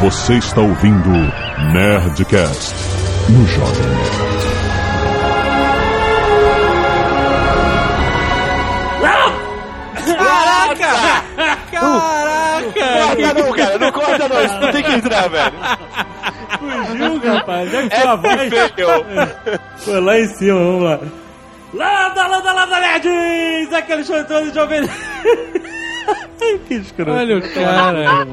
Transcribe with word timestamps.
Você 0.00 0.34
está 0.34 0.60
ouvindo 0.60 1.10
Nerdcast 1.72 2.72
no 3.30 3.44
Jovem 3.48 3.86
Nerd. 3.88 4.28
Caraca! 10.16 11.24
Caraca! 11.72 12.78
Corta 12.78 13.34
não, 13.34 13.52
cara, 13.52 13.78
não 13.78 13.92
corta 13.92 14.28
não, 14.28 14.44
isso 14.44 14.60
não 14.60 14.72
tem 14.72 14.82
que 14.84 14.92
entrar, 14.92 15.28
velho. 15.28 15.52
Fugiu, 16.86 17.34
rapaz. 17.34 17.70
Já 17.72 17.88
que 17.88 18.00
sua 18.00 18.16
voz 18.16 18.52
foi 19.78 20.00
lá 20.00 20.20
em 20.20 20.26
cima, 20.28 20.58
vamos 20.58 20.82
lá. 20.84 21.00
Landa, 21.74 22.26
landa, 22.28 22.52
landa, 22.52 22.80
nerds! 22.80 23.72
Aquele 23.74 24.04
show 24.04 24.24
todo 24.24 24.48
de 24.48 24.54
jovem... 24.54 24.88
que 26.66 26.74
escroto. 26.74 27.10
Olha 27.10 27.38
o 27.38 27.42
cara. 27.54 28.26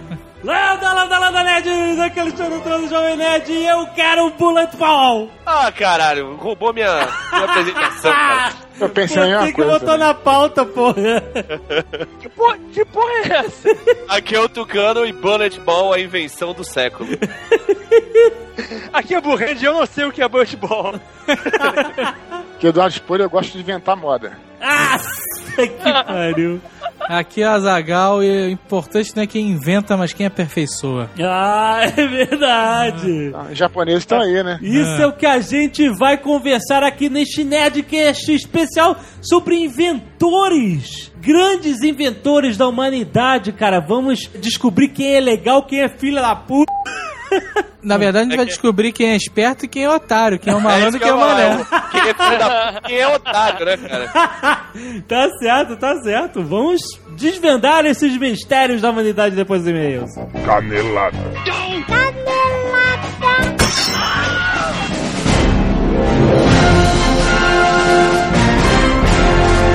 Landa, 0.42 0.92
landa, 0.94 1.18
landa, 1.18 1.42
nerds! 1.44 2.00
Aquele 2.00 2.30
show 2.34 2.60
todo 2.62 2.82
de 2.82 2.88
jovem 2.88 3.16
nerd 3.16 3.52
e 3.52 3.66
eu 3.66 3.86
quero 3.88 4.24
um 4.24 4.30
bullet 4.30 4.74
ball! 4.78 5.30
Ah, 5.44 5.70
caralho, 5.70 6.34
roubou 6.36 6.72
minha, 6.72 7.06
minha 7.30 7.44
apresentação, 7.44 8.10
cara. 8.12 8.52
Eu 8.80 8.88
pensei 8.88 9.22
em 9.22 9.34
uma 9.36 9.46
que 9.46 9.52
coisa. 9.52 9.78
botou 9.78 9.98
na 9.98 10.14
pauta, 10.14 10.64
porra. 10.64 10.94
Que 12.20 12.28
porra, 12.30 12.58
que 12.72 12.84
porra 12.86 13.12
é 13.24 13.28
essa? 13.44 13.68
Aqui 14.08 14.34
é 14.34 14.40
o 14.40 14.48
Tucano 14.48 15.04
e 15.06 15.12
Bullet 15.12 15.60
Ball, 15.60 15.92
a 15.92 16.00
invenção 16.00 16.54
do 16.54 16.64
século. 16.64 17.08
Aqui 18.92 19.14
é 19.14 19.20
Burrand 19.20 19.56
e 19.60 19.64
eu 19.64 19.74
não 19.74 19.84
sei 19.86 20.04
o 20.04 20.12
que 20.12 20.22
é 20.22 20.28
Bullet 20.28 20.56
Ball. 20.56 20.94
Que 22.58 22.66
Eduardo 22.68 22.94
Spor 22.94 23.20
eu 23.20 23.28
gosto 23.28 23.52
de 23.52 23.60
inventar 23.60 23.96
moda. 23.96 24.38
Ah, 24.60 24.98
que 25.56 25.66
pariu. 25.68 26.60
Aqui 27.12 27.42
é 27.42 27.46
a 27.46 27.58
Zagal 27.58 28.22
e 28.22 28.46
o 28.46 28.50
importante 28.50 29.16
não 29.16 29.24
é 29.24 29.26
quem 29.26 29.48
inventa, 29.48 29.96
mas 29.96 30.12
quem 30.12 30.26
aperfeiçoa. 30.26 31.10
Ah, 31.20 31.80
é 31.96 32.06
verdade. 32.06 33.32
Ah, 33.34 33.48
Os 33.50 33.58
japoneses 33.58 34.02
estão 34.02 34.20
aí, 34.20 34.40
né? 34.44 34.60
Isso 34.62 35.02
é 35.02 35.06
o 35.08 35.12
que 35.12 35.26
a 35.26 35.40
gente 35.40 35.88
vai 35.98 36.16
conversar 36.16 36.84
aqui 36.84 37.08
neste 37.08 37.42
Nerdcast 37.42 38.32
especial 38.32 38.96
sobre 39.20 39.56
inventores. 39.56 41.10
Grandes 41.20 41.82
inventores 41.82 42.56
da 42.56 42.68
humanidade, 42.68 43.50
cara. 43.50 43.80
Vamos 43.80 44.30
descobrir 44.40 44.90
quem 44.90 45.16
é 45.16 45.20
legal, 45.20 45.64
quem 45.66 45.80
é 45.80 45.88
filha 45.88 46.22
da 46.22 46.36
puta. 46.36 46.72
Na 47.82 47.96
verdade, 47.96 48.26
a 48.26 48.28
gente 48.28 48.36
vai 48.36 48.46
descobrir 48.46 48.92
quem 48.92 49.10
é 49.10 49.16
esperto 49.16 49.64
e 49.64 49.68
quem 49.68 49.84
é 49.84 49.90
otário, 49.90 50.38
quem 50.38 50.52
é 50.52 50.56
o 50.56 50.60
malandro 50.60 50.96
e 50.96 51.00
quem 51.00 51.08
é 51.08 51.14
o 51.14 51.18
mané. 51.18 51.66
Quem 51.90 52.00
é 52.00 52.38
da 52.38 52.80
quem 52.86 52.96
é 52.98 53.08
otário, 53.08 53.66
né, 53.66 53.76
cara? 53.76 54.06
tá 55.08 55.28
certo, 55.38 55.76
tá 55.76 55.96
certo. 56.02 56.42
Vamos 56.42 56.82
desvendar 57.16 57.86
esses 57.86 58.16
mistérios 58.18 58.82
da 58.82 58.90
humanidade 58.90 59.34
depois 59.34 59.62
dos 59.62 59.70
e-mails. 59.70 60.10
Canelada. 60.44 61.16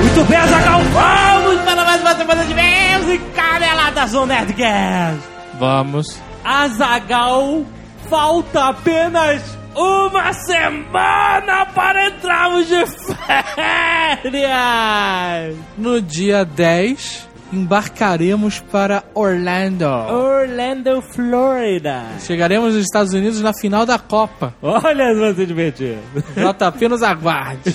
Muito 0.02 0.24
bem, 0.28 0.38
Azaghal, 0.38 0.80
vamos 0.80 1.62
para 1.62 1.84
mais 1.84 2.00
uma 2.00 2.14
semana 2.14 2.44
de 2.44 2.52
e-mails 2.52 3.08
e 3.08 3.18
caneladas 3.34 4.12
no 4.12 4.26
Nerdcast. 4.26 5.20
Vamos. 5.58 6.25
Azagal, 6.46 7.66
falta 8.08 8.68
apenas 8.68 9.42
uma 9.74 10.32
semana 10.32 11.66
para 11.74 12.06
entrarmos 12.06 12.68
de 12.68 12.86
férias. 14.22 15.56
No 15.76 16.00
dia 16.00 16.44
10, 16.44 17.25
embarcaremos 17.52 18.60
para 18.60 19.04
Orlando. 19.14 19.84
Orlando, 19.86 21.02
Florida. 21.02 22.04
Chegaremos 22.20 22.74
nos 22.74 22.84
Estados 22.84 23.12
Unidos 23.12 23.40
na 23.40 23.52
final 23.52 23.86
da 23.86 23.98
Copa. 23.98 24.54
Olha, 24.62 25.14
vai 25.14 25.34
ser 25.34 25.46
divertido. 25.46 25.98
JP 26.34 26.88
nos 26.88 27.02
aguarde. 27.02 27.74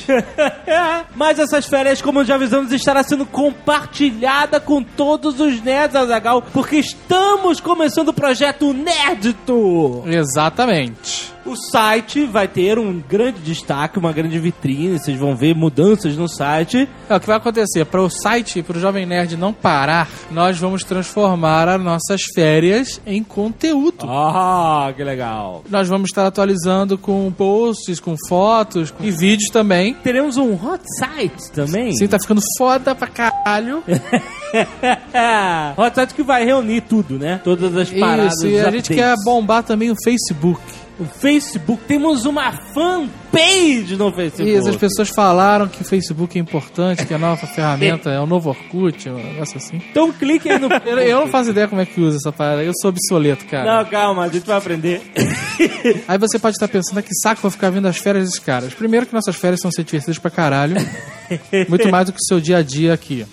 Mas 1.16 1.40
essas 1.40 1.66
férias, 1.66 2.02
como 2.02 2.24
já 2.24 2.36
avisamos, 2.36 2.72
estará 2.72 3.04
sendo 3.04 3.26
compartilhada 3.26 4.60
com 4.60 4.84
todos 4.84 5.40
os 5.40 5.62
nerds, 5.62 5.96
Azagal, 5.96 6.42
porque 6.54 6.78
estamos 6.78 7.60
começando 7.60 8.10
o 8.10 8.14
projeto 8.14 8.74
Nerd 8.74 9.34
Tour. 9.46 10.08
Exatamente. 10.08 11.32
O 11.44 11.56
site 11.56 12.24
vai 12.26 12.48
ter 12.48 12.78
um 12.78 13.00
grande 13.02 13.40
destaque, 13.40 13.98
uma 13.98 14.12
grande 14.14 14.38
vitrine, 14.38 15.00
vocês 15.00 15.18
vão 15.18 15.36
ver 15.36 15.56
mudanças 15.56 16.16
no 16.16 16.28
site. 16.28 16.88
É, 17.10 17.16
o 17.16 17.20
que 17.20 17.26
vai 17.26 17.38
acontecer? 17.38 17.84
Para 17.86 18.02
o 18.02 18.10
site, 18.12 18.62
para 18.62 18.78
o 18.78 18.80
Jovem 18.80 19.08
Nerd 19.08 19.36
não 19.36 19.52
parar, 19.52 20.08
nós 20.30 20.60
vamos 20.60 20.84
transformar 20.84 21.68
as 21.68 21.82
nossas 21.82 22.22
férias 22.36 23.02
em 23.08 23.24
conteúdo. 23.24 24.06
Ah, 24.08 24.94
que 24.96 25.04
legal. 25.04 25.64
Nós 25.70 25.88
vamos 25.88 26.10
estar 26.12 26.28
atualizando 26.28 26.96
com 26.98 27.32
posts, 27.32 28.00
com 28.00 28.16
fotos 28.30 28.92
com- 28.92 29.04
e 29.04 29.10
vídeos 29.10 29.50
também. 29.52 29.96
Teremos 29.96 30.38
um 30.38 30.54
hot 30.54 30.84
site 31.00 31.52
também. 31.52 31.92
Sim, 31.96 32.08
tá 32.08 32.20
ficando 32.20 32.42
foda 32.58 32.94
pra 32.94 33.08
caralho. 33.08 33.84
hot 35.76 35.96
site 35.96 36.14
que 36.14 36.24
vai 36.24 36.46
reunir 36.46 36.82
tudo, 36.82 37.18
né? 37.18 37.42
Todas 37.44 37.76
as 37.76 37.90
paradas. 37.90 38.34
Isso, 38.36 38.48
e 38.48 38.60
a 38.60 38.70
gente 38.70 38.94
quer 38.94 39.16
bombar 39.26 39.64
também 39.64 39.90
o 39.90 39.96
Facebook. 40.04 40.62
O 41.00 41.06
Facebook, 41.06 41.84
temos 41.88 42.26
uma 42.26 42.52
fanpage 42.52 43.96
no 43.96 44.12
Facebook. 44.12 44.52
Isso, 44.54 44.70
as 44.70 44.76
pessoas 44.76 45.10
falaram 45.10 45.68
que 45.68 45.82
o 45.82 45.86
Facebook 45.86 46.38
é 46.38 46.42
importante, 46.42 47.06
que 47.06 47.14
a 47.14 47.18
nova 47.18 47.48
ferramenta 47.48 48.10
é 48.12 48.20
o 48.20 48.28
novo 48.28 48.50
Orkut, 48.50 49.10
um 49.10 49.16
negócio 49.16 49.58
assim. 49.58 49.82
Então 49.90 50.12
clique 50.12 50.50
aí 50.50 50.60
no... 50.60 50.70
Eu, 50.86 51.00
eu 51.00 51.20
não 51.22 51.28
faço 51.28 51.50
ideia 51.50 51.68
como 51.68 51.82
é 51.82 51.86
que 51.86 52.00
usa 52.00 52.18
essa 52.18 52.32
parada, 52.32 52.64
eu 52.64 52.74
sou 52.82 52.90
obsoleto, 52.90 53.46
cara. 53.46 53.78
Não, 53.78 53.90
calma, 53.90 54.26
a 54.26 54.28
gente 54.28 54.46
vai 54.46 54.58
aprender. 54.58 55.02
Aí 56.08 56.18
você 56.18 56.38
pode 56.38 56.56
estar 56.56 56.68
pensando, 56.68 56.98
"Ah, 56.98 57.02
que 57.02 57.14
saco 57.22 57.42
vou 57.42 57.52
ficar 57.52 57.70
vendo 57.70 57.88
as 57.88 57.98
férias 57.98 58.26
desses 58.26 58.40
caras. 58.40 58.74
Primeiro 58.74 59.06
que 59.06 59.14
nossas 59.14 59.36
férias 59.36 59.60
são 59.62 59.72
ser 59.72 59.84
divertidas 59.84 60.18
pra 60.18 60.30
caralho. 60.32 60.76
Muito 61.70 61.90
mais 61.90 62.08
do 62.08 62.12
que 62.14 62.20
o 62.22 62.26
seu 62.26 62.40
dia 62.40 62.58
a 62.58 62.62
dia 62.62 62.94
aqui. 62.94 63.26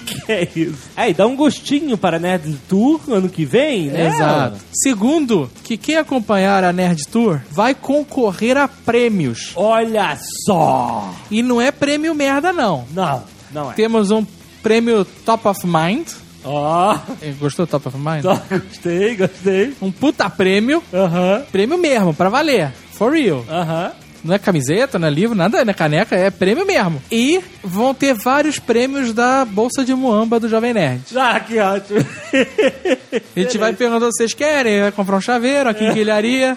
que 0.06 0.32
é 0.32 0.48
isso? 0.56 0.88
Aí, 0.96 1.12
dá 1.14 1.26
um 1.26 1.36
gostinho 1.36 1.96
para 1.98 2.18
Nerd 2.18 2.56
Tour 2.68 3.00
ano 3.10 3.28
que 3.28 3.44
vem, 3.44 3.86
né? 3.88 4.08
Exato. 4.08 4.56
Segundo, 4.72 5.50
que 5.64 5.76
quem 5.76 5.96
acompanhar 5.96 6.64
a 6.64 6.72
Nerd 6.72 7.06
Tour 7.08 7.40
vai 7.50 7.74
concorrer 7.74 8.56
a 8.56 8.66
prêmios. 8.68 9.52
Olha 9.56 10.18
só! 10.46 11.12
E 11.30 11.42
não 11.42 11.60
é 11.60 11.70
prêmio 11.70 12.14
merda, 12.14 12.52
não. 12.52 12.84
Não, 12.92 13.22
não 13.52 13.70
é. 13.70 13.74
Temos 13.74 14.10
um 14.10 14.24
prêmio 14.62 15.04
Top 15.24 15.46
of 15.48 15.66
Mind. 15.66 16.08
Ó, 16.42 16.96
Eh, 17.20 17.32
Gostou 17.38 17.66
do 17.66 17.70
Top 17.70 17.88
of 17.88 17.96
Mind? 17.98 18.24
gostei, 18.50 19.14
gostei. 19.16 19.74
Um 19.80 19.92
puta 19.92 20.28
prêmio. 20.30 20.82
Aham, 20.92 21.42
Prêmio 21.52 21.76
mesmo, 21.78 22.14
pra 22.14 22.28
valer. 22.30 22.72
For 22.92 23.12
real. 23.12 23.44
aham. 23.48 23.92
Não 24.22 24.34
é 24.34 24.38
camiseta, 24.38 24.98
não 24.98 25.08
é 25.08 25.10
livro, 25.10 25.34
nada, 25.34 25.64
não 25.64 25.70
é 25.70 25.74
caneca, 25.74 26.14
é 26.14 26.30
prêmio 26.30 26.66
mesmo. 26.66 27.02
E 27.10 27.40
vão 27.62 27.94
ter 27.94 28.14
vários 28.14 28.58
prêmios 28.58 29.12
da 29.12 29.44
Bolsa 29.44 29.84
de 29.84 29.94
Muamba 29.94 30.38
do 30.38 30.48
Jovem 30.48 30.74
Nerd. 30.74 31.02
Ah, 31.16 31.40
que 31.40 31.58
ótimo. 31.58 32.00
A 33.36 33.40
gente 33.40 33.58
vai 33.58 33.72
perguntando 33.72 34.12
se 34.12 34.18
vocês 34.18 34.34
querem, 34.34 34.82
vai 34.82 34.92
comprar 34.92 35.16
um 35.16 35.20
chaveiro, 35.20 35.68
aqui 35.70 35.84
em 35.84 35.92
quilharia. 35.92 36.56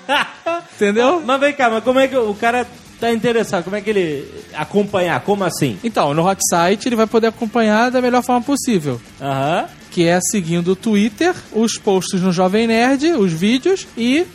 Entendeu? 0.76 1.22
mas 1.26 1.40
vem 1.40 1.54
cá, 1.54 1.70
mas 1.70 1.84
como 1.84 2.00
é 2.00 2.08
que 2.08 2.18
o 2.18 2.34
cara 2.34 2.68
tá 3.00 3.12
interessado? 3.12 3.64
Como 3.64 3.76
é 3.76 3.82
que 3.82 3.90
ele 3.90 4.28
acompanhar? 4.54 5.20
Como 5.22 5.44
assim? 5.44 5.78
Então, 5.84 6.14
no 6.14 6.28
Hot 6.28 6.42
Site 6.50 6.88
ele 6.88 6.96
vai 6.96 7.08
poder 7.08 7.28
acompanhar 7.28 7.92
da 7.92 8.02
melhor 8.02 8.24
forma 8.24 8.42
possível. 8.42 9.00
Aham. 9.22 9.66
Que 9.92 10.08
é 10.08 10.20
seguindo 10.22 10.70
o 10.70 10.76
Twitter, 10.76 11.36
os 11.52 11.78
posts 11.78 12.20
no 12.22 12.32
Jovem 12.32 12.66
Nerd, 12.66 13.12
os 13.14 13.32
vídeos 13.32 13.88
e 13.96 14.26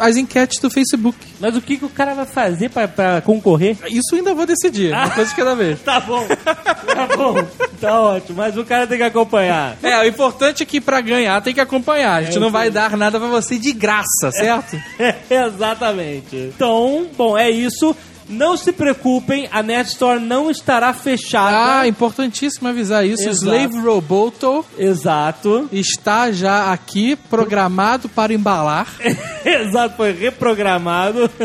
as 0.00 0.16
enquetes 0.16 0.60
do 0.60 0.70
Facebook. 0.70 1.16
Mas 1.40 1.56
o 1.56 1.60
que, 1.60 1.76
que 1.76 1.84
o 1.84 1.88
cara 1.88 2.14
vai 2.14 2.26
fazer 2.26 2.70
pra, 2.70 2.86
pra 2.88 3.20
concorrer? 3.20 3.76
Isso 3.86 4.14
ainda 4.14 4.34
vou 4.34 4.46
decidir, 4.46 4.92
uma 4.92 5.10
coisa 5.10 5.30
de 5.30 5.36
cada 5.36 5.54
vez. 5.56 5.80
Tá 5.80 6.00
bom, 6.00 6.26
tá 6.26 7.16
bom, 7.16 7.46
tá 7.80 8.00
ótimo, 8.00 8.38
mas 8.38 8.56
o 8.56 8.64
cara 8.64 8.86
tem 8.86 8.98
que 8.98 9.04
acompanhar. 9.04 9.76
É, 9.82 9.98
o 10.00 10.06
importante 10.06 10.62
é 10.62 10.66
que 10.66 10.80
pra 10.80 11.00
ganhar 11.00 11.40
tem 11.42 11.54
que 11.54 11.60
acompanhar. 11.60 12.14
A 12.14 12.22
gente 12.22 12.36
É 12.36 12.40
não 12.40 12.50
vai 12.50 12.70
dar 12.70 12.96
nada 12.96 13.18
pra 13.18 13.28
você 13.28 13.58
de 13.58 13.72
graça, 13.72 14.30
certo? 14.32 14.76
Exatamente. 15.30 16.52
Então, 16.54 17.06
bom, 17.16 17.36
é 17.36 17.50
isso. 17.50 17.94
Não 18.28 18.56
se 18.56 18.72
preocupem, 18.72 19.48
a 19.50 19.62
Net 19.62 19.90
Store 19.90 20.18
não 20.20 20.50
estará 20.50 20.92
fechada. 20.92 21.80
Ah, 21.80 21.88
importantíssimo 21.88 22.68
avisar 22.68 23.06
isso. 23.06 23.28
Exato. 23.28 23.44
Slave 23.56 23.78
Roboto 23.78 24.64
Exato. 24.78 25.68
está 25.72 26.32
já 26.32 26.72
aqui 26.72 27.16
programado 27.16 28.08
para 28.08 28.32
embalar. 28.32 28.88
Exato, 29.44 29.96
foi 29.96 30.12
reprogramado. 30.12 31.30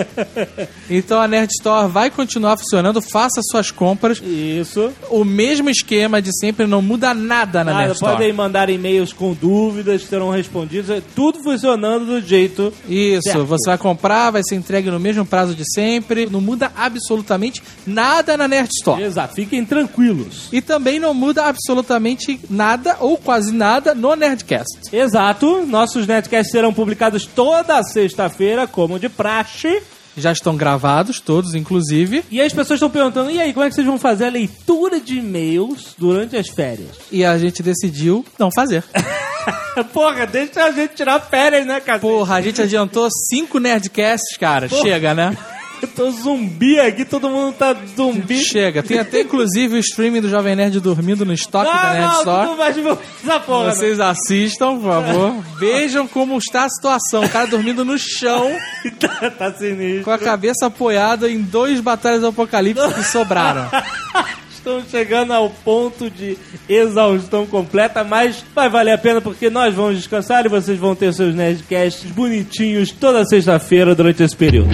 Então 0.92 1.22
a 1.22 1.28
Nerd 1.28 1.52
Store 1.52 1.88
vai 1.92 2.10
continuar 2.10 2.58
funcionando. 2.58 3.00
Faça 3.00 3.42
suas 3.52 3.70
compras. 3.70 4.20
Isso. 4.26 4.92
O 5.12 5.24
mesmo 5.24 5.70
esquema 5.70 6.20
de 6.20 6.32
sempre, 6.40 6.66
não 6.66 6.82
muda 6.82 7.14
nada 7.14 7.64
na 7.64 7.72
Nada, 7.72 7.78
Nerd 7.84 7.94
Store. 7.94 8.14
podem 8.16 8.34
mandar 8.34 8.70
e-mails 8.72 9.14
com 9.14 9.34
dúvidas, 9.34 10.02
serão 10.04 10.32
respondidos. 10.32 10.90
é 10.90 11.00
Tudo 11.16 11.44
funcionando 11.44 12.06
do 12.06 12.22
jeito. 12.22 12.74
Isso, 12.88 13.22
Certo. 13.22 13.46
você 13.46 13.70
vai 13.70 13.78
comprar, 13.78 14.32
vai 14.32 14.42
ser 14.44 14.56
entregue 14.56 14.90
no 14.90 15.00
mesmo 15.00 15.24
prazo 15.26 15.54
de 15.54 15.64
sempre. 15.72 16.28
Não 16.28 16.42
muda 16.42 16.69
muda 16.70 16.72
absolutamente 16.76 17.62
nada 17.86 18.38
na 18.38 18.48
Nerd 18.48 18.70
Store. 18.78 19.02
Exato, 19.02 19.36
fiquem 19.36 19.66
tranquilos. 19.66 20.48
E 20.52 20.62
também 20.62 21.00
não 21.00 21.14
muda 21.14 21.46
absolutamente 21.46 22.40
nada 22.50 22.98
ou 23.00 23.18
quase 23.18 23.52
nada 23.52 23.96
no 23.96 24.16
Nerdcast. 24.16 24.80
Exato, 24.92 25.66
nossos 25.66 26.06
netcasts 26.06 26.52
serão 26.52 26.74
publicados 26.74 27.26
toda 27.26 27.82
sexta-feira, 27.84 28.68
como 28.68 29.00
de 29.00 29.10
praxe. 29.10 29.82
Já 30.18 30.34
estão 30.34 30.58
gravados, 30.58 31.22
todos, 31.22 31.56
inclusive. 31.56 32.26
E 32.30 32.42
as 32.42 32.52
pessoas 32.52 32.78
estão 32.78 32.90
perguntando, 32.90 33.32
e 33.32 33.40
aí, 33.40 33.54
como 33.54 33.66
é 33.66 33.70
que 33.70 33.76
vocês 33.76 33.88
vão 33.88 33.98
fazer 33.98 34.26
a 34.26 34.30
leitura 34.30 35.00
de 35.00 35.18
e-mails 35.20 35.96
durante 35.98 36.36
as 36.36 36.50
férias? 36.50 36.90
E 37.10 37.24
a 37.24 37.38
gente 37.38 37.64
decidiu 37.64 38.26
não 38.38 38.50
fazer. 38.54 38.84
Porra, 39.94 40.28
deixa 40.28 40.66
a 40.66 40.72
gente 40.72 40.96
tirar 40.96 41.22
férias, 41.22 41.66
né, 41.66 41.80
cara? 41.80 42.00
Porra, 42.00 42.36
a 42.36 42.42
gente 42.42 42.62
adiantou 42.62 43.08
cinco 43.30 43.60
Nerdcasts, 43.60 44.36
cara. 44.38 44.68
Chega, 44.68 45.14
né? 45.14 45.38
Eu 45.82 45.88
tô 45.88 46.12
zumbi 46.12 46.80
aqui, 46.80 47.06
todo 47.06 47.30
mundo 47.30 47.54
tá 47.54 47.76
zumbi. 47.96 48.38
Chega. 48.40 48.84
Tem 48.84 49.00
até, 49.00 49.22
inclusive, 49.22 49.76
o 49.76 49.80
streaming 49.80 50.22
do 50.22 50.30
Jovem 50.30 50.56
Nerd 50.56 50.80
dormindo 50.80 51.26
no 51.26 51.34
estoque 51.34 51.72
da 51.72 51.80
Ah, 51.82 51.94
Nerd 51.94 52.06
não, 52.08 52.18
Store. 52.20 52.48
não 52.48 52.72
divulgar 52.74 53.04
essa 53.24 53.40
porra. 53.40 53.66
né? 53.68 53.76
Vocês 53.76 54.00
assistam, 54.00 54.78
por 54.80 54.92
favor. 54.92 55.36
Vejam 55.60 56.08
como 56.08 56.38
está 56.38 56.66
a 56.66 56.70
situação. 56.70 57.24
O 57.24 57.30
cara 57.30 57.48
dormindo 57.48 57.86
no 57.86 57.98
chão, 57.98 58.52
tá, 59.00 59.30
tá 59.32 59.54
sinistro. 59.54 60.04
com 60.04 60.12
a 60.12 60.18
cabeça 60.18 60.66
apoiada 60.68 61.30
em 61.30 61.42
dois 61.42 61.80
batalhas 61.80 62.22
do 62.22 62.28
apocalipse 62.28 62.94
que 62.94 63.04
sobraram. 63.04 63.70
Estão 64.52 64.84
chegando 64.92 65.32
ao 65.32 65.50
ponto 65.50 66.10
de 66.10 66.38
exaustão 66.68 67.46
completa, 67.46 68.04
mas 68.04 68.44
vai 68.54 68.70
valer 68.70 68.92
a 68.92 68.98
pena 68.98 69.22
porque 69.22 69.50
nós 69.50 69.74
vamos 69.74 69.96
descansar 69.98 70.46
e 70.46 70.50
vocês 70.50 70.78
vão 70.78 70.94
ter 70.94 71.14
seus 71.14 71.34
Nerdcasts 71.34 72.12
bonitinhos 72.12 72.92
toda 72.92 73.24
sexta-feira 73.26 73.96
durante 73.96 74.22
esse 74.22 74.36
período. 74.36 74.70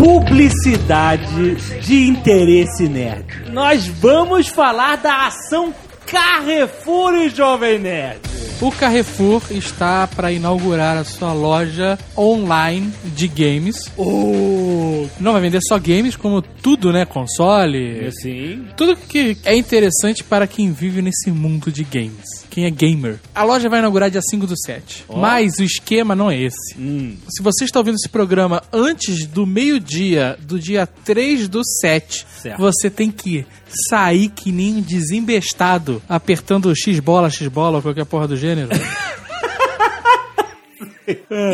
Publicidade 0.00 1.56
de 1.82 2.06
interesse 2.08 2.88
nerd. 2.88 3.52
Nós 3.52 3.86
vamos 3.86 4.48
falar 4.48 4.96
da 4.96 5.26
ação 5.26 5.74
Carrefour 6.06 7.14
e 7.16 7.28
Jovem 7.28 7.78
Nerd. 7.78 8.18
O 8.62 8.72
Carrefour 8.72 9.42
está 9.50 10.06
para 10.06 10.32
inaugurar 10.32 10.96
a 10.96 11.04
sua 11.04 11.34
loja 11.34 11.98
online 12.16 12.90
de 13.14 13.28
games. 13.28 13.76
Oh, 13.94 15.06
Não 15.20 15.32
vai 15.32 15.42
vender 15.42 15.60
só 15.68 15.78
games, 15.78 16.16
como 16.16 16.40
tudo, 16.40 16.90
né? 16.92 17.04
Console. 17.04 18.10
sim. 18.22 18.64
Tudo 18.78 18.96
que 18.96 19.36
é 19.44 19.54
interessante 19.54 20.24
para 20.24 20.46
quem 20.46 20.72
vive 20.72 21.02
nesse 21.02 21.30
mundo 21.30 21.70
de 21.70 21.84
games. 21.84 22.39
Quem 22.50 22.64
é 22.64 22.70
gamer. 22.70 23.20
A 23.34 23.44
loja 23.44 23.68
vai 23.68 23.78
inaugurar 23.78 24.10
dia 24.10 24.20
5 24.20 24.46
do 24.46 24.54
7. 24.58 25.04
Mas 25.16 25.54
o 25.60 25.62
esquema 25.62 26.14
não 26.16 26.30
é 26.30 26.36
esse. 26.38 26.76
Hum. 26.76 27.16
Se 27.28 27.42
você 27.42 27.64
está 27.64 27.78
ouvindo 27.78 27.94
esse 27.94 28.08
programa 28.08 28.60
antes 28.72 29.24
do 29.26 29.46
meio-dia 29.46 30.36
do 30.42 30.58
dia 30.58 30.84
3 30.86 31.46
do 31.48 31.62
7, 31.64 32.26
Certo. 32.42 32.58
você 32.58 32.90
tem 32.90 33.10
que 33.10 33.46
sair 33.88 34.28
que 34.28 34.50
nem 34.50 34.74
um 34.76 34.80
desembestado, 34.80 36.02
apertando 36.08 36.74
X 36.74 36.98
bola, 36.98 37.30
X 37.30 37.46
bola 37.48 37.76
ou 37.76 37.82
qualquer 37.82 38.04
porra 38.04 38.26
do 38.26 38.36
gênero. 38.36 38.68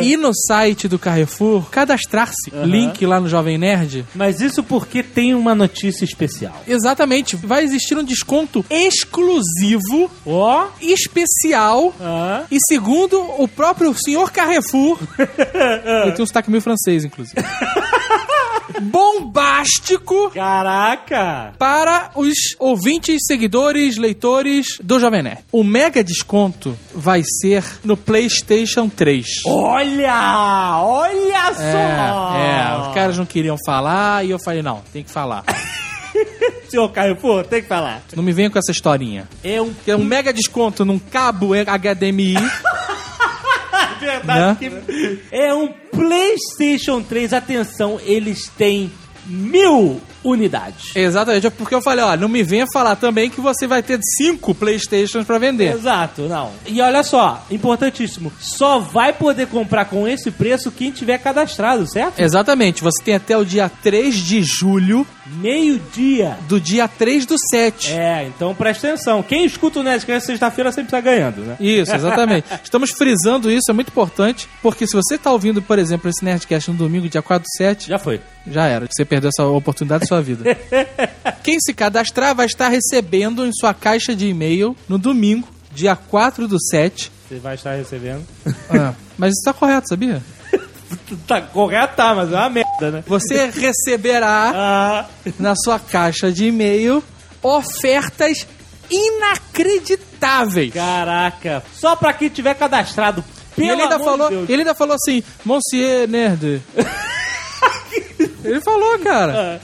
Ir 0.02 0.16
no 0.18 0.32
site 0.34 0.88
do 0.88 0.98
Carrefour, 0.98 1.68
cadastrar-se. 1.70 2.50
Link 2.64 3.04
lá 3.06 3.20
no 3.20 3.28
Jovem 3.28 3.58
Nerd. 3.58 4.04
Mas 4.14 4.40
isso 4.40 4.62
porque 4.62 5.02
tem 5.02 5.34
uma 5.34 5.54
notícia 5.54 6.04
especial. 6.04 6.62
Exatamente. 6.66 7.36
Vai 7.36 7.64
existir 7.64 7.96
um 7.96 8.04
desconto 8.04 8.64
exclusivo, 8.70 10.10
Ó. 10.24 10.68
especial. 10.80 11.94
Ah. 12.00 12.44
E 12.50 12.58
segundo 12.68 13.20
o 13.40 13.48
próprio 13.48 13.94
senhor 13.94 14.30
Carrefour, 14.30 14.98
ele 15.18 16.12
tem 16.12 16.22
um 16.22 16.26
sotaque 16.26 16.50
meio 16.50 16.62
francês, 16.62 17.04
inclusive. 17.04 17.36
Bombástico 18.80 20.30
Caraca! 20.30 21.52
para 21.58 22.10
os 22.14 22.34
ouvintes, 22.58 23.22
seguidores, 23.26 23.96
leitores 23.96 24.78
do 24.82 24.98
Jovem 24.98 25.22
Nerd. 25.22 25.38
O 25.52 25.62
mega 25.62 26.02
desconto 26.02 26.76
vai 26.94 27.22
ser 27.24 27.64
no 27.84 27.96
PlayStation 27.96 28.88
3. 28.88 29.42
Olha! 29.46 30.80
Olha 30.82 31.54
só! 31.54 32.36
É, 32.36 32.76
é, 32.76 32.88
os 32.88 32.94
caras 32.94 33.18
não 33.18 33.26
queriam 33.26 33.56
falar 33.64 34.24
e 34.24 34.30
eu 34.30 34.38
falei, 34.38 34.62
não, 34.62 34.82
tem 34.92 35.02
que 35.02 35.10
falar. 35.10 35.44
Senhor 36.68 36.88
Carrefour, 36.90 37.44
tem 37.44 37.62
que 37.62 37.68
falar. 37.68 38.02
Não 38.14 38.22
me 38.22 38.32
venha 38.32 38.50
com 38.50 38.58
essa 38.58 38.72
historinha. 38.72 39.28
É 39.42 39.60
um 39.62 39.72
é 39.86 39.94
um 39.94 40.04
mega 40.04 40.32
desconto 40.32 40.84
num 40.84 40.98
cabo 40.98 41.52
HDMI. 41.54 42.36
verdade 43.96 44.58
que 44.58 45.20
é 45.30 45.54
um 45.54 45.68
PlayStation 45.68 47.02
3. 47.02 47.32
Atenção, 47.32 48.00
eles 48.04 48.48
têm 48.56 48.90
mil 49.26 50.00
unidades. 50.28 50.94
Exatamente, 50.94 51.46
é 51.46 51.50
porque 51.50 51.74
eu 51.74 51.82
falei, 51.82 52.04
ó, 52.04 52.16
não 52.16 52.28
me 52.28 52.42
venha 52.42 52.66
falar 52.72 52.96
também 52.96 53.30
que 53.30 53.40
você 53.40 53.66
vai 53.66 53.82
ter 53.82 53.98
cinco 54.16 54.54
Playstations 54.54 55.24
pra 55.26 55.38
vender. 55.38 55.74
Exato, 55.74 56.22
não. 56.22 56.52
E 56.66 56.80
olha 56.80 57.02
só, 57.02 57.44
importantíssimo, 57.50 58.32
só 58.40 58.78
vai 58.78 59.12
poder 59.12 59.46
comprar 59.46 59.84
com 59.86 60.06
esse 60.08 60.30
preço 60.30 60.70
quem 60.70 60.90
tiver 60.90 61.18
cadastrado, 61.18 61.86
certo? 61.86 62.18
Exatamente, 62.20 62.82
você 62.82 63.02
tem 63.02 63.14
até 63.14 63.36
o 63.36 63.44
dia 63.44 63.68
3 63.82 64.14
de 64.14 64.42
julho 64.42 65.06
Meio-dia. 65.26 66.36
do 66.48 66.60
dia 66.60 66.86
3 66.88 67.26
do 67.26 67.36
7. 67.50 67.92
É, 67.92 68.24
então 68.26 68.54
presta 68.54 68.88
atenção. 68.88 69.22
Quem 69.22 69.44
escuta 69.44 69.80
o 69.80 69.82
Nerdcast 69.82 70.26
sexta-feira 70.26 70.70
sempre 70.72 70.86
está 70.88 71.00
ganhando, 71.00 71.40
né? 71.42 71.56
Isso, 71.60 71.94
exatamente. 71.94 72.46
Estamos 72.62 72.90
frisando 72.90 73.50
isso, 73.50 73.70
é 73.70 73.72
muito 73.72 73.88
importante, 73.88 74.48
porque 74.62 74.86
se 74.86 74.94
você 74.94 75.16
tá 75.18 75.30
ouvindo, 75.32 75.60
por 75.62 75.78
exemplo, 75.78 76.08
esse 76.10 76.24
Nerdcast 76.24 76.70
no 76.70 76.76
domingo, 76.76 77.08
dia 77.08 77.22
4 77.22 77.42
do 77.44 77.56
7, 77.56 77.88
Já 77.88 77.98
foi. 77.98 78.20
já 78.46 78.66
era. 78.66 78.86
Você 78.90 79.04
perdeu 79.04 79.30
essa 79.30 79.46
oportunidade 79.46 80.02
da 80.02 80.06
sua 80.16 80.22
vida. 80.22 80.44
Quem 81.42 81.58
se 81.60 81.72
cadastrar 81.74 82.34
vai 82.34 82.46
estar 82.46 82.68
recebendo 82.68 83.44
em 83.46 83.50
sua 83.52 83.72
caixa 83.74 84.14
de 84.14 84.26
e-mail 84.28 84.76
no 84.88 84.98
domingo, 84.98 85.48
dia 85.72 85.94
4 85.96 86.48
do 86.48 86.56
7. 86.70 87.12
Você 87.28 87.36
vai 87.38 87.54
estar 87.54 87.74
recebendo. 87.74 88.24
Ah, 88.70 88.94
mas 89.18 89.32
isso 89.32 89.42
tá 89.44 89.52
correto, 89.52 89.88
sabia? 89.88 90.22
Tá 91.26 91.40
correto, 91.40 91.96
tá, 91.96 92.14
mas 92.14 92.32
é 92.32 92.36
uma 92.36 92.48
merda, 92.48 92.90
né? 92.92 93.04
Você 93.08 93.46
receberá 93.50 94.52
Ah, 94.54 95.06
na 95.38 95.54
sua 95.56 95.78
caixa 95.80 96.30
de 96.30 96.46
e-mail 96.46 97.02
ofertas 97.42 98.46
inacreditáveis. 98.90 100.72
caraca. 100.72 101.62
Só 101.74 101.96
pra 101.96 102.12
quem 102.12 102.28
tiver 102.28 102.54
cadastrado. 102.54 103.24
E 103.52 103.62
Pelo 103.62 103.72
ele 103.72 103.82
ainda, 103.82 103.94
amor 103.96 104.04
falou, 104.04 104.28
de 104.28 104.34
Deus. 104.36 104.48
ele 104.50 104.62
ainda 104.62 104.74
falou 104.74 104.94
assim, 104.94 105.22
Monsieur 105.44 106.06
Nerd. 106.08 106.62
Ele 108.46 108.60
falou, 108.60 108.98
cara. 108.98 109.60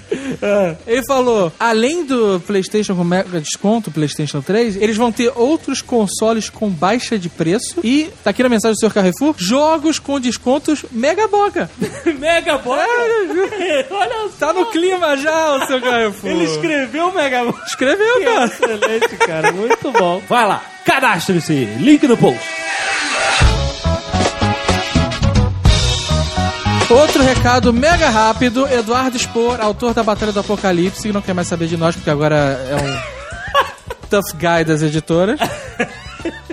Ele 0.87 1.03
falou, 1.07 1.53
além 1.59 2.05
do 2.05 2.41
PlayStation 2.47 2.95
com 2.95 3.05
mega 3.05 3.41
desconto, 3.41 3.91
PlayStation 3.91 4.41
3, 4.41 4.77
eles 4.77 4.97
vão 4.97 5.13
ter 5.13 5.33
outros 5.35 5.81
consoles 5.81 6.49
com 6.51 6.69
baixa 6.69 7.19
de 7.19 7.29
preço 7.29 7.81
e, 7.83 8.11
tá 8.23 8.31
aqui 8.31 8.43
na 8.43 8.49
mensagem 8.49 8.75
do 8.75 8.87
Sr. 8.87 8.93
Carrefour, 8.93 9.35
jogos 9.39 9.99
com 9.99 10.21
descontos 10.21 10.85
mega 10.91 11.27
boca. 11.29 11.71
Mega 12.19 12.59
Boy. 12.59 12.79
Olha 13.91 14.29
só. 14.39 14.47
Tá 14.47 14.53
no 14.53 14.67
clima 14.67 15.17
já, 15.17 15.55
o 15.55 15.67
Sr. 15.67 15.81
Carrefour. 15.81 16.31
Ele 16.31 16.45
escreveu 16.45 17.13
Mega 17.13 17.45
Boy. 17.45 17.55
escreveu, 17.67 18.25
cara. 18.25 18.45
Excelente, 18.53 19.17
cara. 19.17 19.53
Muito 19.53 19.91
bom. 19.93 20.23
Vai 20.29 20.47
lá. 20.47 20.63
Cadastre-se. 20.85 21.65
Link 21.79 22.07
no 22.07 22.17
post. 22.17 22.41
Outro 26.93 27.23
recado 27.23 27.73
mega 27.73 28.11
rápido: 28.11 28.69
Eduardo 28.69 29.19
Spor, 29.19 29.61
autor 29.61 29.95
da 29.95 30.03
Batalha 30.03 30.31
do 30.31 30.41
Apocalipse, 30.41 31.03
que 31.03 31.13
não 31.13 31.23
quer 31.23 31.33
mais 31.33 31.49
saber 31.49 31.67
de 31.67 31.77
nós, 31.77 31.97
porque 31.97 32.11
agora 32.11 32.37
é 32.37 32.77
um 32.77 34.09
tough 34.11 34.33
guy 34.35 34.63
das 34.65 34.83
editoras. 34.83 35.41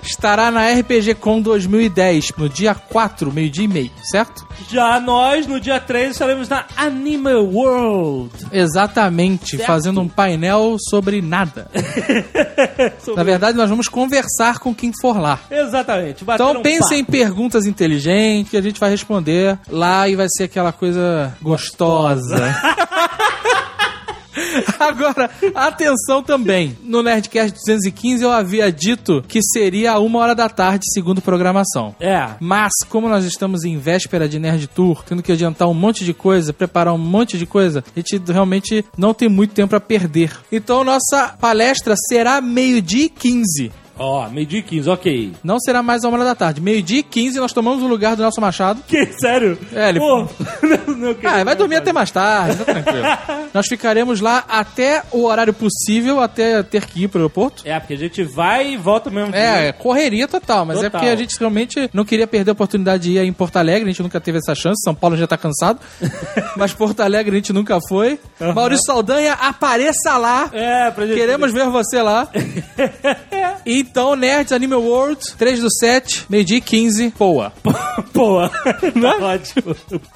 Estará 0.02 0.50
na 0.52 0.70
RPG 0.72 1.16
Com 1.16 1.42
2010, 1.42 2.32
no 2.38 2.50
dia 2.50 2.74
4, 2.74 3.32
meio-dia 3.32 3.66
e 3.66 3.68
meio, 3.68 3.92
certo? 4.12 4.48
Já 4.70 5.00
nós, 5.00 5.48
no 5.48 5.60
dia 5.60 5.80
3, 5.80 6.12
estaremos 6.12 6.50
na 6.50 6.66
Animal 6.76 7.46
World. 7.46 8.32
Exatamente, 8.52 9.58
Certo. 9.58 9.66
fazendo 9.68 10.02
um 10.02 10.08
painel 10.08 10.78
sobre 10.90 11.22
nada. 11.22 11.70
Na 13.16 13.24
verdade, 13.24 13.58
nós 13.58 13.70
vamos 13.70 13.88
conversar 13.88 14.60
com 14.60 14.74
quem 14.74 14.92
for 15.02 15.20
lá. 15.20 15.40
Exatamente. 15.50 16.24
Então 16.24 16.52
um 16.58 16.62
pense 16.62 16.96
em 16.96 17.04
perguntas 17.04 17.66
inteligentes 17.66 18.52
que 18.52 18.58
a 18.58 18.62
gente 18.62 18.80
vai 18.80 18.90
responder 18.90 19.58
lá 19.70 20.08
e 20.08 20.16
vai 20.16 20.28
ser 20.30 20.44
aquela 20.44 20.72
coisa 20.72 21.36
gostosa. 21.42 22.56
Agora, 24.80 25.30
atenção 25.56 26.24
também. 26.24 26.78
No 26.84 27.04
Nerdcast 27.04 27.54
215 27.54 28.24
eu 28.24 28.32
havia 28.32 28.72
dito 28.72 29.24
que 29.28 29.42
seria 29.42 29.94
a 29.94 30.00
uma 30.00 30.20
hora 30.20 30.36
da 30.36 30.50
tarde, 30.50 30.86
segundo 30.94 31.22
programação. 31.22 31.96
É. 32.00 32.30
Mas, 32.40 32.72
como 32.90 33.10
nós 33.10 33.26
estamos 33.26 33.64
em 33.64 33.78
véspera 33.78 34.28
de 34.28 34.40
Nerd 34.40 34.68
Tour, 34.68 35.04
tendo 35.04 35.24
que 35.24 35.32
adiantar 35.32 35.68
um 35.68 35.74
monte 35.74 36.04
de 36.04 36.14
coisa, 36.14 36.54
preparar 36.54 36.94
um 36.94 36.98
monte 36.98 37.38
de 37.38 37.46
coisa, 37.46 37.84
a 37.96 38.00
gente 38.00 38.22
realmente 38.32 38.86
não 38.98 39.14
tem 39.14 39.30
muito 39.30 39.54
tempo 39.54 39.76
a 39.76 39.80
perder. 39.80 40.32
Então, 40.52 40.84
nossa 40.84 41.36
palestra 41.40 41.96
será 42.08 42.42
meio-dia 42.42 43.06
e 43.06 43.10
15. 43.10 43.72
Ó, 44.00 44.28
meio-dia 44.30 44.60
e 44.60 44.64
15, 44.64 44.90
ok. 44.90 45.34
Não 45.44 45.60
será 45.60 45.84
mais 45.84 46.04
a 46.04 46.08
uma 46.08 46.18
hora 46.18 46.26
da 46.26 46.36
tarde. 46.36 46.62
Meio-dia 46.62 47.00
e 47.00 47.04
15 47.04 47.40
nós 47.40 47.52
tomamos 47.54 47.84
o 47.84 47.88
lugar 47.88 48.16
do 48.16 48.22
Nelson 48.22 48.40
Machado. 48.42 48.82
Que, 48.88 49.06
sério? 49.20 49.58
É, 49.74 49.90
ele- 49.90 50.00
Pô, 50.00 50.20
não, 50.88 50.96
não 50.96 51.16
Ah, 51.24 51.44
vai 51.44 51.56
dormir 51.56 51.76
até 51.76 51.92
mais 51.92 52.10
tarde, 52.10 52.58
tá 52.58 52.66
tranquilo. 52.66 53.06
nós 53.54 53.68
ficaremos 53.68 54.22
lá 54.22 54.44
até 54.48 55.04
o 55.12 55.26
horário 55.26 55.54
possível, 55.54 56.22
até 56.22 56.64
ter 56.64 56.86
que 56.86 57.04
ir 57.04 57.08
pro 57.10 57.20
aeroporto. 57.20 57.64
É, 57.66 57.80
porque 57.80 57.94
a 57.94 57.98
gente 57.98 58.24
vai 58.24 58.74
e 58.74 58.78
volta 58.78 59.10
mesmo. 59.10 59.36
É, 59.36 59.72
correria 59.74 60.28
total, 60.28 60.66
mas 60.66 60.78
é 60.78 60.84
Total. 60.84 61.02
porque 61.02 61.12
a 61.14 61.16
gente 61.16 61.38
realmente 61.38 61.90
não 61.94 62.06
queria 62.06 62.26
perder 62.28 62.52
a 62.52 62.54
oportunidade 62.54 63.04
de 63.04 63.18
ir 63.18 63.20
em 63.20 63.34
Porto 63.34 63.58
Alegre, 63.58 63.84
a 63.84 63.92
gente 63.92 64.02
nunca 64.02 64.20
teve 64.22 64.38
essa 64.38 64.56
chance, 64.56 64.82
São 64.84 64.96
Paulo 64.96 65.18
já 65.18 65.28
tá 65.28 65.38
cansado, 65.38 65.80
mas 66.56 66.74
Porto 66.74 67.02
Alegre 67.02 67.32
a 67.36 67.40
gente 67.40 67.52
nunca 67.52 67.80
foi. 67.88 68.20
Maurício 68.56 68.86
Saldanha, 68.86 69.34
apareça 69.34 70.18
lá! 70.18 70.50
É, 70.54 70.90
pra 70.92 71.06
gente... 71.06 71.18
Queremos 71.18 71.52
ver 71.52 71.66
você 71.70 72.02
lá. 72.02 72.30
Então, 73.90 74.16
Nerds 74.16 74.52
Anime 74.52 74.76
World, 74.76 75.20
3 75.36 75.62
do 75.62 75.68
7, 75.72 76.28
meio-dia 76.30 76.58
e 76.58 76.62
15, 76.62 77.14
boa. 77.18 77.52
Pô, 78.14 78.48
tá 79.02 79.18
ótimo. 79.20 79.76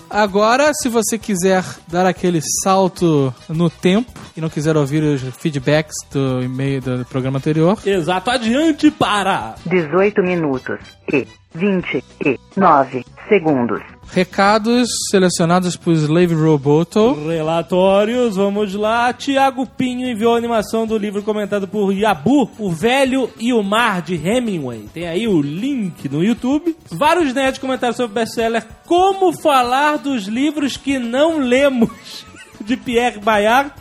Agora, 0.09 0.71
se 0.75 0.87
você 0.87 1.17
quiser 1.17 1.63
dar 1.87 2.05
aquele 2.05 2.39
salto 2.63 3.33
no 3.49 3.69
tempo 3.69 4.11
e 4.37 4.41
não 4.41 4.49
quiser 4.49 4.77
ouvir 4.77 5.01
os 5.01 5.21
feedbacks 5.37 5.95
do 6.11 6.43
e-mail 6.43 6.81
do 6.81 7.05
programa 7.05 7.39
anterior, 7.39 7.79
Exato, 7.83 8.29
adiante 8.29 8.91
para... 8.91 9.55
18 9.65 10.21
minutos 10.21 10.79
e 11.11 11.27
29 11.55 13.03
segundos. 13.27 13.81
Recados 14.13 14.89
selecionados 15.09 15.75
por 15.75 15.93
Slave 15.93 16.35
Roboto. 16.35 17.27
Relatórios, 17.27 18.35
vamos 18.35 18.73
lá. 18.75 19.11
Tiago 19.11 19.65
Pinho 19.65 20.07
enviou 20.07 20.35
a 20.35 20.37
animação 20.37 20.85
do 20.85 20.97
livro 20.97 21.23
comentado 21.23 21.67
por 21.67 21.91
Yabu, 21.91 22.49
O 22.59 22.69
Velho 22.69 23.29
e 23.39 23.51
o 23.51 23.63
Mar 23.63 24.03
de 24.03 24.15
Hemingway. 24.15 24.87
Tem 24.93 25.07
aí 25.07 25.27
o 25.27 25.41
link 25.41 26.07
no 26.07 26.23
YouTube. 26.23 26.75
Vários 26.91 27.33
nerds 27.33 27.59
comentaram 27.59 27.93
sobre 27.93 28.11
o 28.11 28.15
best-seller 28.15 28.63
Como 28.85 29.33
Falar 29.33 29.97
dos 29.97 30.27
Livros 30.27 30.77
que 30.77 30.99
Não 30.99 31.39
Lemos, 31.39 32.25
de 32.61 32.77
Pierre 32.77 33.19
Bayard, 33.19 33.71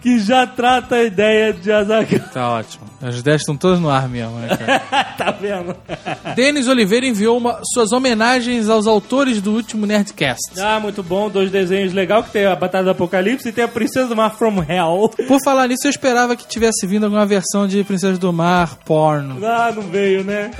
que 0.00 0.18
já 0.18 0.46
trata 0.46 0.96
a 0.96 1.04
ideia 1.04 1.52
de 1.52 1.70
Azaghal. 1.70 2.28
Tá 2.32 2.50
ótimo. 2.50 2.89
As 3.02 3.18
ideias 3.18 3.40
estão 3.40 3.56
todas 3.56 3.80
no 3.80 3.88
ar 3.88 4.08
mesmo, 4.08 4.36
né, 4.38 4.48
cara? 4.56 4.78
tá 5.16 5.30
vendo? 5.30 5.74
Denis 6.36 6.68
Oliveira 6.68 7.06
enviou 7.06 7.38
uma- 7.38 7.60
suas 7.72 7.92
homenagens 7.92 8.68
aos 8.68 8.86
autores 8.86 9.40
do 9.40 9.52
último 9.52 9.86
Nerdcast. 9.86 10.60
Ah, 10.60 10.78
muito 10.78 11.02
bom. 11.02 11.30
Dois 11.30 11.50
desenhos 11.50 11.92
legais, 11.94 12.26
que 12.26 12.32
tem 12.32 12.44
a 12.46 12.54
Batalha 12.54 12.84
do 12.84 12.90
Apocalipse 12.90 13.48
e 13.48 13.52
tem 13.52 13.64
a 13.64 13.68
Princesa 13.68 14.06
do 14.08 14.14
Mar 14.16 14.36
From 14.36 14.62
Hell. 14.62 15.10
Por 15.26 15.38
falar 15.42 15.66
nisso, 15.68 15.86
eu 15.86 15.90
esperava 15.90 16.36
que 16.36 16.46
tivesse 16.46 16.86
vindo 16.86 17.04
alguma 17.04 17.24
versão 17.24 17.66
de 17.66 17.82
Princesa 17.84 18.18
do 18.18 18.32
Mar 18.32 18.76
porno. 18.84 19.38
Ah, 19.46 19.72
não 19.74 19.82
veio, 19.82 20.22
né? 20.22 20.50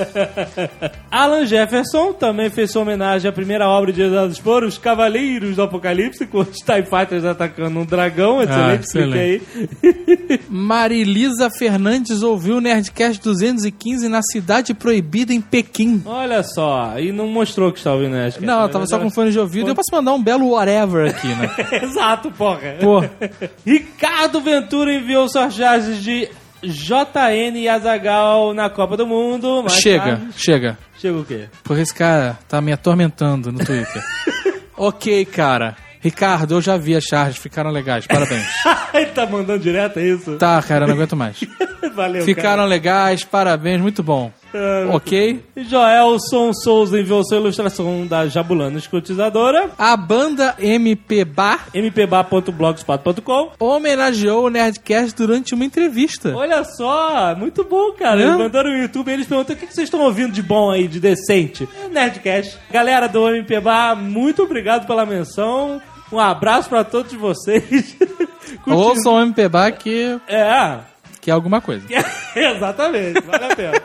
Alan 1.10 1.44
Jefferson 1.44 2.12
também 2.14 2.48
fez 2.50 2.70
sua 2.72 2.82
homenagem 2.82 3.28
à 3.28 3.32
primeira 3.32 3.68
obra 3.68 3.92
de 3.92 4.00
Exados 4.02 4.38
por 4.38 4.64
Os 4.64 4.78
Cavaleiros 4.78 5.56
do 5.56 5.62
Apocalipse, 5.62 6.26
com 6.26 6.38
os 6.38 6.56
TIE 6.56 6.84
Fighters 6.84 7.24
atacando 7.24 7.80
um 7.80 7.84
dragão. 7.84 8.42
Excelente, 8.42 8.84
excelente. 8.84 9.42
fica 9.44 10.32
aí. 10.34 10.40
Marilisa 10.48 11.50
Fernandes 11.50 12.22
ouviu 12.30 12.56
o 12.56 12.60
Nerdcast 12.60 13.22
215 13.22 14.08
na 14.08 14.20
Cidade 14.22 14.72
Proibida 14.74 15.32
em 15.32 15.40
Pequim. 15.40 16.02
Olha 16.06 16.42
só, 16.42 16.98
e 16.98 17.12
não 17.12 17.26
mostrou 17.28 17.70
que 17.72 17.78
está 17.78 17.92
ouvindo, 17.92 18.12
né? 18.12 18.26
Acho 18.26 18.38
que- 18.38 18.46
Não, 18.46 18.62
eu 18.62 18.68
tava 18.68 18.86
só 18.86 18.98
com 18.98 19.10
fone 19.10 19.30
de 19.30 19.38
ouvido. 19.38 19.68
Eu 19.68 19.74
posso 19.74 19.88
mandar 19.92 20.12
um 20.12 20.22
belo 20.22 20.50
whatever 20.50 21.10
aqui, 21.10 21.28
né? 21.28 21.50
Exato, 21.82 22.30
porra. 22.30 22.76
Pô, 22.80 23.02
Ricardo 23.66 24.40
Ventura 24.40 24.92
enviou 24.94 25.28
suas 25.28 25.54
charges 25.54 26.02
de 26.02 26.28
JN 26.62 27.56
e 27.58 27.68
Azagal 27.68 28.52
na 28.52 28.68
Copa 28.68 28.96
do 28.96 29.06
Mundo. 29.06 29.64
chega, 29.70 30.04
tarde- 30.04 30.26
chega. 30.36 30.78
Chega 30.98 31.18
o 31.18 31.24
quê? 31.24 31.48
Porque 31.64 31.80
esse 31.82 31.94
cara 31.94 32.38
tá 32.48 32.60
me 32.60 32.72
atormentando 32.72 33.50
no 33.50 33.58
Twitter. 33.64 34.02
ok, 34.76 35.24
cara. 35.24 35.74
Ricardo, 36.00 36.54
eu 36.54 36.60
já 36.62 36.76
vi 36.76 36.96
as 36.96 37.04
charges, 37.04 37.38
ficaram 37.38 37.70
legais, 37.70 38.06
parabéns. 38.06 38.46
Ele 38.94 39.06
tá 39.06 39.26
mandando 39.26 39.58
direto, 39.60 39.98
é 39.98 40.04
isso? 40.04 40.36
Tá, 40.36 40.60
cara, 40.62 40.86
não 40.86 40.94
aguento 40.94 41.14
mais. 41.16 41.40
Valeu, 41.94 42.24
Ficaram 42.24 42.64
legais, 42.66 43.24
parabéns, 43.24 43.80
muito 43.80 44.02
bom. 44.02 44.30
cara. 44.52 44.88
Ok? 44.90 45.42
Joelson 45.56 46.52
Souza 46.52 46.98
enviou 47.00 47.22
sua 47.24 47.38
ilustração 47.38 48.06
da 48.06 48.26
Jabulana 48.28 48.78
Escutizadora. 48.78 49.70
A 49.78 49.96
banda 49.96 50.54
MP 50.58 51.24
Bar 51.24 51.66
mpba.blogspot.com 51.74 53.52
homenageou 53.58 54.46
o 54.46 54.50
Nerdcast 54.50 55.16
durante 55.16 55.54
uma 55.54 55.64
entrevista. 55.64 56.34
Olha 56.34 56.64
só, 56.64 57.34
muito 57.36 57.64
bom, 57.64 57.92
cara. 57.92 58.20
É? 58.20 58.24
Eles 58.24 58.36
mandaram 58.36 58.70
no 58.70 58.78
YouTube 58.78 59.08
e 59.10 59.14
eles 59.14 59.26
perguntam 59.26 59.56
o 59.56 59.58
que 59.58 59.66
vocês 59.66 59.86
estão 59.86 60.00
ouvindo 60.00 60.32
de 60.32 60.42
bom 60.42 60.70
aí, 60.70 60.86
de 60.88 61.00
decente. 61.00 61.68
Nerdcast. 61.90 62.58
Galera 62.70 63.08
do 63.08 63.28
MPBA, 63.28 63.94
muito 63.96 64.42
obrigado 64.42 64.86
pela 64.86 65.04
menção. 65.06 65.80
Um 66.12 66.18
abraço 66.18 66.68
pra 66.68 66.84
todos 66.84 67.12
vocês. 67.12 67.96
Ouçam 68.66 69.14
o 69.14 69.20
MP 69.22 69.48
Bar 69.48 69.72
que, 69.72 70.18
É, 70.26 70.78
que 71.20 71.30
é 71.30 71.34
alguma 71.34 71.60
coisa. 71.60 71.86
exatamente, 72.34 73.20
vale 73.20 73.44
a 73.44 73.56
pena. 73.56 73.82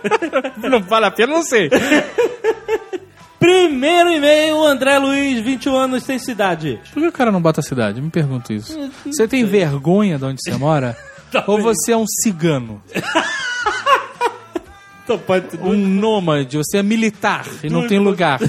Não 0.70 0.82
vale 0.82 1.06
a 1.06 1.12
pena, 1.12 1.34
não 1.34 1.44
sei. 1.44 1.70
Primeiro 3.40 4.10
e-mail, 4.10 4.64
André 4.66 4.98
Luiz, 4.98 5.40
21 5.42 5.76
anos, 5.76 6.04
tem 6.04 6.18
cidade. 6.18 6.80
Por 6.94 7.02
que 7.02 7.08
o 7.08 7.12
cara 7.12 7.32
não 7.32 7.42
bota 7.42 7.60
a 7.60 7.64
cidade? 7.64 8.02
Me 8.02 8.10
pergunto 8.10 8.52
isso. 8.52 8.76
Você 9.06 9.28
tem 9.28 9.46
vergonha 9.46 10.18
de 10.18 10.26
onde 10.26 10.42
você 10.42 10.58
mora? 10.58 10.98
Ou 11.46 11.62
você 11.62 11.92
é 11.92 11.98
um 11.98 12.06
cigano? 12.08 12.82
Então 15.04 15.22
Um 15.62 15.76
nômade? 15.76 16.58
Você 16.58 16.78
é 16.78 16.84
militar 16.84 17.46
e 17.64 17.70
não 17.70 17.88
tem 17.88 18.00
lugar? 18.00 18.40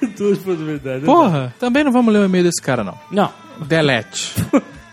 duas 0.16 0.38
possibilidades. 0.38 1.04
Porra, 1.04 1.54
também 1.58 1.84
não 1.84 1.92
vamos 1.92 2.12
ler 2.12 2.20
o 2.20 2.24
e-mail 2.24 2.44
desse 2.44 2.62
cara, 2.62 2.82
não. 2.84 2.98
Não. 3.10 3.32
Delete. 3.66 4.34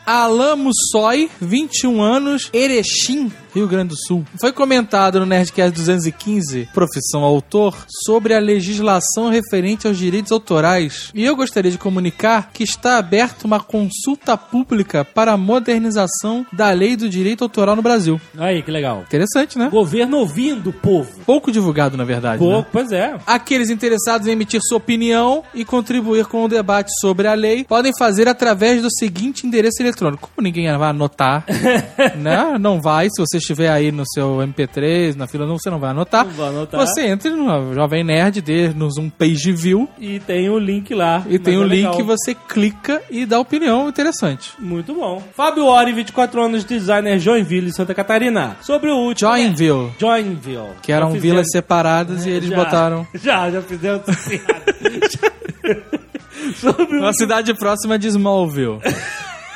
Alain 0.05 0.57
Mussoy, 0.57 1.29
21 1.39 2.01
anos, 2.01 2.49
Erechim, 2.53 3.31
Rio 3.53 3.67
Grande 3.67 3.89
do 3.89 3.95
Sul. 3.97 4.25
Foi 4.39 4.51
comentado 4.51 5.19
no 5.19 5.25
Nerdcast 5.25 5.71
215, 5.75 6.69
Profissão 6.73 7.23
Autor, 7.23 7.75
sobre 8.05 8.33
a 8.33 8.39
legislação 8.39 9.29
referente 9.29 9.87
aos 9.87 9.97
direitos 9.97 10.31
autorais. 10.31 11.11
E 11.13 11.23
eu 11.23 11.35
gostaria 11.35 11.71
de 11.71 11.77
comunicar 11.77 12.49
que 12.51 12.63
está 12.63 12.97
aberta 12.97 13.45
uma 13.45 13.59
consulta 13.59 14.35
pública 14.35 15.05
para 15.05 15.33
a 15.33 15.37
modernização 15.37 16.45
da 16.51 16.71
lei 16.71 16.95
do 16.95 17.09
direito 17.09 17.43
autoral 17.43 17.75
no 17.75 17.81
Brasil. 17.81 18.19
Aí, 18.37 18.61
que 18.61 18.71
legal. 18.71 19.01
Interessante, 19.01 19.57
né? 19.57 19.69
Governo 19.69 20.17
ouvindo 20.17 20.71
o 20.71 20.73
povo. 20.73 21.11
Pouco 21.25 21.51
divulgado, 21.51 21.95
na 21.95 22.03
verdade. 22.03 22.39
Pô, 22.39 22.57
né? 22.57 22.65
Pois 22.71 22.91
é. 22.91 23.15
Aqueles 23.25 23.69
interessados 23.69 24.27
em 24.27 24.31
emitir 24.31 24.61
sua 24.63 24.77
opinião 24.77 25.43
e 25.53 25.63
contribuir 25.63 26.25
com 26.25 26.43
o 26.43 26.47
debate 26.47 26.91
sobre 26.99 27.27
a 27.27 27.33
lei 27.33 27.63
podem 27.63 27.91
fazer 27.97 28.27
através 28.27 28.81
do 28.81 28.89
seguinte 28.91 29.45
endereço 29.45 29.81
eletrônico. 29.81 30.29
Como 30.35 30.43
ninguém 30.43 30.65
vai 30.77 30.89
anotar, 30.89 31.45
né? 32.17 32.57
Não 32.59 32.81
vai. 32.81 33.07
Se 33.09 33.21
você 33.21 33.39
estiver 33.43 33.69
aí 33.69 33.91
no 33.91 34.03
seu 34.05 34.37
MP3, 34.37 35.15
na 35.15 35.27
fila, 35.27 35.45
não, 35.45 35.57
você 35.57 35.69
não 35.69 35.79
vai 35.79 35.91
anotar. 35.91 36.25
Não 36.25 36.33
vai 36.33 36.47
anotar. 36.49 36.79
Você 36.81 37.05
entra 37.07 37.29
no 37.31 37.73
Jovem 37.73 38.03
Nerd, 38.03 38.41
dê-nos 38.41 38.97
um 38.97 39.09
page 39.09 39.51
view 39.51 39.87
E 39.99 40.19
tem 40.19 40.49
o 40.49 40.57
link 40.57 40.93
lá. 40.93 41.23
e 41.29 41.37
tem 41.39 41.55
Mas 41.57 41.63
um 41.63 41.65
é 41.71 41.75
link 41.75 41.89
legal. 41.97 42.05
você 42.05 42.33
clica 42.35 43.01
e 43.09 43.25
dá 43.25 43.39
opinião 43.39 43.87
interessante. 43.89 44.51
Muito 44.59 44.93
bom. 44.93 45.21
Fábio 45.35 45.65
Ori, 45.65 45.93
24 45.93 46.43
anos, 46.43 46.63
designer 46.65 47.19
Joinville, 47.19 47.73
Santa 47.73 47.93
Catarina. 47.93 48.57
Sobre 48.61 48.89
o 48.89 48.95
último... 48.97 49.29
Joinville, 49.29 49.91
Joinville. 49.99 50.69
que 50.81 50.91
eram 50.91 51.11
vilas 51.11 51.47
separadas 51.51 52.25
e 52.25 52.29
eles 52.29 52.49
Já- 52.49 52.55
botaram 52.55 53.07
Já, 53.15 53.49
já 53.51 53.59
essa 53.59 53.67
piada. 53.67 54.03
Sobre 56.55 56.97
o 56.97 56.99
uma 57.01 57.13
cidade 57.13 57.53
próxima 57.53 57.97
de 57.97 58.07
Smallville. 58.07 58.79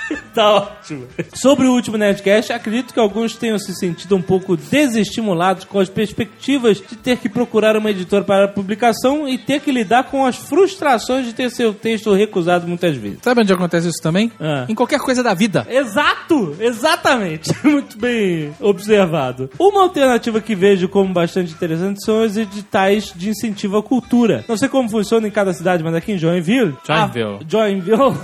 Tá 0.33 0.53
ótimo. 0.53 1.07
Sobre 1.33 1.65
o 1.65 1.73
último 1.73 1.97
Nerdcast, 1.97 2.53
acredito 2.53 2.93
que 2.93 2.99
alguns 2.99 3.35
tenham 3.35 3.57
se 3.57 3.73
sentido 3.73 4.15
um 4.15 4.21
pouco 4.21 4.55
desestimulados 4.55 5.63
com 5.63 5.79
as 5.79 5.89
perspectivas 5.89 6.77
de 6.77 6.95
ter 6.95 7.17
que 7.17 7.27
procurar 7.27 7.75
uma 7.75 7.89
editora 7.89 8.23
para 8.23 8.45
a 8.45 8.47
publicação 8.47 9.27
e 9.27 9.37
ter 9.37 9.61
que 9.61 9.71
lidar 9.71 10.03
com 10.05 10.25
as 10.25 10.35
frustrações 10.35 11.25
de 11.25 11.33
ter 11.33 11.49
seu 11.49 11.73
texto 11.73 12.13
recusado 12.13 12.67
muitas 12.67 12.95
vezes. 12.95 13.19
Sabe 13.23 13.41
onde 13.41 13.51
acontece 13.51 13.87
isso 13.87 14.01
também? 14.01 14.31
Ah. 14.39 14.65
Em 14.69 14.75
qualquer 14.75 14.99
coisa 14.99 15.23
da 15.23 15.33
vida. 15.33 15.65
Exato! 15.69 16.55
Exatamente! 16.59 17.51
Muito 17.65 17.97
bem 17.97 18.53
observado. 18.59 19.49
Uma 19.59 19.83
alternativa 19.83 20.39
que 20.39 20.55
vejo 20.55 20.87
como 20.87 21.13
bastante 21.13 21.51
interessante 21.51 22.03
são 22.05 22.23
os 22.23 22.37
editais 22.37 23.11
de 23.15 23.29
incentivo 23.29 23.77
à 23.77 23.83
cultura. 23.83 24.45
Não 24.47 24.57
sei 24.57 24.69
como 24.69 24.87
funciona 24.87 25.27
em 25.27 25.31
cada 25.31 25.53
cidade, 25.53 25.83
mas 25.83 25.95
aqui 25.95 26.11
em 26.11 26.17
Joinville... 26.17 26.75
Joinville. 26.85 27.39
A, 27.41 27.49
Joinville... 27.49 28.17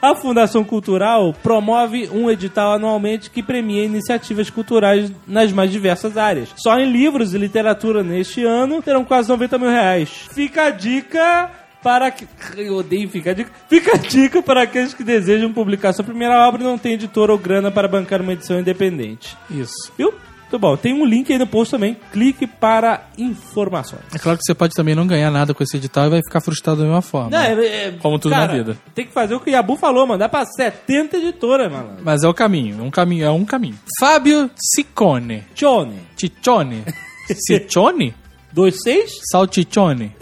A 0.00 0.14
Fundação 0.14 0.64
Cultural 0.64 1.34
promove 1.42 2.08
um 2.12 2.30
edital 2.30 2.72
anualmente 2.74 3.30
que 3.30 3.42
premia 3.42 3.84
iniciativas 3.84 4.50
culturais 4.50 5.12
nas 5.26 5.52
mais 5.52 5.70
diversas 5.70 6.16
áreas. 6.16 6.50
Só 6.56 6.78
em 6.78 6.90
livros 6.90 7.34
e 7.34 7.38
literatura 7.38 8.02
neste 8.02 8.44
ano 8.44 8.82
terão 8.82 9.04
quase 9.04 9.28
90 9.28 9.58
mil 9.58 9.70
reais. 9.70 10.28
Fica 10.32 10.66
a 10.66 10.70
dica 10.70 11.50
para 11.82 12.10
que. 12.10 12.26
Eu 12.56 12.76
odeio 12.76 13.08
fica 13.08 13.30
a 13.30 13.34
dica. 13.34 13.50
Fica 13.68 13.94
a 13.94 13.98
dica 13.98 14.42
para 14.42 14.62
aqueles 14.62 14.94
que 14.94 15.02
desejam 15.02 15.52
publicar 15.52 15.92
sua 15.92 16.04
primeira 16.04 16.46
obra 16.46 16.62
e 16.62 16.64
não 16.64 16.78
tem 16.78 16.94
editora 16.94 17.32
ou 17.32 17.38
grana 17.38 17.70
para 17.70 17.88
bancar 17.88 18.20
uma 18.20 18.32
edição 18.32 18.60
independente. 18.60 19.36
Isso. 19.50 19.92
Muito 20.50 20.58
bom. 20.58 20.76
Tem 20.76 20.92
um 20.92 21.04
link 21.04 21.32
aí 21.32 21.38
no 21.38 21.46
post 21.46 21.70
também. 21.70 21.96
Clique 22.12 22.44
para 22.44 23.08
informações. 23.16 24.02
É 24.12 24.18
claro 24.18 24.36
que 24.36 24.44
você 24.44 24.52
pode 24.52 24.74
também 24.74 24.96
não 24.96 25.06
ganhar 25.06 25.30
nada 25.30 25.54
com 25.54 25.62
esse 25.62 25.76
edital 25.76 26.06
e 26.06 26.10
vai 26.10 26.20
ficar 26.22 26.40
frustrado 26.40 26.78
da 26.80 26.84
mesma 26.86 27.00
forma. 27.02 27.30
Não, 27.30 27.38
é- 27.38 27.86
é- 27.86 27.92
Como 28.02 28.18
tudo 28.18 28.32
na 28.32 28.46
vida. 28.48 28.76
Tem 28.92 29.06
que 29.06 29.12
fazer 29.12 29.34
o 29.36 29.40
que 29.40 29.48
o 29.48 29.52
Yabu 29.52 29.76
falou, 29.76 30.06
mandar 30.08 30.28
pra 30.28 30.44
70 30.44 31.18
editoras, 31.18 31.70
mano. 31.70 31.98
Mas 32.02 32.24
é 32.24 32.28
o 32.28 32.34
caminho, 32.34 32.82
um 32.82 32.90
caminho, 32.90 33.24
é 33.24 33.30
um 33.30 33.44
caminho. 33.44 33.78
Fábio 34.00 34.50
Ciccone. 34.74 35.44
Johnny. 35.54 36.00
Ciccione? 36.16 36.84
Ciccione? 37.46 38.14
26? 38.52 39.20
Saltichone. 39.30 40.12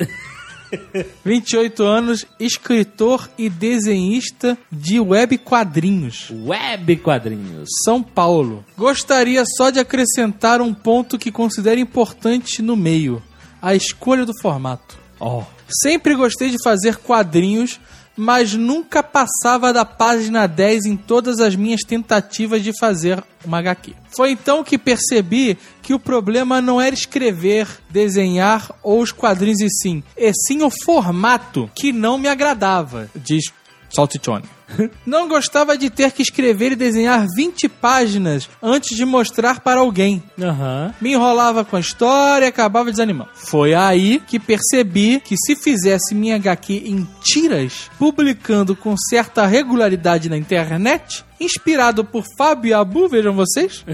28 1.25 1.83
anos, 1.83 2.27
escritor 2.39 3.29
e 3.39 3.49
desenhista 3.49 4.57
de 4.71 5.01
web 5.01 5.39
quadrinhos. 5.39 6.31
Web 6.31 6.97
Quadrinhos. 6.97 7.69
São 7.85 8.03
Paulo. 8.03 8.65
Gostaria 8.77 9.45
só 9.57 9.71
de 9.71 9.79
acrescentar 9.79 10.61
um 10.61 10.75
ponto 10.75 11.19
que 11.19 11.33
considero 11.33 11.81
importante 11.81 12.63
no 12.63 12.77
meio: 12.77 13.23
a 13.61 13.75
escolha 13.75 14.25
do 14.25 14.39
formato. 14.41 14.99
Ó. 15.21 15.43
Sempre 15.83 16.15
gostei 16.15 16.51
de 16.51 16.57
fazer 16.63 16.97
quadrinhos, 16.97 17.79
mas 18.19 18.53
nunca 18.53 19.01
passava 19.01 19.73
da 19.73 19.85
página 19.85 20.49
10 20.49 20.87
em 20.87 20.97
todas 20.97 21.39
as 21.39 21.55
minhas 21.55 21.83
tentativas 21.83 22.65
de 22.65 22.77
fazer 22.77 23.23
uma 23.45 23.61
HQ. 23.61 23.95
Foi 24.17 24.33
então 24.33 24.65
que 24.65 24.77
percebi 24.77 25.57
que 25.81 25.95
o 25.95 26.01
problema 26.01 26.61
não 26.61 26.81
era 26.81 26.93
escrever, 26.93 27.69
desenhar 27.89 28.75
ou 28.83 29.01
os 29.01 29.13
quadrinhos 29.13 29.61
e 29.61 29.69
sim, 29.71 30.03
e 30.17 30.33
sim 30.35 30.63
o 30.63 30.71
formato 30.85 31.71
que 31.77 31.93
não 31.93 32.19
me 32.19 32.27
agradava, 32.27 33.09
diz 33.15 33.53
Saltichone. 33.89 34.58
Não 35.07 35.29
gostava 35.29 35.77
de 35.77 35.91
ter 35.91 36.13
que 36.13 36.23
escrever 36.23 36.73
e 36.73 36.77
desenhar 36.77 37.27
20 37.35 37.69
páginas 37.69 38.49
antes 38.63 38.97
de 38.97 39.05
mostrar 39.05 39.61
para 39.61 39.81
alguém. 39.81 40.23
Aham. 40.41 40.95
Me 41.01 41.13
enrolava 41.13 41.65
com 41.65 41.77
a 41.77 41.81
história 41.81 42.47
e 42.47 42.49
acabava 42.49 42.91
desanimando. 42.91 43.31
Foi 43.35 43.75
aí 43.75 44.21
que 44.27 44.39
percebi 44.39 45.21
que 45.21 45.37
se 45.37 45.57
fizesse 45.57 46.15
minha 46.15 46.37
HQ 46.37 46.83
em 46.87 47.09
tiras, 47.23 47.91
publicando 47.99 48.77
com 48.77 48.97
certa 48.97 49.47
regularidade 49.47 50.29
na 50.29 50.37
internet, 50.37 51.25
inspirado 51.41 52.05
por 52.05 52.25
Fábio 52.37 52.77
Abu, 52.77 53.09
vejam 53.09 53.35
vocês, 53.35 53.85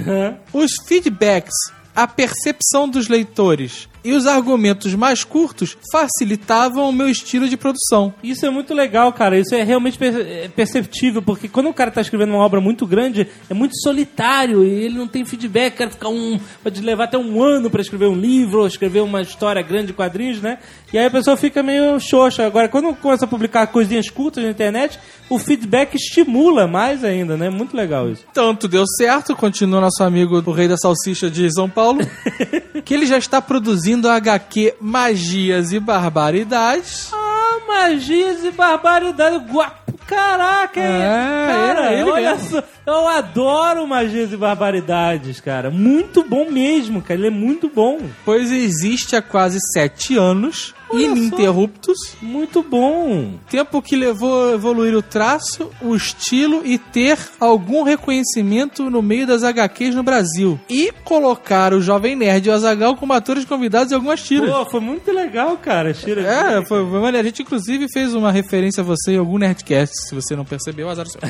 os 0.53 0.73
feedbacks, 0.87 1.55
a 1.95 2.07
percepção 2.07 2.89
dos 2.89 3.09
leitores 3.09 3.89
e 4.05 4.13
os 4.13 4.27
argumentos 4.27 4.95
mais 4.95 5.25
curtos 5.25 5.77
facilitavam 5.91 6.89
o 6.89 6.93
meu 6.93 7.09
estilo 7.09 7.49
de 7.49 7.57
produção. 7.57 8.15
Isso 8.23 8.45
é 8.45 8.51
muito 8.51 8.75
legal, 8.75 9.13
cara. 9.13 9.39
Isso 9.39 9.55
é 9.55 9.63
realmente 9.63 9.99
é 10.03 10.49
perceptível, 10.49 11.23
porque 11.23 11.49
quando 11.49 11.71
o 11.71 11.75
cara 11.75 11.91
tá 11.91 12.01
escrevendo 12.01 12.35
uma 12.35 12.45
obra 12.45 12.61
muito 12.61 12.87
grande, 12.87 13.27
é 13.49 13.55
muito 13.55 13.77
solitário 13.81 14.65
e 14.65 14.69
ele 14.69 14.99
não 14.99 15.09
tem 15.09 15.25
feedback, 15.25 15.77
quer 15.77 15.91
ficar 15.91 16.09
um. 16.09 16.39
Pode 16.63 16.81
levar 16.83 17.05
até 17.05 17.17
um 17.17 17.43
ano 17.43 17.71
pra 17.71 17.81
escrever 17.81 18.07
um 18.07 18.15
livro, 18.15 18.61
ou 18.61 18.67
escrever 18.67 19.01
uma 19.01 19.23
história 19.23 19.63
grande 19.63 19.89
de 19.89 19.93
quadrinhos, 19.93 20.41
né? 20.41 20.59
E 20.93 20.99
aí 20.99 21.07
a 21.07 21.11
pessoa 21.11 21.37
fica 21.37 21.63
meio 21.63 21.99
xoxa. 21.99 22.47
Agora, 22.47 22.69
quando 22.69 22.95
começa 22.95 23.25
a 23.25 23.29
publicar 23.29 23.67
coisinhas 23.69 24.09
curtas 24.11 24.45
na 24.45 24.51
internet, 24.51 24.99
o 25.29 25.39
feedback 25.39 25.95
estimula 25.95 26.67
mais 26.67 27.03
ainda, 27.03 27.37
né? 27.37 27.51
Muito 27.51 27.77
legal 27.77 28.09
isso. 28.11 28.25
Tanto 28.33 28.69
deu 28.69 28.85
certo, 28.87 29.35
continua 29.35 29.81
nosso 29.81 30.03
amigo 30.03 30.43
o 30.45 30.53
Rei 30.53 30.69
da 30.69 30.77
Salsicha 30.77 31.31
de 31.31 31.53
São 31.53 31.69
Paulo, 31.69 32.01
que 32.85 32.95
ele 32.95 33.07
já 33.07 33.19
está 33.19 33.41
produzindo 33.41 34.09
a 34.09 34.17
HQ 34.17 34.75
Magias 34.81 35.73
e 35.73 35.81
Barbaridades. 35.81 37.11
Ah, 37.13 37.59
magias 37.67 38.45
e 38.45 38.51
barbaridade. 38.51 39.39
Guapo. 39.51 39.85
Caraca, 40.07 40.81
é, 40.81 41.47
cara, 41.47 41.93
é 41.93 42.01
ele 42.01 42.11
olha 42.11 42.35
mesmo. 42.35 42.51
só. 42.51 42.63
Eu 42.87 43.09
adoro 43.09 43.87
magias 43.87 44.31
e 44.33 44.37
barbaridades, 44.37 45.41
cara. 45.41 45.71
Muito 45.71 46.23
bom 46.23 46.51
mesmo, 46.51 47.01
cara. 47.01 47.19
Ele 47.19 47.29
é 47.29 47.31
muito 47.31 47.71
bom. 47.75 48.01
Pois 48.23 48.53
existe 48.53 49.17
há 49.17 49.23
quase 49.23 49.59
sete 49.73 50.15
anos, 50.17 50.75
Olha 50.95 51.07
só. 51.07 51.13
ininterruptos, 51.17 51.99
Muito 52.23 52.63
bom. 52.63 53.35
tempo 53.49 53.81
que 53.83 53.97
levou 53.97 54.51
a 54.51 54.53
evoluir 54.53 54.95
o 54.97 55.03
traço, 55.03 55.71
o 55.83 55.95
estilo 55.95 56.63
e 56.65 56.79
ter 56.79 57.19
algum 57.41 57.83
reconhecimento 57.83 58.89
no 58.91 59.03
meio 59.03 59.27
das 59.27 59.43
HQs 59.43 59.95
no 59.95 60.03
Brasil. 60.03 60.59
E 60.69 60.93
colocar 61.05 61.73
o 61.73 61.81
Jovem 61.81 62.17
Nerd 62.17 62.47
e 62.47 62.51
o 62.51 62.55
Azagal 62.55 62.97
como 62.97 63.13
atores 63.13 63.45
convidados 63.45 63.93
em 63.93 63.95
algumas 63.95 64.23
tiras. 64.23 64.51
Pô, 64.51 64.65
foi 64.71 64.81
muito 64.81 65.11
legal, 65.13 65.57
cara. 65.59 65.93
Tira 65.93 66.23
É, 66.23 66.65
foi, 66.65 66.89
foi 66.89 67.01
maneiro. 67.01 67.27
A 67.27 67.31
gente 67.31 67.43
inclusive 67.43 67.89
fez 67.93 68.15
uma 68.15 68.31
referência 68.33 68.81
a 68.81 68.85
você 68.85 69.13
em 69.13 69.19
algum 69.19 69.39
Nerdcast. 69.39 70.09
Se 70.09 70.15
você 70.15 70.35
não 70.37 70.45
percebeu, 70.45 70.89
azar 70.89 71.07
seu. 71.07 71.21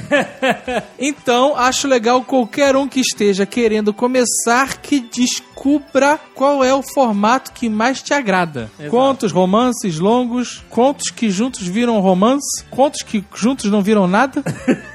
então, 0.99 1.57
acho 1.57 1.89
legal 1.89 2.23
qualquer 2.23 2.77
um 2.77 2.87
que 2.89 3.01
esteja 3.01 3.47
querendo 3.47 3.93
começar 3.93 4.79
que 4.81 5.01
descubra 5.01 6.19
qual 6.35 6.65
é 6.65 6.75
o 6.75 6.83
formato 6.83 7.53
que 7.53 7.69
mais 7.69 8.03
te 8.03 8.13
agrada. 8.13 8.71
Exato. 8.79 8.91
Contos, 8.91 9.33
romances 9.33 9.99
longos, 9.99 10.63
contos 10.69 11.11
que 11.11 11.31
juntos 11.31 11.67
viram 11.67 12.01
romance, 12.01 12.65
contos 12.71 13.03
que 13.03 13.25
juntos 13.35 13.71
não 13.71 13.83
viram 13.83 14.07
nada. 14.07 14.43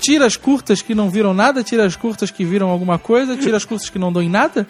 Tiras 0.00 0.34
curtas 0.34 0.80
que 0.80 0.94
não 0.94 1.10
viram 1.10 1.34
nada, 1.34 1.62
tiras 1.62 1.94
curtas 1.94 2.30
que 2.30 2.42
viram 2.42 2.70
alguma 2.70 2.98
coisa, 2.98 3.36
tiras 3.36 3.66
curtas 3.66 3.90
que 3.90 3.98
não 3.98 4.10
dão 4.10 4.22
em 4.22 4.30
nada. 4.30 4.66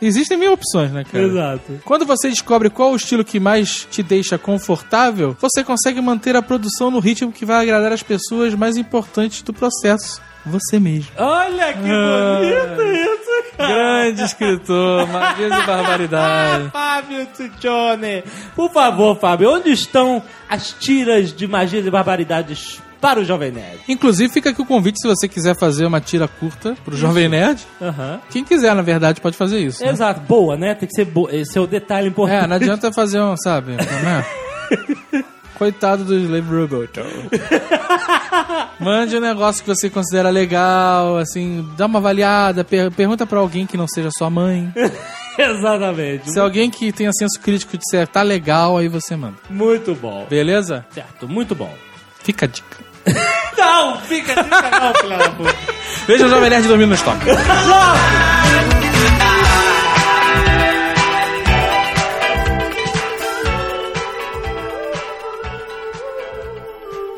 Existem 0.00 0.36
mil 0.36 0.52
opções, 0.52 0.92
né, 0.92 1.04
cara? 1.04 1.24
Exato. 1.24 1.80
Quando 1.84 2.04
você 2.04 2.28
descobre 2.28 2.70
qual 2.70 2.92
o 2.92 2.96
estilo 2.96 3.24
que 3.24 3.40
mais 3.40 3.86
te 3.90 4.02
deixa 4.04 4.38
confortável, 4.38 5.36
você 5.40 5.64
consegue 5.64 6.00
manter 6.00 6.36
a 6.36 6.42
produção 6.42 6.92
no 6.92 7.00
ritmo 7.00 7.32
que 7.32 7.44
vai 7.44 7.60
agradar 7.62 7.92
as 7.92 8.04
pessoas 8.04 8.54
mais 8.54 8.76
importantes 8.76 9.42
do 9.42 9.52
processo. 9.52 10.20
Você 10.44 10.80
mesmo. 10.80 11.10
Olha 11.16 11.72
que 11.72 11.90
Ah. 11.90 12.38
bonito 12.38 12.82
isso, 12.82 13.56
cara. 13.56 13.72
Grande 13.72 14.22
escritor, 14.22 15.06
magias 15.08 15.52
e 15.62 15.66
barbaridade. 15.66 16.64
Ah, 16.74 17.00
Fábio 17.02 17.26
Tuccione. 17.36 18.24
Por 18.56 18.70
favor, 18.72 19.18
Fábio, 19.18 19.50
onde 19.54 19.70
estão 19.70 20.22
as 20.48 20.72
tiras 20.72 21.32
de 21.32 21.46
magias 21.46 21.86
e 21.86 21.90
barbaridades 21.90 22.80
para 23.00 23.20
o 23.20 23.24
Jovem 23.24 23.50
Nerd? 23.52 23.80
Inclusive, 23.88 24.32
fica 24.32 24.50
aqui 24.50 24.60
o 24.62 24.66
convite 24.66 24.98
se 25.00 25.06
você 25.08 25.26
quiser 25.28 25.56
fazer 25.56 25.86
uma 25.86 26.00
tira 26.00 26.26
curta 26.26 26.76
pro 26.84 26.96
Jovem 26.96 27.28
Nerd. 27.28 27.60
Aham. 27.80 28.20
Quem 28.30 28.44
quiser, 28.44 28.74
na 28.74 28.82
verdade, 28.82 29.20
pode 29.20 29.36
fazer 29.36 29.58
isso. 29.60 29.82
né? 29.84 29.90
Exato, 29.90 30.20
boa, 30.20 30.56
né? 30.56 30.74
Tem 30.74 30.88
que 30.88 30.94
ser 30.94 31.04
boa. 31.04 31.34
Esse 31.34 31.56
é 31.56 31.60
o 31.60 31.66
detalhe 31.66 32.08
importante. 32.08 32.44
É, 32.44 32.46
não 32.48 32.56
adianta 32.56 32.92
fazer 32.92 33.20
um, 33.20 33.36
sabe? 33.36 33.72
Né? 34.02 34.24
Coitado 35.58 36.04
do 36.04 36.14
Slave 36.18 36.54
Robot. 36.54 36.90
Mande 38.80 39.16
um 39.16 39.20
negócio 39.20 39.62
que 39.62 39.68
você 39.68 39.88
considera 39.88 40.28
legal, 40.30 41.16
assim, 41.18 41.68
dá 41.76 41.86
uma 41.86 41.98
avaliada, 41.98 42.64
per- 42.64 42.90
pergunta 42.90 43.24
pra 43.26 43.38
alguém 43.38 43.66
que 43.66 43.76
não 43.76 43.86
seja 43.86 44.08
sua 44.16 44.28
mãe. 44.30 44.72
Exatamente. 45.38 46.30
Se 46.32 46.38
alguém 46.40 46.68
que 46.70 46.92
tenha 46.92 47.10
senso 47.12 47.40
crítico 47.40 47.76
disser 47.78 48.06
tá 48.08 48.22
legal, 48.22 48.76
aí 48.76 48.88
você 48.88 49.14
manda. 49.16 49.36
Muito 49.48 49.94
bom. 49.94 50.26
Beleza? 50.28 50.84
Certo, 50.90 51.28
muito 51.28 51.54
bom. 51.54 51.72
Fica 52.22 52.46
a 52.46 52.48
dica. 52.48 52.78
Não, 53.56 53.96
fica, 54.00 54.34
não, 54.42 54.94
filha 54.94 55.18
da 55.18 55.28
puta. 55.30 55.54
Veja 56.06 56.26
o 56.26 56.28
Jovem 56.28 56.50
Nerd 56.50 56.66
dormindo 56.66 56.88
no 56.88 56.94
estoque. 56.96 57.26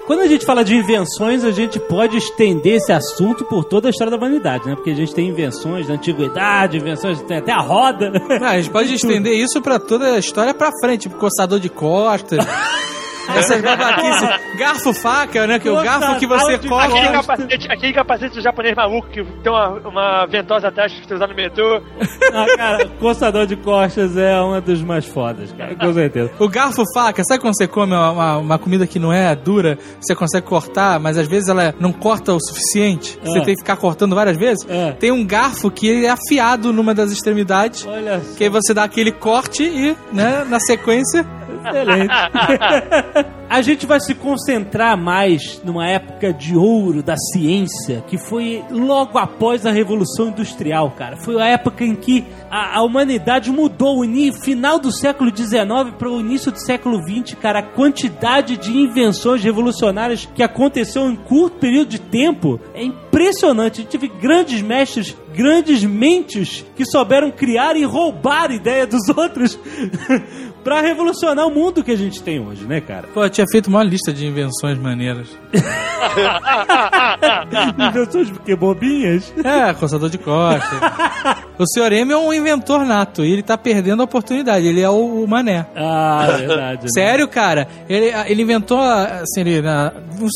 Quando 0.07 0.21
a 0.21 0.27
gente 0.27 0.45
fala 0.45 0.63
de 0.63 0.75
invenções, 0.75 1.45
a 1.45 1.51
gente 1.51 1.81
pode 1.81 2.19
estender 2.19 2.75
esse 2.75 2.93
assunto 2.93 3.43
por 3.47 3.65
toda 3.65 3.89
a 3.89 3.91
história 3.91 4.11
da 4.11 4.19
humanidade, 4.19 4.67
né? 4.67 4.75
Porque 4.75 4.91
a 4.91 4.95
gente 4.95 5.15
tem 5.15 5.31
invenções 5.31 5.87
da 5.87 5.95
antiguidade, 5.95 6.77
invenções, 6.77 7.23
tem 7.23 7.39
até 7.39 7.53
a 7.53 7.61
roda. 7.61 8.13
Ah, 8.43 8.51
a 8.51 8.61
gente 8.61 8.71
pode 8.71 8.93
estender 8.95 9.33
isso 9.33 9.63
pra 9.63 9.79
toda 9.79 10.13
a 10.13 10.19
história 10.19 10.53
pra 10.53 10.71
frente, 10.79 11.03
tipo 11.03 11.17
coçador 11.17 11.59
de 11.59 11.71
costas. 11.71 12.39
Essas 13.37 13.61
babaquices. 13.63 14.29
Garfo 14.59 14.93
faca, 14.95 15.47
né? 15.47 15.59
Que 15.59 15.69
é 15.69 15.73
o 15.73 15.83
garfo 15.83 16.19
que 16.19 16.27
você 16.27 16.59
corta. 16.59 16.95
Aquele 16.97 17.09
capacete, 17.13 17.69
aquele 17.73 17.93
capacete 17.93 18.41
japonês 18.41 18.75
maluco 18.77 19.09
que 19.09 19.25
tem 19.43 19.53
uma, 19.53 19.69
uma 19.89 20.27
ventosa 20.27 20.69
atrás 20.69 20.93
que 20.93 21.07
você 21.07 21.15
usa 21.15 21.27
no 21.27 21.35
metrô. 21.35 21.81
Ah, 22.33 22.47
cara, 22.57 22.89
coçador 23.01 23.47
de 23.47 23.57
costas 23.57 24.17
é 24.17 24.41
uma 24.41 24.61
dos 24.61 24.83
mais 24.83 25.05
fodas, 25.05 25.53
cara, 25.53 25.75
com 25.75 25.93
certeza. 25.93 26.31
O 26.39 26.49
garfo 26.49 26.83
faca, 26.95 27.23
sabe 27.25 27.41
quando 27.41 27.57
você 27.57 27.67
come 27.67 27.93
uma, 27.95 28.39
uma- 28.39 28.59
comida 28.59 28.87
que 28.87 28.99
não 28.99 29.13
é 29.13 29.35
dura, 29.35 29.79
você 30.01 30.15
consegue 30.15 30.47
cortar, 30.47 30.99
mas 31.01 31.19
às 31.19 31.27
vezes 31.27 31.49
ela 31.49 31.75
não 31.81 31.93
corta 31.93 32.33
o 32.33 32.41
suficiente? 32.41 33.19
Você 33.23 33.39
É. 33.39 33.43
tem 33.45 33.55
que 33.55 33.61
ficar 33.61 33.77
cortando 33.77 34.15
várias 34.15 34.37
vezes? 34.37 34.65
É. 34.69 34.93
Tem 34.93 35.11
um 35.13 35.25
garfo 35.27 35.71
que 35.71 35.87
ele 35.87 36.07
é 36.07 36.11
afiado 36.11 36.73
numa 36.73 36.95
das 36.95 37.11
extremidades, 37.13 37.87
Olha 37.87 38.21
só. 38.21 38.37
que 38.37 38.45
aí 38.45 38.51
você 38.51 38.73
dá 38.73 38.85
aquele 38.85 39.13
corte 39.13 39.63
e, 39.65 39.97
né, 40.13 40.45
na 40.49 40.61
sequência. 40.61 41.27
Excelente. 41.65 43.35
A 43.49 43.63
gente 43.63 43.87
vai 43.87 44.01
se 44.01 44.15
concentrar 44.15 44.97
mais 44.97 45.61
numa 45.63 45.87
época 45.87 46.33
de 46.33 46.57
ouro 46.57 47.03
da 47.03 47.17
ciência, 47.17 48.03
que 48.09 48.19
foi 48.19 48.65
logo 48.71 49.17
após 49.17 49.65
a 49.65 49.71
Revolução 49.71 50.29
Industrial, 50.29 50.91
cara. 50.91 51.17
Foi 51.17 51.41
a 51.41 51.47
época 51.47 51.85
em 51.85 51.95
que 51.95 52.25
a, 52.51 52.79
a 52.79 52.83
humanidade 52.83 53.51
mudou, 53.51 54.01
o 54.01 54.33
final 54.33 54.79
do 54.79 54.91
século 54.91 55.31
XIX 55.35 55.95
para 55.97 56.11
o 56.11 56.21
início 56.21 56.51
do 56.51 56.59
século 56.59 56.99
XX, 56.99 57.37
cara. 57.39 57.61
A 57.61 57.63
quantidade 57.63 58.57
de 58.57 58.77
invenções 58.77 59.43
revolucionárias 59.45 60.29
que 60.35 60.43
aconteceu 60.43 61.09
em 61.09 61.15
curto 61.15 61.59
período 61.59 61.91
de 61.91 62.01
tempo 62.01 62.59
é 62.75 62.83
impressionante. 62.83 63.81
A 63.81 63.83
gente 63.83 63.91
teve 63.91 64.09
grandes 64.09 64.63
mestres, 64.63 65.17
grandes 65.33 65.85
mentes 65.85 66.65
que 66.75 66.85
souberam 66.85 67.31
criar 67.31 67.77
e 67.77 67.85
roubar 67.85 68.51
ideia 68.51 68.87
dos 68.87 69.09
outros 69.17 69.59
pra 70.65 70.81
revolucionar 70.81 71.47
o 71.47 71.51
mundo 71.51 71.85
que 71.85 71.93
a 71.93 71.97
gente 71.97 72.23
tem 72.23 72.41
hoje, 72.41 72.65
né, 72.65 72.81
cara? 72.81 73.07
Pô, 73.13 73.23
eu 73.25 73.31
tinha 73.31 73.47
feito 73.53 73.67
uma 73.69 73.85
lista 73.85 74.13
de 74.13 74.27
invenções 74.27 74.79
maneiras. 74.79 75.29
Invenções 77.89 78.31
porque 78.31 78.57
bobinhas? 78.57 79.33
É, 79.45 79.73
coçador 79.75 80.09
de 80.09 80.19
costas. 80.19 80.79
o 81.59 81.65
Sr. 81.67 81.93
M 81.93 82.13
é 82.13 82.17
um 82.17 82.33
inventor 82.33 82.85
nato 82.85 83.25
e 83.25 83.33
ele 83.33 83.43
tá 83.43 83.57
perdendo 83.57 84.01
a 84.01 84.05
oportunidade. 84.05 84.67
Ele 84.67 84.81
é 84.81 84.89
o, 84.89 85.27
mané. 85.27 85.67
Ah, 85.77 86.27
verdade. 86.39 86.83
né? 86.85 86.89
Sério, 86.93 87.29
cara? 87.29 87.69
Ele, 87.89 88.13
ele 88.27 88.43
inventou, 88.43 88.81
assim, 88.81 89.41
ele, 89.41 89.63
na- 89.63 89.93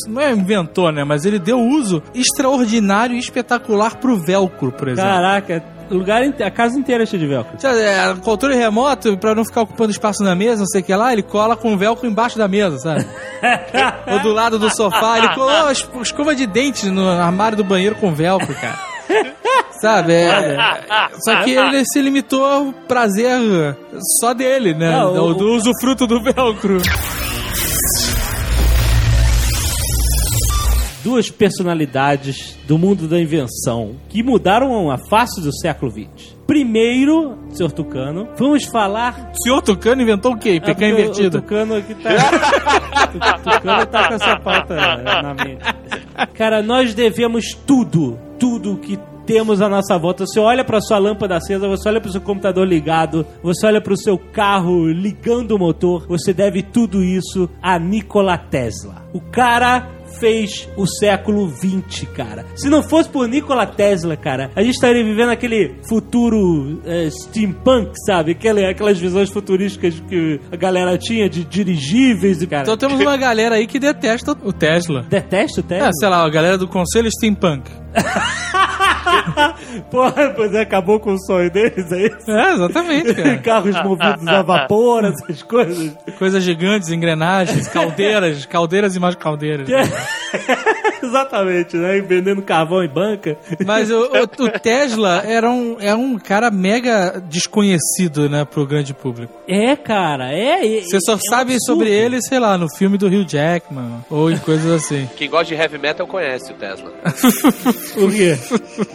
não 0.07 0.21
é 0.21 0.31
inventou, 0.31 0.91
né? 0.91 1.03
Mas 1.03 1.25
ele 1.25 1.39
deu 1.39 1.59
uso 1.59 2.01
extraordinário 2.13 3.15
e 3.15 3.19
espetacular 3.19 3.97
pro 3.97 4.17
velcro, 4.17 4.71
por 4.71 4.87
exemplo. 4.87 5.09
Caraca, 5.09 5.63
lugar, 5.97 6.21
a 6.23 6.51
casa 6.51 6.77
inteira 6.77 7.03
é 7.03 7.05
cheia 7.05 7.19
de 7.19 7.27
velcro. 7.27 7.57
É, 7.67 8.15
controle 8.21 8.55
remoto, 8.55 9.17
pra 9.17 9.33
não 9.35 9.43
ficar 9.45 9.61
ocupando 9.61 9.91
espaço 9.91 10.23
na 10.23 10.35
mesa, 10.35 10.59
não 10.59 10.67
sei 10.67 10.81
o 10.81 10.83
que 10.83 10.93
lá, 10.95 11.11
ele 11.13 11.23
cola 11.23 11.55
com 11.55 11.73
o 11.73 11.77
velcro 11.77 12.07
embaixo 12.07 12.37
da 12.37 12.47
mesa, 12.47 12.77
sabe? 12.79 13.05
Ou 14.11 14.19
do 14.19 14.31
lado 14.33 14.57
do 14.59 14.69
sofá. 14.75 15.17
Ele 15.17 15.29
colou 15.29 15.71
es- 15.71 15.87
escova 16.01 16.35
de 16.35 16.45
dente 16.45 16.89
no 16.89 17.07
armário 17.09 17.57
do 17.57 17.63
banheiro 17.63 17.95
com 17.95 18.13
velcro, 18.13 18.53
cara. 18.55 18.77
Sabe? 19.81 20.13
é- 20.13 20.57
só 21.23 21.43
que 21.43 21.51
ele 21.51 21.83
se 21.85 22.01
limitou 22.01 22.45
ao 22.45 22.73
prazer 22.87 23.75
só 24.19 24.33
dele, 24.33 24.73
né? 24.73 24.91
Não, 24.91 25.13
o- 25.29 25.33
do 25.33 25.51
usufruto 25.53 26.05
do 26.05 26.21
velcro. 26.21 26.77
Duas 31.03 31.29
personalidades 31.31 32.57
do 32.67 32.77
mundo 32.77 33.07
da 33.07 33.19
invenção 33.19 33.95
que 34.09 34.21
mudaram 34.21 34.91
a 34.91 34.97
face 34.97 35.41
do 35.41 35.51
século 35.55 35.89
XX. 35.91 36.35
Primeiro, 36.45 37.37
Sr. 37.51 37.71
Tucano, 37.71 38.27
vamos 38.37 38.65
falar 38.65 39.31
O 39.33 39.43
senhor 39.43 39.61
Tucano 39.61 40.01
inventou 40.01 40.33
o 40.33 40.37
quê? 40.37 40.57
É, 40.57 40.59
porque 40.59 40.83
o- 40.85 40.89
invertido. 40.89 41.37
O 41.37 41.41
Tucano 41.41 41.75
aqui 41.75 41.95
tá. 41.95 42.09
o 43.15 43.39
Tucano 43.59 43.85
tá 43.85 44.07
com 44.07 44.13
essa 44.15 44.39
pauta 44.39 44.75
na 44.75 45.33
mente. 45.33 45.61
Cara, 46.33 46.61
nós 46.61 46.93
devemos 46.93 47.53
tudo, 47.65 48.19
tudo 48.37 48.75
que 48.77 48.99
temos 49.25 49.61
à 49.61 49.69
nossa 49.69 49.97
volta. 49.97 50.25
Você 50.25 50.39
olha 50.39 50.65
pra 50.65 50.81
sua 50.81 50.97
lâmpada 50.97 51.37
acesa, 51.37 51.67
você 51.67 51.87
olha 51.87 52.01
pro 52.01 52.11
seu 52.11 52.19
computador 52.19 52.67
ligado, 52.67 53.25
você 53.43 53.67
olha 53.67 53.79
pro 53.79 53.95
seu 53.95 54.17
carro 54.17 54.87
ligando 54.87 55.51
o 55.51 55.59
motor, 55.59 56.07
você 56.07 56.33
deve 56.33 56.63
tudo 56.63 57.03
isso 57.03 57.47
a 57.61 57.77
Nikola 57.77 58.37
Tesla. 58.39 59.07
O 59.13 59.21
cara 59.21 59.87
fez 60.19 60.67
o 60.75 60.85
século 60.87 61.47
20, 61.47 62.05
cara. 62.07 62.45
Se 62.55 62.69
não 62.69 62.81
fosse 62.83 63.09
por 63.09 63.27
Nikola 63.27 63.65
Tesla, 63.65 64.15
cara, 64.15 64.51
a 64.55 64.61
gente 64.61 64.75
estaria 64.75 65.03
vivendo 65.03 65.29
aquele 65.29 65.75
futuro 65.87 66.81
é, 66.85 67.09
steampunk, 67.09 67.91
sabe? 68.05 68.31
Aquele, 68.31 68.65
aquelas 68.65 68.99
visões 68.99 69.29
futurísticas 69.29 70.01
que 70.07 70.39
a 70.51 70.55
galera 70.55 70.97
tinha 70.97 71.29
de 71.29 71.43
dirigíveis 71.43 72.41
e 72.41 72.47
cara. 72.47 72.63
Então 72.63 72.77
temos 72.77 72.99
uma 72.99 73.17
galera 73.17 73.55
aí 73.55 73.67
que 73.67 73.79
detesta 73.79 74.35
o 74.43 74.53
Tesla. 74.53 75.05
Detesto 75.09 75.61
o 75.61 75.63
Tesla. 75.63 75.87
É, 75.87 75.91
sei 75.93 76.09
lá, 76.09 76.23
a 76.23 76.29
galera 76.29 76.57
do 76.57 76.67
Conselho 76.67 77.09
Steampunk. 77.11 77.69
Porra, 79.89 80.33
pois 80.35 80.53
é, 80.53 80.61
acabou 80.61 80.99
com 80.99 81.13
o 81.13 81.19
sonho 81.19 81.49
deles, 81.49 81.91
é 81.91 82.07
isso? 82.07 82.29
É, 82.31 82.53
exatamente, 82.53 83.13
cara. 83.13 83.37
Carros 83.41 83.83
movidos 83.83 84.27
a 84.27 84.41
vapor, 84.41 85.05
essas 85.05 85.41
coisas. 85.43 85.95
Coisas 86.17 86.43
gigantes, 86.43 86.89
engrenagens, 86.89 87.67
caldeiras, 87.67 88.45
caldeiras 88.45 88.95
e 88.95 88.99
mais 88.99 89.15
caldeiras. 89.15 89.67
Exatamente, 91.01 91.77
né? 91.77 91.99
Vendendo 92.01 92.41
carvão 92.41 92.83
em 92.83 92.89
banca. 92.89 93.37
Mas 93.65 93.89
o, 93.89 94.03
o- 94.03 94.45
o 94.45 94.49
Tesla 94.59 95.23
era 95.25 95.49
um, 95.49 95.77
é 95.79 95.95
um 95.95 96.17
cara 96.19 96.51
mega 96.51 97.21
desconhecido, 97.27 98.29
né, 98.29 98.45
pro 98.45 98.65
grande 98.65 98.93
público. 98.93 99.33
É, 99.47 99.75
cara, 99.75 100.31
é. 100.33 100.77
é 100.79 100.81
Você 100.81 100.99
só 101.01 101.13
é 101.13 101.15
um 101.15 101.19
sabe 101.29 101.53
absurdo. 101.53 101.79
sobre 101.79 101.89
ele, 101.91 102.21
sei 102.21 102.39
lá, 102.39 102.57
no 102.57 102.67
filme 102.75 102.97
do 102.97 103.07
Hugh 103.07 103.25
Jackman, 103.27 104.03
ou 104.09 104.29
em 104.29 104.37
coisas 104.37 104.71
assim. 104.71 105.09
Quem 105.15 105.29
gosta 105.29 105.45
de 105.55 105.59
heavy 105.61 105.77
metal 105.77 106.05
conhece 106.05 106.51
o 106.51 106.55
Tesla. 106.55 106.91
O 107.97 108.09
quê? 108.11 108.37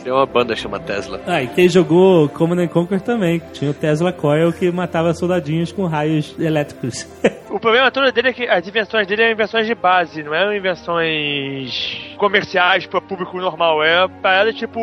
Tem 0.02 0.12
uma 0.12 0.24
banda 0.26 0.54
chamada 0.56 0.84
Tesla. 0.84 1.20
Ah, 1.26 1.42
e 1.42 1.48
quem 1.48 1.68
jogou 1.68 2.28
Command 2.28 2.62
and 2.62 2.68
Conquer 2.68 3.00
também. 3.00 3.40
Tinha 3.52 3.70
o 3.70 3.74
Tesla 3.74 4.12
Coil 4.12 4.52
que 4.52 4.70
matava 4.70 5.12
soldadinhos 5.14 5.72
com 5.72 5.86
raios 5.86 6.34
elétricos. 6.38 7.06
O 7.54 7.60
problema 7.60 7.88
todo 7.88 8.10
dele 8.10 8.30
é 8.30 8.32
que 8.32 8.48
as 8.48 8.66
invenções 8.66 9.06
dele 9.06 9.22
eram 9.22 9.32
invenções 9.32 9.64
de 9.64 9.76
base, 9.76 10.24
não 10.24 10.34
eram 10.34 10.52
invenções 10.52 12.00
comerciais 12.16 12.84
para 12.86 13.00
público 13.00 13.38
normal. 13.38 13.82
É 13.82 14.08
parada 14.20 14.52
tipo 14.52 14.80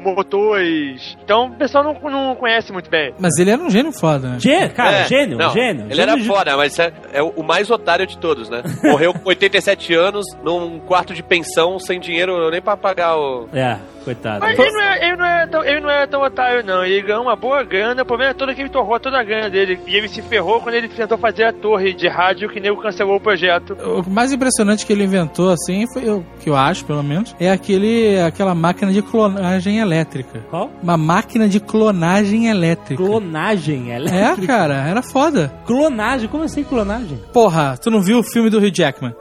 motores. 0.00 1.16
Então 1.24 1.46
o 1.46 1.50
pessoal 1.56 1.82
não, 1.82 1.94
não 2.10 2.34
conhece 2.36 2.72
muito 2.72 2.88
bem. 2.88 3.12
Mas 3.18 3.36
ele 3.38 3.50
era 3.50 3.60
um 3.60 3.68
gênio 3.68 3.92
foda, 3.92 4.28
né? 4.28 4.36
Gê, 4.38 4.68
cara, 4.68 4.98
É, 4.98 5.04
gênio, 5.08 5.38
não, 5.38 5.50
gênio. 5.50 5.86
Ele 5.86 5.94
gênio 5.94 6.10
era 6.12 6.20
de- 6.20 6.26
foda, 6.28 6.56
mas 6.56 6.78
é, 6.78 6.92
é 7.12 7.22
o 7.22 7.42
mais 7.42 7.68
otário 7.70 8.06
de 8.06 8.16
todos, 8.18 8.48
né? 8.48 8.62
Morreu 8.84 9.12
com 9.12 9.28
87 9.28 9.92
anos 9.94 10.24
num 10.42 10.78
quarto 10.80 11.14
de 11.14 11.22
pensão 11.22 11.78
sem 11.78 11.98
dinheiro 11.98 12.48
nem 12.50 12.62
pra 12.62 12.76
pagar 12.76 13.16
o. 13.16 13.48
É, 13.52 13.76
coitado. 14.04 14.40
Mas 14.40 14.58
ele 14.58 14.70
não, 14.70 14.80
é, 14.82 15.06
ele, 15.08 15.16
não 15.16 15.26
é 15.26 15.46
tão, 15.46 15.64
ele 15.64 15.80
não 15.80 15.90
é 15.90 16.06
tão 16.06 16.22
otário, 16.22 16.64
não. 16.64 16.84
Ele 16.84 17.02
ganhou 17.02 17.22
uma 17.22 17.36
boa 17.36 17.62
grana. 17.64 18.02
O 18.02 18.06
problema 18.06 18.30
é 18.30 18.34
todo 18.34 18.54
que 18.54 18.60
ele 18.60 18.68
torrou 18.70 19.00
toda 19.00 19.18
a 19.18 19.24
grana 19.24 19.50
dele. 19.50 19.80
E 19.86 19.96
ele 19.96 20.08
se 20.08 20.22
ferrou 20.22 20.60
quando 20.60 20.74
ele 20.74 20.88
tentou 20.88 21.18
fazer 21.18 21.44
a 21.44 21.52
torre 21.52 21.92
de 21.92 22.03
rádio 22.08 22.48
que 22.48 22.60
nego 22.60 22.80
cancelou 22.80 23.16
o 23.16 23.20
projeto. 23.20 23.74
O 23.74 24.08
mais 24.10 24.32
impressionante 24.32 24.84
que 24.86 24.92
ele 24.92 25.04
inventou, 25.04 25.50
assim, 25.50 25.86
foi 25.92 26.08
o 26.10 26.24
que 26.40 26.48
eu 26.50 26.56
acho, 26.56 26.84
pelo 26.84 27.02
menos, 27.02 27.34
é 27.40 27.50
aquele, 27.50 28.20
aquela 28.20 28.54
máquina 28.54 28.92
de 28.92 29.02
clonagem 29.02 29.78
elétrica. 29.78 30.40
Qual? 30.50 30.70
Uma 30.82 30.96
máquina 30.96 31.48
de 31.48 31.60
clonagem 31.60 32.48
elétrica. 32.48 33.02
Clonagem 33.02 33.92
É, 33.92 33.96
elétrica. 33.96 34.46
cara, 34.46 34.74
era 34.88 35.02
foda. 35.02 35.52
Clonagem? 35.66 36.28
Como 36.28 36.44
assim 36.44 36.62
clonagem? 36.64 37.18
Porra, 37.32 37.76
tu 37.80 37.90
não 37.90 38.00
viu 38.00 38.18
o 38.18 38.22
filme 38.22 38.50
do 38.50 38.58
Hugh 38.58 38.72
Jackman? 38.74 39.14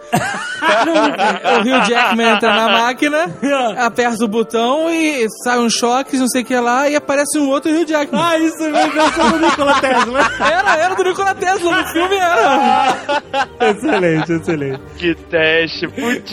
o 0.63 1.59
Hugh 1.61 1.85
Jackman 1.87 2.35
entra 2.35 2.53
na 2.53 2.67
máquina, 2.69 3.25
aperta 3.77 4.23
o 4.23 4.27
botão 4.27 4.89
e 4.89 5.27
sai 5.43 5.59
um 5.59 5.69
choque, 5.69 6.17
não 6.17 6.27
sei 6.27 6.41
o 6.41 6.45
que 6.45 6.55
lá, 6.55 6.89
e 6.89 6.95
aparece 6.95 7.37
um 7.37 7.49
outro 7.49 7.71
Hugh 7.71 7.85
Jackman. 7.87 8.21
Ah, 8.21 8.37
isso 8.37 8.63
é 8.63 8.67
uma 8.69 8.81
invenção 8.83 9.31
do 9.31 9.39
Nikola 9.39 9.79
Tesla. 9.81 10.19
Era, 10.39 10.75
era 10.77 10.95
do 10.95 11.03
Nikola 11.03 11.35
Tesla, 11.35 11.77
no 11.81 11.87
filme 11.87 12.15
era. 12.15 12.57
excelente, 13.59 14.33
excelente. 14.33 14.81
Que 14.97 15.15
teste, 15.15 15.87
putz, 15.87 16.31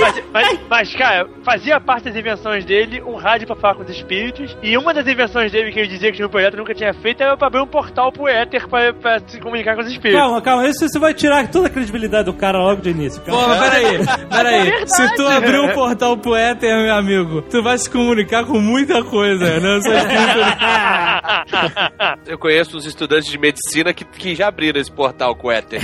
mas, 0.00 0.22
mas, 0.32 0.60
mas, 0.68 0.94
cara, 0.94 1.28
fazia 1.44 1.80
parte 1.80 2.04
das 2.04 2.16
invenções 2.16 2.64
dele 2.64 3.02
um 3.02 3.16
rádio 3.16 3.46
pra 3.46 3.56
falar 3.56 3.74
com 3.74 3.82
os 3.82 3.90
espíritos. 3.90 4.56
E 4.62 4.76
uma 4.76 4.92
das 4.92 5.06
invenções 5.06 5.50
dele 5.50 5.72
que 5.72 5.78
ele 5.78 5.88
dizia 5.88 6.12
que 6.12 6.22
no 6.22 6.28
projeto 6.28 6.56
nunca 6.56 6.74
tinha 6.74 6.92
feito 6.94 7.22
era 7.22 7.36
pra 7.36 7.48
abrir 7.48 7.60
um 7.60 7.66
portal 7.66 8.12
pro 8.12 8.28
éter 8.28 8.66
pra, 8.68 8.92
pra 8.92 9.20
se 9.26 9.40
comunicar 9.40 9.74
com 9.74 9.82
os 9.82 9.88
espíritos. 9.88 10.20
Calma, 10.20 10.42
calma. 10.42 10.68
Isso 10.68 10.88
você 10.88 10.98
vai 10.98 11.14
tirar 11.14 11.46
toda 11.48 11.68
a 11.68 11.70
credibilidade 11.70 12.26
do 12.26 12.34
cara 12.34 12.58
logo 12.58 12.82
de 12.82 12.90
início. 12.90 13.20
Pô, 13.22 13.32
Calma. 13.32 13.56
mas 13.56 13.70
peraí, 13.70 13.98
peraí. 14.28 14.88
Se 14.88 15.14
tu 15.14 15.26
abrir 15.26 15.60
um 15.60 15.72
portal 15.72 16.16
pro 16.16 16.34
éter, 16.34 16.76
meu 16.76 16.94
amigo, 16.94 17.42
tu 17.42 17.62
vai 17.62 17.78
se 17.78 17.88
comunicar 17.88 18.44
com 18.44 18.60
muita 18.60 19.02
coisa, 19.04 19.60
né? 19.60 19.76
Eu 22.26 22.38
conheço 22.38 22.76
uns 22.76 22.84
estudantes 22.84 23.30
de 23.30 23.38
medicina 23.38 23.94
que, 23.94 24.04
que 24.04 24.34
já 24.34 24.48
abriram 24.48 24.80
esse 24.80 24.90
portal 24.90 25.05
com 25.36 25.48
o 25.48 25.52
Ether. 25.52 25.80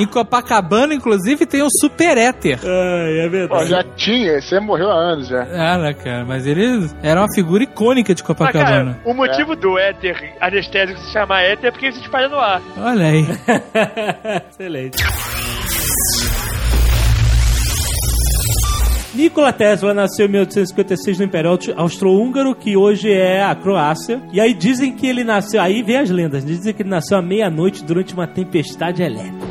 Em 0.00 0.06
Copacabana, 0.06 0.94
inclusive, 0.94 1.44
tem 1.44 1.60
um 1.62 1.68
super 1.80 2.16
éter. 2.16 2.58
Ai, 2.62 3.18
é 3.18 3.24
Pô, 3.24 3.30
verdade. 3.30 3.70
já 3.70 3.82
tinha, 3.96 4.40
você 4.40 4.60
morreu 4.60 4.90
há 4.90 4.94
anos 4.94 5.26
já. 5.26 5.42
Ah, 5.42 5.78
né, 5.78 5.92
cara, 5.92 6.24
mas 6.24 6.46
ele 6.46 6.88
era 7.02 7.20
uma 7.20 7.32
figura 7.34 7.64
icônica 7.64 8.14
de 8.14 8.22
Copacabana. 8.22 8.94
cara, 8.94 9.00
o 9.04 9.12
motivo 9.12 9.56
do 9.56 9.76
éter 9.76 10.34
anestésico 10.40 11.00
se 11.00 11.12
chamar 11.12 11.42
éter 11.42 11.66
é 11.68 11.70
porque 11.72 11.86
ele 11.86 11.94
se 11.96 12.02
espalha 12.02 12.28
no 12.28 12.38
ar. 12.38 12.62
Olha 12.76 13.06
aí. 13.06 13.26
Excelente. 14.50 14.98
Nikola 19.18 19.52
Tesla 19.52 19.92
nasceu 19.92 20.26
em 20.26 20.28
1856 20.28 21.18
no 21.18 21.24
Império 21.24 21.58
Austro-Húngaro, 21.76 22.54
que 22.54 22.76
hoje 22.76 23.10
é 23.10 23.42
a 23.42 23.52
Croácia. 23.52 24.22
E 24.32 24.40
aí 24.40 24.54
dizem 24.54 24.92
que 24.92 25.08
ele 25.08 25.24
nasceu. 25.24 25.60
Aí 25.60 25.82
vem 25.82 25.96
as 25.96 26.08
lendas. 26.08 26.44
Dizem 26.44 26.72
que 26.72 26.82
ele 26.82 26.88
nasceu 26.88 27.18
à 27.18 27.22
meia-noite 27.22 27.84
durante 27.84 28.14
uma 28.14 28.28
tempestade 28.28 29.02
elétrica. 29.02 29.44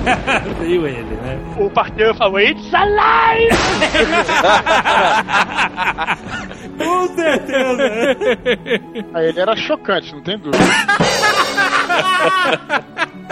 Veio 0.58 0.86
ele, 0.86 1.02
né? 1.02 1.38
O 1.58 1.68
parteiro 1.68 2.14
falou, 2.14 2.40
It's 2.40 2.72
alive! 2.72 3.50
Com 6.78 7.08
certeza! 7.14 7.82
Aí 9.12 9.28
ele 9.28 9.38
era 9.38 9.54
chocante, 9.54 10.14
não 10.14 10.22
tem 10.22 10.38
dúvida. 10.38 10.56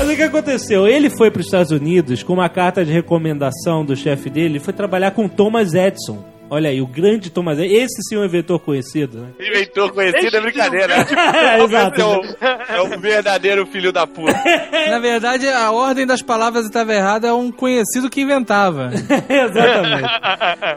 Mas 0.00 0.08
o 0.08 0.16
que 0.16 0.22
aconteceu? 0.22 0.88
Ele 0.88 1.10
foi 1.10 1.30
para 1.30 1.40
os 1.40 1.46
Estados 1.46 1.70
Unidos 1.70 2.22
com 2.22 2.32
uma 2.32 2.48
carta 2.48 2.82
de 2.82 2.90
recomendação 2.90 3.84
do 3.84 3.94
chefe 3.94 4.30
dele, 4.30 4.58
foi 4.58 4.72
trabalhar 4.72 5.10
com 5.10 5.28
Thomas 5.28 5.74
Edison. 5.74 6.24
Olha 6.50 6.68
aí, 6.70 6.80
o 6.82 6.86
grande 6.86 7.30
Thomas 7.30 7.58
Edison. 7.58 7.74
Esse 7.80 8.02
sim 8.08 8.16
é 8.16 8.18
um 8.18 8.24
inventor 8.24 8.58
conhecido, 8.58 9.18
né? 9.20 9.28
Inventor 9.40 9.92
conhecido 9.92 10.36
é 10.36 10.40
brincadeira. 10.40 10.96
né? 10.98 11.06
É, 11.60 11.62
exato. 11.62 12.00
É 12.00 12.04
o, 12.04 12.20
é 12.74 12.82
o 12.96 13.00
verdadeiro 13.00 13.64
filho 13.66 13.92
da 13.92 14.06
puta. 14.06 14.32
Na 14.90 14.98
verdade, 14.98 15.48
a 15.48 15.70
ordem 15.70 16.06
das 16.06 16.22
palavras 16.22 16.64
estava 16.66 16.92
errada, 16.92 17.28
é 17.28 17.32
um 17.32 17.50
conhecido 17.52 18.10
que 18.10 18.20
inventava. 18.20 18.90
Exatamente. 19.28 20.08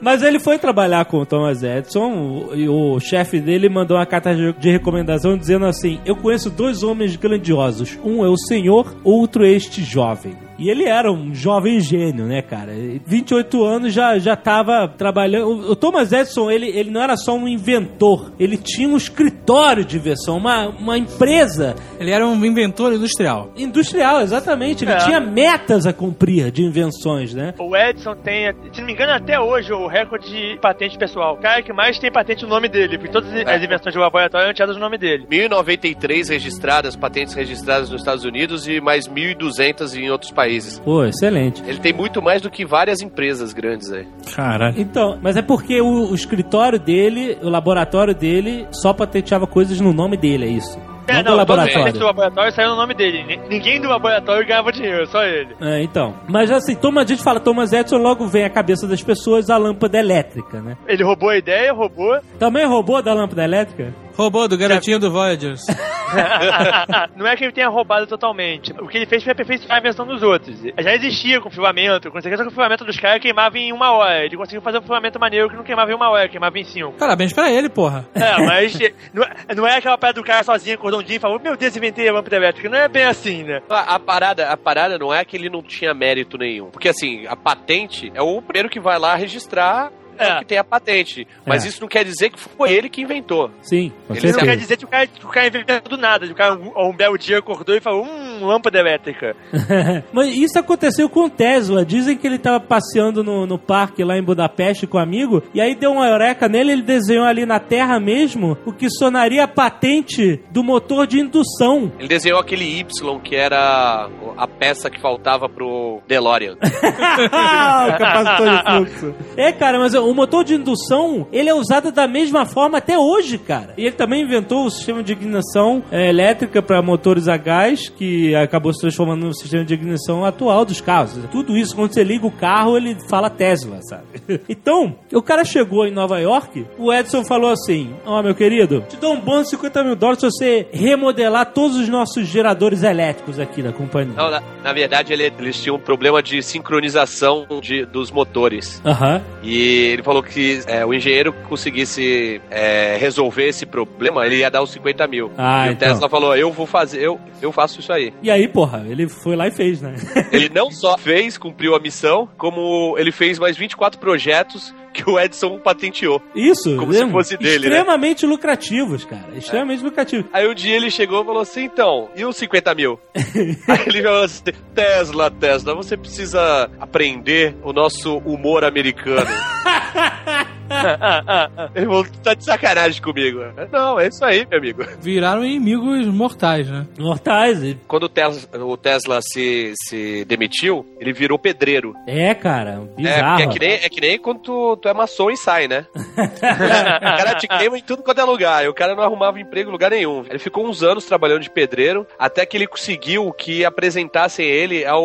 Mas 0.02 0.22
ele 0.22 0.40
foi 0.40 0.58
trabalhar 0.60 1.06
com 1.06 1.18
o 1.18 1.26
Thomas 1.26 1.64
Edison 1.64 2.12
o- 2.50 2.56
e 2.56 2.70
o 2.70 3.00
chefe 3.00 3.40
dele 3.40 3.68
mandou 3.70 3.98
uma 3.98 4.06
carta 4.06 4.34
de 4.36 4.54
de 4.54 4.70
recomendação 4.70 5.36
dizendo 5.38 5.66
assim: 5.66 6.00
Eu 6.06 6.16
conheço 6.16 6.50
dois 6.50 6.84
homens 6.84 7.16
grandiosos. 7.16 7.98
Um 8.04 8.24
é 8.24 8.30
o 8.30 8.38
senhor, 8.38 8.96
outro 9.04 9.46
é 9.46 9.50
este 9.50 9.82
jovem. 9.84 10.36
E 10.58 10.70
ele 10.70 10.84
era 10.86 11.12
um 11.12 11.34
jovem 11.34 11.80
gênio, 11.80 12.26
né, 12.26 12.42
cara? 12.42 12.72
28 13.06 13.64
anos 13.64 13.94
já, 13.94 14.18
já 14.20 14.36
tava 14.36 14.88
trabalhando. 14.88 15.48
O, 15.48 15.72
o 15.72 15.76
Thomas 15.76 16.12
Edison, 16.12 16.50
ele, 16.52 16.68
ele 16.70 16.92
não 16.92 17.02
era 17.02 17.16
só 17.18 17.36
um 17.36 17.48
inventor, 17.48 18.32
ele 18.40 18.56
tinha 18.58 18.88
um 18.88 18.96
escritório 18.98 19.84
de 19.84 19.98
invenção, 19.98 20.38
uma, 20.38 20.68
uma 20.70 20.98
empresa 20.98 21.76
Ele 22.00 22.12
era 22.12 22.28
um 22.28 22.46
inventor 22.46 22.94
industrial. 22.94 23.52
industrial, 23.58 24.22
exatamente. 24.22 24.84
Ele 24.84 24.92
É. 24.92 24.98
tinha 24.98 25.20
metas 25.20 25.86
a 25.88 25.94
cumprir 25.94 26.52
de 26.52 26.62
invenções, 26.64 27.34
né? 27.34 27.54
O 27.60 27.76
Edson 27.76 28.16
tem, 28.16 28.54
se 28.72 28.80
não 28.80 28.86
me 28.88 28.94
engano, 28.94 29.12
até 29.14 29.40
hoje 29.40 29.74
o 29.74 29.88
recorde 29.88 30.30
de 30.30 30.60
patente 30.62 30.98
pessoal. 30.98 31.34
O 31.36 31.38
cara 31.38 31.62
que 31.64 31.74
mais 31.74 31.98
tem 31.98 32.12
patente 32.12 32.44
no 32.44 32.50
nome 32.50 32.70
dele, 32.70 32.98
porque 32.98 33.12
todas 33.12 33.30
as 33.34 33.64
invenções 33.64 33.94
do 33.96 34.00
laboratório 34.02 34.46
eram 34.46 34.54
tiradas 34.54 34.76
no 34.76 34.82
nome 34.82 34.98
dele. 34.98 35.26
1093 35.30 36.30
registradas, 36.30 36.96
patentes 36.96 37.34
registradas 37.34 37.90
nos 37.90 38.02
Estados 38.02 38.24
Unidos 38.24 38.68
e 38.68 38.80
mais 38.80 39.08
1.200 39.08 39.96
em 39.96 40.10
outros 40.12 40.32
países. 40.32 40.43
Pô, 40.84 41.04
excelente. 41.06 41.64
Ele 41.68 41.80
tem 41.80 41.94
muito 41.94 42.22
mais 42.22 42.42
do 42.42 42.50
que 42.50 42.66
várias 42.66 43.02
empresas 43.02 43.54
grandes 43.54 43.92
aí. 43.92 44.08
Caralho. 44.36 44.80
Então, 44.80 45.18
mas 45.22 45.36
é 45.38 45.42
porque 45.42 45.80
o, 45.82 46.12
o 46.12 46.16
escritório 46.16 46.80
dele, 46.80 47.38
o 47.42 47.50
laboratório 47.50 48.14
dele, 48.16 48.68
só 48.72 48.94
patenteava 48.94 49.46
coisas 49.48 49.80
no 49.80 49.94
nome 49.94 50.18
dele, 50.18 50.46
é 50.46 50.50
isso. 50.50 50.80
É, 51.06 51.16
não, 51.22 51.34
do 51.34 51.38
laboratório. 51.38 51.92
do 51.92 52.06
laboratório 52.06 52.54
saiu 52.54 52.70
no 52.70 52.76
nome 52.78 52.94
dele. 52.94 53.24
Ni- 53.26 53.50
Ninguém 53.50 53.82
do 53.82 53.90
laboratório 53.90 54.48
ganhava 54.48 54.72
dinheiro, 54.72 55.06
só 55.08 55.22
ele. 55.26 55.54
É, 55.60 55.84
então. 55.84 56.14
Mas 56.30 56.50
assim, 56.50 56.76
Thomas, 56.76 57.04
a 57.04 57.08
gente 57.08 57.22
fala 57.22 57.42
Thomas 57.42 57.74
Edison, 57.74 57.98
logo 57.98 58.26
vem 58.26 58.46
à 58.46 58.50
cabeça 58.50 58.88
das 58.88 59.04
pessoas 59.04 59.50
a 59.50 59.58
lâmpada 59.58 59.98
elétrica, 60.00 60.62
né? 60.62 60.78
Ele 60.88 61.04
roubou 61.04 61.28
a 61.30 61.38
ideia, 61.38 61.74
roubou. 61.74 62.18
Também 62.40 62.66
roubou 62.66 63.02
da 63.04 63.14
lâmpada 63.14 63.44
elétrica? 63.44 63.94
Roubou 64.16 64.48
do 64.48 64.58
garotinho 64.58 65.00
do 65.00 65.12
Voyagers. 65.12 65.62
não 67.16 67.26
é 67.26 67.36
que 67.36 67.44
ele 67.44 67.52
tenha 67.52 67.70
roubado 67.70 68.06
totalmente. 68.06 68.72
O 68.80 68.88
que 68.88 68.98
ele 68.98 69.06
fez 69.06 69.24
foi 69.24 69.32
aperfeiçoar 69.32 69.78
a 69.78 69.80
invenção 69.80 70.06
dos 70.06 70.22
outros. 70.22 70.56
Já 70.80 70.94
existia 70.94 71.42
com 71.42 71.50
filamento. 71.50 72.12
Com 72.12 72.22
certeza 72.22 72.44
que 72.44 72.50
o 72.50 72.54
filamento 72.54 72.86
dos 72.86 73.00
caras 73.00 73.22
queimava 73.22 73.58
em 73.58 73.72
uma 73.74 73.92
hora. 73.92 74.24
Ele 74.24 74.38
conseguiu 74.38 74.62
fazer 74.62 74.78
um 74.78 74.84
filamento 74.84 75.20
maneiro 75.20 75.50
que 75.50 75.56
não 75.56 75.64
queimava 75.64 75.92
em 75.92 75.96
uma 75.96 76.10
hora, 76.10 76.30
queimava 76.30 76.58
em 76.60 76.64
cinco. 76.64 76.94
Parabéns 76.94 77.34
pra 77.34 77.50
ele, 77.52 77.70
porra. 77.70 78.08
É, 78.14 78.38
mas 78.46 78.78
não, 79.14 79.24
é- 79.24 79.56
não 79.56 79.68
é 79.68 79.78
aquela 79.78 79.98
parada 79.98 80.20
do 80.20 80.26
cara 80.26 80.44
sozinho, 80.44 80.78
dia 81.04 81.18
e 81.18 81.20
falou: 81.20 81.40
Meu 81.40 81.58
Deus, 81.58 81.76
inventei 81.76 82.08
a 82.08 82.14
lâmpada 82.14 82.36
elétrica. 82.36 82.70
Não 82.70 82.78
é 82.78 82.88
bem 82.88 83.04
assim, 83.04 83.44
né? 83.44 83.62
A, 83.70 83.96
a 83.96 84.00
parada, 84.00 84.50
a 84.50 84.58
parada 84.58 84.98
não 84.98 85.14
é 85.14 85.24
que 85.26 85.36
ele 85.36 85.50
não 85.50 85.62
tinha 85.62 85.94
mérito 85.94 86.38
nenhum. 86.38 86.70
Porque 86.70 86.90
assim, 86.90 87.26
a 87.28 87.36
patente 87.36 88.12
é 88.14 88.22
o 88.22 88.42
primeiro 88.42 88.70
que 88.70 88.80
vai 88.80 88.98
lá 89.00 89.16
registrar 89.16 89.92
é. 90.18 90.40
Que 90.40 90.46
tem 90.46 90.58
a 90.58 90.64
patente. 90.64 91.28
Mas 91.46 91.66
É. 91.66 91.68
isso 91.68 91.82
não 91.82 91.88
quer 91.88 92.04
dizer 92.04 92.30
que 92.30 92.40
foi 92.40 92.72
ele 92.72 92.90
que 92.90 93.02
inventou. 93.02 93.50
Sim, 93.62 93.92
com 94.08 94.14
Ele 94.14 94.28
Isso 94.28 94.38
não 94.38 94.46
quer 94.46 94.58
dizer 94.58 94.78
que 94.78 94.86
o 94.86 94.88
cara, 94.88 95.08
que 95.08 95.26
o 95.26 95.30
cara 95.30 95.48
inventou 95.48 95.80
do 95.90 95.98
nada. 95.98 96.26
O 96.26 96.36
cara 96.36 96.56
um, 96.56 96.90
um 96.90 96.96
belo 96.96 97.18
dia 97.18 97.40
acordou 97.40 97.76
e 97.76 97.80
falou: 97.80 98.04
Hum, 98.06 98.46
lâmpada 98.46 98.80
elétrica. 98.80 99.36
Mas 100.12 100.36
isso 100.36 100.58
aconteceu 100.60 101.10
com 101.10 101.26
o 101.26 101.30
Tesla. 101.30 101.86
Dizem 101.86 102.18
que 102.18 102.26
ele 102.28 102.38
tava 102.38 102.60
passeando 102.60 103.24
no, 103.24 103.46
no 103.46 103.58
parque 103.58 104.04
lá 104.04 104.18
em 104.18 104.24
Budapeste 104.24 104.88
com 104.88 104.98
um 104.98 105.02
amigo, 105.02 105.44
e 105.54 105.62
aí 105.62 105.76
deu 105.76 105.92
uma 105.92 106.08
eureka 106.08 106.48
nele, 106.48 106.72
ele 106.72 106.82
desenhou 106.82 107.26
ali 107.26 107.46
na 107.46 107.60
terra 107.60 108.00
mesmo 108.00 108.58
o 108.66 108.72
que 108.74 108.90
sonaria 108.90 109.44
a 109.44 109.48
patente 109.48 110.40
do 110.52 110.64
motor 110.64 111.08
de 111.08 111.20
indução. 111.20 111.92
Ele 112.00 112.08
desenhou 112.08 112.40
aquele 112.40 112.66
Y 112.80 113.20
que 113.20 113.36
era 113.36 114.10
a 114.38 114.48
peça 114.48 114.90
que 114.90 115.00
faltava 115.00 115.48
pro 115.50 116.02
DeLorean. 116.08 116.56
o 116.64 117.98
capacitor 117.98 118.50
de 118.50 118.64
fluxo. 118.64 119.16
É, 119.36 119.52
cara, 119.52 119.80
mas 119.80 119.94
o 120.10 120.14
motor 120.14 120.44
de 120.44 120.56
indução, 120.56 121.28
ele 121.32 121.50
é 121.50 121.54
usado 121.54 121.92
da 121.92 122.08
mesma 122.08 122.46
forma 122.46 122.78
até 122.78 122.98
hoje, 122.98 123.38
cara. 123.38 123.74
E 123.78 123.82
ele 123.84 123.92
também 123.96 124.24
inventou 124.24 124.66
o 124.66 124.70
sistema 124.70 125.04
de 125.04 125.14
ignição 125.14 125.84
é, 125.92 126.10
elétrica 126.10 126.62
para 126.62 126.82
motores 126.82 127.28
a 127.28 127.38
gás, 127.38 127.90
que 127.90 128.36
acabou 128.36 128.74
se 128.74 128.82
transformando 128.82 129.26
no 129.28 129.34
sistema 129.34 129.64
de 129.66 129.74
ignição 129.74 130.24
atual 130.26 130.66
dos 130.66 130.82
carros. 130.82 131.18
Tudo 131.32 131.58
isso, 131.58 131.76
quando 131.76 131.94
você 131.94 132.04
liga 132.04 132.26
o 132.26 132.32
carro, 132.32 132.78
ele 132.78 132.96
fala 133.10 133.30
Tesla, 133.30 133.80
sabe? 133.82 134.04
Então, 134.50 134.96
o 135.12 135.22
cara 135.22 135.44
chegou 135.46 135.86
em 135.86 135.92
Nova 135.92 136.20
York, 136.20 136.66
o 136.78 136.92
Edson 136.94 137.24
falou 137.26 137.50
assim, 137.52 137.94
ó, 138.06 138.22
meu 138.22 138.36
querido, 138.36 138.84
te 138.88 138.98
dou 138.98 139.14
um 139.14 139.20
bônus 139.20 139.46
de 139.46 139.50
50 139.52 139.84
mil 139.84 139.96
dólares 139.96 140.20
se 140.22 140.30
você 140.32 140.68
remodelar 140.72 141.52
todos 141.54 141.78
os 141.78 141.90
nossos 141.90 142.28
geradores 142.28 142.84
elétricos 142.84 143.40
aqui 143.40 143.62
da 143.62 143.72
companhia. 143.72 144.14
Não, 144.16 144.30
na, 144.30 144.42
na 144.64 144.74
verdade, 144.74 145.12
ele- 145.14 145.32
eles 145.40 145.62
tinham 145.62 145.76
um 145.76 145.80
problema 145.80 146.22
de 146.22 146.42
sincronização 146.42 147.46
de- 147.62 147.86
dos 147.86 148.12
motores. 148.12 148.82
Aham. 148.86 149.22
E 149.44 149.93
ele 149.94 150.04
falou 150.04 150.22
que 150.24 150.62
é, 150.68 150.86
o 150.86 150.94
engenheiro 150.94 151.34
conseguisse 151.48 152.42
é, 152.50 152.98
resolver 152.98 153.48
esse 153.48 153.66
problema, 153.66 154.26
ele 154.26 154.38
ia 154.38 154.50
dar 154.50 154.62
os 154.62 154.72
50 154.72 155.08
mil. 155.08 155.32
Ah, 155.38 155.68
e 155.68 155.70
o 155.70 155.74
então. 155.74 155.88
Tesla 155.90 156.10
falou: 156.10 156.36
Eu 156.36 156.52
vou 156.52 156.66
fazer, 156.66 157.02
eu, 157.02 157.20
eu 157.42 157.52
faço 157.52 157.80
isso 157.80 157.92
aí. 157.92 158.14
E 158.22 158.30
aí, 158.30 158.48
porra, 158.48 158.84
ele 158.88 159.08
foi 159.08 159.36
lá 159.36 159.48
e 159.48 159.52
fez, 159.52 159.82
né? 159.82 159.96
Ele 160.32 160.50
não 160.50 160.72
só 160.72 160.98
fez, 160.98 161.38
cumpriu 161.38 161.76
a 161.76 161.80
missão, 161.80 162.28
como 162.38 162.96
ele 162.98 163.12
fez 163.12 163.38
mais 163.40 163.58
24 163.58 164.00
projetos 164.00 164.74
que 164.94 165.10
o 165.10 165.20
Edson 165.20 165.60
patenteou. 165.60 166.22
Isso, 166.36 166.76
Como 166.78 166.94
se 166.94 167.00
lembra? 167.00 167.14
fosse 167.14 167.38
dele, 167.38 167.68
né? 167.68 167.76
Extremamente 167.78 168.26
lucrativos, 168.26 169.04
cara. 169.06 169.28
Extremamente 169.36 169.84
lucrativos. 169.84 170.26
Aí 170.32 170.48
um 170.48 170.54
dia 170.54 170.76
ele 170.76 170.92
chegou 170.92 171.22
e 171.24 171.26
falou 171.26 171.42
assim: 171.42 171.64
então, 171.64 172.10
e 172.16 172.24
os 172.24 172.38
50 172.38 172.76
mil? 172.76 173.00
Aí 173.16 173.84
ele 173.88 174.04
falou 174.04 174.24
assim: 174.24 174.44
Tesla, 174.76 175.32
Tesla, 175.32 175.76
você 175.76 175.98
precisa 175.98 176.70
aprender 176.80 177.56
o 177.64 177.74
nosso 177.74 178.18
humor 178.20 178.64
americano. 178.64 179.26
Ele 181.76 181.86
falou: 181.86 182.06
tá 182.24 182.34
de 182.34 182.44
sacanagem 182.44 183.02
comigo. 183.02 183.40
Não, 183.72 184.00
é 184.00 184.08
isso 184.08 184.24
aí, 184.24 184.46
meu 184.50 184.60
amigo. 184.60 184.84
Viraram 185.02 185.44
inimigos 185.46 186.06
mortais, 186.08 186.70
né? 186.70 186.86
Mortais. 186.98 187.62
e- 187.64 187.78
Quando 187.88 188.04
o 188.04 188.10
Tesla, 188.10 188.64
o 188.64 188.78
Tesla 188.78 189.20
se, 189.22 189.74
se 189.88 190.26
demitiu, 190.26 190.86
ele 191.00 191.14
virou 191.14 191.38
pedreiro. 191.40 191.94
É, 192.08 192.34
cara, 192.34 192.82
É, 192.82 192.96
bizarro. 192.96 193.38
porque 193.38 193.44
é 193.44 193.48
que 193.48 193.60
nem, 193.60 193.72
é 193.86 193.90
que 193.90 194.02
nem 194.02 194.20
quando 194.20 194.40
tu, 194.40 194.78
tu 194.78 194.88
é 194.88 194.94
maçom 194.94 195.30
e 195.30 195.38
sai, 195.38 195.68
né? 195.68 195.86
o 195.96 197.18
cara 197.18 197.36
te 197.36 197.48
queima 197.48 197.78
em 197.78 197.82
tudo 197.84 198.04
quanto 198.04 198.22
é 198.22 198.24
lugar. 198.24 198.64
E 198.64 198.68
o 198.68 198.74
cara 198.74 198.96
não 198.96 199.04
arrumava 199.04 199.40
emprego 199.40 199.70
em 199.70 199.72
lugar 199.72 199.92
nenhum. 199.92 200.24
Ele 200.30 200.40
ficou 200.40 200.66
uns 200.68 200.84
anos 200.84 201.06
trabalhando 201.06 201.42
de 201.42 201.50
pedreiro, 201.50 202.06
até 202.18 202.46
que 202.46 202.58
ele 202.58 202.68
conseguiu 202.68 203.32
que 203.34 203.66
apresentassem 203.66 204.46
ele 204.46 204.86
ao 204.86 205.04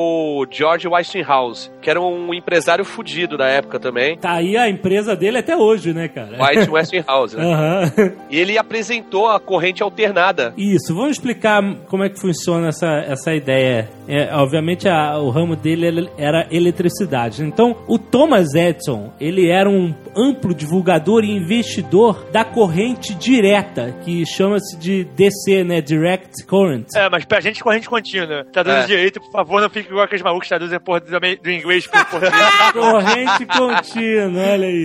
George 0.51 0.87
Westinghouse, 0.89 1.71
que 1.81 1.91
era 1.91 2.01
um 2.01 2.33
empresário 2.35 2.85
fudido 2.85 3.37
na 3.39 3.49
época 3.49 3.79
também. 3.79 4.17
Tá 4.19 4.33
aí 4.33 4.57
a 4.57 4.69
empresa 4.69 5.15
dele 5.17 5.39
até 5.39 5.57
hoje, 5.59 5.92
né, 5.92 6.09
cara? 6.09 6.37
White 6.42 6.71
Westinghouse, 6.71 7.37
né? 7.37 7.44
Aham. 7.44 7.92
E 8.31 8.38
ele 8.38 8.57
apresentou 8.59 9.29
a 9.29 9.38
corrente 9.40 9.83
alternada. 9.83 10.53
Isso, 10.57 10.94
vamos 10.94 11.12
explicar 11.12 11.62
como 11.88 12.05
é 12.05 12.09
que 12.09 12.18
funciona 12.21 12.68
essa, 12.68 12.87
essa 13.07 13.35
ideia. 13.35 13.88
É, 14.07 14.35
obviamente, 14.35 14.88
a- 14.88 15.18
o 15.18 15.29
ramo 15.31 15.55
dele 15.55 15.87
ele- 15.87 16.11
era 16.16 16.47
eletricidade. 16.51 17.42
Então, 17.44 17.77
o 17.87 17.99
Thomas 17.99 18.55
Edison, 18.55 19.12
ele 19.21 19.51
era 19.51 19.68
um 19.68 19.94
amplo 20.16 20.55
divulgador 20.55 21.25
e 21.25 21.31
investidor 21.31 22.27
da 22.33 22.44
corrente 22.44 23.14
direta, 23.14 23.94
que 24.05 24.25
chama-se 24.25 24.77
de 24.79 25.05
DC, 25.05 25.62
né? 25.64 25.81
Direct 25.81 26.44
Current. 26.47 26.87
É, 26.94 27.09
mas 27.11 27.25
pra 27.25 27.40
gente 27.40 27.62
corrente 27.62 27.88
contínua. 27.88 28.44
Tá 28.53 28.62
dando 28.62 28.83
É. 28.85 28.87
direito, 28.87 29.21
por 29.21 29.31
favor, 29.33 29.61
não 29.61 29.68
fique 29.71 29.88
igual 29.90 30.05
aqueles 30.05 30.23
malucos 30.23 30.44
que 30.47 30.49
traduzem 30.49 30.81
porra 30.81 31.01
do, 31.01 31.11
do 31.42 31.51
inglês 31.51 31.87
pro 31.87 32.05
português. 32.07 32.33
Corrente 32.73 33.47
contínua, 33.47 34.42
olha 34.53 34.66
aí. 34.68 34.85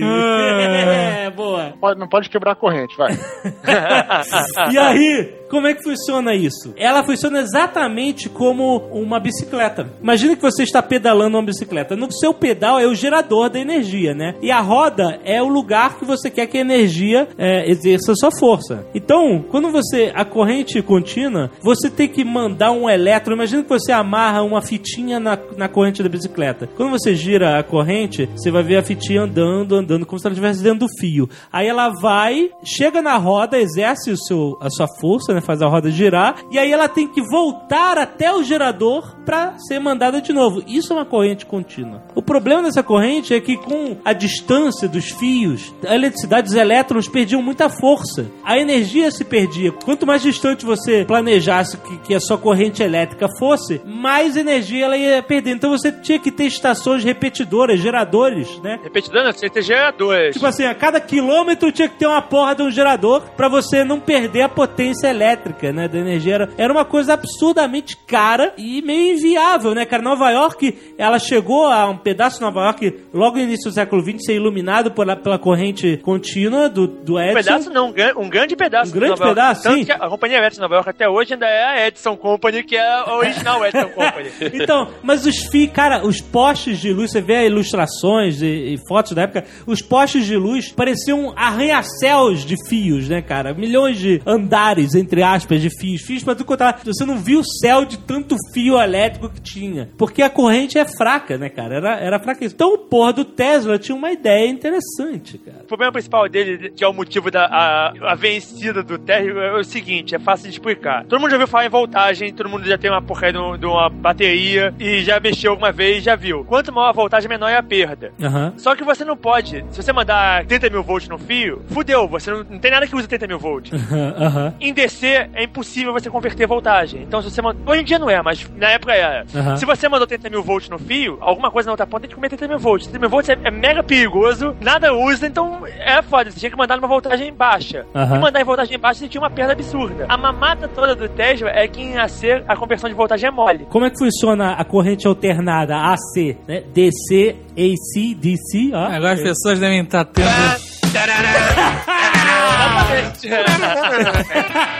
É, 0.60 1.30
boa. 1.34 1.72
Pode- 1.80 1.98
não 2.00 2.08
pode 2.08 2.28
quebrar 2.28 2.52
a 2.52 2.56
corrente, 2.56 2.96
vai. 2.96 3.12
E 4.72 4.78
aí, 4.78 5.34
como 5.54 5.68
é 5.68 5.74
que 5.74 5.84
funciona 5.84 6.34
isso? 6.34 6.74
Ela 6.76 7.04
funciona 7.04 7.38
exatamente 7.38 8.28
como 8.28 8.78
uma 8.90 9.20
bicicleta. 9.20 9.88
Imagina 10.02 10.34
que 10.34 10.42
você 10.42 10.64
está 10.64 10.82
pedalando 10.82 11.36
uma 11.36 11.44
bicicleta. 11.44 11.94
No 11.94 12.10
seu 12.10 12.34
pedal 12.34 12.80
é 12.80 12.88
o 12.88 12.94
gerador 12.94 13.48
da 13.48 13.60
energia, 13.60 14.12
né? 14.12 14.34
E 14.42 14.50
a 14.50 14.58
roda 14.58 15.20
é 15.24 15.40
o 15.40 15.46
lugar 15.46 15.96
que 15.96 16.04
você 16.04 16.28
quer 16.28 16.48
que 16.48 16.58
a 16.58 16.60
energia 16.60 17.28
é, 17.38 17.70
exerça 17.70 18.16
sua 18.16 18.32
força. 18.36 18.84
Então, 18.92 19.44
quando 19.48 19.70
você 19.70 20.10
a 20.12 20.24
corrente 20.24 20.82
contínua, 20.82 21.52
você 21.62 21.88
tem 21.88 22.08
que 22.08 22.24
mandar 22.24 22.72
um 22.72 22.90
elétron. 22.90 23.34
Imagina 23.34 23.62
que 23.62 23.68
você 23.68 23.92
amarra 23.92 24.42
uma 24.42 24.60
fitinha 24.60 25.20
na, 25.20 25.38
na 25.56 25.68
corrente 25.68 26.02
da 26.02 26.08
bicicleta. 26.08 26.68
Quando 26.76 26.90
você 26.90 27.14
gira 27.14 27.60
a 27.60 27.62
corrente, 27.62 28.28
você 28.34 28.50
vai 28.50 28.64
ver 28.64 28.78
a 28.78 28.82
fitinha 28.82 29.22
andando, 29.22 29.76
andando, 29.76 30.04
como 30.04 30.18
se 30.18 30.26
ela 30.26 30.34
estivesse 30.34 30.64
dentro 30.64 30.80
do 30.80 30.98
fio. 30.98 31.28
Aí 31.52 31.68
ela 31.68 31.90
vai, 31.90 32.50
chega 32.64 33.00
na 33.00 33.16
roda, 33.16 33.56
exerce 33.56 34.10
o 34.10 34.16
seu, 34.16 34.58
a 34.60 34.68
sua 34.68 34.88
força, 35.00 35.32
né? 35.32 35.43
Faz 35.44 35.62
a 35.62 35.66
roda 35.66 35.90
girar. 35.90 36.36
E 36.50 36.58
aí 36.58 36.72
ela 36.72 36.88
tem 36.88 37.06
que 37.06 37.22
voltar 37.22 37.98
até 37.98 38.32
o 38.32 38.42
gerador 38.42 39.16
pra 39.24 39.54
ser 39.58 39.78
mandada 39.78 40.20
de 40.20 40.32
novo. 40.32 40.62
Isso 40.66 40.92
é 40.92 40.96
uma 40.96 41.04
corrente 41.04 41.46
contínua. 41.46 42.02
O 42.14 42.22
problema 42.22 42.62
dessa 42.62 42.82
corrente 42.82 43.34
é 43.34 43.40
que 43.40 43.56
com 43.56 43.96
a 44.04 44.12
distância 44.12 44.88
dos 44.88 45.10
fios, 45.10 45.74
a 45.86 45.94
eletricidade, 45.94 46.48
os 46.48 46.54
elétrons 46.54 47.08
perdiam 47.08 47.42
muita 47.42 47.68
força. 47.68 48.26
A 48.44 48.58
energia 48.58 49.10
se 49.10 49.24
perdia. 49.24 49.72
Quanto 49.72 50.06
mais 50.06 50.22
distante 50.22 50.64
você 50.64 51.04
planejasse 51.04 51.76
que, 51.78 51.98
que 51.98 52.14
a 52.14 52.20
sua 52.20 52.38
corrente 52.38 52.82
elétrica 52.82 53.28
fosse, 53.38 53.80
mais 53.84 54.36
energia 54.36 54.84
ela 54.84 54.96
ia 54.96 55.22
perder. 55.22 55.52
Então 55.52 55.70
você 55.70 55.92
tinha 55.92 56.18
que 56.18 56.30
ter 56.30 56.44
estações 56.44 57.04
repetidoras, 57.04 57.80
geradores, 57.80 58.58
né? 58.60 58.78
Repetidando, 58.82 59.32
você 59.32 59.48
tem 59.48 59.62
geradores. 59.62 60.34
Tipo 60.34 60.46
assim, 60.46 60.64
a 60.64 60.74
cada 60.74 61.00
quilômetro 61.00 61.72
tinha 61.72 61.88
que 61.88 61.98
ter 61.98 62.06
uma 62.06 62.22
porra 62.22 62.54
de 62.54 62.62
um 62.62 62.70
gerador 62.70 63.22
pra 63.36 63.48
você 63.48 63.84
não 63.84 64.00
perder 64.00 64.42
a 64.42 64.48
potência 64.48 65.08
elétrica, 65.08 65.33
né? 65.72 65.88
Da 65.88 65.98
energia. 65.98 66.34
Era, 66.34 66.48
era 66.56 66.72
uma 66.72 66.84
coisa 66.84 67.14
absurdamente 67.14 67.96
cara 68.06 68.52
e 68.56 68.80
meio 68.82 69.16
inviável, 69.16 69.74
né, 69.74 69.84
cara? 69.84 70.02
Nova 70.02 70.30
York, 70.30 70.76
ela 70.98 71.18
chegou 71.18 71.66
a 71.66 71.88
um 71.88 71.96
pedaço 71.96 72.36
de 72.36 72.42
Nova 72.42 72.60
York 72.64 72.94
logo 73.12 73.36
no 73.36 73.42
início 73.42 73.70
do 73.70 73.74
século 73.74 74.02
XX 74.02 74.24
ser 74.24 74.34
iluminado 74.34 74.90
pela, 74.90 75.16
pela 75.16 75.38
corrente 75.38 75.96
contínua 75.98 76.68
do, 76.68 76.86
do 76.86 77.14
Um 77.16 77.20
Edison. 77.20 77.34
pedaço 77.34 77.70
não, 77.70 77.88
um 77.88 77.92
gran- 77.92 78.14
um 78.16 78.28
grande 78.28 78.56
pedaço. 78.56 78.90
Um 78.90 78.92
de 78.94 78.98
grande 78.98 79.10
Nova 79.20 79.24
York. 79.24 79.34
pedaço, 79.40 79.62
Tanto 79.62 79.76
sim. 79.78 79.84
que 79.84 79.92
a 79.92 80.08
companhia 80.08 80.36
elétrica 80.38 80.54
de 80.56 80.60
Nova 80.62 80.74
York 80.76 80.90
até 80.90 81.08
hoje 81.08 81.34
ainda 81.34 81.46
é 81.46 81.64
a 81.64 81.86
Edison 81.88 82.16
Company, 82.16 82.62
que 82.62 82.76
é 82.76 82.80
a 82.86 83.14
original 83.16 83.64
Edison 83.64 83.88
Company. 83.94 84.30
Então, 84.54 84.88
mas 85.02 85.26
os 85.26 85.36
fios, 85.44 85.70
cara, 85.72 86.04
os 86.06 86.20
postes 86.20 86.78
de 86.78 86.92
luz, 86.92 87.10
você 87.10 87.20
vê 87.20 87.46
ilustrações 87.46 88.40
e, 88.42 88.74
e 88.74 88.78
fotos 88.88 89.12
da 89.12 89.22
época, 89.22 89.44
os 89.66 89.80
postes 89.82 90.26
de 90.26 90.36
luz 90.36 90.70
pareciam 90.72 91.32
arranha-céus 91.36 92.44
de 92.44 92.56
fios, 92.68 93.08
né, 93.08 93.22
cara? 93.22 93.54
Milhões 93.54 93.98
de 93.98 94.20
andares, 94.26 94.94
entre 94.94 95.13
aspas, 95.22 95.60
de 95.60 95.70
fios. 95.70 96.02
Fios 96.02 96.22
pra 96.22 96.34
tu 96.34 96.44
contar. 96.44 96.80
Você 96.84 97.04
não 97.04 97.18
viu 97.18 97.40
o 97.40 97.44
céu 97.44 97.84
de 97.84 97.98
tanto 97.98 98.36
fio 98.52 98.80
elétrico 98.80 99.28
que 99.28 99.40
tinha. 99.40 99.90
Porque 99.98 100.22
a 100.22 100.30
corrente 100.30 100.78
é 100.78 100.84
fraca, 100.84 101.36
né, 101.36 101.48
cara? 101.48 101.76
Era, 101.76 101.98
era 101.98 102.18
fraca. 102.18 102.44
Então, 102.44 102.74
o 102.74 102.78
porra 102.78 103.12
do 103.12 103.24
Tesla 103.24 103.78
tinha 103.78 103.96
uma 103.96 104.12
ideia 104.12 104.48
interessante, 104.48 105.38
cara. 105.38 105.62
O 105.62 105.66
problema 105.66 105.92
principal 105.92 106.28
dele, 106.28 106.70
que 106.70 106.84
é 106.84 106.88
o 106.88 106.92
motivo 106.92 107.30
da 107.30 107.46
a, 107.46 108.12
a 108.12 108.14
vencida 108.14 108.82
do 108.82 108.98
térreo, 108.98 109.38
é 109.40 109.58
o 109.58 109.64
seguinte, 109.64 110.14
é 110.14 110.18
fácil 110.18 110.48
de 110.48 110.52
explicar. 110.52 111.04
Todo 111.04 111.20
mundo 111.20 111.30
já 111.30 111.36
ouviu 111.36 111.48
falar 111.48 111.66
em 111.66 111.70
voltagem, 111.70 112.32
todo 112.32 112.48
mundo 112.48 112.66
já 112.66 112.78
tem 112.78 112.90
uma 112.90 113.02
porcaria 113.02 113.32
de 113.32 113.64
de 113.64 113.66
uma 113.66 113.88
bateria 113.88 114.74
e 114.78 115.02
já 115.02 115.18
mexeu 115.18 115.52
alguma 115.52 115.72
vez, 115.72 116.04
já 116.04 116.14
viu. 116.14 116.44
Quanto 116.44 116.72
maior 116.72 116.90
a 116.90 116.92
voltagem, 116.92 117.28
menor 117.28 117.48
é 117.48 117.56
a 117.56 117.62
perda. 117.62 118.12
Aham. 118.22 118.52
Só 118.58 118.76
que 118.76 118.84
você 118.84 119.04
não 119.04 119.16
pode, 119.16 119.64
se 119.70 119.82
você 119.82 119.92
mandar 119.92 120.44
30 120.44 120.68
mil 120.68 120.82
volts 120.82 121.08
no 121.08 121.18
fio, 121.18 121.62
fudeu, 121.68 122.06
você 122.06 122.30
não, 122.30 122.44
não 122.44 122.58
tem 122.58 122.70
nada 122.70 122.86
que 122.86 122.94
use 122.94 123.08
30 123.08 123.26
mil 123.26 123.38
volts. 123.38 123.72
Aham. 124.20 124.54
Em 124.60 124.72
DC 125.04 125.28
é 125.34 125.44
impossível 125.44 125.92
você 125.92 126.08
converter 126.08 126.46
voltagem. 126.46 127.02
Então, 127.02 127.20
se 127.20 127.30
você 127.30 127.42
manda... 127.42 127.58
Hoje 127.70 127.82
em 127.82 127.84
dia 127.84 127.98
não 127.98 128.08
é, 128.08 128.22
mas 128.22 128.48
na 128.56 128.70
época 128.70 128.92
era. 128.92 129.26
Aham. 129.34 129.56
Se 129.56 129.66
você 129.66 129.88
mandou 129.88 130.06
30 130.06 130.30
mil 130.30 130.42
volts 130.42 130.70
no 130.70 130.78
fio, 130.78 131.18
alguma 131.20 131.50
coisa 131.50 131.66
na 131.66 131.72
outra 131.72 131.86
ponta 131.86 132.02
tem 132.02 132.08
que 132.08 132.14
comer 132.14 132.28
30 132.28 132.48
mil 132.48 132.58
volts. 132.58 132.86
30 132.86 132.98
mil 132.98 133.10
volts 133.10 133.28
é, 133.28 133.38
é 133.44 133.50
mega 133.50 133.82
perigoso, 133.82 134.56
nada 134.60 134.94
usa, 134.94 135.26
então 135.26 135.66
é 135.66 136.00
foda. 136.02 136.30
Você 136.30 136.40
tinha 136.40 136.50
que 136.50 136.56
mandar 136.56 136.76
numa 136.76 136.88
voltagem 136.88 137.32
baixa. 137.32 137.84
Aham. 137.94 138.16
E 138.16 138.18
mandar 138.18 138.40
em 138.40 138.44
voltagem 138.44 138.78
baixa 138.78 139.00
você 139.00 139.08
tinha 139.08 139.20
uma 139.20 139.30
perda 139.30 139.52
absurda. 139.52 140.06
A 140.08 140.16
mamata 140.16 140.68
toda 140.68 140.94
do 140.94 141.08
Tesla 141.08 141.50
é 141.50 141.68
que 141.68 141.82
em 141.82 141.98
AC 141.98 142.42
a 142.48 142.56
conversão 142.56 142.88
de 142.88 142.94
voltagem 142.94 143.28
é 143.28 143.30
mole. 143.30 143.66
Como 143.68 143.84
é 143.84 143.90
que 143.90 143.98
funciona 143.98 144.52
a 144.52 144.64
corrente 144.64 145.06
alternada 145.06 145.76
AC, 145.76 146.36
né? 146.48 146.62
DC, 146.72 147.36
AC, 147.52 148.14
DC, 148.14 148.70
ó. 148.72 148.86
Agora 148.86 149.12
as 149.12 149.20
pessoas 149.20 149.58
devem 149.58 149.82
estar 149.82 150.04
tendo 150.04 150.28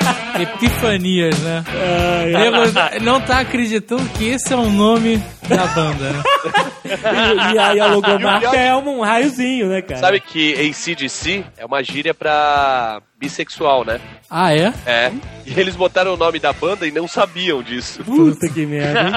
epifanias, 0.40 1.38
né? 1.40 1.64
Não 3.03 3.20
tá 3.20 3.40
acreditando 3.40 4.05
que 4.11 4.29
esse 4.29 4.53
é 4.53 4.57
o 4.57 4.68
nome 4.68 5.22
da 5.48 5.66
banda, 5.66 6.11
né? 6.11 6.22
E, 6.85 7.55
e 7.55 7.59
aí 7.59 7.81
a 7.81 7.87
logomarca 7.87 8.55
é 8.55 8.77
um 8.77 9.00
raiozinho, 9.00 9.68
né, 9.68 9.81
cara? 9.81 10.00
Sabe 10.00 10.20
que 10.20 10.53
ACDC 10.53 11.42
é 11.57 11.64
uma 11.64 11.83
gíria 11.83 12.12
pra 12.12 13.00
bissexual, 13.24 13.84
né? 13.84 14.00
Ah, 14.30 14.54
é? 14.54 14.72
É. 14.87 15.12
E 15.46 15.58
eles 15.60 15.76
botaram 15.76 16.14
o 16.14 16.16
nome 16.16 16.38
da 16.38 16.52
banda 16.52 16.87
e 16.87 16.90
não 16.90 17.06
sabiam 17.06 17.62
disso. 17.62 18.02
Puta 18.02 18.48
que 18.48 18.64
merda. 18.66 19.10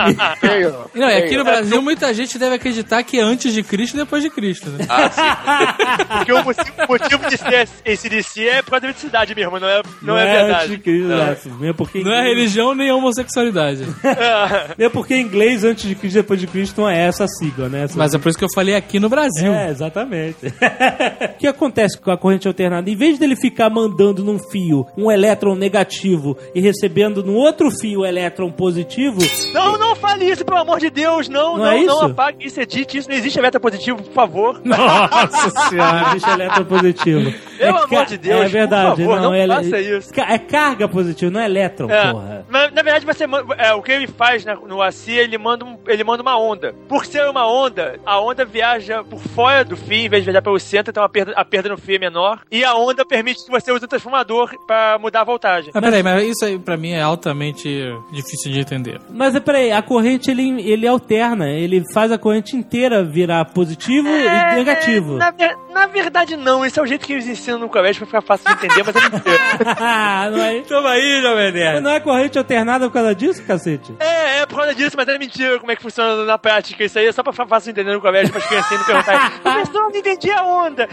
Não, 0.93 1.07
é 1.07 1.17
aqui 1.19 1.37
no 1.37 1.43
Brasil 1.43 1.81
muita 1.81 2.13
gente 2.13 2.37
deve 2.37 2.55
acreditar 2.55 3.01
que 3.03 3.17
é 3.17 3.21
antes 3.21 3.53
de 3.53 3.63
Cristo 3.63 3.95
e 3.95 3.97
depois 3.97 4.21
de 4.21 4.29
Cristo, 4.29 4.69
né? 4.69 4.85
Ah, 4.89 5.09
sim. 5.09 6.05
Porque 6.17 6.33
o 6.33 6.43
motivo, 6.43 6.71
o 6.77 6.91
motivo 6.91 7.29
de 7.29 7.37
ser 7.37 7.67
ACDC 7.85 8.47
é 8.47 8.61
por 8.61 8.71
causa 8.71 8.81
da 8.81 8.87
eletricidade 8.87 9.33
mesmo, 9.33 9.59
não 9.59 9.67
é, 9.67 9.81
não 10.01 10.17
é 10.17 10.25
verdade. 10.25 10.53
antes 10.53 10.69
de 10.69 10.77
Cristo, 10.77 11.07
Não. 11.07 11.21
é. 11.23 11.37
Mesmo 11.59 11.73
porque, 11.75 12.03
Não 12.03 12.13
é 12.13 12.21
religião 12.21 12.75
nem 12.75 12.91
homossexualidade. 12.91 13.87
mesmo 14.77 14.93
porque 14.93 15.15
em 15.15 15.21
inglês, 15.21 15.63
antes 15.63 15.87
de 15.87 15.95
Cristo 15.95 16.17
e 16.17 16.21
depois 16.21 16.39
de 16.39 16.47
Cristo, 16.47 16.81
não 16.81 16.89
é 16.89 17.07
essa 17.07 17.25
sigla, 17.27 17.69
né? 17.69 17.85
Essa 17.85 17.97
Mas 17.97 18.13
é 18.13 18.19
por 18.19 18.29
isso 18.29 18.37
que 18.37 18.45
eu 18.45 18.53
falei 18.53 18.75
aqui 18.75 18.99
no 18.99 19.09
Brasil. 19.09 19.53
É, 19.53 19.69
exatamente. 19.69 20.45
o 21.33 21.37
que 21.39 21.47
acontece 21.47 21.97
com 21.97 22.11
a 22.11 22.17
corrente 22.17 22.47
alternada? 22.47 22.89
Em 22.89 22.95
vez 22.95 23.17
dele 23.17 23.35
ficar 23.35 23.69
mandando 23.69 23.96
num 24.23 24.37
fio 24.39 24.85
um 24.97 25.11
elétron 25.11 25.55
negativo 25.55 26.37
e 26.53 26.61
recebendo 26.61 27.23
no 27.23 27.33
outro 27.33 27.69
fio 27.71 28.05
elétron 28.05 28.51
positivo, 28.51 29.17
Não, 29.53 29.77
não 29.77 29.95
fale 29.95 30.25
isso, 30.29 30.45
pelo 30.45 30.57
amor 30.57 30.79
de 30.79 30.89
Deus. 30.89 31.27
Não, 31.29 31.57
Não 31.57 31.65
não, 31.65 31.71
é 31.71 31.81
não, 31.83 31.95
isso? 31.97 32.05
apague 32.05 32.45
isso, 32.45 32.59
edite 32.61 32.97
isso. 32.97 33.09
Não 33.09 33.15
existe 33.15 33.39
elétron 33.39 33.59
positivo, 33.61 34.01
por 34.03 34.13
favor. 34.13 34.61
Nossa 34.63 35.47
não 35.59 35.69
senhora. 35.69 36.07
existe 36.09 36.29
elétron 36.29 36.65
positivo. 36.65 37.33
Pelo 37.57 37.77
É 37.77 37.83
amor 37.83 38.05
de 38.05 38.17
Deus, 38.17 38.41
É 38.41 38.47
verdade. 38.47 39.03
por 39.03 39.15
favor, 39.15 39.21
não 39.21 39.33
é, 39.33 39.47
faça 39.47 39.79
isso. 39.79 40.11
É 40.19 40.37
carga 40.37 40.87
positiva, 40.87 41.31
não 41.31 41.39
é 41.39 41.45
elétron, 41.45 41.89
É. 41.89 42.11
porra. 42.11 42.45
Na, 42.49 42.69
na 42.71 42.81
verdade, 42.83 43.05
você 43.05 43.25
é, 43.57 43.73
o 43.73 43.81
que 43.81 43.91
ele 43.91 44.07
faz 44.07 44.45
na- 44.45 44.55
no 44.55 44.81
AC, 44.81 45.11
ele 45.11 45.37
manda, 45.37 45.65
um- 45.65 45.77
ele 45.87 46.03
manda 46.03 46.21
uma 46.21 46.37
onda. 46.39 46.73
Por 46.87 47.05
ser 47.05 47.27
uma 47.29 47.47
onda, 47.51 47.99
a 48.05 48.19
onda 48.21 48.45
viaja 48.45 49.03
por 49.03 49.19
fora 49.19 49.63
do 49.65 49.75
fio, 49.75 50.05
em 50.05 50.09
vez 50.09 50.23
de 50.23 50.25
viajar 50.29 50.41
pelo 50.41 50.59
centro, 50.59 50.91
então 50.91 51.03
a 51.03 51.09
perda, 51.09 51.33
a 51.35 51.43
perda 51.43 51.69
no 51.69 51.77
fio 51.77 51.95
é 51.95 51.99
menor. 51.99 52.39
E 52.51 52.63
a 52.63 52.75
onda 52.75 53.05
permite 53.05 53.43
que 53.43 53.51
você 53.51 53.71
use 53.77 53.85
o 53.85 53.87
transformador 53.87 54.51
pra 54.65 54.97
mudar 54.99 55.21
a 55.21 55.23
voltagem. 55.23 55.71
Mas 55.73 55.83
peraí, 55.83 56.03
mas 56.03 56.23
isso 56.23 56.45
aí 56.45 56.59
pra 56.59 56.75
mim 56.75 56.91
é 56.91 57.01
altamente 57.01 57.67
difícil 58.11 58.51
de 58.51 58.59
entender. 58.59 58.99
Mas 59.09 59.35
é 59.35 59.39
peraí, 59.39 59.71
a 59.71 59.81
corrente 59.81 60.29
ele, 60.29 60.61
ele 60.61 60.87
alterna, 60.87 61.49
ele 61.49 61.83
faz 61.93 62.11
a 62.11 62.17
corrente 62.17 62.55
inteira 62.55 63.03
virar 63.03 63.45
positivo 63.45 64.07
e 64.07 64.55
negativo. 64.55 65.15
É, 65.15 65.17
Na, 65.17 65.31
na 65.73 65.87
verdade, 65.87 66.35
não. 66.35 66.65
Esse 66.65 66.79
é 66.79 66.83
o 66.83 66.85
jeito 66.85 67.05
que 67.05 67.13
eles 67.13 67.27
ensinam 67.27 67.59
no 67.59 67.69
colégio 67.69 68.05
pra 68.05 68.21
ficar 68.21 68.21
fácil 68.21 68.47
de 68.47 68.65
entender, 68.65 68.83
mas 68.83 68.95
é 68.95 69.09
mentira. 69.09 70.29
não 70.31 70.43
é? 70.43 70.61
Toma 70.61 70.89
aí, 70.89 71.21
Jovem 71.21 71.53
Mas 71.53 71.83
não 71.83 71.91
é 71.91 71.99
corrente 71.99 72.37
alternada 72.37 72.87
por 72.87 72.93
causa 72.93 73.15
disso, 73.15 73.43
cacete? 73.43 73.93
É, 73.99 74.39
é 74.39 74.45
por 74.45 74.57
causa 74.57 74.73
disso, 74.73 74.95
mas 74.97 75.07
é 75.07 75.17
mentira 75.17 75.59
como 75.59 75.71
é 75.71 75.75
que 75.75 75.81
funciona 75.81 76.25
na 76.25 76.37
prática. 76.37 76.83
Isso 76.83 76.97
aí 76.97 77.05
é 77.05 77.11
só 77.11 77.23
pra 77.23 77.31
ficar 77.31 77.47
fácil 77.47 77.71
de 77.73 77.79
entender 77.79 77.95
no 77.95 78.01
colégio, 78.01 78.31
pra 78.31 78.41
as 78.41 78.47
criancinhas 78.47 78.79
não 78.79 78.87
perguntarem. 78.87 79.39
Professor, 79.39 79.81
não 79.81 79.89
entendi 79.89 80.31
a 80.31 80.43
onda. 80.43 80.89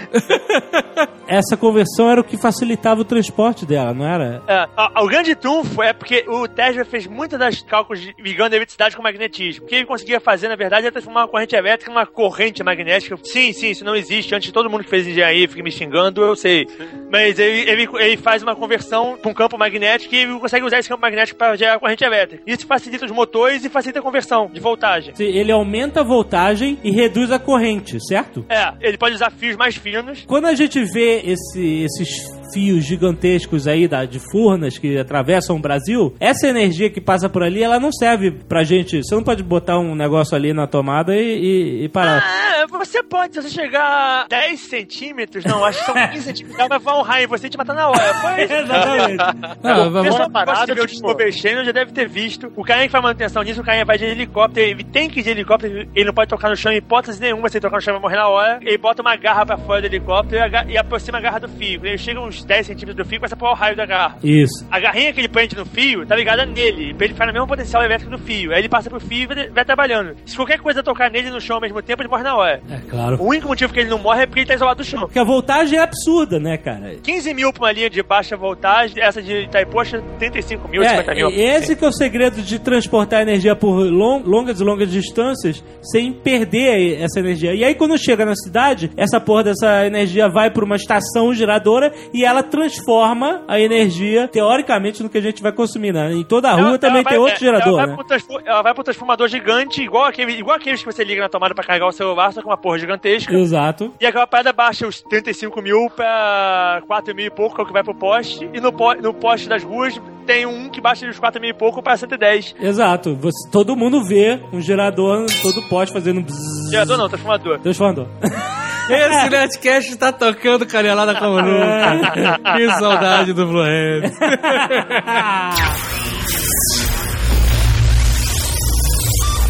Essa 1.26 1.56
conversão 1.56 2.10
era 2.10 2.20
o 2.20 2.24
que 2.24 2.36
facilitava 2.36 2.73
o 3.00 3.04
transporte 3.04 3.64
dela, 3.66 3.92
não 3.94 4.06
era? 4.06 4.42
É, 4.46 4.68
a- 4.76 5.02
o 5.02 5.06
grande 5.08 5.34
trunfo 5.34 5.82
é 5.82 5.92
porque 5.92 6.24
o 6.28 6.46
Tesla 6.48 6.84
fez 6.84 7.06
muitas 7.06 7.38
das 7.38 7.62
cálculos 7.62 8.00
de- 8.02 8.14
ligando 8.18 8.52
a 8.52 8.56
eletricidade 8.56 8.96
com 8.96 9.02
magnetismo. 9.02 9.64
O 9.64 9.68
que 9.68 9.74
ele 9.74 9.86
conseguia 9.86 10.20
fazer, 10.20 10.48
na 10.48 10.56
verdade, 10.56 10.82
era 10.86 10.92
transformar 10.92 11.22
uma 11.22 11.28
corrente 11.28 11.54
elétrica 11.54 11.90
numa 11.92 12.06
corrente 12.06 12.62
magnética. 12.62 13.16
Sim, 13.24 13.52
sim, 13.52 13.70
isso 13.70 13.84
não 13.84 13.94
existe. 13.96 14.34
Antes 14.34 14.50
todo 14.52 14.70
mundo 14.70 14.84
que 14.84 14.90
fez 14.90 15.06
engenharia 15.06 15.48
fica 15.48 15.62
me 15.62 15.70
xingando, 15.70 16.22
eu 16.22 16.36
sei. 16.36 16.66
Mas 17.10 17.38
ele, 17.38 17.70
ele, 17.70 17.88
ele 17.98 18.16
faz 18.16 18.42
uma 18.42 18.54
conversão 18.56 19.16
para 19.20 19.30
um 19.30 19.34
campo 19.34 19.56
magnético 19.58 20.14
e 20.14 20.18
ele 20.18 20.38
consegue 20.38 20.64
usar 20.66 20.78
esse 20.78 20.88
campo 20.88 21.02
magnético 21.02 21.38
para 21.38 21.56
gerar 21.56 21.78
corrente 21.78 22.04
elétrica. 22.04 22.42
Isso 22.46 22.66
facilita 22.66 23.04
os 23.04 23.10
motores 23.12 23.64
e 23.64 23.68
facilita 23.68 23.98
a 24.00 24.02
conversão 24.02 24.48
de 24.52 24.60
voltagem. 24.60 25.14
Se 25.14 25.24
Ele 25.24 25.50
aumenta 25.52 26.00
a 26.00 26.04
voltagem 26.04 26.78
e 26.82 26.90
reduz 26.90 27.30
a 27.30 27.38
corrente, 27.38 27.98
certo? 28.06 28.44
É, 28.48 28.72
ele 28.80 28.96
pode 28.98 29.14
usar 29.14 29.30
fios 29.30 29.56
mais 29.56 29.76
finos. 29.76 30.24
Quando 30.26 30.46
a 30.46 30.54
gente 30.54 30.82
vê 30.84 31.20
esse- 31.24 31.82
esses 31.84 32.08
fios 32.52 32.63
gigantescos 32.80 33.66
aí 33.66 33.86
da, 33.86 34.04
de 34.04 34.18
Furnas 34.18 34.78
que 34.78 34.96
atravessam 34.98 35.56
o 35.56 35.58
Brasil, 35.58 36.14
essa 36.20 36.48
energia 36.48 36.90
que 36.90 37.00
passa 37.00 37.28
por 37.28 37.42
ali, 37.42 37.62
ela 37.62 37.78
não 37.80 37.92
serve 37.92 38.30
pra 38.30 38.62
gente. 38.64 39.02
Você 39.02 39.14
não 39.14 39.22
pode 39.22 39.42
botar 39.42 39.78
um 39.78 39.94
negócio 39.94 40.34
ali 40.36 40.52
na 40.52 40.66
tomada 40.66 41.14
e, 41.16 41.20
e- 41.20 41.84
e 41.84 41.88
parar. 41.88 42.22
Ah, 42.24 42.66
você 42.70 43.02
pode, 43.02 43.34
se 43.34 43.42
você 43.42 43.50
chegar 43.50 44.24
a 44.24 44.26
10 44.28 44.60
centímetros, 44.60 45.44
não, 45.44 45.64
acho 45.64 45.78
que 45.80 45.84
são 45.86 45.94
15 46.08 46.22
centímetros, 46.24 46.58
ela 46.58 46.68
vai 46.68 46.78
voar 46.78 46.98
um 46.98 47.02
raio 47.02 47.24
em 47.24 47.28
você 47.28 47.46
e 47.46 47.50
te 47.50 47.56
matar 47.58 47.74
na 47.74 47.88
hora. 47.88 48.14
Pois. 48.20 48.50
Exatamente. 48.50 49.24
Não, 49.62 49.88
O 49.88 49.90
vamos- 49.90 50.16
que 50.16 50.30
parada, 50.30 50.74
tipo- 50.74 50.86
Discovery 50.86 51.32
Channel 51.32 51.64
já 51.64 51.72
deve 51.72 51.92
ter 51.92 52.08
visto. 52.08 52.52
O 52.56 52.64
cara 52.64 52.82
que 52.84 52.88
faz 52.90 53.02
manutenção 53.02 53.42
nisso, 53.42 53.60
o 53.60 53.64
cara 53.64 53.84
vai 53.84 53.98
de 53.98 54.04
helicóptero, 54.04 54.66
ele 54.66 54.84
tem 54.84 55.08
que 55.10 55.20
ir 55.20 55.22
de 55.22 55.30
helicóptero, 55.30 55.88
ele 55.94 56.04
não 56.04 56.14
pode 56.14 56.28
tocar 56.28 56.48
no 56.50 56.56
chão 56.56 56.72
em 56.72 56.76
hipótese 56.76 57.20
nenhuma, 57.20 57.48
se 57.48 57.56
ele 57.56 57.62
tocar 57.62 57.76
no 57.76 57.82
chão 57.82 57.94
vai 57.94 58.02
morrer 58.02 58.16
na 58.16 58.28
hora. 58.28 58.58
Ele 58.62 58.78
bota 58.78 59.02
uma 59.02 59.16
garra 59.16 59.44
pra 59.46 59.56
fora 59.56 59.80
do 59.80 59.86
helicóptero 59.86 60.42
e 60.70 60.74
e 60.74 60.78
aproxima 60.78 61.18
a 61.18 61.20
garra 61.20 61.38
do 61.40 61.48
fio. 61.48 61.84
Ele 61.84 61.96
chega 61.98 62.20
uns 62.20 62.44
10 62.44 62.53
centímetros 62.62 62.96
do 62.96 63.04
fio, 63.08 63.18
começa 63.18 63.34
a 63.34 63.38
pôr 63.38 63.50
o 63.50 63.54
raio 63.54 63.76
da 63.76 63.84
garra. 63.86 64.16
Isso. 64.22 64.66
A 64.70 64.78
garrinha 64.80 65.12
que 65.12 65.20
ele 65.20 65.28
prende 65.28 65.56
no 65.56 65.64
fio 65.66 66.06
tá 66.06 66.14
ligada 66.16 66.44
nele, 66.46 66.94
pra 66.94 67.04
ele 67.06 67.14
ficar 67.14 67.26
no 67.26 67.32
mesmo 67.32 67.46
potencial 67.46 67.82
elétrico 67.82 68.10
do 68.10 68.18
fio. 68.18 68.52
Aí 68.52 68.58
ele 68.60 68.68
passa 68.68 68.88
pro 68.90 69.00
fio 69.00 69.28
e 69.32 69.48
vai, 69.50 69.64
trabalhando. 69.64 70.14
Se 70.26 70.36
qualquer 70.36 70.58
coisa 70.60 70.82
tocar 70.82 71.10
nele 71.10 71.30
no 71.30 71.40
chão 71.40 71.56
ao 71.56 71.62
mesmo 71.62 71.80
tempo, 71.82 72.02
ele 72.02 72.08
morre 72.08 72.22
na 72.22 72.36
hora. 72.36 72.62
É 72.70 72.78
claro. 72.88 73.16
O 73.20 73.26
único 73.28 73.48
motivo 73.48 73.72
que 73.72 73.80
ele 73.80 73.88
não 73.90 73.98
morre 73.98 74.22
é 74.22 74.26
porque 74.26 74.40
ele 74.40 74.46
tá 74.46 74.54
isolado 74.54 74.82
do 74.82 74.84
chão. 74.84 75.00
Porque 75.00 75.18
a 75.18 75.24
voltagem 75.24 75.78
é 75.78 75.82
absurda, 75.82 76.38
né, 76.38 76.56
cara? 76.56 76.96
15 77.02 77.34
mil 77.34 77.52
pra 77.52 77.62
uma 77.62 77.72
linha 77.72 77.90
de 77.90 78.02
baixa 78.02 78.36
voltagem, 78.36 79.02
essa 79.02 79.22
de 79.22 79.32
Itaipu 79.44 79.80
acho 79.80 80.00
35 80.18 80.68
mil, 80.68 80.82
50 80.84 81.14
mil. 81.14 81.28
É, 81.28 81.56
esse 81.56 81.74
que 81.76 81.84
é 81.84 81.88
o 81.88 81.92
segredo 81.92 82.40
de 82.42 82.58
transportar 82.58 83.22
energia 83.22 83.56
por 83.56 83.70
lon- 83.90 84.22
longas 84.24 84.60
e 84.60 84.64
longas 84.64 84.90
distâncias 84.90 85.62
sem 85.82 86.12
perder 86.12 87.00
essa 87.00 87.20
energia. 87.20 87.54
E 87.54 87.64
aí 87.64 87.74
quando 87.74 87.96
chega 87.98 88.24
na 88.24 88.34
cidade, 88.36 88.90
essa 88.96 89.20
porra 89.20 89.44
dessa 89.44 89.86
energia 89.86 90.28
vai 90.28 90.50
para 90.50 90.64
uma 90.64 90.76
estação 90.76 91.32
geradora 91.34 91.92
e 92.12 92.24
ela 92.24 92.42
transforma 92.44 93.42
a 93.48 93.58
energia, 93.60 94.28
teoricamente, 94.28 95.02
no 95.02 95.08
que 95.08 95.18
a 95.18 95.20
gente 95.20 95.42
vai 95.42 95.52
consumir. 95.52 95.92
Né? 95.92 96.12
Em 96.14 96.24
toda 96.24 96.48
a 96.50 96.52
rua 96.54 96.68
Ela- 96.68 96.78
também 96.78 97.00
ela 97.02 97.08
tem 97.10 97.18
vai- 97.18 97.28
outro 97.28 97.44
é, 97.44 97.48
ela 97.48 97.58
gerador, 97.58 97.76
vai 97.76 97.86
né? 97.96 97.96
transfor- 98.06 98.42
Ela 98.44 98.62
vai 98.62 98.74
pro 98.74 98.84
transformador 98.84 99.28
gigante, 99.28 99.82
igual, 99.82 100.04
aquele, 100.04 100.32
igual 100.32 100.56
aqueles 100.56 100.80
que 100.80 100.86
você 100.86 101.02
liga 101.04 101.20
na 101.22 101.28
tomada 101.28 101.54
pra 101.54 101.64
carregar 101.64 101.86
o 101.88 101.92
celular, 101.92 102.32
só 102.32 102.40
com 102.42 102.48
uma 102.48 102.56
porra 102.56 102.78
gigantesca. 102.78 103.32
Exato. 103.34 103.92
E 104.00 104.06
aquela 104.06 104.26
parada 104.26 104.52
baixa 104.52 104.86
os 104.86 105.00
35 105.02 105.60
mil 105.62 105.88
pra 105.94 106.82
4 106.86 107.14
mil 107.14 107.26
e 107.26 107.30
pouco, 107.30 107.54
que 107.54 107.60
é 107.60 107.64
o 107.64 107.66
que 107.66 107.72
vai 107.72 107.82
pro 107.84 107.94
poste. 107.94 108.48
E 108.52 108.60
no, 108.60 108.72
po- 108.72 108.94
no 108.94 109.12
poste 109.14 109.48
das 109.48 109.62
ruas 109.62 110.00
tem 110.26 110.46
um 110.46 110.68
que 110.70 110.80
baixa 110.80 111.06
os 111.08 111.18
4 111.18 111.40
mil 111.40 111.50
e 111.50 111.54
pouco 111.54 111.82
pra 111.82 111.96
110. 111.96 112.54
Exato. 112.60 113.14
Você- 113.16 113.50
todo 113.50 113.76
mundo 113.76 114.02
vê 114.04 114.40
um 114.52 114.60
gerador 114.60 115.26
todo 115.42 115.62
poste 115.68 115.92
fazendo 115.92 116.22
bzzz, 116.22 116.70
Gerador 116.70 116.96
não, 116.98 117.08
transformador. 117.08 117.58
transformador. 117.60 118.06
Esse 118.88 119.30
Netcast 119.30 119.96
tá 119.96 120.12
tocando 120.12 120.66
canelada 120.66 121.14
como 121.14 121.40
nunca. 121.40 122.38
que 122.56 122.70
saudade 122.78 123.32
do 123.32 123.46
Blue. 123.46 123.64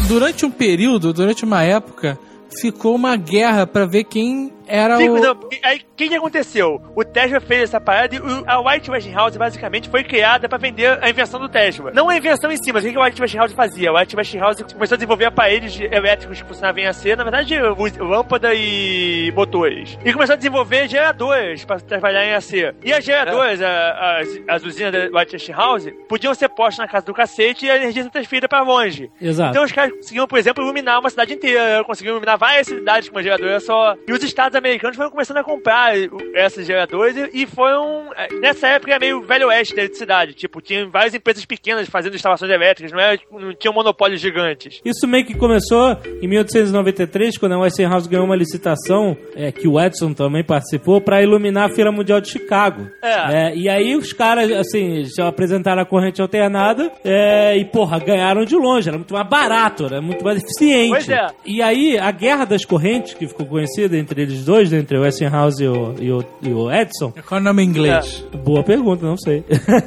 Durante 0.07 0.45
um 0.45 0.51
período, 0.51 1.11
durante 1.11 1.43
uma 1.43 1.63
época, 1.63 2.17
ficou 2.61 2.95
uma 2.95 3.15
guerra 3.17 3.67
pra 3.67 3.85
ver 3.85 4.05
quem 4.05 4.53
era 4.67 4.97
Fico- 4.97 5.15
o... 5.15 5.19
não, 5.21 5.39
aí, 5.63 5.77
o 5.77 5.81
que, 5.95 6.07
que 6.09 6.15
aconteceu? 6.15 6.81
O 6.95 7.03
Tesla 7.03 7.39
fez 7.39 7.63
essa 7.63 7.79
parada 7.79 8.15
e 8.15 8.19
a 8.47 8.59
White 8.59 8.89
Westinghouse 8.91 9.37
basicamente 9.37 9.89
foi 9.89 10.03
criada 10.03 10.47
pra 10.49 10.57
vender 10.57 10.97
a 11.03 11.09
invenção 11.09 11.39
do 11.39 11.47
Tesla. 11.49 11.91
Não 11.93 12.09
a 12.09 12.17
invenção 12.17 12.51
em 12.51 12.57
si, 12.57 12.71
mas 12.73 12.83
o 12.83 12.89
que, 12.89 12.97
a 12.97 13.03
White 13.03 13.21
Westinghouse 13.21 13.53
fazia? 13.55 13.89
A 13.89 13.93
White 13.99 14.15
Westinghouse 14.15 14.63
começou 14.73 14.95
a 14.95 14.97
desenvolver 14.97 15.25
aparelhos 15.25 15.79
elétricos 15.79 16.41
que 16.41 16.47
funcionavam 16.47 16.81
em 16.81 16.87
AC, 16.87 17.05
na 17.15 17.23
verdade, 17.23 17.55
lâmpada 17.99 18.53
e 18.53 19.31
motores. 19.35 19.97
E 20.03 20.11
começou 20.13 20.33
a 20.33 20.37
desenvolver 20.37 20.87
geradores 20.87 21.63
pra 21.65 21.79
trabalhar 21.79 22.25
em 22.25 22.33
AC. 22.33 22.73
E 22.83 22.93
as 22.93 23.03
geradoras, 23.03 23.61
a- 23.61 24.19
as, 24.19 24.27
as 24.47 24.63
usinas 24.63 24.91
da 24.91 25.19
White 25.19 25.33
Westinghouse, 25.35 25.91
podiam 26.07 26.33
ser 26.33 26.49
postas 26.49 26.79
na 26.79 26.87
casa 26.87 27.05
do 27.05 27.13
cacete 27.13 27.65
e 27.65 27.71
a 27.71 27.75
energia 27.77 28.03
ser 28.03 28.09
transferida 28.09 28.47
pra 28.47 28.61
longe. 28.61 29.09
Exato. 29.21 29.51
Então 29.51 29.63
os 29.63 29.71
caras 29.71 29.93
conseguiam, 29.93 30.27
por 30.27 30.37
exemplo, 30.39 30.63
iluminar 30.63 30.99
uma 30.99 31.09
cidade 31.09 31.33
inteira, 31.33 31.83
conseguiam 31.83 32.13
iluminar 32.13 32.37
várias 32.37 32.67
cidades 32.67 33.09
com 33.09 33.15
uma 33.15 33.23
geradora 33.23 33.59
só. 33.59 33.95
E 34.07 34.11
os 34.11 34.23
estados 34.23 34.54
americanos 34.55 34.95
foram 34.95 35.09
começando 35.11 35.37
a 35.37 35.43
comprar 35.43 35.93
essas 36.33 36.65
geradoras 36.65 37.15
e, 37.15 37.41
e 37.43 37.45
foram. 37.45 38.11
eh, 38.15 38.27
Nessa 38.39 38.67
época 38.67 38.91
era 38.91 38.99
meio 38.99 39.21
velho 39.21 39.47
oeste 39.47 39.75
da 39.75 39.81
eletricidade. 39.81 40.33
Tipo, 40.33 40.61
tinha 40.61 40.87
várias 40.87 41.13
empresas 41.13 41.45
pequenas 41.45 41.87
fazendo 41.89 42.15
instalações 42.15 42.51
elétricas, 42.51 42.91
não, 42.91 42.99
era, 42.99 43.19
não 43.31 43.53
tinham 43.53 43.73
monopólios 43.73 44.19
gigantes. 44.21 44.79
Isso 44.83 45.07
meio 45.07 45.25
que 45.25 45.35
começou 45.35 45.97
em 46.21 46.27
1893, 46.27 47.37
quando 47.37 47.53
a 47.53 47.59
Westinghouse 47.59 48.07
ganhou 48.09 48.25
uma 48.25 48.35
licitação, 48.35 49.17
é, 49.35 49.51
que 49.51 49.67
o 49.67 49.79
Edison 49.79 50.13
também 50.13 50.43
participou, 50.43 51.01
para 51.01 51.21
iluminar 51.21 51.69
a 51.69 51.73
Feira 51.73 51.91
Mundial 51.91 52.21
de 52.21 52.29
Chicago. 52.29 52.87
É. 53.01 53.55
e 53.55 53.69
aí 53.69 53.95
os 53.95 54.13
caras, 54.13 54.51
assim, 54.51 55.03
já 55.05 55.27
apresentaram 55.27 55.81
a 55.81 55.85
corrente 55.85 56.21
alternada 56.21 56.91
é, 57.03 57.57
e, 57.57 57.65
porra, 57.65 57.99
ganharam 57.99 58.45
de 58.45 58.55
longe. 58.55 58.87
Era 58.89 58.97
muito 58.97 59.13
mais 59.13 59.27
barato, 59.27 59.85
era 59.85 60.01
muito 60.01 60.23
mais 60.23 60.41
eficiente. 60.41 60.89
Pois 60.89 61.09
é. 61.09 61.27
E 61.45 61.61
aí, 61.61 61.97
a 61.97 62.11
Guerra 62.11 62.45
das 62.45 62.65
Correntes, 62.65 63.13
que 63.13 63.27
ficou 63.27 63.45
conhecida 63.45 63.97
entre 63.97 64.21
eles 64.21 64.44
dois, 64.45 64.71
entre 64.73 64.97
o 64.97 65.01
Westinghouse 65.01 65.63
e 65.63 65.67
o, 65.67 65.95
e 65.99 66.11
o, 66.11 66.25
e 66.41 66.53
o 66.53 66.71
Edison, 66.71 67.11
Qual 67.27 67.37
é 67.39 67.41
o 67.41 67.43
nome 67.43 67.63
em 67.63 67.67
inglês? 67.67 68.25
boa 68.43 68.63
pergunta, 68.63 69.05
não 69.05 69.17
sei. 69.17 69.43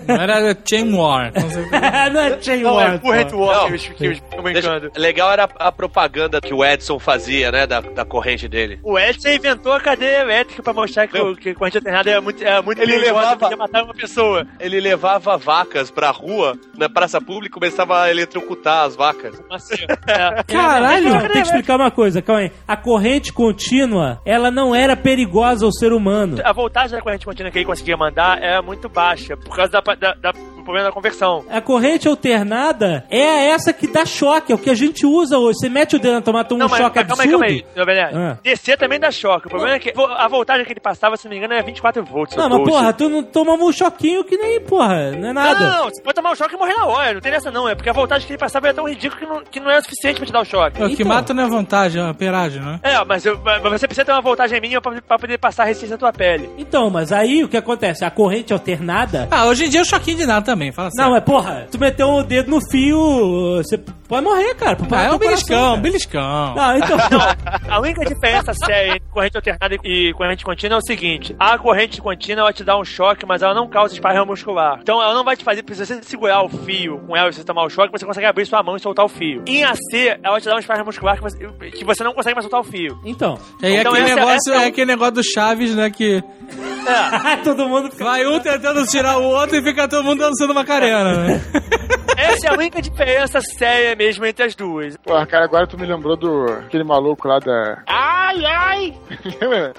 Não 0.07 0.17
era 0.17 0.57
Chain 0.69 0.93
War. 0.95 1.33
Não 1.35 1.51
sei. 1.51 1.65
não 2.13 2.21
é 2.21 2.39
Chain 2.43 2.63
Não, 2.63 2.75
War, 2.75 2.95
é 2.95 2.99
Current. 2.99 3.33
War 3.33 3.57
Não. 3.57 3.67
que 3.67 4.05
eles 4.05 4.19
ficam 4.19 4.43
brincando. 4.43 4.91
legal 4.97 5.31
era 5.33 5.45
a, 5.59 5.69
a 5.69 5.73
propaganda 5.73 6.41
que 6.41 6.53
o 6.53 6.65
Edson 6.65 6.99
fazia, 6.99 7.51
né? 7.53 7.67
Da, 7.67 7.81
da 7.81 8.05
corrente 8.05 8.49
dele. 8.49 8.79
O 8.83 8.99
Edson 8.99 9.29
inventou 9.29 9.73
a 9.73 9.81
cadeia 9.81 10.21
elétrica 10.23 10.63
pra 10.63 10.73
mostrar 10.73 11.07
que, 11.07 11.19
o- 11.19 11.37
que 11.37 11.51
a 11.51 11.55
corrente 11.55 11.77
alternada 11.79 12.11
era 12.11 12.21
muito, 12.21 12.43
era 12.45 12.61
muito 12.63 12.81
Ele 12.83 12.93
perigosa, 12.93 13.15
levava- 13.21 13.37
podia 13.37 13.57
matar 13.57 13.85
uma 13.85 13.95
pessoa. 13.95 14.47
Ele 14.61 14.81
levava 14.81 15.37
vacas 15.37 15.91
pra 15.91 16.11
rua, 16.11 16.55
na 16.77 16.89
praça 16.89 17.21
pública, 17.21 17.47
e 17.49 17.51
começava 17.51 18.03
a 18.03 18.11
eletrocutar 18.11 18.85
as 18.87 18.97
vacas. 18.97 19.41
Assim, 19.51 19.75
é. 20.07 20.43
Caralho! 20.45 21.19
Tem 21.21 21.29
que 21.31 21.39
explicar 21.39 21.77
uma 21.77 21.91
coisa, 21.91 22.21
calma 22.23 22.43
aí. 22.43 22.53
A 22.67 22.77
corrente 22.77 23.33
contínua, 23.33 24.21
ela 24.25 24.48
não 24.51 24.75
era 24.75 24.97
perigosa 24.97 25.65
ao 25.65 25.73
ser 25.73 25.93
humano. 25.93 26.39
A 26.45 26.53
voltagem 26.53 26.97
da 26.97 27.03
corrente 27.03 27.25
contínua 27.25 27.51
que 27.51 27.59
ele 27.59 27.65
conseguia 27.67 27.97
mandar 27.97 28.43
era 28.43 28.61
muito 28.63 28.89
baixa, 28.89 29.37
por 29.37 29.55
causa 29.57 29.71
da, 29.73 29.81
da- 29.81 30.15
da- 30.15 30.33
problema 30.69 30.89
da 30.89 30.93
conversão. 30.95 31.45
A 31.51 31.61
corrente 31.61 32.07
alternada 32.09 33.05
é 33.11 33.49
essa 33.51 33.73
que 33.73 33.87
dá 33.87 34.05
choque, 34.05 34.53
é 34.53 34.55
o 34.55 34.59
que 34.59 34.71
a 34.71 34.75
gente 34.75 35.05
usa 35.07 35.39
hoje. 35.39 35.59
Você 35.59 35.69
mete 35.69 35.97
o 35.97 35.99
dedo 35.99 36.15
na 36.15 36.21
tomada, 36.23 36.49
toma 36.49 36.65
um 36.65 36.69
mas, 36.69 36.79
choque 36.79 36.99
mas 36.99 37.07
calma 37.09 37.23
aí, 37.23 37.29
absurdo. 37.29 37.45
calma 37.47 37.47
aí, 37.47 37.67
meu 37.77 37.87
velho. 37.87 38.19
Ah. 38.19 38.39
DC 38.43 38.77
também 38.77 39.01
dá 39.01 39.11
choque. 39.11 39.47
O 39.47 39.51
problema 39.51 39.77
é 39.77 39.79
que 39.79 39.93
a 39.97 40.29
voltagem 40.29 40.65
que 40.65 40.73
ele 40.73 40.81
passava, 40.81 41.17
se 41.17 41.25
não 41.25 41.31
me 41.31 41.39
engano, 41.39 41.55
era 41.55 41.63
24 41.63 42.05
volts. 42.05 42.37
Não, 42.37 42.49
mas 42.49 42.59
12. 42.59 42.71
porra, 42.71 42.93
tu 42.93 43.09
não 43.09 43.23
toma 43.23 43.53
um 43.55 43.73
choquinho 43.73 44.25
que 44.25 44.37
nem, 44.37 44.61
porra, 44.61 45.11
não 45.13 45.29
é 45.29 45.33
nada. 45.33 45.61
Não, 45.61 45.77
não, 45.79 45.85
você 45.91 46.03
pode 46.03 46.15
tomar 46.15 46.33
um 46.33 46.37
choque 46.37 46.55
e 46.55 46.59
morrer 46.59 46.75
na 46.75 46.87
hora. 46.87 47.15
Não 47.15 47.21
tem 47.21 47.33
nessa 47.33 47.51
não. 47.51 47.69
É 47.69 47.75
porque 47.75 47.91
a 47.91 47.93
voltagem 47.93 48.27
que 48.27 48.33
ele 48.33 48.39
passava 48.39 48.67
era 48.67 48.75
tão 48.75 48.89
ridícula 48.89 49.19
que 49.21 49.27
não, 49.27 49.43
que 49.45 49.61
não 49.61 49.71
era 49.71 49.83
suficiente 49.83 50.17
pra 50.19 50.27
te 50.27 50.33
dar 50.33 50.41
o 50.41 50.45
choque. 50.45 50.83
O 50.83 50.89
que 50.89 50.95
Então. 51.03 51.07
mata 51.09 51.33
não 51.35 51.45
é 51.45 51.49
vantagem, 51.49 52.03
é 52.03 52.09
a 52.09 52.15
peragem, 52.15 52.61
não 52.63 52.75
é? 52.75 52.81
É, 52.83 53.05
mas, 53.05 53.25
eu- 53.25 53.39
mas 53.45 53.63
você 53.63 53.87
precisa 53.87 54.05
ter 54.05 54.13
uma 54.13 54.21
voltagem 54.21 54.61
mínima 54.61 54.81
pra, 54.81 55.01
pra 55.01 55.19
poder 55.19 55.39
passar 55.39 55.63
a 55.65 55.67
resistência 55.67 55.95
na 55.95 55.99
tua 55.99 56.13
pele. 56.13 56.51
Então, 56.59 56.91
mas 56.91 57.13
aí 57.13 57.43
o 57.45 57.49
que 57.49 57.57
acontece? 57.57 58.05
A 58.05 58.11
corrente 58.11 58.53
alternada. 58.53 59.29
Ah, 59.31 59.47
hoje 59.47 59.65
em 59.67 59.69
dia 59.69 59.81
é 59.81 59.83
um 59.83 59.87
choquinho 59.87 60.17
de 60.19 60.27
nada 60.27 60.45
também, 60.45 60.58
fala 60.73 60.91
Não, 60.97 61.11
mas 61.13 61.25
porra, 61.25 61.67
tu 61.71 61.79
meteu 61.79 62.09
o 62.09 62.23
dedo 62.23 62.51
no 62.51 62.61
fio, 62.71 63.57
você 63.57 63.79
pode 63.79 64.25
morrer, 64.25 64.55
cara. 64.55 64.77
pode 64.77 64.95
Ah, 64.95 65.03
é 65.05 65.13
um 65.13 65.19
beliscão, 65.19 65.57
coração, 65.59 65.75
um 65.77 65.81
beliscão. 65.81 66.55
Não, 66.55 66.77
então. 66.79 66.99
A 67.69 67.81
única 67.81 68.05
diferença 68.05 68.53
séria 68.55 68.97
entre 68.97 69.09
corrente 69.11 69.37
alternada 69.37 69.77
e 69.85 70.13
corrente 70.15 70.45
contínua 70.45 70.77
é 70.77 70.79
o 70.79 70.83
seguinte: 70.87 71.35
a 71.39 71.59
corrente 71.59 72.01
contínua 72.01 72.43
ela 72.43 72.53
te 72.53 72.65
dá 72.65 72.79
um 72.79 72.85
choque, 72.85 73.25
mas 73.27 73.43
ela 73.43 73.55
não 73.55 73.69
causa 73.69 73.95
espasmo 73.95 74.27
muscular. 74.27 74.79
Então 74.83 75.03
ela 75.03 75.15
não 75.15 75.25
vai 75.25 75.37
te 75.37 75.45
fazer, 75.45 75.65
se 75.71 75.87
você 75.87 76.03
segurar 76.03 76.43
o 76.43 76.49
fio 76.49 76.99
com 77.07 77.17
ela 77.17 77.29
e 77.29 77.33
você 77.33 77.45
tomar 77.45 77.65
o 77.65 77.71
choque, 77.71 77.93
você 77.93 78.05
consegue 78.07 78.27
abrir 78.27 78.47
sua 78.47 78.63
mão 78.63 78.77
e 78.77 78.81
soltar 78.81 79.05
o 79.05 79.09
fio. 79.09 79.43
Em 79.47 79.65
AC, 79.65 80.19
ela 80.23 80.41
te 80.41 80.47
dá 80.49 80.55
um 80.57 80.59
espasmo 80.59 80.85
muscular 80.87 81.17
que 81.17 81.23
você, 81.23 81.39
que 81.71 81.85
você 81.85 82.03
não 82.03 82.13
consegue 82.15 82.35
mais 82.35 82.45
soltar 82.45 82.61
o 82.61 82.65
fio. 82.65 82.99
Então. 83.05 83.39
E 83.63 83.67
aí 83.67 83.77
Então 83.77 83.93
aquele 83.93 84.07
essa- 84.07 84.17
negócio 84.17 84.53
essa 84.53 84.63
é 84.63 84.65
é 84.65 84.69
aquele 84.69 84.87
negócio 84.87 85.15
do 85.15 85.23
Chaves, 85.25 85.75
né? 85.75 85.91
Que 85.91 86.23
Todo 87.45 87.69
mundo 87.69 87.91
fica. 87.91 88.05
vai 88.05 88.27
um 88.27 88.41
tentando 88.41 88.87
tirar 88.87 89.19
o 89.19 89.25
outro 89.25 89.57
e 89.57 89.63
fica 89.63 89.87
todo 89.89 90.03
mundo 90.05 90.19
dançando 90.21 90.48
Macarena, 90.55 91.25
né? 91.25 91.41
Essa 92.17 92.49
é 92.49 92.51
a 92.51 92.55
única 92.55 92.83
diferença 92.83 93.41
séria 93.41 93.95
mesmo 93.95 94.27
entre 94.27 94.45
as 94.45 94.55
duas. 94.57 94.97
Porra, 94.97 95.25
cara, 95.25 95.45
agora 95.45 95.69
tu 95.69 95.79
me 95.79 95.87
lembrou 95.87 96.17
do 96.17 96.47
aquele 96.67 96.83
maluco 96.83 97.29
lá 97.29 97.39
da. 97.39 97.83
Ai, 97.87 98.45
ai! 98.45 98.95
Lembra? 99.41 99.73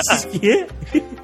Isso 0.00 0.28
que? 0.28 0.66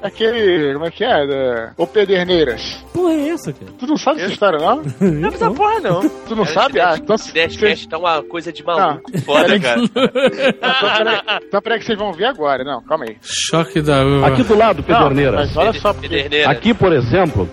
aquele. 0.03 0.73
Como 0.73 0.85
é 0.85 0.91
que 0.91 1.03
é? 1.03 1.27
Da... 1.27 1.71
O 1.77 1.87
Pederneiras. 1.87 2.85
Porra 2.93 3.13
é 3.13 3.29
essa, 3.29 3.51
cara? 3.51 3.71
Tu 3.79 3.87
não 3.87 3.97
sabe 3.97 4.21
essa 4.21 4.33
história, 4.33 4.59
não? 4.59 4.83
Não 5.01 5.29
precisa 5.29 5.49
porra, 5.51 5.79
não. 5.79 6.07
Tu 6.09 6.35
não 6.35 6.45
sabe? 6.45 6.79
Ah, 6.79 6.95
então. 6.95 7.15
Nerdcast 7.33 7.89
tá 7.89 7.97
uma 7.97 8.21
coisa 8.21 8.53
de 8.53 8.63
maluco. 8.63 9.11
Não. 9.11 9.21
Foda, 9.21 9.59
cara. 9.59 9.81
Então 9.81 10.95
peraí, 10.95 11.21
então 11.47 11.61
peraí 11.61 11.79
que 11.79 11.85
vocês 11.85 11.97
vão 11.97 12.13
ver 12.13 12.25
agora. 12.25 12.63
Não, 12.63 12.81
calma 12.83 13.05
aí. 13.05 13.17
Choque 13.21 13.81
da. 13.81 14.01
Aqui 14.27 14.43
do 14.43 14.55
lado, 14.55 14.83
Não, 14.87 14.97
Pederneiras. 14.99 15.47
mas 15.47 15.57
olha 15.57 15.73
só, 15.73 15.91
porque. 15.91 16.07
Pederneira. 16.07 16.51
Aqui, 16.51 16.71
por 16.73 16.93
exemplo, 16.93 17.49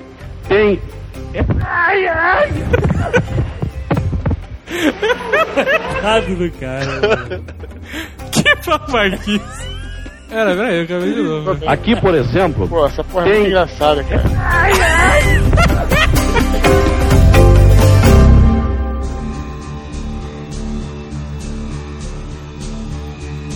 tem 0.46 0.78
Nada 6.02 6.26
do 6.26 6.50
cara. 6.52 7.40
Que 8.30 8.54
babaquice. 8.66 9.72
Pera, 10.28 10.54
peraí, 10.56 10.76
eu 10.78 10.84
acabei 10.84 11.12
de 11.14 11.22
novo. 11.22 11.58
Aqui, 11.66 11.94
por 12.00 12.14
exemplo, 12.14 12.66
Pô, 12.68 12.86
essa 12.86 13.04
porra 13.04 13.26
é 13.26 13.30
Tem- 13.30 13.34
muito 13.40 13.48
engraçada, 13.50 14.02
cara. 14.04 14.22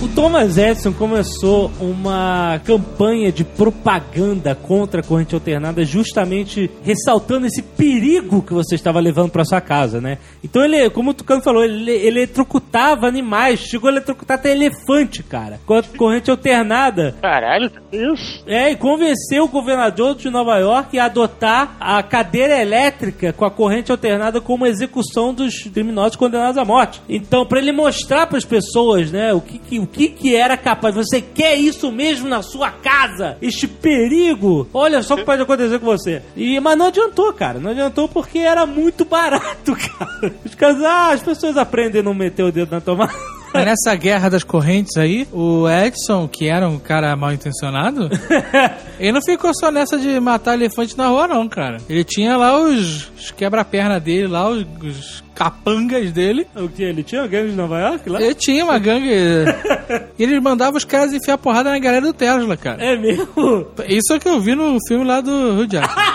O 0.02 0.08
Thomas 0.08 0.58
Edison 0.58 0.92
começou 0.92 1.70
uma 1.80 2.60
campanha 2.64 3.32
de 3.32 3.42
propaganda 3.44 4.54
contra 4.54 5.00
a 5.00 5.02
corrente 5.02 5.34
alternada, 5.34 5.84
justamente 5.86 6.70
ressaltando 6.82 7.46
esse 7.46 7.62
perigo 7.62 8.42
que 8.42 8.52
você 8.52 8.74
estava 8.74 9.00
levando 9.00 9.30
para 9.30 9.44
sua 9.44 9.60
casa, 9.60 9.98
né? 10.00 10.18
Então 10.44 10.62
ele, 10.62 10.90
como 10.90 11.10
o 11.10 11.14
Tucano 11.14 11.40
falou, 11.42 11.64
ele 11.64 11.90
ele 11.90 12.08
eletrocutava 12.18 13.06
animais, 13.06 13.60
chegou 13.60 13.88
a 13.88 13.92
eletrocutar 13.92 14.36
até 14.38 14.52
elefante, 14.52 15.22
cara, 15.22 15.58
com 15.64 15.74
a 15.74 15.82
corrente 15.82 16.30
alternada. 16.30 17.14
Caralho, 17.22 17.70
isso. 17.90 18.42
É, 18.46 18.70
e 18.70 18.76
convenceu 18.76 19.44
o 19.44 19.48
governador 19.48 20.14
de 20.14 20.28
Nova 20.28 20.58
York 20.58 20.98
a 20.98 21.06
adotar 21.06 21.74
a 21.80 22.02
cadeira 22.02 22.60
elétrica 22.60 23.32
com 23.32 23.44
a 23.46 23.50
corrente 23.50 23.90
alternada 23.90 24.40
como 24.42 24.66
execução 24.66 25.32
dos 25.32 25.54
criminosos 25.72 26.16
condenados 26.16 26.58
à 26.58 26.64
morte. 26.66 27.00
Então, 27.08 27.46
para 27.46 27.58
ele 27.60 27.72
mostrar 27.72 28.26
para 28.26 28.36
as 28.38 28.44
pessoas, 28.44 29.10
né, 29.10 29.32
o 29.32 29.40
que, 29.40 29.58
que- 29.58 29.85
o 29.86 29.88
que 29.88 30.08
que 30.08 30.34
era 30.34 30.56
capaz. 30.56 30.94
Você 30.96 31.20
quer 31.20 31.54
isso 31.54 31.92
mesmo 31.92 32.28
na 32.28 32.42
sua 32.42 32.70
casa? 32.70 33.38
Este 33.40 33.68
perigo? 33.68 34.68
Olha 34.74 35.00
só 35.02 35.14
o 35.14 35.18
que 35.18 35.24
pode 35.24 35.42
acontecer 35.42 35.78
com 35.78 35.86
você. 35.86 36.22
E 36.36 36.58
mas 36.58 36.76
não 36.76 36.86
adiantou, 36.86 37.32
cara. 37.32 37.60
Não 37.60 37.70
adiantou 37.70 38.08
porque 38.08 38.40
era 38.40 38.66
muito 38.66 39.04
barato, 39.04 39.76
cara. 39.98 40.34
Os 40.44 40.54
caras, 40.54 40.82
ah, 40.82 41.12
as 41.12 41.22
pessoas 41.22 41.56
aprendem 41.56 42.00
a 42.00 42.04
não 42.04 42.14
meter 42.14 42.42
o 42.42 42.50
dedo 42.52 42.72
na 42.72 42.80
tomada. 42.80 43.35
Mas 43.56 43.64
nessa 43.66 43.94
guerra 43.96 44.28
das 44.28 44.44
correntes 44.44 44.96
aí, 44.96 45.26
o 45.32 45.68
Edson, 45.68 46.28
que 46.28 46.48
era 46.48 46.68
um 46.68 46.78
cara 46.78 47.14
mal 47.16 47.32
intencionado, 47.32 48.08
ele 49.00 49.12
não 49.12 49.22
ficou 49.22 49.52
só 49.54 49.70
nessa 49.70 49.98
de 49.98 50.18
matar 50.20 50.54
elefante 50.54 50.96
na 50.96 51.08
rua, 51.08 51.26
não, 51.26 51.48
cara. 51.48 51.78
Ele 51.88 52.04
tinha 52.04 52.36
lá 52.36 52.58
os, 52.58 53.10
os 53.16 53.30
quebra-perna 53.30 53.98
dele, 53.98 54.26
lá 54.26 54.48
os, 54.48 54.66
os 54.82 55.24
capangas 55.36 56.10
dele. 56.12 56.46
O 56.56 56.68
que? 56.68 56.82
Ele 56.82 57.02
tinha 57.02 57.26
gangue 57.26 57.50
de 57.50 57.56
Nova 57.56 57.78
York 57.78 58.08
lá? 58.08 58.22
Ele 58.22 58.34
tinha 58.34 58.64
uma 58.64 58.78
gangue. 58.78 59.10
e 60.18 60.22
eles 60.22 60.42
mandavam 60.42 60.78
os 60.78 60.84
caras 60.84 61.12
enfiar 61.12 61.36
porrada 61.36 61.70
na 61.70 61.78
galera 61.78 62.06
do 62.06 62.12
Tesla, 62.14 62.56
cara. 62.56 62.82
É 62.82 62.96
mesmo? 62.96 63.66
Isso 63.86 64.14
é 64.14 64.18
que 64.18 64.26
eu 64.28 64.40
vi 64.40 64.54
no 64.54 64.78
filme 64.88 65.04
lá 65.04 65.20
do 65.20 65.60
Hugh 65.60 65.68
Jackman. 65.70 66.06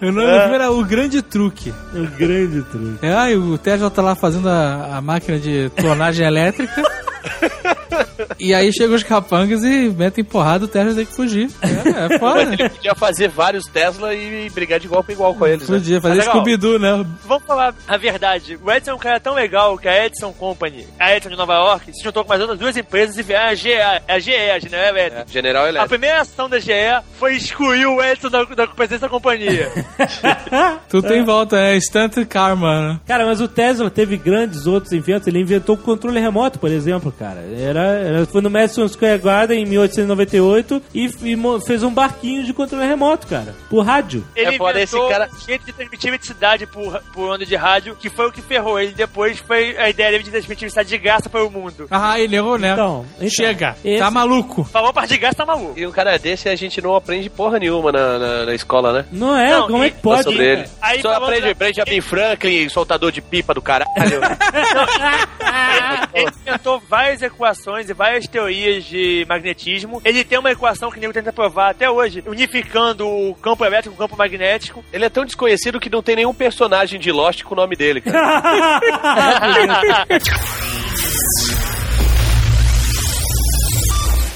o 0.00 0.12
nome 0.12 0.40
filme 0.40 0.54
era 0.54 0.70
O 0.70 0.84
Grande 0.84 1.20
Truque. 1.22 1.74
Um 1.92 2.06
grande 2.06 2.62
truque. 2.62 3.04
É, 3.04 3.12
aí 3.22 3.36
o 3.36 3.58
Tesla 3.58 3.90
tá 3.90 4.02
lá 4.02 4.14
fazendo 4.14 4.48
a, 4.48 4.96
a 4.96 5.00
máquina 5.00 5.38
de 5.38 5.70
tonagem 5.70 6.24
elétrica. 6.26 6.82
E 8.38 8.54
aí 8.54 8.72
chegam 8.72 8.94
os 8.96 9.02
capangas 9.02 9.62
e 9.64 9.88
metem 9.90 10.24
porrada, 10.24 10.64
o 10.64 10.68
Tesla 10.68 10.94
tem 10.94 11.06
que 11.06 11.14
fugir. 11.14 11.50
É, 11.62 12.14
é 12.14 12.18
foda. 12.18 12.42
Ele 12.42 12.68
podia 12.68 12.94
fazer 12.94 13.28
vários 13.28 13.66
Tesla 13.66 14.14
e 14.14 14.48
brigar 14.50 14.78
de 14.80 14.86
igual 14.86 15.02
pra 15.04 15.12
igual 15.12 15.34
com 15.34 15.46
eles, 15.46 15.68
né? 15.68 15.78
Podia 15.78 16.00
fazer 16.00 16.16
Mas 16.16 16.26
legal. 16.26 16.34
Scooby-Doo, 16.34 16.78
né? 16.78 17.06
Vamos 17.24 17.44
falar 17.44 17.74
a 17.86 17.96
verdade. 17.96 18.58
O 18.62 18.70
Edison 18.70 18.92
é 18.92 18.94
um 18.94 18.98
cara 18.98 19.20
tão 19.20 19.34
legal 19.34 19.76
que 19.78 19.88
a 19.88 20.06
Edison 20.06 20.32
Company, 20.32 20.86
a 20.98 21.14
Edison 21.14 21.30
de 21.30 21.36
Nova 21.36 21.54
York, 21.54 21.92
se 21.92 22.02
juntou 22.02 22.22
com 22.24 22.28
mais 22.28 22.40
outras 22.40 22.58
duas 22.58 22.76
empresas 22.76 23.16
e 23.16 23.22
vieram 23.22 23.48
a 23.50 23.54
GE, 23.54 23.72
a 24.08 24.18
GE, 24.18 24.34
a 24.34 24.58
General 24.58 24.88
Electric. 24.88 25.30
É, 25.30 25.32
General 25.32 25.64
A 25.64 25.68
Electric. 25.68 25.88
primeira 25.88 26.20
ação 26.20 26.48
da 26.48 26.58
GE 26.58 26.70
foi 27.18 27.36
excluir 27.36 27.86
o 27.86 28.02
Edson 28.02 28.28
da, 28.28 28.44
da 28.44 28.66
presidência 28.66 29.06
da 29.06 29.08
companhia. 29.08 29.70
Tudo 30.88 31.08
tem 31.08 31.24
volta, 31.24 31.56
é 31.58 31.76
instant 31.76 32.14
karma, 32.28 32.80
né? 32.92 33.00
Cara, 33.06 33.26
mas 33.26 33.40
o 33.40 33.48
Tesla 33.48 33.90
teve 33.90 34.16
grandes 34.16 34.66
outros 34.66 34.92
inventos. 34.92 35.26
Ele 35.28 35.40
inventou 35.40 35.74
o 35.74 35.78
controle 35.78 36.20
remoto, 36.20 36.58
por 36.58 36.70
exemplo, 36.70 37.12
cara. 37.12 37.40
Era, 37.58 37.79
era- 37.80 38.26
foi 38.26 38.40
no 38.40 38.50
Madison 38.50 38.86
Square 38.88 39.18
Garden 39.18 39.62
em 39.62 39.66
1898 39.66 40.82
e, 40.94 41.06
e 41.06 41.60
fez 41.66 41.82
um 41.82 41.92
barquinho 41.92 42.44
de 42.44 42.52
controle 42.52 42.86
remoto, 42.86 43.26
cara. 43.26 43.54
Por 43.68 43.84
rádio. 43.84 44.24
Ele 44.34 44.54
É 44.54 44.58
foda, 44.58 44.80
esse 44.80 44.96
cara- 45.08 45.28
um 45.34 45.40
jeito 45.46 45.64
de 45.66 45.72
transmitir 45.72 46.08
eletricidade 46.08 46.66
por, 46.66 47.00
por 47.12 47.30
onda 47.30 47.44
de 47.46 47.56
rádio, 47.56 47.94
que 47.96 48.08
foi 48.10 48.26
o 48.28 48.32
que 48.32 48.42
ferrou 48.42 48.78
ele. 48.80 48.92
Depois 48.92 49.38
foi 49.38 49.76
a 49.78 49.88
ideia 49.90 50.10
dele 50.10 50.24
de 50.24 50.30
transmitir 50.30 50.64
eletricidade 50.64 50.88
de 50.88 50.98
graça 50.98 51.28
para 51.28 51.44
o 51.44 51.50
mundo. 51.50 51.86
Ah, 51.90 52.18
ele 52.20 52.36
errou, 52.36 52.58
né? 52.58 52.72
Então, 52.72 53.04
então, 53.16 53.28
Chega, 53.30 53.76
esse- 53.84 53.98
tá 53.98 54.10
maluco. 54.10 54.64
Falou 54.64 54.92
parte 54.92 55.10
de 55.10 55.18
graça, 55.18 55.36
tá 55.36 55.46
maluco. 55.46 55.78
E 55.78 55.86
um 55.86 55.92
cara 55.92 56.18
desse 56.18 56.48
a 56.48 56.56
gente 56.56 56.80
não 56.80 56.94
aprende 56.94 57.28
porra 57.30 57.58
nenhuma 57.58 57.92
na, 57.92 58.18
na, 58.18 58.46
na 58.46 58.54
escola, 58.54 58.92
né? 58.92 59.04
Não 59.12 59.36
é? 59.36 59.50
Não, 59.50 59.66
Como 59.68 59.84
e- 59.84 59.86
é 59.86 59.90
que 59.90 60.00
pode? 60.00 60.24
sobre 60.24 60.44
ele. 60.44 60.64
Aí 60.80 61.00
Só 61.00 61.12
aprende 61.14 61.48
da- 61.48 61.54
Benjamin 61.54 62.00
Franklin, 62.00 62.68
soltador 62.68 63.12
de 63.12 63.20
pipa 63.20 63.54
do 63.54 63.62
caralho. 63.62 63.90
Ele 66.12 66.26
inventou 66.46 66.82
várias 66.88 67.22
equações 67.70 67.88
e 67.88 67.94
várias 67.94 68.26
teorias 68.26 68.84
de 68.84 69.24
magnetismo. 69.28 70.00
Ele 70.04 70.24
tem 70.24 70.38
uma 70.38 70.50
equação 70.50 70.90
que 70.90 70.98
o 70.98 71.00
nego 71.00 71.12
tenta 71.12 71.32
provar 71.32 71.70
até 71.70 71.88
hoje, 71.88 72.22
unificando 72.26 73.06
o 73.06 73.34
campo 73.36 73.64
elétrico 73.64 73.96
com 73.96 74.02
o 74.02 74.06
campo 74.06 74.18
magnético. 74.18 74.84
Ele 74.92 75.04
é 75.04 75.08
tão 75.08 75.24
desconhecido 75.24 75.78
que 75.80 75.90
não 75.90 76.02
tem 76.02 76.16
nenhum 76.16 76.34
personagem 76.34 76.98
de 76.98 77.12
Lost 77.12 77.42
com 77.44 77.54
o 77.54 77.56
nome 77.56 77.76
dele, 77.76 78.00
cara. 78.00 78.80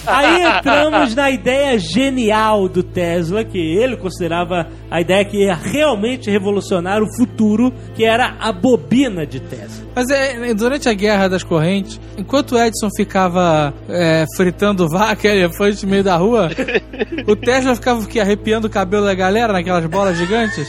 Aí 0.06 0.42
entramos 0.58 1.14
na 1.14 1.30
ideia 1.30 1.78
genial 1.78 2.68
do 2.68 2.82
Tesla, 2.82 3.44
que 3.44 3.58
ele 3.58 3.96
considerava 3.96 4.68
a 4.90 5.00
ideia 5.00 5.24
que 5.24 5.44
ia 5.44 5.54
realmente 5.54 6.30
revolucionar 6.30 7.02
o 7.02 7.16
futuro, 7.16 7.72
que 7.94 8.04
era 8.04 8.36
a 8.40 8.52
bobina 8.52 9.26
de 9.26 9.40
Tesla. 9.40 9.84
Mas 9.94 10.10
é, 10.10 10.52
durante 10.54 10.88
a 10.88 10.92
guerra 10.92 11.28
das 11.28 11.42
correntes, 11.42 12.00
enquanto 12.18 12.52
o 12.52 12.58
Edson 12.58 12.88
ficava 12.96 13.72
é, 13.88 14.24
fritando 14.36 14.88
vaca 14.88 15.28
e 15.28 15.30
elefante 15.30 15.84
no 15.84 15.90
meio 15.90 16.04
da 16.04 16.16
rua, 16.16 16.50
o 17.26 17.36
Tesla 17.36 17.74
ficava 17.74 18.00
o 18.00 18.06
quê? 18.06 18.20
arrepiando 18.20 18.66
o 18.66 18.70
cabelo 18.70 19.04
da 19.04 19.14
galera 19.14 19.52
naquelas 19.52 19.86
bolas 19.86 20.16
gigantes? 20.16 20.68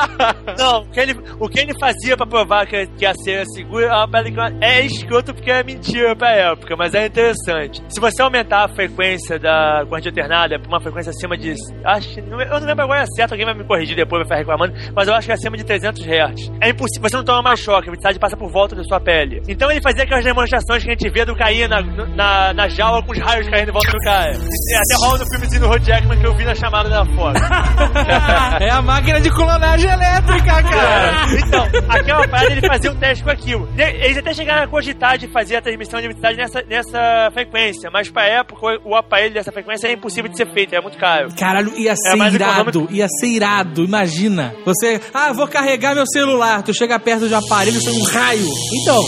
Não, 0.58 0.82
o 0.82 0.86
que 0.86 1.00
ele, 1.00 1.16
o 1.38 1.48
que 1.48 1.60
ele 1.60 1.72
fazia 1.78 2.16
pra 2.16 2.26
provar 2.26 2.66
que, 2.66 2.86
que 2.98 3.06
a 3.06 3.14
cera 3.14 3.44
segura 3.46 3.86
é 3.86 4.76
é 4.76 4.84
escroto 4.84 5.34
porque 5.34 5.50
é 5.50 5.62
mentira 5.62 6.14
pra 6.16 6.30
época, 6.30 6.76
mas 6.76 6.94
é 6.94 7.06
interessante. 7.06 7.82
Se 7.88 8.00
você 8.00 8.22
aumentar 8.22 8.64
a 8.64 8.68
frequência 8.76 9.38
da 9.38 9.84
corrente 9.88 10.08
alternada 10.08 10.58
pra 10.58 10.68
uma 10.68 10.80
frequência 10.80 11.10
acima 11.10 11.36
de. 11.36 11.54
Acho 11.84 12.20
Eu 12.20 12.60
não 12.60 12.66
lembro 12.66 12.84
agora 12.84 13.04
certo, 13.16 13.32
alguém 13.32 13.46
vai 13.46 13.54
me 13.54 13.64
corrigir 13.64 13.96
depois, 13.96 14.28
vai 14.28 14.38
ficar 14.38 14.52
reclamando, 14.52 14.92
mas 14.94 15.08
eu 15.08 15.14
acho 15.14 15.26
que 15.26 15.32
é 15.32 15.34
acima 15.34 15.56
de 15.56 15.64
300 15.64 16.02
Hz. 16.02 16.52
É 16.60 16.68
impossível, 16.68 17.08
você 17.08 17.16
não 17.16 17.24
toma 17.24 17.42
mais 17.42 17.58
choque, 17.58 17.88
a 17.88 17.90
eletricidade 17.90 18.18
passa 18.18 18.36
por 18.36 18.50
volta 18.52 18.76
da 18.76 18.84
sua 18.84 19.00
pele. 19.00 19.42
Então 19.48 19.70
ele 19.70 19.80
fazia 19.80 20.04
aquelas 20.04 20.24
demonstrações 20.24 20.84
que 20.84 20.90
a 20.90 20.92
gente 20.92 21.10
vê 21.10 21.24
do 21.24 21.34
cair 21.34 21.68
na, 21.68 21.80
na, 21.80 22.52
na 22.52 22.68
jaula 22.68 23.02
com 23.02 23.12
os 23.12 23.18
raios 23.18 23.48
caindo 23.48 23.70
em 23.70 23.72
volta 23.72 23.90
do 23.90 23.98
cara. 23.98 24.32
E 24.32 24.74
até 24.76 25.06
rola 25.06 25.18
no 25.18 25.26
filmezinho 25.30 25.60
do 25.62 25.68
Rod 25.68 25.82
Jackman 25.82 26.18
que 26.18 26.26
eu 26.26 26.36
vi 26.36 26.44
na 26.44 26.54
chamada 26.54 26.88
da 26.88 27.04
foto. 27.06 27.40
é 28.60 28.70
a 28.70 28.82
máquina 28.82 29.20
de 29.20 29.30
clonagem 29.30 29.90
elétrica, 29.90 30.62
cara! 30.62 31.26
Então, 31.46 31.66
aquela 31.88 32.28
parada 32.28 32.52
ele 32.52 32.66
fazia 32.66 32.92
um 32.92 32.96
teste 32.96 33.24
com 33.24 33.30
aquilo. 33.30 33.68
Eles 33.76 34.18
até 34.18 34.34
chegaram 34.34 34.64
a 34.64 34.68
cogitar 34.68 35.16
de 35.16 35.28
fazer 35.28 35.56
a 35.56 35.62
transmissão 35.62 36.00
de 36.00 36.06
eletricidade 36.06 36.36
nessa, 36.36 36.62
nessa 36.62 37.30
frequência, 37.32 37.90
mas 37.92 38.10
pra 38.10 38.26
época 38.26 38.65
o 38.84 38.94
aparelho 38.94 39.34
dessa 39.34 39.52
frequência 39.52 39.88
é 39.88 39.92
impossível 39.92 40.30
de 40.30 40.36
ser 40.36 40.46
feito, 40.52 40.74
é 40.74 40.80
muito 40.80 40.98
caro. 40.98 41.28
Caralho, 41.38 41.76
ia 41.78 41.94
ser 41.96 42.16
mais 42.16 42.34
irado, 42.34 42.70
econômico. 42.70 42.94
ia 42.94 43.06
ser 43.08 43.26
irado, 43.28 43.84
imagina. 43.84 44.54
Você, 44.64 45.00
ah, 45.12 45.32
vou 45.32 45.46
carregar 45.48 45.94
meu 45.94 46.06
celular, 46.06 46.62
tu 46.62 46.72
chega 46.74 46.98
perto 46.98 47.28
de 47.28 47.34
um 47.34 47.38
aparelho, 47.38 47.80
tem 47.82 47.92
um 48.00 48.04
raio. 48.04 48.46
Então, 48.82 49.02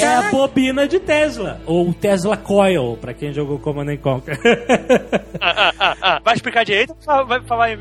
é 0.00 0.06
a 0.16 0.22
bobina 0.30 0.86
de 0.86 0.98
Tesla, 1.00 1.60
ou 1.66 1.92
Tesla 1.94 2.36
Coil, 2.36 2.96
pra 3.00 3.12
quem 3.14 3.32
jogou 3.32 3.58
Command 3.58 3.90
and 3.92 3.96
Conquer. 3.98 4.38
Ah, 5.40 5.54
ah, 5.56 5.72
ah, 5.78 5.96
ah. 6.00 6.20
Vai 6.24 6.34
explicar 6.34 6.64
direito 6.64 6.94
ou 7.06 7.26
vai 7.26 7.42
falar 7.46 7.72
em. 7.72 7.78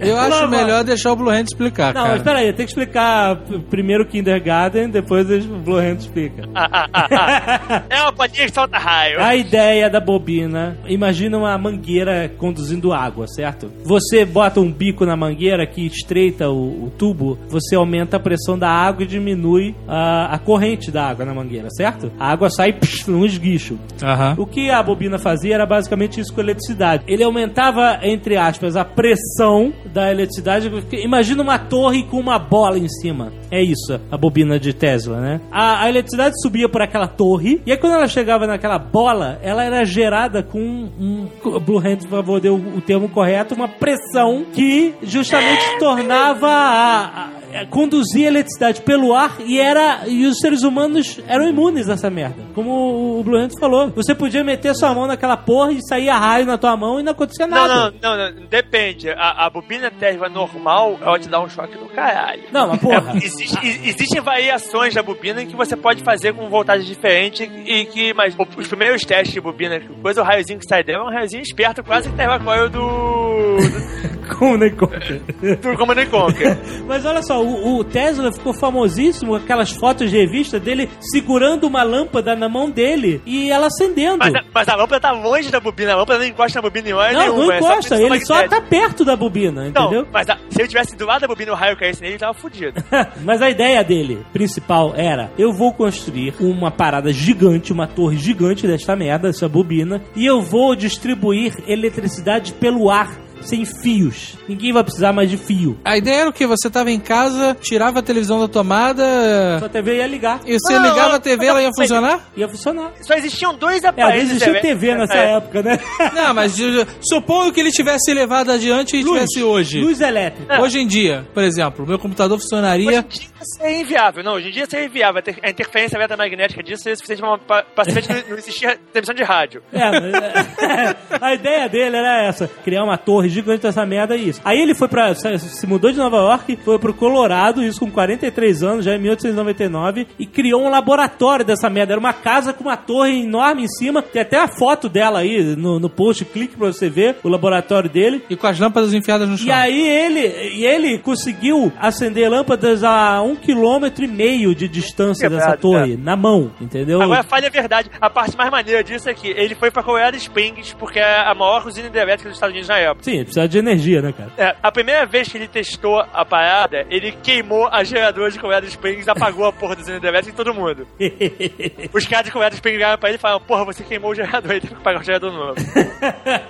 Eu 0.00 0.18
acho 0.18 0.42
Não, 0.42 0.48
melhor 0.48 0.82
deixar 0.84 1.12
o 1.12 1.16
Blue 1.16 1.30
Hand 1.30 1.44
explicar, 1.44 1.92
Não, 1.94 2.02
cara. 2.02 2.14
mas 2.14 2.22
peraí, 2.22 2.52
tem 2.52 2.64
que 2.66 2.70
explicar 2.72 3.36
primeiro 3.70 4.04
o 4.04 4.06
Kindergarten, 4.06 4.88
depois 4.88 5.28
o 5.30 5.58
Blue 5.58 5.76
Hand 5.78 5.96
explica. 5.98 6.48
ah, 6.54 6.68
ah, 6.72 6.88
ah, 6.92 7.60
ah. 7.68 7.82
É 7.90 8.02
uma 8.02 8.12
patinha 8.12 8.46
que 8.46 8.54
solta 8.54 8.78
raio. 8.78 8.93
A 9.20 9.34
ideia 9.36 9.90
da 9.90 10.00
bobina, 10.00 10.76
imagina 10.86 11.38
uma 11.38 11.56
mangueira 11.58 12.30
conduzindo 12.38 12.92
água, 12.92 13.26
certo? 13.26 13.70
Você 13.84 14.24
bota 14.24 14.60
um 14.60 14.70
bico 14.70 15.04
na 15.04 15.16
mangueira 15.16 15.66
que 15.66 15.86
estreita 15.86 16.48
o, 16.48 16.86
o 16.86 16.90
tubo, 16.90 17.38
você 17.48 17.76
aumenta 17.76 18.16
a 18.16 18.20
pressão 18.20 18.58
da 18.58 18.68
água 18.68 19.04
e 19.04 19.06
diminui 19.06 19.74
a, 19.88 20.34
a 20.34 20.38
corrente 20.38 20.90
da 20.90 21.06
água 21.06 21.24
na 21.24 21.34
mangueira, 21.34 21.68
certo? 21.70 22.12
A 22.18 22.30
água 22.30 22.50
sai 22.50 22.72
psh, 22.72 23.08
num 23.08 23.24
esguicho. 23.24 23.78
Aham. 24.02 24.34
O 24.38 24.46
que 24.46 24.70
a 24.70 24.82
bobina 24.82 25.18
fazia 25.18 25.54
era 25.54 25.66
basicamente 25.66 26.20
isso 26.20 26.32
com 26.32 26.40
a 26.40 26.44
eletricidade. 26.44 27.04
Ele 27.06 27.24
aumentava, 27.24 27.98
entre 28.02 28.36
aspas, 28.36 28.76
a 28.76 28.84
pressão 28.84 29.72
da 29.92 30.10
eletricidade. 30.10 30.70
Imagina 30.92 31.42
uma 31.42 31.58
torre 31.58 32.04
com 32.04 32.18
uma 32.18 32.38
bola 32.38 32.78
em 32.78 32.88
cima. 32.88 33.32
É 33.50 33.62
isso, 33.62 34.00
a 34.10 34.16
bobina 34.16 34.58
de 34.58 34.72
Tesla, 34.72 35.20
né? 35.20 35.40
A, 35.50 35.84
a 35.84 35.88
eletricidade 35.88 36.34
subia 36.42 36.68
por 36.68 36.82
aquela 36.82 37.06
torre, 37.06 37.60
e 37.64 37.70
aí 37.70 37.78
quando 37.78 37.94
ela 37.94 38.08
chegava 38.08 38.46
naquela 38.46 38.78
bola, 38.92 39.38
ela 39.42 39.64
era 39.64 39.84
gerada 39.84 40.42
com 40.42 40.58
um. 40.60 41.28
um 41.44 41.60
Blue 41.60 41.78
Hand, 41.78 41.98
por 42.02 42.10
favor, 42.10 42.40
deu 42.40 42.54
o 42.54 42.80
termo 42.80 43.08
correto, 43.08 43.54
uma 43.54 43.68
pressão 43.68 44.44
que 44.52 44.94
justamente 45.02 45.78
tornava 45.78 46.46
a- 46.48 47.04
a- 47.04 47.28
é, 47.54 47.64
conduzia 47.66 48.26
eletricidade 48.28 48.80
pelo 48.82 49.14
ar 49.14 49.36
e 49.46 49.58
era 49.58 50.02
e 50.06 50.26
os 50.26 50.38
seres 50.38 50.62
humanos 50.62 51.20
eram 51.26 51.48
imunes 51.48 51.88
a 51.88 51.94
essa 51.94 52.10
merda. 52.10 52.42
Como 52.54 53.18
o 53.18 53.22
Blue 53.24 53.36
Hand 53.38 53.50
falou, 53.58 53.90
você 53.90 54.14
podia 54.14 54.42
meter 54.44 54.74
sua 54.74 54.92
mão 54.94 55.06
naquela 55.06 55.36
porra 55.36 55.72
e 55.72 55.80
sair 55.86 56.08
a 56.08 56.18
raio 56.18 56.46
na 56.46 56.58
tua 56.58 56.76
mão 56.76 57.00
e 57.00 57.02
não 57.02 57.12
acontecia 57.12 57.46
Não, 57.46 57.56
nada. 57.56 57.94
não, 58.02 58.16
não, 58.16 58.30
não, 58.34 58.46
depende. 58.46 59.08
A, 59.10 59.46
a 59.46 59.50
bobina 59.50 59.90
Tesla 59.90 60.28
normal, 60.28 60.98
ela 61.00 61.18
te 61.18 61.28
dá 61.28 61.40
um 61.40 61.48
choque 61.48 61.76
do 61.78 61.86
caralho. 61.86 62.42
Não, 62.52 62.68
mas 62.68 62.80
porra. 62.80 63.12
É, 63.14 63.16
existe- 63.18 63.66
existem 63.84 64.20
variações 64.20 64.94
da 64.94 65.02
bobina 65.02 65.44
que 65.44 65.54
você 65.56 65.76
pode 65.76 66.02
fazer 66.02 66.34
com 66.34 66.48
voltagem 66.48 66.86
diferente 66.86 67.44
e 67.44 67.84
que, 67.86 68.12
mas 68.14 68.34
os 68.56 68.66
primeiros 68.68 69.02
testes 69.02 69.32
de 69.32 69.40
bobina, 69.40 69.80
coisa, 70.02 70.20
o 70.20 70.24
raiozinho 70.24 70.58
que 70.58 70.66
sai 70.68 70.82
dela 70.82 71.04
é 71.04 71.06
um 71.06 71.10
raiozinho 71.12 71.42
esperto, 71.42 71.82
quase 71.84 72.08
que 72.10 72.16
Tesla 72.16 72.40
Coil 72.40 72.68
do, 72.68 72.80
Como 72.80 74.23
Command 74.24 75.98
and 75.98 76.06
Conquer. 76.10 76.58
Mas 76.86 77.04
olha 77.04 77.22
só, 77.22 77.42
o, 77.42 77.78
o 77.78 77.84
Tesla 77.84 78.32
ficou 78.32 78.52
famosíssimo 78.54 79.30
com 79.32 79.36
aquelas 79.36 79.70
fotos 79.70 80.10
de 80.10 80.16
revista 80.16 80.58
dele 80.58 80.88
segurando 81.00 81.64
uma 81.66 81.82
lâmpada 81.82 82.34
na 82.36 82.48
mão 82.48 82.70
dele 82.70 83.20
e 83.26 83.50
ela 83.50 83.66
acendendo. 83.66 84.18
Mas, 84.18 84.34
a- 84.34 84.42
mas 84.52 84.68
a 84.68 84.76
lâmpada 84.76 85.00
tá 85.00 85.12
longe 85.12 85.50
da 85.50 85.60
bobina, 85.60 85.92
a 85.92 85.96
lâmpada 85.96 86.18
não 86.20 86.26
encosta 86.26 86.58
na 86.58 86.62
bobina 86.62 86.88
em 86.88 86.92
hora 86.92 87.12
não, 87.12 87.20
nenhuma. 87.20 87.44
não 87.44 87.52
é 87.52 87.56
encosta, 87.58 87.96
tensão 87.96 88.06
ele 88.06 88.24
só 88.24 88.34
magnética. 88.34 88.60
tá 88.62 88.68
perto 88.68 89.04
da 89.04 89.16
bobina, 89.16 89.68
entendeu? 89.68 90.06
mas 90.12 90.28
a- 90.28 90.38
se 90.48 90.60
ele 90.60 90.68
tivesse 90.68 90.96
do 90.96 91.06
lado 91.06 91.22
da 91.22 91.28
bobina 91.28 91.52
o 91.52 91.54
raio 91.54 91.76
caísse 91.76 92.00
nele, 92.00 92.14
ele 92.14 92.20
tava 92.20 92.34
fudido. 92.34 92.74
Mas 93.24 93.40
a 93.42 93.50
ideia 93.50 93.82
dele, 93.82 94.24
principal, 94.32 94.92
era: 94.96 95.30
eu 95.38 95.52
vou 95.52 95.72
construir 95.72 96.34
uma 96.40 96.70
parada 96.70 97.12
gigante, 97.12 97.72
uma 97.72 97.86
torre 97.86 98.16
gigante 98.16 98.66
desta 98.66 98.94
merda, 98.94 99.28
dessa 99.28 99.48
bobina, 99.48 100.02
e 100.14 100.24
eu 100.26 100.40
vou 100.40 100.74
distribuir 100.76 101.52
eletricidade 101.66 102.52
pelo 102.52 102.90
ar. 102.90 103.23
Sem 103.44 103.64
fios. 103.64 104.36
Ninguém 104.48 104.72
vai 104.72 104.82
precisar 104.82 105.12
mais 105.12 105.30
de 105.30 105.36
fio. 105.36 105.78
A 105.84 105.96
ideia 105.96 106.20
era 106.22 106.30
o 106.30 106.32
que? 106.32 106.46
Você 106.46 106.68
tava 106.70 106.90
em 106.90 106.98
casa, 106.98 107.56
tirava 107.60 107.98
a 108.00 108.02
televisão 108.02 108.40
da 108.40 108.48
tomada 108.48 109.58
Sua 109.58 109.68
TV 109.68 109.96
ia 109.96 110.06
ligar. 110.06 110.40
e 110.46 110.58
você 110.58 110.74
Não, 110.78 110.82
ligava 110.82 111.08
não, 111.10 111.14
a 111.16 111.20
TV, 111.20 111.44
não, 111.44 111.50
ela 111.50 111.62
ia 111.62 111.70
funcionar? 111.76 112.20
Ia 112.36 112.48
funcionar. 112.48 112.92
Só 113.02 113.14
existiam 113.14 113.54
dois 113.54 113.84
É, 113.84 113.88
aparelhos. 113.88 114.30
existia 114.30 114.52
né? 114.52 114.60
TV 114.60 114.94
nessa 114.94 115.14
É. 115.14 115.32
época, 115.36 115.62
né? 115.62 115.78
Não, 116.14 116.34
mas 116.34 116.56
supondo 117.02 117.52
que 117.52 117.60
ele 117.60 117.70
tivesse 117.70 118.12
levado 118.12 118.50
adiante 118.50 118.96
e 118.96 119.04
tivesse 119.04 119.42
hoje. 119.42 119.80
Luz 119.80 120.00
elétrica. 120.00 120.60
Hoje 120.60 120.78
em 120.80 120.86
dia, 120.86 121.26
por 121.34 121.42
exemplo, 121.42 121.86
meu 121.86 121.98
computador 121.98 122.36
Hoje 122.36 122.42
funcionaria. 122.44 122.98
em 123.00 123.02
dia 123.08 123.30
seria 123.58 123.80
inviável. 123.80 124.24
Não, 124.24 124.32
hoje 124.34 124.48
em 124.48 124.52
dia 124.52 124.66
seria 124.68 124.86
inviável. 124.86 125.18
A 125.18 125.22
ter- 125.22 125.38
A 125.42 125.50
interferência 125.50 125.96
eletromagnética 125.96 126.62
disso 126.62 126.82
seria 126.82 126.96
suficiente 126.96 127.20
pra- 127.20 127.38
pra 127.38 127.62
pra 127.62 127.84
simplesmente 127.84 128.28
não 128.30 128.38
existir 128.38 128.78
transmissão 128.92 129.14
de 129.14 129.22
rádio. 129.22 129.62
É, 129.72 129.90
mas, 129.90 130.14
é, 130.14 130.96
a 131.20 131.34
ideia 131.34 131.68
dele 131.68 131.96
era 131.96 132.22
essa: 132.26 132.48
criar 132.64 132.84
uma 132.84 132.96
torre 132.96 133.28
gigante 133.34 133.62
dessa 133.62 133.84
merda 133.84 134.16
e 134.16 134.28
isso. 134.28 134.40
Aí 134.44 134.58
ele 134.58 134.74
foi 134.74 134.88
pra. 134.88 135.14
se 135.14 135.66
mudou 135.66 135.90
de 135.90 135.98
Nova 135.98 136.16
York, 136.16 136.58
foi 136.64 136.78
pro 136.78 136.94
Colorado, 136.94 137.62
isso 137.62 137.80
com 137.80 137.90
43 137.90 138.62
anos, 138.62 138.84
já 138.84 138.94
em 138.94 139.00
1899, 139.00 140.06
e 140.18 140.26
criou 140.26 140.62
um 140.62 140.70
laboratório 140.70 141.44
dessa 141.44 141.68
merda. 141.68 141.92
Era 141.92 142.00
uma 142.00 142.12
casa 142.12 142.52
com 142.52 142.64
uma 142.64 142.76
torre 142.76 143.22
enorme 143.22 143.64
em 143.64 143.68
cima. 143.68 144.02
Tem 144.02 144.22
até 144.22 144.38
a 144.38 144.48
foto 144.48 144.88
dela 144.88 145.20
aí 145.20 145.42
no, 145.56 145.78
no 145.78 145.90
post, 145.90 146.24
clique 146.24 146.56
pra 146.56 146.68
você 146.68 146.88
ver 146.88 147.16
o 147.22 147.28
laboratório 147.28 147.90
dele. 147.90 148.22
E 148.30 148.36
com 148.36 148.46
as 148.46 148.58
lâmpadas 148.58 148.94
enfiadas 148.94 149.28
no 149.28 149.36
chão. 149.36 149.46
E 149.46 149.50
aí 149.50 149.86
ele, 149.86 150.20
e 150.54 150.64
ele 150.64 150.98
conseguiu 150.98 151.72
acender 151.78 152.30
lâmpadas 152.30 152.82
a 152.84 153.20
um 153.22 153.34
quilômetro 153.34 154.04
e 154.04 154.08
meio 154.08 154.54
de 154.54 154.68
distância 154.68 155.28
Quebrado, 155.28 155.50
dessa 155.50 155.60
torre, 155.60 155.96
na 155.96 156.16
mão, 156.16 156.50
entendeu? 156.60 157.00
Agora 157.02 157.22
falha 157.22 157.48
a 157.48 157.50
verdade. 157.50 157.90
A 158.00 158.10
parte 158.10 158.36
mais 158.36 158.50
maneira 158.50 158.82
disso 158.82 159.08
é 159.08 159.14
que 159.14 159.28
ele 159.28 159.54
foi 159.54 159.70
pra 159.70 159.82
Colorado 159.82 160.16
Springs, 160.16 160.74
porque 160.74 160.98
é 160.98 161.28
a 161.28 161.34
maior 161.34 161.66
usina 161.66 161.88
hidrelétrica 161.88 162.28
dos 162.28 162.36
Estados 162.36 162.52
Unidos 162.52 162.68
na 162.68 162.78
época. 162.78 163.04
Sim, 163.04 163.23
ele 163.24 163.32
precisa 163.32 163.48
de 163.48 163.58
energia, 163.58 164.00
né, 164.02 164.12
cara? 164.12 164.30
É, 164.36 164.54
a 164.62 164.70
primeira 164.70 165.04
vez 165.06 165.28
que 165.28 165.36
ele 165.38 165.48
testou 165.48 165.98
a 166.00 166.24
parada, 166.24 166.86
ele 166.90 167.12
queimou 167.22 167.66
a 167.70 167.82
geradora 167.84 168.30
de 168.30 168.38
Colorado 168.38 168.66
Springs, 168.66 169.08
apagou 169.08 169.46
a 169.46 169.52
porra 169.52 169.74
da 169.76 169.82
usina 169.82 169.96
hidrelétrica 169.96 170.32
em 170.40 170.44
todo 170.44 170.54
mundo. 170.54 170.86
Os 171.92 172.06
caras 172.06 172.26
de 172.26 172.32
Colorado 172.32 172.54
Springs 172.54 172.76
ligaram 172.78 172.98
pra 172.98 173.08
ele 173.08 173.16
e 173.16 173.20
falaram: 173.20 173.40
Porra, 173.44 173.64
você 173.64 173.82
queimou 173.82 174.10
o 174.10 174.14
gerador, 174.14 174.50
ele 174.52 174.60
teve 174.60 174.74
que 174.74 174.82
pagar 174.82 175.00
o 175.00 175.04
gerador 175.04 175.32
novo. 175.32 175.54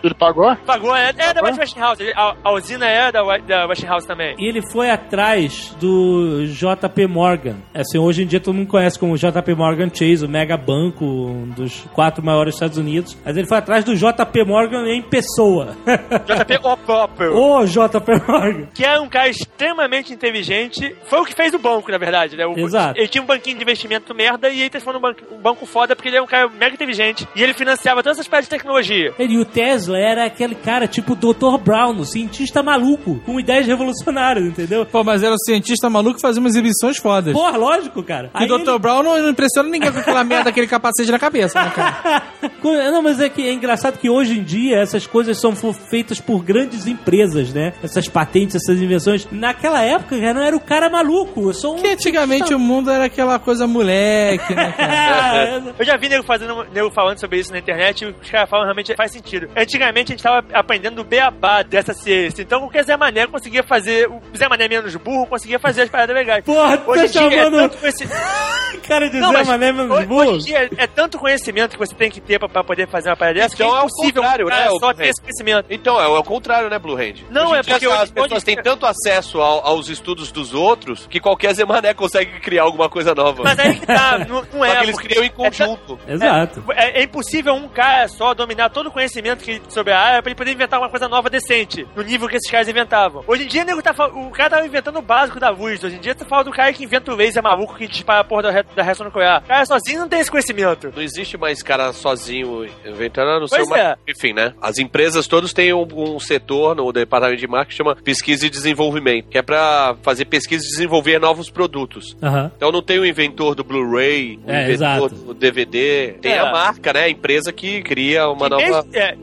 Ele 0.03 0.15
pagou? 0.15 0.55
Pagou, 0.67 0.95
é, 0.95 1.11
é 1.17 1.33
da 1.35 1.43
West 1.43 1.59
Westinghouse. 1.59 2.03
Ele- 2.03 2.13
A, 2.15 2.35
a 2.45 2.53
usina 2.53 2.87
é 2.87 3.11
da, 3.11 3.23
da 3.39 3.67
Westinghouse 3.67 4.07
também. 4.07 4.35
E 4.39 4.47
ele 4.49 4.61
foi 4.71 4.91
atrás 4.91 5.75
do 5.81 6.45
JP 6.47 7.07
Morgan. 7.07 7.57
Assim, 7.75 7.99
hoje 7.99 8.23
em 8.23 8.27
dia 8.27 8.41
todo 8.41 8.55
mundo 8.55 8.69
conhece 8.69 8.99
como 8.99 9.17
JP 9.17 9.55
Morgan 9.55 9.89
Chase, 9.93 10.25
o 10.25 10.29
mega 10.29 10.57
banco, 10.57 11.05
um 11.05 11.49
dos 11.51 11.81
quatro 11.93 12.23
maiores 12.25 12.53
dos 12.53 12.57
Estados 12.57 12.79
Unidos. 12.79 13.17
Mas 13.25 13.37
ele 13.37 13.47
foi 13.47 13.59
atrás 13.59 13.85
do 13.85 13.95
JP 13.97 14.45
Morgan 14.45 14.87
em 14.89 15.03
pessoa. 15.03 15.77
JP 15.87 16.54
o 16.63 16.77
próprio. 16.77 17.35
Ô, 17.37 17.65
JP 17.65 18.13
Morgan. 18.29 18.67
Que 18.75 18.85
é 18.85 18.99
um 19.01 19.09
cara 19.09 19.29
extremamente 19.29 20.13
inteligente. 20.13 20.95
Foi 21.07 21.21
o 21.21 21.25
que 21.25 21.35
fez 21.35 21.53
o 21.55 21.59
banco, 21.59 21.91
na 21.91 21.99
verdade, 21.99 22.37
né? 22.37 22.47
O- 22.47 22.59
Exato. 22.59 22.99
Ele 22.99 23.09
tinha 23.09 23.23
um 23.23 23.27
banquinho 23.27 23.57
de 23.57 23.63
investimento 23.63 24.15
merda 24.15 24.49
e 24.49 24.61
ele 24.61 24.71
transformou 24.71 25.01
num 25.01 25.09
banco, 25.09 25.35
um 25.35 25.41
banco 25.41 25.67
foda 25.67 25.95
porque 25.95 26.09
ele 26.09 26.17
é 26.17 26.23
um 26.23 26.27
cara 26.27 26.49
mega 26.49 26.75
inteligente. 26.75 27.27
E 27.35 27.43
ele 27.43 27.55
financiava 27.55 28.03
todas 28.03 28.19
essas 28.19 28.29
partes 28.29 28.49
de 28.49 28.57
tecnologia. 28.57 29.13
Ele, 29.19 29.35
e 29.35 29.39
o 29.39 29.45
Tesla 29.45 29.99
era 29.99 30.25
aquele 30.27 30.55
cara 30.55 30.87
tipo 30.87 31.13
o 31.13 31.17
Dr. 31.17 31.59
Brown, 31.63 31.93
um 31.93 32.05
cientista 32.05 32.63
maluco, 32.63 33.21
com 33.25 33.39
ideias 33.39 33.67
revolucionárias, 33.67 34.45
entendeu? 34.47 34.85
Pô, 34.87 35.03
mas 35.05 35.23
era 35.23 35.35
um 35.35 35.39
cientista 35.39 35.89
maluco 35.91 36.17
que 36.17 36.23
fazia 36.23 36.41
umas 36.41 36.53
exibições 36.55 36.97
fodas. 36.99 37.33
Porra, 37.33 37.57
lógico, 37.57 38.03
cara. 38.03 38.31
E 38.41 38.45
o 38.45 38.59
Dr. 38.59 38.79
Brown 38.79 39.03
não, 39.03 39.29
impressiona 39.31 39.69
ninguém 39.69 39.93
com 39.93 39.99
aquela 39.99 40.25
merda, 40.25 40.51
aquele 40.51 40.67
capacete 40.67 41.11
na 41.11 41.19
cabeça, 41.19 41.63
né, 41.63 41.71
cara? 41.75 42.23
Não, 42.65 43.03
mas 43.03 43.21
é 43.21 43.29
que 43.29 43.47
é 43.47 43.53
engraçado 43.53 43.99
que 43.99 44.09
hoje 44.09 44.39
em 44.39 44.43
dia 44.43 44.79
essas 44.79 45.07
coisas 45.07 45.39
são 45.39 45.55
feitas 45.55 46.21
por 46.21 46.44
grandes 46.45 46.87
empresas, 46.87 47.53
né? 47.53 47.73
Essas 47.83 48.09
patentes, 48.09 48.57
essas 48.57 48.81
invenções. 48.81 49.27
Naquela 49.31 49.83
época, 49.83 50.19
cara, 50.19 50.35
não 50.35 50.43
era 50.43 50.57
o 50.57 50.61
cara 50.61 50.89
maluco. 50.91 51.49
Eu 51.49 51.55
sou 51.55 51.77
um. 51.77 51.83
Que 51.83 51.89
antigamente 51.89 52.55
o 52.55 52.59
mundo 52.59 52.91
era 52.91 53.05
aquela 53.07 53.39
coisa 53.39 53.67
moleque, 53.67 54.55
né, 54.55 54.73
cara? 54.73 55.63
Eu 55.79 55.85
já 55.85 55.97
vi 55.97 56.09
nego, 56.09 56.25
fazendo, 56.25 56.65
nego 56.73 56.91
falando 56.91 57.19
sobre 57.19 57.39
isso 57.39 57.53
na 57.53 57.59
internet 57.59 58.03
e 58.03 58.07
os 58.09 58.31
caras 58.31 58.49
falam 58.49 58.65
realmente 58.65 58.95
faz 58.97 59.11
sentido. 59.13 59.49
Antigamente 59.57 60.13
a 60.13 60.15
gente 60.17 60.23
tava 60.23 60.45
aprendendo 60.53 61.01
o 61.01 61.05
beabá 61.05 61.63
dessa 61.63 61.93
ciência. 61.95 62.43
Então 62.43 62.61
qualquer 62.61 62.85
Zé 62.85 62.97
Mané 62.97 63.27
conseguia 63.27 63.63
fazer. 63.63 64.09
O 64.09 64.21
Zé 64.37 64.49
Mané 64.49 64.69
menos 64.69 64.95
burro 64.97 65.27
conseguia 65.27 65.59
fazer 65.59 65.83
as 65.83 65.89
paradas 65.91 66.15
legais. 66.15 66.45
Porra, 66.45 66.77
tu 66.79 66.91
Hoje 66.91 67.09
tá 67.13 67.21
é 67.25 67.31
chamando 67.31 67.57
tanto 67.57 67.79
conheci- 67.79 68.09
cara 68.87 69.09
de 69.09 69.19
Não, 69.19 69.33
Zé 69.33 69.45
Mané 69.45 69.73
menos 69.73 70.05
burro? 70.07 70.21
hoje 70.23 70.33
em 70.33 70.39
dia 70.39 70.71
é 70.77 70.87
tanto 70.87 71.19
conhecimento 71.19 71.73
que 71.73 71.79
você 71.79 71.95
tem 71.95 72.11
que 72.11 72.21
ter 72.21 72.39
pra, 72.39 72.49
pra 72.49 72.63
poder 72.65 72.89
fazer 72.89 73.09
uma 73.09 73.17
parada 73.17 73.39
dessa 73.41 73.55
Então 73.55 73.69
que 73.69 73.73
é 73.75 73.77
é 73.77 73.81
o 73.81 73.87
impossível 73.87 74.23
contrário, 74.23 74.47
cara 74.47 74.65
né, 74.73 74.79
só 74.79 74.93
ter 74.95 75.07
esse 75.09 75.21
conhecimento. 75.21 75.67
Então, 75.71 76.01
é, 76.01 76.07
o- 76.09 76.17
é 76.17 76.19
o 76.19 76.23
contrário, 76.35 76.69
né, 76.69 76.79
Blue 76.79 76.97
Hand? 76.97 77.25
Não, 77.31 77.55
é 77.55 77.63
porque 77.63 77.87
as 77.87 78.11
pessoas 78.11 78.33
hoje- 78.33 78.45
têm 78.45 78.57
tanto 78.63 78.87
acesso 78.87 79.41
ao- 79.41 79.65
aos 79.67 79.89
estudos 79.89 80.33
dos 80.33 80.53
outros 80.55 81.07
que 81.07 81.21
qualquer 81.21 81.55
Zé 81.55 81.65
Mané 81.65 81.95
consegue 81.95 82.41
criar 82.41 82.63
alguma 82.65 82.89
coisa 82.89 83.15
nova. 83.15 83.43
Mas 83.45 83.59
aí 83.59 83.79
que 83.79 83.87
tá, 83.87 84.19
não, 84.29 84.43
não 84.53 84.59
Só 84.59 84.65
é. 84.65 84.77
que 84.79 84.83
eles 84.85 84.99
criam 84.99 85.23
em 85.23 85.27
é 85.27 85.31
conjunto. 85.31 85.99
Exato. 86.09 86.65
É, 86.73 87.01
é 87.01 87.03
impossível 87.05 87.55
um 87.55 87.69
cara 87.69 88.09
só 88.09 88.35
dominar 88.35 88.71
todo 88.71 88.89
o 88.89 88.91
conhecimento 88.91 89.45
que, 89.45 89.61
sobre 89.69 89.93
a 89.93 89.99
área 90.01 90.23
pra 90.23 90.31
ele 90.31 90.37
poder 90.37 90.53
inventar 90.53 90.81
uma 90.81 90.89
coisa 90.91 91.09
nova 91.09 91.29
decente, 91.31 91.87
no 91.95 92.03
nível 92.03 92.29
que 92.29 92.37
esses 92.37 92.51
caras 92.51 92.69
inventavam. 92.69 93.23
Hoje 93.27 93.45
em 93.45 93.47
dia, 93.47 93.65
nego 93.65 93.83
tá, 93.83 93.93
o 94.07 94.31
cara 94.31 94.51
tava 94.51 94.67
inventando 94.67 94.99
o 94.99 95.03
básico 95.03 95.39
da 95.39 95.51
luz. 95.51 95.83
Hoje 95.85 95.97
em 95.97 96.01
dia, 96.01 96.15
tu 96.15 96.25
fala 96.27 96.45
do 96.45 96.51
cara 96.51 96.73
que 96.73 96.85
inventa 96.85 97.13
o 97.13 97.17
laser 97.17 97.43
maluco 97.43 97.77
que 97.77 97.87
dispara 97.87 98.21
a 98.21 98.25
porra 98.25 98.43
da, 98.43 98.63
da 98.63 98.83
reação 98.83 99.07
nuclear. 99.07 99.43
O 99.45 99.49
cara 99.49 99.65
sozinho 99.67 100.01
não 100.01 100.09
tem 100.09 100.21
esse 100.21 100.31
conhecimento. 100.31 100.93
Não 100.95 101.03
existe 101.03 101.37
mais 101.37 101.63
cara 101.63 101.93
sozinho 101.93 102.65
inventando, 102.85 103.31
a 103.31 103.41
não 103.41 103.47
ser 103.47 103.63
uma... 103.63 103.79
é. 103.79 103.97
Enfim, 104.09 104.33
né? 104.33 104.55
As 104.61 104.79
empresas 104.79 105.27
todas 105.27 105.53
têm 105.53 105.73
um, 105.73 105.87
um 105.93 106.19
setor 106.25 106.75
no 106.75 106.91
departamento 106.93 107.41
de 107.41 107.47
marketing 107.47 107.71
que 107.71 107.77
chama 107.77 107.97
pesquisa 107.97 108.47
e 108.47 108.51
desenvolvimento, 108.51 109.29
que 109.29 109.39
é 109.39 109.43
pra 109.43 109.97
fazer 110.03 110.25
pesquisa 110.27 110.65
e 110.65 110.69
desenvolver 110.69 111.19
novos 111.19 111.51
produtos. 111.51 112.17
Aham. 112.23 112.51
Então 112.57 112.71
não 112.73 112.83
tem 112.83 112.99
o 112.99 113.07
inventor 113.07 113.55
do 113.55 113.63
Blu-ray, 113.65 114.39
o 114.45 114.51
É, 114.51 114.65
inventor 114.65 114.71
exato. 114.71 115.09
do 115.15 115.35
DVD, 115.35 116.15
tem 116.21 116.33
É. 116.33 116.39
a 116.39 116.51
marca, 116.53 116.93
né? 116.93 117.05
A 117.05 117.09
empresa 117.11 117.53
que 117.53 117.83
cria 117.83 118.29
uma 118.29 118.47
E 118.47 118.51
nova 118.51 118.63
mesmo- 118.63 118.97
é. 118.97 119.17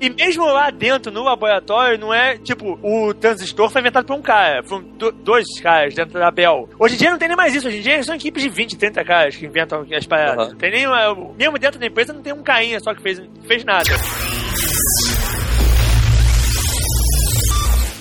E 0.00 0.08
mesmo 0.10 0.46
lá 0.46 0.70
dentro, 0.70 1.12
no 1.12 1.22
laboratório, 1.22 1.98
não 1.98 2.14
é 2.14 2.38
tipo, 2.38 2.78
o 2.82 3.12
transistor 3.12 3.68
foi 3.70 3.80
inventado 3.82 4.06
por 4.06 4.16
um 4.16 4.22
cara, 4.22 4.62
foram 4.64 4.82
do- 4.96 5.12
dois 5.12 5.44
caras 5.60 5.94
dentro 5.94 6.18
da 6.18 6.30
Bell. 6.30 6.68
Hoje 6.78 6.94
em 6.94 6.98
dia 6.98 7.10
não 7.10 7.18
tem 7.18 7.28
nem 7.28 7.36
mais 7.36 7.54
isso, 7.54 7.68
hoje 7.68 7.78
em 7.78 7.82
dia 7.82 8.02
são 8.02 8.14
equipes 8.14 8.42
de 8.42 8.48
20, 8.48 8.76
30 8.78 9.04
caras 9.04 9.36
que 9.36 9.44
inventam 9.44 9.84
as 9.94 10.06
paradas. 10.06 10.48
Não 10.52 10.56
Tem 10.56 10.70
nem 10.70 10.86
uma- 10.86 11.14
mesmo 11.36 11.58
dentro 11.58 11.78
da 11.78 11.86
empresa 11.86 12.12
não 12.12 12.22
tem 12.22 12.32
um 12.32 12.42
carinha 12.42 12.80
só 12.80 12.94
que 12.94 13.02
fez, 13.02 13.20
fez 13.46 13.64
nada. 13.64 13.84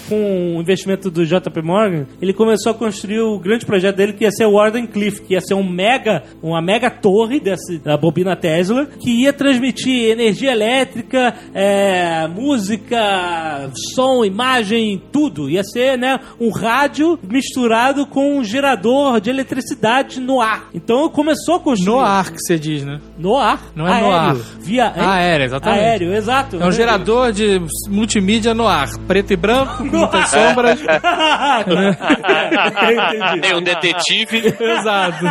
Com 0.10 0.57
o 0.57 0.62
investimento 0.62 1.10
do 1.12 1.26
JP 1.26 1.62
Morgan, 1.62 2.05
ele 2.22 2.34
começou 2.34 2.72
a 2.72 2.76
construir 2.76 3.20
o 3.20 3.38
grande 3.39 3.66
projeto 3.66 3.95
dele 3.95 4.14
que 4.14 4.24
ia 4.24 4.32
ser 4.32 4.45
o 4.45 4.53
Warden 4.53 4.88
Cliff, 4.88 5.22
que 5.22 5.34
ia 5.36 5.41
ser 5.41 5.53
um 5.53 5.64
mega, 5.64 6.24
uma 6.41 6.62
mega 6.62 6.89
torre 6.89 7.39
desse, 7.39 7.78
da 7.78 7.95
bobina 7.95 8.36
Tesla, 8.36 8.86
que 8.99 9.10
ia 9.24 9.32
transmitir 9.32 10.10
energia 10.12 10.51
elétrica, 10.51 11.34
é, 11.53 12.28
música, 12.28 13.70
som, 13.95 14.24
imagem, 14.26 15.01
tudo. 15.12 15.49
Ia 15.49 15.64
ser, 15.64 15.97
né, 15.97 16.20
um 16.39 16.49
rádio 16.49 17.20
misturado 17.24 18.05
com 18.05 18.38
um 18.39 18.43
gerador 18.43 19.20
de 19.22 19.30
eletricidade 19.30 20.20
no 20.20 20.41
ar. 20.41 20.70
Então 20.74 21.10
começou 21.10 21.55
a 21.55 21.60
construir 21.60 21.89
No 21.89 21.99
ar 21.99 22.32
que 22.32 22.39
você 22.39 22.57
diz, 22.57 22.84
né? 22.84 22.99
no 23.18 23.38
ar, 23.38 23.62
Não 23.76 23.88
é 23.88 23.91
aéreo, 23.91 24.07
no 24.07 24.14
ar. 24.14 24.36
via 24.60 24.93
Aéreo, 24.95 25.45
exatamente. 25.45 25.80
aéreo, 25.82 26.14
exato. 26.14 26.55
É 26.57 26.66
um 26.66 26.72
gerador 26.72 27.32
de 27.32 27.62
multimídia 27.88 28.53
no 28.53 28.68
ar, 28.68 28.89
preto 29.07 29.32
e 29.34 29.36
branco, 29.36 29.84
com 30.08 30.18
muitas 30.18 30.30
sombras. 30.30 30.80
Tem 33.41 33.56
um 33.56 33.62
detetive, 33.62 34.56
Exato. 34.60 35.26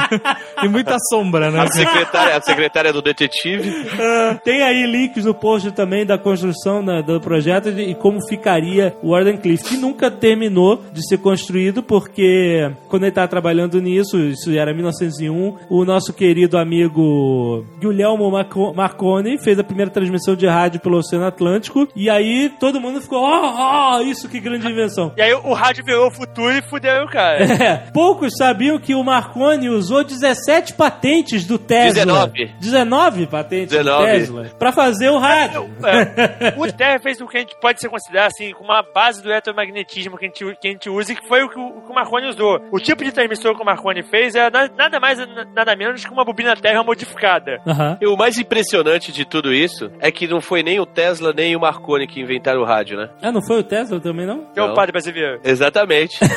E 0.63 0.69
muita 0.69 0.97
sombra, 1.13 1.51
né? 1.51 1.61
a 1.61 1.67
secretária, 1.69 2.37
a 2.37 2.41
secretária 2.41 2.93
do 2.93 3.03
detetive. 3.03 3.87
Ah, 4.01 4.39
Tem 4.43 4.63
aí 4.63 4.87
links 4.87 5.25
no 5.25 5.35
post 5.35 5.71
também 5.73 6.05
da 6.07 6.19
construção 6.19 6.83
né, 6.83 7.03
do 7.03 7.21
projeto 7.21 7.69
e 7.69 7.95
como 7.95 8.19
ficaria 8.29 8.95
o 9.03 9.11
Wardenclyffe, 9.11 9.65
que 9.65 9.77
nunca 9.77 10.11
terminou 10.11 10.83
de 10.93 11.07
ser 11.07 11.19
construído, 11.19 11.83
porque 11.83 12.71
quando 12.89 13.03
ele 13.05 13.11
estava 13.11 13.29
trabalhando 13.29 13.81
nisso, 13.81 14.19
isso 14.19 14.51
era 14.57 14.73
1901, 14.75 15.57
o 15.69 15.85
nosso 15.85 16.13
querido 16.13 16.59
amigo 16.59 17.65
Guilhermo 17.81 18.31
Marco- 18.31 18.73
Marconi 18.75 19.39
fez 19.43 19.59
a 19.59 19.65
primeira 19.65 19.91
transmissão 19.91 20.35
de 20.35 20.47
rádio 20.47 20.81
pelo 20.81 20.99
Oceano 20.99 21.27
Atlântico, 21.27 21.89
e 21.95 22.09
aí 22.11 22.51
todo 22.61 22.81
mundo 22.81 23.01
ficou, 23.01 23.19
ó, 23.21 23.97
ó, 23.99 24.03
isso 24.03 24.29
que 24.29 24.41
grande 24.41 24.58
invenção. 24.67 25.13
E 25.17 25.23
aí 25.23 25.33
o 25.35 25.53
rádio 25.53 25.85
virou 25.85 26.09
o 26.09 26.11
futuro 26.11 26.53
e 26.53 26.63
fudeu 26.63 27.05
o 27.05 27.09
cara. 27.09 27.39
É, 27.59 27.77
poucos 27.93 28.33
sabiam 28.39 28.79
que 28.79 28.95
o 28.95 29.03
Marconi 29.03 29.69
usou 29.69 30.05
17 30.05 30.75
patentes 30.75 31.45
do 31.45 31.59
Tesla. 31.59 32.05
19. 32.05 32.55
19 32.61 33.27
patentes 33.27 33.71
19. 33.71 33.99
do 33.99 34.05
Tesla. 34.13 34.45
Pra 34.59 34.73
fazer 34.73 35.09
o 35.11 35.19
rádio. 35.19 35.69
É. 35.85 36.55
O 36.57 36.73
Terra 36.73 36.99
fez 37.01 37.21
o 37.21 37.27
que 37.27 37.37
a 37.37 37.41
gente 37.41 37.57
pode 37.61 37.81
se 37.81 37.89
considerar 37.89 38.27
assim, 38.27 38.53
uma 38.61 38.83
base 38.95 39.23
do 39.23 39.29
eletromagnetismo 39.29 40.17
que 40.17 40.25
a 40.27 40.29
gente, 40.29 40.57
que 40.61 40.69
a 40.69 40.71
gente 40.71 40.89
usa 40.89 41.13
e 41.13 41.17
que 41.17 41.27
foi 41.27 41.43
o 41.43 41.49
que 41.49 41.59
o, 41.59 41.67
o 41.79 41.83
que 41.83 41.91
o 41.91 41.95
Marconi 41.95 42.29
usou. 42.29 42.61
O 42.71 42.79
tipo 42.79 43.03
de 43.05 43.11
transmissor 43.13 43.55
que 43.57 43.63
o 43.63 43.67
Marconi 43.67 44.03
fez 44.05 44.35
é 44.35 44.49
na- 44.51 44.69
nada 44.77 45.01
mais, 45.01 45.19
nada 45.55 45.75
menos 45.77 46.05
que 46.05 46.13
uma 46.13 46.25
bobina 46.25 46.55
Terra 46.57 46.83
modificada. 46.85 47.61
Aham. 47.67 47.99
E 48.01 48.07
o 48.07 48.17
mais 48.17 48.39
impressionante 48.39 49.13
de 49.13 49.25
tudo 49.25 49.53
isso 49.53 49.91
é 50.01 50.11
que 50.11 50.27
não 50.29 50.41
foi 50.41 50.63
nem 50.63 50.79
o 50.81 50.87
Tesla 50.87 51.33
nem 51.35 51.57
o 51.57 51.61
Marconi 51.61 52.07
que 52.07 52.21
inventaram 52.21 52.61
o 52.61 52.65
rádio, 52.65 52.97
né? 52.97 53.11
Ah, 53.23 53.33
não 53.33 53.43
foi 53.43 53.59
o 53.61 53.65
Tesla 53.65 54.01
também, 54.01 54.27
não? 54.27 54.47
Que 54.55 54.61
é 54.61 54.63
o 54.63 54.75
padre 54.75 54.93
brasileiro. 54.93 55.41
Exatamente. 55.45 56.19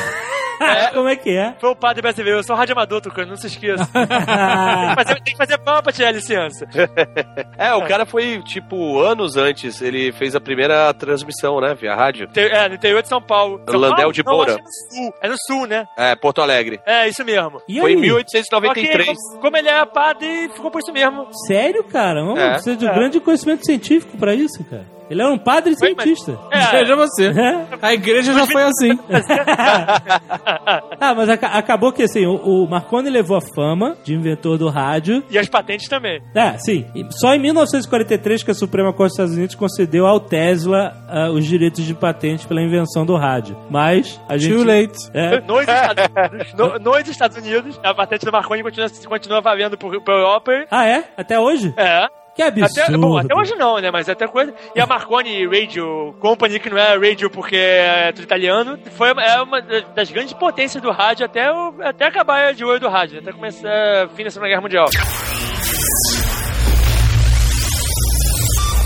Como 0.94 1.08
é 1.08 1.16
que 1.16 1.30
é? 1.30 1.56
Foi 1.58 1.70
o 1.70 1.74
padre 1.74 2.00
brasileiro, 2.02 2.38
eu 2.38 2.44
sou 2.44 2.54
radioamador, 2.54 3.00
Tucano, 3.00 3.30
não 3.30 3.36
se 3.36 3.48
esqueça. 3.48 3.84
tem, 3.92 4.06
que 4.06 4.94
fazer, 4.94 5.14
tem 5.14 5.32
que 5.32 5.36
fazer 5.36 5.58
prova 5.58 5.82
pra 5.82 5.92
tirar 5.92 6.08
a 6.10 6.12
licença. 6.12 6.64
É, 7.58 7.74
o 7.74 7.84
cara 7.84 8.06
foi, 8.06 8.40
tipo, 8.44 9.00
anos 9.00 9.36
antes. 9.36 9.82
Ele 9.82 10.12
fez 10.12 10.36
a 10.36 10.40
primeira 10.40 10.94
transmissão, 10.94 11.60
né? 11.60 11.74
Via 11.74 11.96
rádio. 11.96 12.28
Te- 12.28 12.40
É, 12.42 12.68
no 12.68 12.76
interior 12.76 13.02
de 13.02 13.08
São 13.08 13.20
Paulo. 13.20 13.60
São 13.68 13.80
Landel 13.80 13.96
Paulo? 13.96 14.12
de 14.12 14.22
Não, 14.24 14.32
Moura. 14.32 14.52
acho 14.54 14.58
que 14.58 14.62
é 14.62 14.64
no 14.64 15.04
sul. 15.04 15.14
É 15.22 15.28
no 15.28 15.34
sul, 15.48 15.66
né? 15.66 15.88
É, 15.98 16.14
Porto 16.14 16.40
Alegre. 16.40 16.80
É, 16.86 17.08
isso 17.08 17.24
mesmo. 17.24 17.60
E 17.68 17.80
Foi 17.80 17.90
aí? 17.90 17.96
em 17.96 18.00
1893. 18.00 19.08
Ok, 19.08 19.14
como, 19.16 19.40
como 19.40 19.56
ele 19.56 19.68
era 19.68 19.84
padre, 19.84 20.48
ficou 20.54 20.70
por 20.70 20.78
isso 20.80 20.92
mesmo. 20.92 21.26
Sério, 21.48 21.82
cara? 21.82 22.22
Não, 22.24 22.36
É. 22.36 22.50
precisa 22.52 22.76
de 22.76 22.86
um 22.86 22.88
É. 22.88 22.94
grande 22.94 23.18
conhecimento 23.18 23.64
científico 23.66 24.16
pra 24.16 24.32
isso, 24.32 24.62
cara. 24.70 24.86
Ele 25.10 25.20
era 25.22 25.30
um 25.30 25.38
padre 25.38 25.74
Foi, 25.78 25.94
mas- 25.94 26.04
cientista. 26.04 26.38
É, 26.50 26.78
Veja 26.78 26.96
você. 26.96 27.26
É. 27.28 27.66
A 27.82 27.92
igreja 27.94 28.32
já 28.32 28.46
foi 28.46 28.62
assim. 28.62 28.98
Ah, 31.00 31.14
mas 31.14 31.28
aca- 31.28 31.48
acabou 31.48 31.92
que 31.92 32.02
assim, 32.02 32.24
o, 32.26 32.36
o 32.36 32.68
Marconi 32.68 33.10
levou 33.10 33.36
a 33.36 33.40
fama 33.54 33.96
de 34.04 34.14
inventor 34.14 34.56
do 34.56 34.68
rádio. 34.68 35.22
e 35.30 35.38
as 35.38 35.48
patentes 35.48 35.88
também. 35.88 36.20
É, 36.34 36.56
sim. 36.58 36.86
E 36.94 37.04
Só 37.10 37.34
em 37.34 37.38
1943 37.40 38.42
que 38.42 38.50
a 38.50 38.54
Suprema 38.54 38.92
Corte 38.92 39.10
dos 39.10 39.14
Estados 39.14 39.34
Unidos 39.36 39.54
concedeu 39.54 40.06
ao 40.06 40.20
Tesla 40.20 40.92
ah, 41.08 41.30
os 41.30 41.44
direitos 41.44 41.84
de 41.84 41.94
patente 41.94 42.46
pela 42.46 42.62
invenção 42.62 43.04
do 43.04 43.16
rádio. 43.16 43.56
Mas 43.70 44.20
a 44.28 44.36
gente. 44.36 44.54
Too 44.54 44.64
late. 44.64 44.98
É, 45.14 45.40
Nos 45.40 45.60
Estados 45.62 46.04
Unidos, 46.30 46.54
no- 46.54 46.78
nos 46.78 47.08
Estados 47.08 47.36
Unidos, 47.36 47.80
a 47.82 47.94
patente 47.94 48.24
do 48.24 48.32
Marconi 48.32 48.62
continua, 48.62 48.88
continua 49.08 49.40
valendo 49.40 49.76
por, 49.76 50.00
por 50.02 50.12
Europa. 50.14 50.52
Ah, 50.70 50.86
é? 50.86 51.04
Até 51.16 51.38
hoje? 51.38 51.72
É. 51.76 52.06
Que 52.34 52.42
absurdo. 52.42 52.80
Até, 52.80 52.96
bom, 52.96 53.18
até 53.18 53.34
hoje 53.34 53.54
não, 53.56 53.78
né? 53.78 53.90
Mas 53.90 54.08
até 54.08 54.26
coisa. 54.26 54.54
E 54.74 54.80
a 54.80 54.86
Marconi 54.86 55.46
Radio 55.46 56.14
Company, 56.18 56.58
que 56.58 56.70
não 56.70 56.78
é 56.78 56.96
radio 56.96 57.28
porque 57.28 57.56
é 57.56 58.12
tudo 58.12 58.24
italiano, 58.24 58.78
foi 58.92 59.10
é 59.10 59.42
uma 59.42 59.60
das 59.60 60.10
grandes 60.10 60.32
potências 60.32 60.82
do 60.82 60.90
rádio 60.90 61.26
até, 61.26 61.52
o, 61.52 61.74
até 61.82 62.06
acabar 62.06 62.54
de 62.54 62.64
olho 62.64 62.80
do 62.80 62.88
rádio, 62.88 63.18
até 63.18 63.32
começar 63.32 64.04
a 64.04 64.08
fim 64.08 64.24
da 64.24 64.30
Segunda 64.30 64.48
Guerra 64.48 64.62
Mundial. 64.62 64.88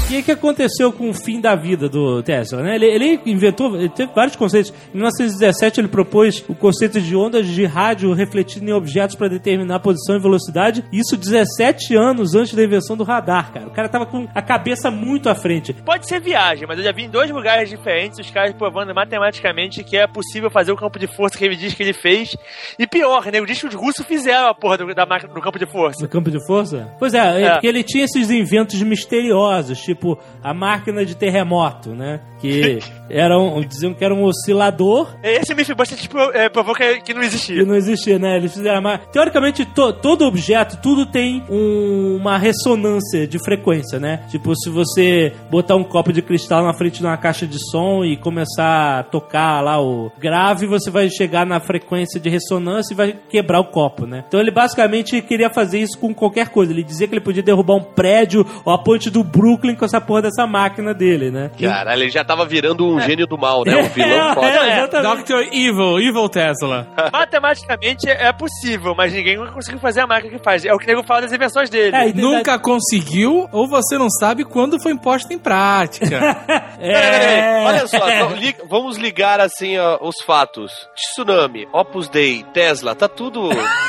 O 0.07 0.23
que, 0.23 0.31
aconteceu 0.31 0.93
com 0.93 1.11
o 1.11 1.13
fim 1.13 1.41
da 1.41 1.57
vida 1.57 1.89
do 1.89 2.23
Tesla? 2.23 2.63
Né? 2.63 2.77
Ele, 2.77 2.87
ele 2.87 3.21
inventou, 3.27 3.75
ele 3.75 3.89
teve 3.89 4.13
vários 4.15 4.37
conceitos. 4.37 4.73
Em 4.95 4.99
1917 4.99 5.81
ele 5.81 5.89
propôs 5.89 6.45
o 6.49 6.55
conceito 6.55 7.01
de 7.01 7.17
ondas 7.17 7.45
de 7.49 7.65
rádio 7.67 8.13
refletindo 8.13 8.71
em 8.71 8.73
objetos 8.73 9.17
para 9.17 9.29
determinar 9.29 9.81
posição 9.81 10.17
e 10.17 10.21
velocidade. 10.21 10.85
Isso 10.93 11.17
17 11.17 11.97
anos 11.97 12.37
antes 12.37 12.55
da 12.55 12.63
invenção 12.63 12.97
do 12.97 13.03
radar, 13.03 13.53
cara. 13.53 13.67
O 13.67 13.73
cara 13.73 13.89
tava 13.89 14.07
com 14.07 14.29
a 14.33 14.41
cabeça 14.41 14.93
muito 14.93 15.29
à 15.29 15.35
frente. 15.35 15.73
Pode 15.73 16.07
ser 16.09 16.21
viagem, 16.21 16.67
mas 16.69 16.79
eu 16.79 16.85
já 16.85 16.93
vi 16.93 17.03
em 17.03 17.11
dois 17.11 17.29
lugares 17.29 17.69
diferentes 17.69 18.21
os 18.21 18.31
caras 18.31 18.55
provando 18.55 18.95
matematicamente 18.95 19.83
que 19.83 19.97
é 19.97 20.07
possível 20.07 20.49
fazer 20.51 20.71
o 20.71 20.77
campo 20.77 21.01
de 21.01 21.09
força 21.09 21.37
que 21.37 21.45
ele 21.45 21.57
diz 21.57 21.75
que 21.75 21.83
ele 21.83 21.93
fez. 21.93 22.37
E 22.79 22.87
pior, 22.87 23.25
né? 23.27 23.41
Diz 23.45 23.61
que 23.61 23.67
os 23.67 23.75
russos 23.75 24.07
fizeram 24.07 24.47
a 24.49 24.55
porra 24.55 24.79
do, 24.79 24.95
da 24.95 25.05
máquina 25.05 25.35
do 25.35 25.41
campo 25.41 25.59
de 25.59 25.67
força. 25.67 26.01
No 26.01 26.09
campo 26.09 26.31
de 26.31 26.39
força? 26.47 26.95
Pois 26.97 27.13
é, 27.13 27.19
é, 27.19 27.43
É. 27.47 27.51
porque 27.53 27.67
ele 27.67 27.83
tinha 27.83 28.05
esses 28.05 28.31
inventos 28.31 28.81
misteriosos, 28.81 29.81
tipo 29.81 29.96
a 30.43 30.53
máquina 30.55 31.05
de 31.05 31.15
terremoto, 31.17 31.91
né? 31.91 32.21
Que 32.39 32.79
eram, 33.09 33.61
diziam 33.63 33.95
que 33.95 34.05
era 34.05 34.15
um 34.15 34.25
oscilador 34.25 35.17
Esse 35.23 35.55
Mythbusters 35.55 36.01
tipo, 36.03 36.19
é, 36.19 36.49
provou 36.49 36.75
que, 36.75 37.01
que 37.01 37.15
não 37.15 37.23
existia. 37.23 37.57
que 37.57 37.65
não 37.65 37.75
existia, 37.75 38.19
né? 38.19 38.37
Eles 38.37 38.53
fizeram 38.53 38.81
uma... 38.81 38.99
Teoricamente, 38.99 39.65
to- 39.65 39.93
todo 39.93 40.25
objeto, 40.27 40.79
tudo 40.83 41.07
tem 41.07 41.43
um- 41.49 42.17
uma 42.21 42.37
ressonância 42.39 43.27
de 43.27 43.39
frequência, 43.43 43.99
né? 43.99 44.25
Tipo, 44.31 44.55
se 44.57 44.69
você 44.69 45.33
botar 45.51 45.77
um 45.77 45.85
copo 45.85 46.13
de 46.13 46.21
cristal 46.23 46.63
na 46.65 46.75
frente 46.75 46.99
de 47.01 47.07
uma 47.07 47.17
caixa 47.17 47.47
de 47.47 47.59
som 47.71 48.05
e 48.05 48.17
começar 48.17 48.99
a 48.99 49.03
tocar 49.03 49.61
lá 49.63 49.81
o 49.81 50.11
grave, 50.19 50.67
você 50.67 50.91
vai 50.91 51.09
chegar 51.09 51.47
na 51.47 51.61
frequência 51.61 52.21
de 52.21 52.29
ressonância 52.29 52.93
e 52.93 52.97
vai 52.97 53.17
quebrar 53.29 53.61
o 53.61 53.65
copo, 53.71 54.07
né? 54.07 54.25
Então 54.29 54.41
ele 54.41 54.51
basicamente 54.51 55.21
queria 55.23 55.49
fazer 55.49 55.79
isso 55.81 55.99
com 55.99 56.13
qualquer 56.15 56.49
coisa. 56.49 56.73
Ele 56.73 56.83
dizia 56.85 57.07
que 57.09 57.15
ele 57.15 57.21
podia 57.25 57.43
derrubar 57.43 57.77
um 57.77 57.83
prédio 57.83 58.45
ou 58.65 58.73
a 58.73 58.79
ponte 58.79 59.09
do 59.11 59.23
Brooklyn 59.25 59.75
com 59.75 59.86
essa 59.87 60.01
porra 60.01 60.23
dessa 60.23 60.47
máquina 60.47 60.93
dele, 60.93 61.31
né? 61.31 61.51
Caralho, 61.61 62.03
ele 62.03 62.11
já 62.11 62.23
tava 62.25 62.45
virando 62.45 62.87
um 62.87 63.01
gênio 63.01 63.27
do 63.27 63.39
mal, 63.39 63.63
né? 63.65 63.77
Um 63.77 63.89
vilão 63.95 64.31
É, 64.31 64.35
foda. 64.35 64.47
é, 64.47 64.79
exatamente. 64.79 65.23
Dr. 65.25 65.41
Evil, 65.53 65.99
Evil 66.01 66.29
Tesla. 66.29 66.87
Matematicamente 67.13 68.09
é 68.09 68.33
possível, 68.33 68.95
mas 68.97 69.13
ninguém 69.13 69.37
conseguiu 69.53 69.81
fazer 69.81 70.01
a 70.01 70.07
máquina 70.07 70.37
que 70.39 70.45
faz. 70.45 70.65
É 70.65 70.73
o 70.75 70.79
que 70.79 70.85
o 70.85 70.89
nego 70.89 71.03
fala 71.07 71.23
das 71.23 71.33
invenções 71.33 71.71
dele. 71.71 71.97
É, 71.97 72.13
Nunca 72.13 72.59
conseguiu 72.59 73.49
ou 73.53 73.67
você 73.69 73.97
não 73.99 74.11
sabe 74.11 74.45
quando 74.45 74.81
foi 74.81 74.93
imposta 74.93 75.33
em 75.33 75.39
prática. 75.39 76.07
Peraí, 76.77 77.21
peraí, 77.21 77.65
Olha 77.67 77.87
só, 77.87 78.07
li- 78.37 78.55
vamos 78.69 78.97
ligar 78.97 79.41
assim 79.41 79.79
ó, 79.79 79.99
os 80.01 80.17
fatos. 80.25 80.73
Tsunami, 80.95 81.67
Opus 81.73 82.09
Dei, 82.09 82.45
Tesla, 82.53 82.95
tá 82.95 83.09
tudo 83.09 83.49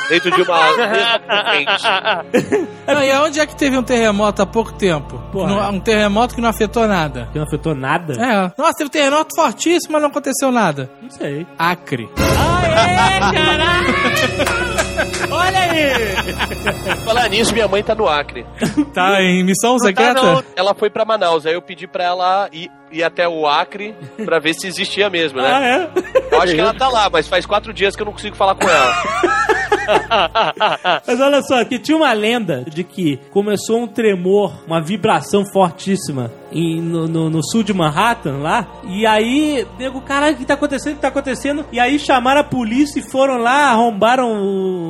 dentro 0.10 0.32
de 0.32 0.42
uma. 0.42 0.58
Não, 2.88 3.04
e 3.04 3.12
onde 3.18 3.40
é 3.40 3.46
que 3.46 3.56
teve 3.56 3.78
um 3.78 3.84
terremoto 3.84 4.42
há 4.42 4.46
pouco 4.46 4.74
tempo? 4.74 5.22
Porra. 5.32 5.50
Não- 5.50 5.72
um 5.72 5.80
terremoto 5.80 6.36
que 6.36 6.42
não 6.42 6.50
afetou 6.50 6.88
nada. 6.88 7.28
Que 7.32 7.38
não 7.40 7.46
afetou 7.46 7.76
nada? 7.76 8.14
É. 8.14 8.52
Nossa, 8.58 8.74
teve 8.78 8.88
um 8.88 8.90
terremoto 8.92 9.36
fortíssimo, 9.36 9.94
mas 9.94 10.02
não 10.02 10.10
aconteceu 10.10 10.52
nada. 10.52 10.90
Não 11.02 11.10
sei. 11.10 11.46
Acre. 11.58 12.10
Aê, 12.18 13.20
caralho! 13.20 13.88
Olha 15.32 15.60
aí! 15.60 16.98
Falar 17.06 17.30
nisso, 17.30 17.54
minha 17.54 17.68
mãe 17.68 17.84
tá 17.84 17.94
no 17.94 18.08
Acre. 18.08 18.46
Tá 18.94 19.22
em 19.22 19.44
missão 19.44 19.78
secreta? 19.80 20.22
não, 20.22 20.44
ela 20.56 20.74
foi 20.74 20.90
pra 20.90 21.06
Manaus, 21.06 21.46
aí 21.46 21.54
eu 21.54 21.62
pedi 21.62 21.86
pra 21.88 22.04
ela 22.04 22.50
ir, 22.52 22.72
ir 22.92 23.04
até 23.04 23.28
o 23.28 23.46
Acre 23.48 23.96
pra 24.26 24.40
ver 24.40 24.54
se 24.54 24.68
existia 24.68 25.10
mesmo, 25.10 25.42
né? 25.42 25.52
Ah, 25.54 25.64
é? 25.66 25.90
Eu 26.36 26.42
acho 26.42 26.54
que 26.54 26.60
ela 26.60 26.74
tá 26.74 26.88
lá, 26.88 27.10
mas 27.12 27.28
faz 27.28 27.46
quatro 27.46 27.74
dias 27.74 27.96
que 27.96 28.02
eu 28.02 28.06
não 28.06 28.14
consigo 28.14 28.36
falar 28.36 28.56
com 28.56 28.68
ela. 28.68 28.94
Mas 31.08 31.20
olha 31.20 31.42
só, 31.42 31.64
que 31.64 31.80
tinha 31.80 31.98
uma 31.98 32.12
lenda 32.14 32.64
de 32.68 32.84
que 32.84 33.20
começou 33.32 33.82
um 33.82 33.88
tremor, 33.88 34.54
uma 34.66 34.82
vibração 34.82 35.46
fortíssima 35.52 36.32
em- 36.52 36.82
no, 36.82 37.08
no- 37.08 37.30
no 37.30 37.44
sul 37.44 37.64
de 37.64 37.74
Manhattan, 37.74 38.38
lá. 38.38 38.68
E 38.88 39.06
aí, 39.06 39.66
nego, 39.78 40.02
caralho, 40.02 40.36
o 40.36 40.38
que 40.38 40.46
tá 40.46 40.54
acontecendo? 40.54 40.94
O 40.94 40.96
que 40.96 41.02
tá 41.02 41.08
acontecendo? 41.10 41.66
E 41.72 41.80
aí 41.80 42.00
chamaram 42.00 42.42
a 42.42 42.44
polícia 42.44 43.00
e 43.00 43.04
foram 43.04 43.38
lá, 43.38 43.70
arrombaram 43.72 44.32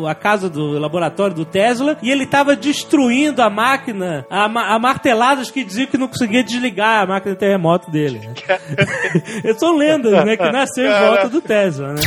o- 0.01 0.07
a 0.07 0.13
casa 0.15 0.49
do 0.49 0.77
laboratório 0.79 1.35
do 1.35 1.45
Tesla. 1.45 1.97
E 2.01 2.09
ele 2.11 2.25
tava 2.25 2.55
destruindo 2.55 3.41
a 3.41 3.49
máquina 3.49 4.25
a, 4.29 4.45
a 4.45 4.79
marteladas 4.79 5.49
que 5.51 5.63
diziam 5.63 5.87
que 5.87 5.97
não 5.97 6.07
conseguia 6.07 6.43
desligar 6.43 7.03
a 7.03 7.07
máquina 7.07 7.33
de 7.33 7.39
terremoto 7.39 7.89
dele. 7.91 8.19
Né? 8.19 8.33
São 9.57 9.75
lendas, 9.75 10.11
né? 10.25 10.37
Que 10.37 10.51
nasceu 10.51 10.85
em 10.89 10.99
volta 10.99 11.29
do 11.29 11.41
Tesla, 11.41 11.93
né? 11.93 12.01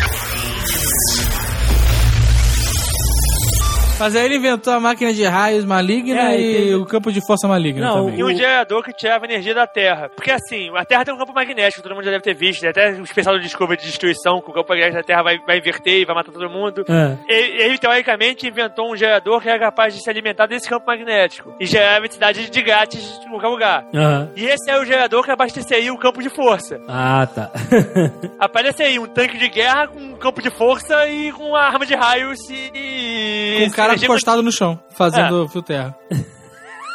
Mas 4.01 4.17
aí 4.17 4.25
ele 4.25 4.37
inventou 4.37 4.73
a 4.73 4.81
máquina 4.81 5.13
de 5.13 5.23
raios 5.25 5.65
maligna 5.67 6.33
É, 6.33 6.41
e 6.41 6.75
o 6.75 6.87
campo 6.87 7.13
de 7.13 7.21
força 7.27 7.47
maligna 7.47 7.87
Não, 7.87 8.07
também. 8.07 8.19
E 8.19 8.25
um 8.25 8.35
gerador 8.35 8.83
que 8.83 8.93
tirava 8.95 9.27
energia 9.27 9.55
da 9.55 9.67
Terra. 9.67 10.09
Porque 10.17 10.31
assim, 10.31 10.71
a 10.75 10.85
Terra 10.87 11.05
tem 11.05 11.15
um 11.15 11.19
campo 11.19 11.35
magnético, 11.35 11.83
todo 11.83 11.95
mundo 11.95 12.05
já 12.05 12.11
deve 12.11 12.25
ter 12.25 12.35
visto. 12.35 12.63
né? 12.63 12.71
Até 12.71 12.93
o 12.93 13.03
especial 13.03 13.35
do 13.37 13.43
Discovery 13.43 13.79
de 13.79 13.87
destruição, 13.87 14.41
que 14.41 14.51
o 14.51 14.55
campo 14.55 14.71
magnético 14.71 14.97
da 14.97 15.03
Terra 15.03 15.23
vai, 15.23 15.39
vai 15.47 15.59
inverter 15.59 16.01
e 16.01 16.05
vai 16.07 16.15
matar 16.15 16.33
todo 16.33 16.49
mundo. 16.49 16.83
É. 16.89 17.17
Ele, 17.29 17.63
ele, 17.63 17.79
teoricamente, 17.79 18.49
inventou 18.49 18.91
um 18.91 18.97
gerador 18.97 19.41
que 19.43 19.49
era 19.51 19.59
capaz 19.59 19.95
de 19.95 20.03
se 20.03 20.09
alimentar 20.09 20.47
desse 20.47 20.67
campo 20.69 20.87
magnético. 20.87 21.55
E 21.61 21.67
gerar 21.67 21.99
eletricidade 21.99 22.49
de 22.49 22.63
grátis 22.63 23.21
em 23.27 23.29
qualquer 23.29 23.49
lugar. 23.49 23.87
Aham. 23.95 24.31
E 24.35 24.47
esse 24.47 24.71
é 24.71 24.79
o 24.81 24.85
gerador 24.85 25.23
que 25.25 25.31
abasteceria 25.31 25.93
o 25.93 25.99
campo 25.99 26.23
de 26.23 26.31
força. 26.31 26.81
Ah, 26.89 27.27
tá. 27.27 27.51
Apareceria 28.41 29.01
um 29.01 29.07
tanque 29.07 29.37
de 29.37 29.49
guerra 29.49 29.89
com 29.89 29.99
um 29.99 30.17
campo 30.17 30.41
de 30.41 30.51
força 30.51 31.07
e 31.07 31.33
com 31.33 31.51
uma 31.51 31.61
arma 31.61 31.85
de 31.85 31.95
raios 31.95 32.39
e... 32.51 33.65
Com 33.65 33.71
cara 33.71 33.90
energia- 33.91 34.07
encostado 34.07 34.43
no 34.43 34.51
chão, 34.53 34.79
fazendo 34.91 35.49
fio 35.49 35.63
terra. 35.63 35.97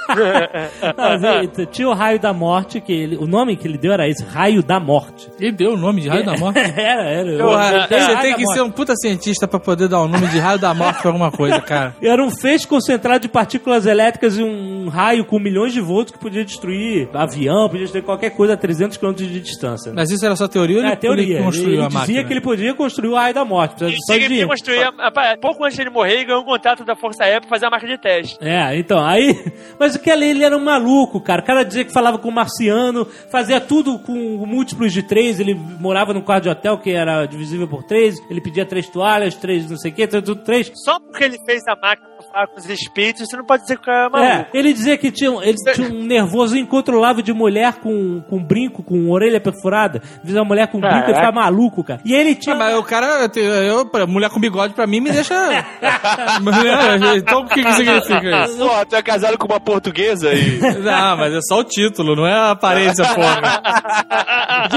Não, 0.07 1.19
mas, 1.19 1.67
tinha 1.71 1.87
o 1.89 1.93
raio 1.93 2.19
da 2.19 2.33
morte, 2.33 2.79
que 2.81 2.91
ele, 2.93 3.15
o 3.17 3.25
nome 3.27 3.55
que 3.55 3.67
ele 3.67 3.77
deu 3.77 3.91
era 3.93 4.07
esse, 4.07 4.23
raio 4.23 4.61
da 4.63 4.79
morte. 4.79 5.29
Ele 5.39 5.51
deu 5.51 5.73
o 5.73 5.77
nome 5.77 6.01
de 6.01 6.09
raio 6.09 6.25
da 6.25 6.35
morte. 6.37 6.59
era, 6.75 7.03
era. 7.03 7.87
Tem 7.87 7.99
você 7.99 8.05
raio 8.13 8.21
tem 8.21 8.35
que 8.35 8.43
morte. 8.43 8.53
ser 8.57 8.61
um 8.63 8.71
puta 8.71 8.95
cientista 8.95 9.47
pra 9.47 9.59
poder 9.59 9.87
dar 9.87 10.01
o 10.01 10.07
nome 10.07 10.27
de 10.27 10.39
raio 10.39 10.59
da 10.59 10.73
morte 10.73 11.01
pra 11.01 11.09
alguma 11.09 11.31
coisa, 11.31 11.59
cara. 11.61 11.95
Era 12.01 12.23
um 12.23 12.29
feixe 12.31 12.67
concentrado 12.67 13.19
de 13.21 13.27
partículas 13.29 13.85
elétricas 13.85 14.37
e 14.37 14.43
um 14.43 14.87
raio 14.89 15.25
com 15.25 15.39
milhões 15.39 15.73
de 15.73 15.81
volts 15.81 16.11
que 16.13 16.19
podia 16.19 16.43
destruir 16.45 17.09
avião, 17.13 17.67
podia 17.67 17.81
destruir 17.83 18.03
qualquer 18.03 18.29
coisa 18.31 18.53
a 18.53 18.57
300 18.57 18.97
km 18.97 19.13
de 19.13 19.39
distância. 19.39 19.89
né? 19.91 19.95
Mas 19.97 20.11
isso 20.11 20.25
era 20.25 20.35
só 20.35 20.47
teoria 20.47 20.77
ou 20.77 20.83
É, 20.83 20.87
ele, 20.87 20.95
teoria. 20.97 21.35
ele 21.35 21.43
construiu 21.43 21.73
ele 21.73 21.81
a 21.83 21.87
dizia 21.87 21.99
máquina? 21.99 22.23
que 22.23 22.33
ele 22.33 22.41
podia 22.41 22.73
construir 22.73 23.09
o 23.09 23.15
raio 23.15 23.33
da 23.33 23.45
morte. 23.45 23.83
Ele 23.83 23.95
só 24.05 24.13
de 24.13 24.19
dizia 24.19 24.27
que 24.29 24.33
ele 24.41 24.47
construir, 24.47 24.83
a- 24.83 24.93
a- 25.33 25.37
pouco 25.37 25.63
antes 25.63 25.75
de 25.75 25.81
ele 25.83 25.89
morrer, 25.89 26.13
ele 26.13 26.25
ganhou 26.25 26.41
um 26.41 26.45
contrato 26.45 26.83
da 26.85 26.95
Força 26.95 27.23
Aérea 27.23 27.41
pra 27.41 27.49
fazer 27.49 27.65
a 27.65 27.69
marca 27.69 27.87
de 27.87 27.97
teste. 27.97 28.37
É, 28.41 28.77
então, 28.77 29.03
aí. 29.05 29.35
Mas 29.79 29.94
o 29.95 29.99
que 29.99 30.09
ele 30.09 30.43
era 30.43 30.55
um 30.55 30.63
maluco, 30.63 31.19
cara. 31.19 31.41
Cara 31.41 31.63
dizia 31.63 31.85
que 31.85 31.91
falava 31.91 32.17
com 32.17 32.29
o 32.29 32.31
marciano, 32.31 33.05
fazia 33.29 33.59
tudo 33.59 33.99
com 33.99 34.13
múltiplos 34.45 34.93
de 34.93 35.03
três. 35.03 35.39
Ele 35.39 35.53
morava 35.53 36.13
num 36.13 36.21
quarto 36.21 36.43
de 36.43 36.49
hotel 36.49 36.77
que 36.77 36.91
era 36.91 37.25
divisível 37.25 37.67
por 37.67 37.83
três. 37.83 38.15
Ele 38.29 38.41
pedia 38.41 38.65
três 38.65 38.87
toalhas, 38.89 39.35
três 39.35 39.69
não 39.69 39.77
sei 39.77 39.91
o 39.91 39.93
que, 39.93 40.07
tudo 40.07 40.35
três. 40.37 40.71
Só 40.75 40.99
porque 40.99 41.23
ele 41.23 41.37
fez 41.45 41.63
a 41.67 41.75
máquina 41.75 42.14
falar 42.36 42.47
com 42.47 42.59
os 42.59 42.69
espíritos, 42.69 43.27
você 43.29 43.38
não 43.38 43.45
pode 43.45 43.61
dizer 43.63 43.75
que 43.77 43.81
o 43.81 43.86
cara 43.86 44.03
é 44.03 44.05
É, 44.05 44.09
maluco. 44.33 44.49
ele 44.53 44.73
dizia 44.73 44.97
que 44.97 45.09
tinha, 45.09 45.31
um- 45.31 45.41
ele 45.41 45.55
tinha 45.73 45.88
um 45.88 46.03
nervoso 46.03 46.57
incontrolável 46.57 47.23
de 47.23 47.31
mulher 47.31 47.75
com, 47.75 48.21
com 48.29 48.43
brinco, 48.43 48.83
com 48.83 49.09
orelha 49.09 49.39
perfurada. 49.39 50.01
Diz 50.23 50.36
uma 50.36 50.43
mulher 50.43 50.67
com 50.67 50.79
brinco, 50.79 50.95
ele 51.05 51.13
ficava 51.15 51.31
maluco, 51.31 51.81
cara. 51.83 52.01
E 52.03 52.13
ele 52.13 52.36
tinha. 52.36 52.55
Ah, 52.55 52.59
mas 52.59 52.77
o 52.77 52.83
cara, 52.83 53.29
eu, 53.36 53.89
mulher 54.07 54.29
com 54.29 54.39
bigode 54.39 54.73
pra 54.73 54.86
mim 54.86 54.99
me 54.99 55.11
deixa. 55.11 55.33
então 57.15 57.41
o 57.41 57.45
que, 57.47 57.63
que 57.63 57.73
significa 57.73 58.45
isso? 58.45 58.57
Porra, 58.57 58.86
tu 58.86 58.95
é 58.95 59.01
casado 59.01 59.38
com 59.38 59.47
uma 59.47 59.59
portuguesa 59.59 60.33
e. 60.33 60.59
Não, 60.59 61.15
mas 61.17 61.33
é 61.33 61.39
só 61.41 61.59
o 61.59 61.63
título, 61.63 62.15
não 62.15 62.27
é 62.27 62.33
a 62.33 62.51
aparência, 62.51 63.05
porra. 63.05 63.61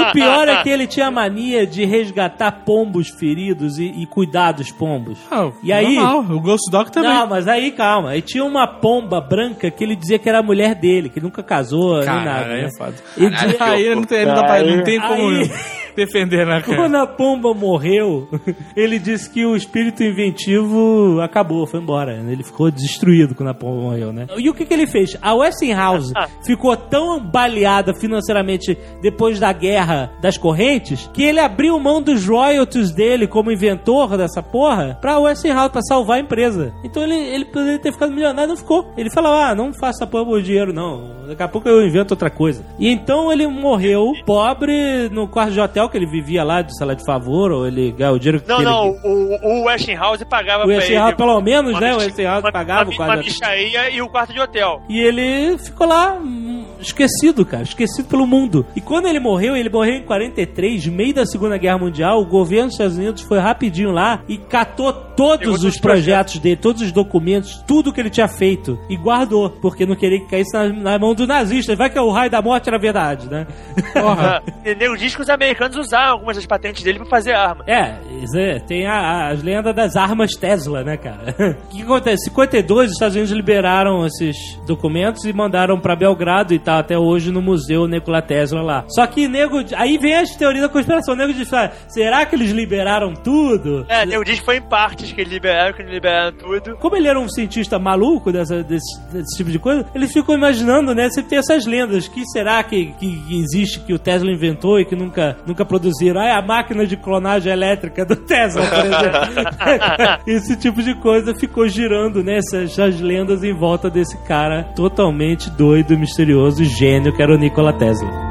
O 0.09 0.12
pior 0.12 0.48
é 0.48 0.62
que 0.62 0.68
ele 0.68 0.86
tinha 0.86 1.06
a 1.09 1.11
mania 1.11 1.66
de 1.66 1.84
resgatar 1.84 2.52
pombos 2.64 3.09
feridos 3.09 3.78
e, 3.78 3.84
e 3.86 4.06
cuidar 4.06 4.52
dos 4.52 4.70
pombos. 4.70 5.18
Ah, 5.30 5.50
E 5.62 5.72
aí- 5.72 5.96
normal, 5.96 6.20
o 6.36 6.40
Ghost 6.40 6.70
Dog 6.70 6.90
também. 6.92 7.11
Não, 7.11 7.26
mas 7.26 7.47
aí 7.53 7.70
calma. 7.72 8.11
Aí 8.11 8.22
tinha 8.22 8.44
uma 8.44 8.66
pomba 8.66 9.20
branca 9.20 9.70
que 9.70 9.82
ele 9.84 9.96
dizia 9.96 10.18
que 10.18 10.28
era 10.28 10.38
a 10.40 10.42
mulher 10.42 10.74
dele, 10.74 11.09
que 11.09 11.20
nunca 11.20 11.42
casou, 11.42 11.96
nem 11.96 12.05
Cara, 12.07 12.24
nada. 12.24 12.53
aí 12.55 12.62
né? 12.62 12.68
é 12.68 12.76
foda. 12.78 12.94
Ele 13.16 13.30
dizia- 13.30 13.57
Aí 13.61 13.94
não 13.94 14.05
tem, 14.05 14.24
não 14.26 14.34
dá 14.34 14.44
pra- 14.44 14.62
não 14.62 14.82
tem 14.84 15.01
como 15.01 15.28
Aí- 15.28 15.51
defender, 15.99 16.46
né, 16.46 16.61
cara? 16.61 16.76
Quando 16.76 16.96
a 16.96 17.07
pomba 17.07 17.53
morreu, 17.53 18.28
ele 18.76 18.99
disse 18.99 19.28
que 19.28 19.44
o 19.44 19.57
espírito 19.57 20.03
inventivo 20.03 21.20
acabou, 21.20 21.66
foi 21.66 21.80
embora. 21.80 22.14
Ele 22.14 22.42
ficou 22.42 22.70
destruído 22.70 23.34
quando 23.34 23.49
a 23.49 23.55
pomba 23.55 23.82
morreu, 23.82 24.12
né? 24.12 24.26
E 24.36 24.49
o 24.49 24.55
que, 24.55 24.64
que 24.64 24.72
ele 24.72 24.86
fez? 24.86 25.16
A 25.20 25.34
Westinghouse 25.34 26.12
ficou 26.44 26.76
tão 26.76 27.20
baleada 27.20 27.92
financeiramente 27.94 28.78
depois 29.03 29.40
da 29.40 29.53
guerra 29.53 30.12
das 30.20 30.38
correntes 30.38 31.11
que 31.12 31.22
ele 31.22 31.40
abriu 31.40 31.78
mão 31.80 32.01
dos 32.01 32.26
royalties 32.26 32.92
dele 32.92 33.26
como 33.26 33.51
inventor 33.51 34.16
dessa 34.16 34.42
porra 34.42 34.96
pra 35.01 35.18
Westinghouse, 35.18 35.70
pra 35.70 35.82
salvar 35.82 36.18
a 36.18 36.20
empresa. 36.20 36.72
Então 36.84 37.03
ele, 37.03 37.14
ele 37.14 37.44
poderia 37.44 37.78
ter 37.78 37.92
ficado 37.92 38.12
milionário, 38.12 38.51
não 38.51 38.57
ficou. 38.57 38.92
Ele 38.96 39.11
falava, 39.11 39.51
ah, 39.51 39.55
não 39.55 39.72
faça 39.72 40.07
porra 40.07 40.24
por 40.24 40.42
dinheiro, 40.42 40.72
não. 40.72 41.26
Daqui 41.26 41.42
a 41.42 41.49
pouco 41.49 41.68
eu 41.68 41.86
invento 41.86 42.14
outra 42.14 42.30
coisa. 42.30 42.64
E 42.78 42.88
então 42.88 43.32
ele 43.32 43.46
morreu 43.46 44.12
pobre 44.24 45.09
no 45.11 45.26
quarto 45.26 45.53
de 45.53 45.61
hotel 45.61 45.88
que 45.89 45.97
ele 45.97 46.07
vivia 46.07 46.43
lá, 46.43 46.62
de 46.62 46.76
sala 46.76 46.95
de 46.97 47.05
favor, 47.05 47.51
ou 47.53 47.66
ele 47.66 47.93
ganhava 47.93 48.16
o 48.16 48.18
dinheiro 48.18 48.41
que 48.41 48.49
Não, 48.49 48.57
ele... 48.57 48.64
não, 48.64 48.89
o, 49.05 49.61
o 49.62 49.64
Westinghouse 49.66 50.24
pagava 50.24 50.64
O 50.64 50.66
pra 50.66 50.76
Westinghouse, 50.76 51.09
ele. 51.09 51.16
pelo 51.16 51.41
menos, 51.41 51.70
uma 51.72 51.80
né? 51.80 51.95
O 51.95 51.99
Westinghouse 51.99 52.45
uma- 52.45 52.53
pagava 52.53 52.84
uma, 52.84 52.93
o 52.93 52.97
quarto 52.97 53.12
uma 53.12 53.22
de 53.22 53.97
e 53.97 54.03
o 54.03 54.09
quarto 54.09 54.32
de 54.32 54.41
hotel. 54.41 54.82
E 54.89 54.99
ele 54.99 55.59
ficou 55.59 55.86
lá 55.86 56.14
hum, 56.14 56.64
esquecido, 56.80 57.45
cara, 57.45 57.62
esquecido 57.62 58.09
pelo 58.09 58.26
mundo. 58.26 58.64
E 58.74 58.80
quando 58.80 59.07
ele 59.07 59.20
morreu, 59.20 59.57
ele 59.57 59.68
morreu 59.68 59.95
em 59.95 60.03
43, 60.03 60.86
meio 60.86 61.14
da 61.14 61.26
Segunda 61.26 61.57
Guerra 61.59 61.78
Mundial, 61.78 62.20
o 62.20 62.26
governo 62.26 62.66
dos 62.66 62.74
Estados 62.74 62.97
Unidos 62.97 63.22
foi 63.22 63.39
rapidinho 63.39 63.91
lá 63.91 64.22
e 64.28 64.39
catou 64.39 64.93
todos 64.93 65.47
os 65.49 65.59
todos 65.59 65.64
os 65.64 65.80
projetos 65.80 66.39
dele, 66.39 66.57
todos 66.57 66.82
os 66.82 66.93
documentos, 66.93 67.62
tudo 67.66 67.93
que 67.93 68.01
ele 68.01 68.11
tinha 68.11 68.28
feito 68.28 68.78
e 68.89 68.97
guardou, 68.97 69.51
porque 69.51 69.84
não 69.84 69.97
queria 69.97 70.20
que 70.20 70.26
caísse 70.26 70.53
na, 70.53 70.68
na 70.68 70.99
mão 70.99 71.14
do 71.14 71.26
nazista. 71.26 71.74
Vai 71.74 71.91
que 71.91 71.99
o 71.99 72.11
raio 72.11 72.30
da 72.30 72.41
morte 72.41 72.68
era 72.68 72.78
verdade, 72.78 73.28
né? 73.28 73.47
Porra. 73.93 74.43
E 74.64 74.74
nego 74.74 74.97
diz 74.97 75.14
que 75.16 75.22
os 75.22 75.30
americanos 75.30 75.76
usaram 75.78 76.12
algumas 76.12 76.36
das 76.36 76.46
patentes 76.46 76.82
dele 76.82 76.98
pra 76.98 77.06
fazer 77.08 77.32
arma. 77.32 77.64
É, 77.66 77.94
é, 78.36 78.58
tem 78.60 78.86
a- 78.86 78.92
a- 78.98 79.28
as 79.30 79.42
lendas 79.42 79.74
das 79.74 79.96
armas 79.96 80.32
Tesla, 80.32 80.82
né, 80.84 80.96
cara? 80.96 81.34
O 81.68 81.70
que 81.70 81.82
acontece? 81.82 82.22
Em 82.28 82.30
52, 82.30 82.86
os 82.88 82.92
Estados 82.92 83.14
Unidos 83.16 83.32
liberaram 83.32 84.04
esses 84.06 84.36
documentos 84.66 85.24
e 85.24 85.32
mandaram 85.32 85.78
pra 85.78 85.94
Belgrado 85.96 86.52
e 86.54 86.58
tá 86.58 86.78
até 86.78 86.98
hoje 86.98 87.30
no 87.30 87.40
Museu 87.42 87.86
Nikola 87.86 88.20
Tesla 88.22 88.60
lá. 88.62 88.84
Só 88.88 89.06
que 89.06 89.28
nego. 89.28 89.58
Aí 89.76 89.98
vem 89.98 90.14
as 90.14 90.34
teorias 90.36 90.62
da 90.62 90.68
conspiração. 90.68 91.14
O 91.14 91.16
nego 91.16 91.32
diz, 91.32 91.52
ah, 91.52 91.70
será 91.88 92.24
que 92.26 92.34
eles 92.34 92.50
liberaram 92.50 93.14
tudo? 93.14 93.84
É, 93.88 94.04
nego 94.06 94.24
diz 94.24 94.38
que 94.40 94.44
foi 94.44 94.56
em 94.56 94.62
partes 94.62 95.12
que 95.12 95.20
eles 95.20 95.32
liberaram, 95.32 95.74
que 95.74 95.82
eles 95.82 95.92
liberaram 95.92 96.32
tudo. 96.36 96.76
Como 96.76 96.96
ele 96.96 97.08
era 97.08 97.18
um 97.18 97.28
cientista 97.28 97.78
maluco 97.78 98.32
dessa, 98.32 98.62
desse, 98.62 99.00
desse 99.12 99.36
tipo 99.36 99.50
de 99.50 99.58
coisa, 99.58 99.86
ele 99.94 100.06
ficou 100.08 100.34
imaginando, 100.34 100.94
né? 100.94 101.08
Sempre 101.10 101.30
tem 101.30 101.38
essas 101.38 101.66
lendas. 101.66 102.08
que 102.08 102.24
será 102.26 102.62
que, 102.62 102.86
que 102.98 103.22
existe 103.40 103.80
que 103.80 103.92
o 103.92 103.98
Tesla 103.98 104.30
inventou 104.30 104.78
e 104.80 104.84
que 104.84 104.96
nunca, 104.96 105.36
nunca 105.46 105.64
produziram? 105.68 106.20
Ah, 106.20 106.26
é 106.26 106.32
a 106.32 106.42
máquina 106.42 106.86
de 106.86 106.96
clonagem 106.96 107.52
elétrica 107.52 108.04
do 108.04 108.16
Tesla, 108.16 108.62
por 108.62 108.84
exemplo. 108.86 110.22
Esse 110.26 110.56
tipo 110.56 110.82
de 110.82 110.94
coisa 110.94 111.34
ficou 111.34 111.68
girando, 111.68 112.24
né? 112.24 112.38
Essas, 112.38 113.00
lendas 113.00 113.44
em 113.44 113.54
volta 113.54 113.90
desse 113.90 114.16
cara 114.24 114.64
totalmente 114.74 115.50
doido, 115.50 115.98
misterioso, 115.98 116.64
gênio 116.64 117.14
que 117.14 117.22
era 117.22 117.34
o 117.34 117.38
Nikola 117.38 117.72
Tesla. 117.72 118.27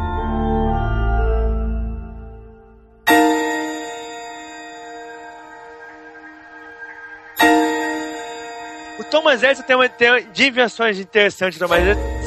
Thomas 9.18 9.42
Edison 9.42 9.64
tem 9.64 9.76
uma, 9.76 9.90
tem 9.90 10.28
de 10.32 10.48
invenções 10.48 11.00
interessantes. 11.00 11.58
Thomas 11.58 11.80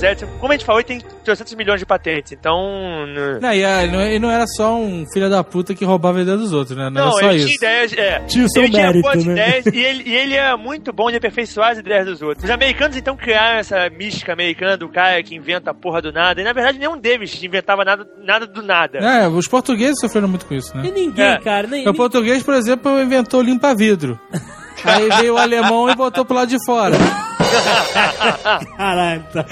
Edison, 0.02 0.26
como 0.40 0.52
a 0.52 0.56
gente 0.56 0.64
falou, 0.66 0.80
ele 0.80 0.88
tem 0.88 1.00
300 1.24 1.54
milhões 1.54 1.78
de 1.78 1.86
patentes. 1.86 2.32
Então. 2.32 3.06
Não, 3.40 3.52
e 3.52 3.64
a- 3.64 3.84
ele 3.84 4.18
não 4.18 4.30
era 4.30 4.44
só 4.46 4.74
um 4.76 5.04
filho 5.12 5.30
da 5.30 5.44
puta 5.44 5.74
que 5.74 5.84
roubava 5.84 6.18
a 6.18 6.22
ideia 6.22 6.36
dos 6.36 6.52
outros, 6.52 6.76
né? 6.76 6.84
Não, 6.84 6.90
Não, 6.90 7.02
era 7.02 7.10
só 7.12 7.30
ele 7.32 7.36
isso. 7.36 7.46
tinha 7.46 7.56
ideias. 7.56 7.92
É, 7.92 8.20
Tinha 8.26 8.44
o 8.44 8.50
seu 8.50 8.62
ele 8.64 8.72
tinha 8.72 8.86
mérito, 8.86 9.02
boas 9.02 9.24
né? 9.24 9.32
ideias 9.32 9.66
e 9.72 9.78
ele, 9.78 10.02
e 10.08 10.16
ele 10.16 10.34
é 10.34 10.56
muito 10.56 10.92
bom 10.92 11.10
de 11.10 11.16
aperfeiçoar 11.16 11.70
as 11.72 11.78
ideias 11.78 12.06
dos 12.06 12.22
outros. 12.22 12.44
Os 12.44 12.50
americanos 12.50 12.96
então 12.96 13.16
criaram 13.16 13.58
essa 13.58 13.88
mística 13.90 14.32
americana 14.32 14.76
do 14.76 14.88
cara 14.88 15.22
que 15.22 15.34
inventa 15.36 15.70
a 15.70 15.74
porra 15.74 16.02
do 16.02 16.10
nada. 16.12 16.40
E 16.40 16.44
na 16.44 16.52
verdade 16.52 16.78
nenhum 16.78 16.98
deles 16.98 17.40
inventava 17.42 17.84
nada, 17.84 18.06
nada 18.24 18.46
do 18.46 18.62
nada. 18.62 18.98
É, 18.98 19.28
os 19.28 19.46
portugueses 19.46 20.00
sofreram 20.00 20.26
muito 20.28 20.44
com 20.46 20.54
isso, 20.54 20.72
E 20.76 20.82
né? 20.82 20.90
ninguém, 20.94 21.24
É. 21.24 21.38
cara, 21.38 21.66
nem, 21.66 21.86
O 21.88 21.94
português, 21.94 22.42
por 22.42 22.54
exemplo, 22.54 23.00
inventou 23.00 23.40
limpa-vidro. 23.42 24.18
Aí 24.84 25.08
veio 25.20 25.34
o 25.34 25.38
alemão 25.38 25.90
e 25.90 25.94
botou 25.94 26.24
pro 26.24 26.36
lado 26.36 26.48
de 26.48 26.64
fora. 26.64 26.96
Caralho, 28.76 29.24
tá. 29.32 29.44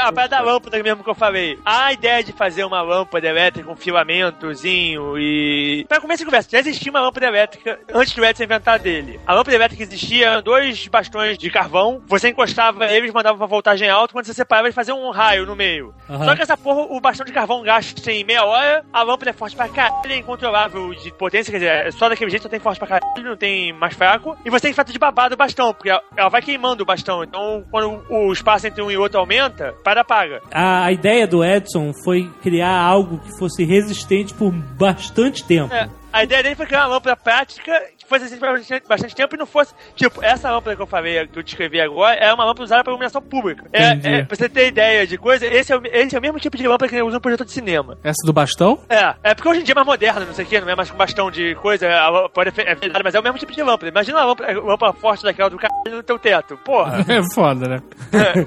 A 0.00 0.12
parada 0.12 0.36
da 0.36 0.40
lâmpada 0.40 0.82
mesmo 0.82 1.02
que 1.02 1.10
eu 1.10 1.14
falei. 1.14 1.58
A 1.64 1.92
ideia 1.92 2.22
de 2.22 2.32
fazer 2.32 2.64
uma 2.64 2.82
lâmpada 2.82 3.26
elétrica 3.26 3.68
com 3.68 3.76
filamentozinho 3.76 5.18
e. 5.18 5.84
Pra 5.88 6.00
começar 6.00 6.24
a 6.24 6.26
conversa, 6.26 6.48
já 6.50 6.58
existia 6.58 6.90
uma 6.90 7.00
lâmpada 7.00 7.26
elétrica 7.26 7.78
antes 7.92 8.14
do 8.14 8.24
Edison 8.24 8.44
inventar 8.44 8.78
dele. 8.78 9.20
A 9.26 9.34
lâmpada 9.34 9.56
elétrica 9.56 9.82
existia, 9.82 10.42
dois 10.42 10.86
bastões 10.88 11.38
de 11.38 11.50
carvão. 11.50 12.02
Você 12.06 12.28
encostava 12.28 12.86
eles, 12.86 13.12
mandava 13.12 13.38
pra 13.38 13.46
voltagem 13.46 13.88
alta. 13.88 14.12
Quando 14.12 14.26
você 14.26 14.34
separava, 14.34 14.68
ele 14.68 14.74
fazia 14.74 14.94
um 14.94 15.10
raio 15.10 15.46
no 15.46 15.56
meio. 15.56 15.94
Aham. 16.08 16.24
Só 16.24 16.36
que 16.36 16.42
essa 16.42 16.56
porra, 16.56 16.82
o 16.90 17.00
bastão 17.00 17.24
de 17.24 17.32
carvão 17.32 17.62
gasta 17.62 18.12
em 18.12 18.24
meia 18.24 18.44
hora. 18.44 18.84
A 18.92 19.02
lâmpada 19.02 19.30
é 19.30 19.32
forte 19.32 19.56
pra 19.56 19.68
caralho, 19.68 20.12
é 20.12 20.16
incontrolável 20.16 20.94
de 20.94 21.12
potência. 21.12 21.50
Quer 21.50 21.58
dizer, 21.58 21.86
é 21.86 21.90
só 21.90 22.08
daquele 22.08 22.30
jeito 22.30 22.42
só 22.42 22.48
tem 22.48 22.60
forte 22.60 22.78
pra 22.86 22.98
caralho, 23.00 23.30
não 23.30 23.36
tem 23.36 23.72
mais 23.72 23.94
fraco. 23.94 24.36
E 24.44 24.50
você 24.50 24.62
tem 24.68 24.72
fazer 24.72 24.92
de 24.92 24.98
babado 24.98 25.34
o 25.34 25.38
bastão, 25.38 25.72
porque 25.72 25.88
ela- 25.90 26.28
vai 26.28 26.42
queimando 26.42 26.82
o 26.82 26.86
bastão. 26.86 27.22
Então, 27.22 27.64
quando 27.70 28.02
o 28.10 28.32
espaço 28.32 28.66
entre 28.66 28.82
um 28.82 28.90
e 28.90 28.96
outro 28.96 29.18
aumenta, 29.20 29.74
para 29.84 30.00
apaga. 30.00 30.40
A, 30.52 30.86
a 30.86 30.92
ideia 30.92 31.26
do 31.26 31.44
Edson 31.44 31.92
foi 32.04 32.30
criar 32.42 32.76
algo 32.80 33.18
que 33.18 33.38
fosse 33.38 33.64
resistente 33.64 34.34
por 34.34 34.50
bastante 34.50 35.44
tempo. 35.44 35.72
É. 35.72 35.88
A 36.12 36.24
ideia 36.24 36.42
dele 36.42 36.54
foi 36.54 36.66
criar 36.66 36.80
uma 36.82 36.94
lâmpada 36.94 37.16
prática 37.16 37.72
fosse 38.18 38.24
assim 38.26 38.38
bastante, 38.38 38.88
bastante 38.88 39.14
tempo 39.14 39.34
e 39.34 39.38
não 39.38 39.46
fosse. 39.46 39.74
Tipo, 39.94 40.22
essa 40.22 40.50
lâmpada 40.50 40.76
que 40.76 40.82
eu 40.82 40.86
falei, 40.86 41.26
que 41.26 41.38
eu 41.38 41.42
descrevi 41.42 41.80
agora, 41.80 42.14
é 42.16 42.32
uma 42.32 42.44
lâmpada 42.44 42.64
usada 42.64 42.84
para 42.84 42.92
iluminação 42.92 43.22
pública. 43.22 43.64
É, 43.72 43.90
é, 44.18 44.24
pra 44.24 44.36
você 44.36 44.48
ter 44.48 44.68
ideia 44.68 45.06
de 45.06 45.16
coisa, 45.18 45.46
esse 45.46 45.72
é, 45.72 45.76
o, 45.76 45.82
esse 45.84 46.14
é 46.14 46.18
o 46.18 46.22
mesmo 46.22 46.38
tipo 46.38 46.56
de 46.56 46.66
lâmpada 46.66 46.88
que 46.90 47.02
usa 47.02 47.16
no 47.16 47.20
projetor 47.20 47.46
de 47.46 47.52
cinema. 47.52 47.98
Essa 48.02 48.24
do 48.26 48.32
bastão? 48.32 48.78
É, 48.88 49.14
é 49.22 49.34
porque 49.34 49.48
hoje 49.48 49.60
em 49.60 49.64
dia 49.64 49.72
é 49.72 49.76
mais 49.76 49.86
moderno, 49.86 50.26
não 50.26 50.34
sei 50.34 50.44
o 50.44 50.48
que, 50.48 50.60
não 50.60 50.68
é 50.68 50.74
mais 50.76 50.90
com 50.90 50.96
bastão 50.96 51.30
de 51.30 51.54
coisa, 51.56 51.88
a 51.90 52.08
lâmpada 52.08 52.28
pode 52.30 52.48
é 52.60 52.74
verdade, 52.74 53.04
mas 53.04 53.14
é 53.14 53.20
o 53.20 53.22
mesmo 53.22 53.38
tipo 53.38 53.52
de 53.52 53.62
lâmpada. 53.62 53.88
Imagina 53.88 54.18
uma 54.18 54.24
lâmpada, 54.26 54.60
lâmpada 54.60 54.92
forte 54.94 55.22
daquela 55.24 55.50
do 55.50 55.58
caralho 55.58 55.96
no 55.96 56.02
teu 56.02 56.18
teto. 56.18 56.56
Porra. 56.58 57.02
É 57.12 57.20
foda, 57.34 57.68
né? 57.68 57.82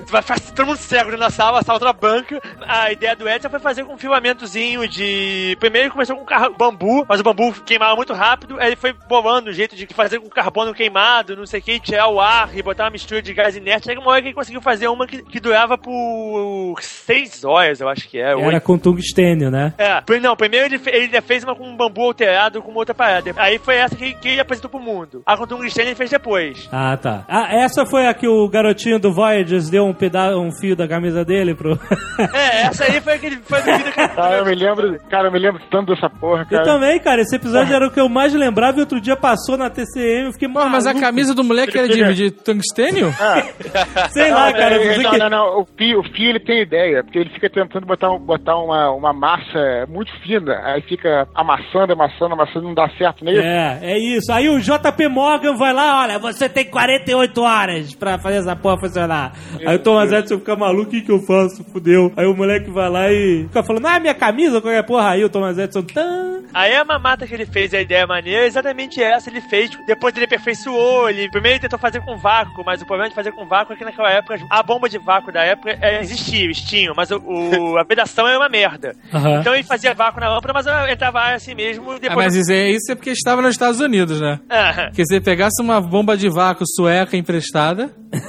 Tu 0.06 0.12
vai 0.12 0.22
ficar 0.22 0.40
todo 0.40 0.66
mundo 0.66 0.78
cego 0.78 1.16
da 1.18 1.30
sala, 1.30 1.60
a 1.60 1.64
sala 1.64 1.78
toda 1.80 1.94
banca. 1.94 2.42
A 2.62 2.92
ideia 2.92 3.16
do 3.16 3.28
Edson 3.30 3.50
foi 3.50 3.60
fazer 3.60 3.84
com 3.86 3.94
um 3.94 3.98
filamentozinho 3.98 4.88
de. 4.88 5.56
Primeiro 5.60 5.92
começou 5.92 6.16
com 6.18 6.26
car- 6.26 6.52
bambu, 6.58 7.06
mas 7.08 7.20
o 7.20 7.24
bambu 7.24 7.54
queimava 7.66 7.96
muito 7.96 8.14
rápido. 8.14 8.60
Aí 8.60 8.68
ele 8.68 8.76
foi 8.76 8.94
bolando 9.08 9.54
jeito 9.56 9.76
de 9.76 9.88
fazer 9.88 10.20
com 10.20 10.30
carbono 10.30 10.74
queimado, 10.74 11.36
não 11.36 11.46
sei 11.46 11.60
o 11.60 11.64
que, 11.64 11.80
tirar 11.80 12.10
o 12.10 12.20
ar 12.20 12.56
e 12.56 12.62
botar 12.62 12.86
uma 12.86 12.92
mistura 12.92 13.22
de 13.22 13.34
gás 13.34 13.56
inerte. 13.56 13.90
Aí 13.90 13.98
uma 13.98 14.12
hora 14.12 14.22
que 14.22 14.28
ele 14.28 14.36
conseguiu 14.36 14.62
fazer 14.62 14.88
uma 14.88 15.08
que, 15.08 15.24
que 15.24 15.40
durava 15.40 15.78
por 15.78 16.76
seis 16.82 17.44
horas, 17.44 17.82
eu 17.82 17.90
acho 17.90 18.08
que 18.08 18.18
é. 18.18 18.32
Era 18.32 18.38
oito. 18.38 18.62
com 18.62 18.78
tungstênio, 18.78 19.50
né? 19.50 19.74
É, 19.78 20.02
não, 20.20 20.36
primeiro 20.36 20.74
ele, 20.74 20.82
ele 20.88 21.22
fez 21.22 21.44
uma 21.44 21.56
com 21.56 21.68
um 21.68 21.76
bambu 21.76 22.02
alterado 22.02 22.62
com 22.62 22.72
uma 22.72 22.80
outra 22.80 22.94
parada. 22.94 23.32
Aí 23.38 23.58
foi 23.58 23.76
essa 23.76 23.96
que, 23.96 24.14
que 24.14 24.30
ele 24.30 24.42
apresentou 24.42 24.70
pro 24.70 24.80
mundo. 24.80 25.22
A 25.26 25.38
com 25.38 25.48
tungstênio 25.48 25.90
ele 25.90 25.96
fez 25.96 26.10
depois. 26.10 26.70
Ah, 26.72 26.98
tá. 26.98 27.26
Ah, 27.28 27.48
essa 27.52 27.86
foi 27.86 28.08
a 28.08 28.14
que 28.14 28.28
o 28.28 28.48
garotinho 28.48 29.00
do 29.00 29.14
Voyagers 29.14 29.70
deu 29.70 29.86
um 29.86 29.94
pedaço, 29.94 30.40
um 30.40 30.52
fio 30.52 30.76
da 30.76 30.88
camisa 30.88 31.24
dele 31.24 31.54
pro. 31.54 31.80
É, 32.34 32.62
essa 32.62 32.86
aí 32.86 33.02
foi 33.02 33.14
aquele 33.14 33.38
foi 33.38 33.62
do 33.62 33.78
vídeo 33.78 33.92
que 33.92 34.08
Cara, 34.08 34.38
eu 34.40 34.46
me 34.46 34.56
lembro, 34.56 35.00
cara, 35.10 35.28
eu 35.28 35.32
me 35.32 35.40
lembro 35.40 35.62
tanto 35.70 35.94
dessa 35.94 36.10
porra, 36.10 36.42
Eu 36.44 36.58
cara. 36.58 36.64
também, 36.64 37.00
cara. 37.00 37.22
Esse 37.22 37.36
episódio 37.36 37.74
era 37.76 37.88
o 37.88 37.92
que 37.92 38.00
eu 38.00 38.08
mais 38.08 38.34
lembrava 38.34 38.78
e 38.78 38.82
outro 38.82 39.00
dia 39.02 39.16
passou 39.16 39.45
na 39.58 39.70
TCM. 39.70 40.26
Eu 40.28 40.34
fiquei 40.34 40.48
maluco. 40.48 40.72
mas 40.72 40.86
a 40.88 40.94
camisa 40.94 41.34
do 41.34 41.44
moleque 41.44 41.78
era 41.78 41.88
de, 41.88 42.14
de 42.14 42.32
tungstênio? 42.32 43.14
Sei 44.12 44.32
lá, 44.32 44.52
cara. 44.54 44.76
É, 44.76 44.98
não, 44.98 45.12
que- 45.12 45.18
não, 45.18 45.30
não, 45.30 45.60
o 45.62 45.68
Fio, 45.78 46.00
o 46.00 46.04
Fio 46.04 46.30
ele 46.30 46.40
tem 46.40 46.62
ideia, 46.62 47.04
porque 47.04 47.20
ele 47.20 47.30
fica 47.30 47.50
tentando 47.50 47.86
botar, 47.86 48.12
um- 48.12 48.20
botar 48.20 48.56
uma, 48.58 48.92
uma 48.92 49.14
massa 49.14 49.86
muito 49.90 50.12
fina, 50.22 50.60
aí 50.66 50.82
fica 50.82 51.28
amassando, 51.34 51.94
amassando, 51.94 52.34
amassando, 52.34 52.66
não 52.68 52.74
dá 52.74 52.90
certo 52.98 53.24
nem 53.24 53.38
É, 53.38 53.80
é 53.82 53.98
isso. 53.98 54.32
Aí 54.32 54.50
o 54.50 54.60
JP 54.60 55.08
Morgan 55.10 55.56
vai 55.56 55.74
lá, 55.74 56.02
olha, 56.02 56.20
você 56.20 56.48
tem 56.50 56.66
48 56.66 57.42
horas 57.42 57.94
pra 57.96 58.18
fazer 58.18 58.38
essa 58.38 58.56
porra 58.56 58.78
funcionar. 58.80 59.34
Aí 59.66 59.76
o 59.76 59.80
Thomas 59.80 60.12
Edison 60.12 60.40
fica 60.40 60.56
maluco, 60.56 60.88
o 60.90 60.92
que 60.92 61.02
que 61.02 61.12
eu 61.12 61.20
faço? 61.20 61.64
Fudeu. 61.72 62.12
Aí 62.16 62.26
o 62.26 62.36
moleque 62.36 62.70
vai 62.70 62.90
lá 62.90 63.12
e 63.12 63.44
fica 63.48 63.64
falando, 63.64 63.86
ah, 63.88 64.00
minha 64.00 64.14
camisa, 64.14 64.62
qualquer 64.62 64.84
porra. 64.86 65.12
Aí 65.12 65.24
o 65.24 65.30
Thomas 65.30 65.58
Edison, 65.58 65.82
tan. 65.84 66.44
Aí 66.54 66.74
a 66.76 66.86
mamata 66.86 67.28
que 67.28 67.34
ele 67.34 67.46
fez, 67.46 67.74
a 67.74 67.82
ideia 67.82 68.08
maneira, 68.08 68.44
é 68.44 68.48
exatamente 68.48 69.02
essa. 69.02 69.25
Ele 69.30 69.42
fez, 69.42 69.72
depois 69.86 70.16
ele 70.16 70.26
aperfeiçoou. 70.26 71.10
Ele, 71.10 71.30
primeiro 71.30 71.56
ele 71.56 71.62
tentou 71.62 71.80
fazer 71.80 72.02
com 72.02 72.18
vácuo, 72.18 72.64
mas 72.66 72.82
o 72.82 72.86
problema 72.86 73.10
de 73.10 73.16
fazer 73.16 73.32
com 73.32 73.46
vácuo 73.48 73.74
é 73.74 73.76
que 73.76 73.84
naquela 73.86 74.10
época 74.12 74.38
a 74.50 74.64
bomba 74.64 74.88
de 74.90 74.98
vácuo 74.98 75.32
da 75.32 75.44
época 75.44 75.78
é, 75.82 76.00
existia, 76.02 76.50
tinham, 76.52 76.94
mas 76.96 77.10
o, 77.12 77.18
o- 77.18 77.78
a 77.80 77.84
vedação 77.84 78.28
era 78.28 78.38
uma 78.38 78.50
merda. 78.50 78.96
Aham. 79.14 79.40
Então 79.40 79.54
ele 79.54 79.64
fazia 79.64 79.94
vácuo 79.94 80.20
na 80.20 80.30
lâmpada, 80.30 80.54
mas 80.54 80.66
entrava 80.92 81.20
ar 81.20 81.34
assim 81.36 81.54
mesmo. 81.56 81.92
Ah, 81.92 82.00
Depois 82.00 82.26
mas 82.26 82.36
isso 82.36 82.52
é, 82.52 82.70
isso 82.72 82.92
é 82.92 82.96
porque 82.96 83.12
estava 83.12 83.42
nos 83.42 83.52
Estados 83.52 83.80
Unidos, 83.80 84.20
né? 84.22 84.40
Ah. 84.50 84.86
Porque 84.88 85.06
se 85.06 85.20
pegasse 85.22 85.62
uma 85.62 85.80
bomba 85.82 86.16
de 86.18 86.30
vácuo 86.30 86.64
sueca 86.68 87.16
emprestada. 87.18 87.90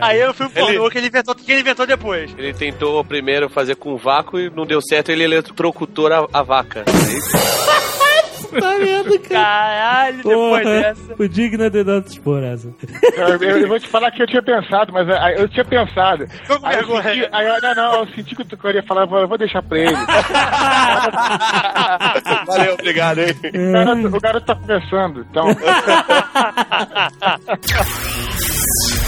Aí 0.00 0.20
eu 0.20 0.34
fui 0.34 0.46
um 0.46 0.50
pornô 0.50 0.90
que 0.90 0.98
ele 0.98 1.06
inventou, 1.08 1.34
que 1.34 1.50
ele 1.50 1.60
inventou 1.62 1.86
depois. 1.86 2.34
Ele 2.36 2.52
tentou 2.52 3.02
primeiro 3.04 3.48
fazer 3.48 3.76
com 3.76 3.96
vácuo 3.96 4.38
e 4.38 4.50
não 4.50 4.66
deu 4.66 4.80
certo, 4.82 5.10
ele 5.10 5.24
eletrocutou 5.24 6.06
a, 6.12 6.26
a 6.32 6.42
vaca. 6.42 6.84
Tá 8.60 8.74
vendo, 8.78 9.18
cara? 9.20 9.28
Caralho, 9.28 10.16
depois 10.18 10.64
dessa. 10.64 11.14
o 11.18 11.28
digno 11.28 11.64
é 11.64 11.70
de 11.70 11.84
não 11.84 12.00
te 12.00 12.12
expor 12.12 12.42
essa. 12.42 12.72
Eu, 13.14 13.28
eu- 13.42 13.58
eu 13.58 13.68
vou 13.68 13.78
te 13.78 13.86
falar 13.88 14.10
que 14.10 14.22
eu 14.22 14.26
tinha 14.26 14.42
pensado, 14.42 14.90
mas 14.92 15.06
aí 15.10 15.34
eu 15.38 15.46
tinha 15.50 15.64
pensado. 15.66 16.24
Aí 16.62 16.76
eu 16.78 16.86
vergonha. 16.86 17.02
senti, 17.02 17.28
aí 17.30 17.46
eu, 17.46 17.60
não, 17.60 17.74
não, 17.74 17.94
eu 18.00 18.06
senti 18.14 18.34
que 18.34 18.44
tu 18.46 18.56
queria 18.56 18.82
falar, 18.84 19.02
eu 19.02 19.08
vou- 19.08 19.20
eu 19.20 19.36
deixar 19.38 19.62
pra 19.62 19.78
ele. 19.78 19.94
Valeu, 22.46 22.72
obrigado, 22.74 23.18
hein? 23.18 23.34
O 23.44 23.72
garoto, 23.72 24.16
o 24.16 24.20
garoto 24.20 24.46
tá 24.46 24.54
conversando, 24.54 25.26
então. 25.30 25.46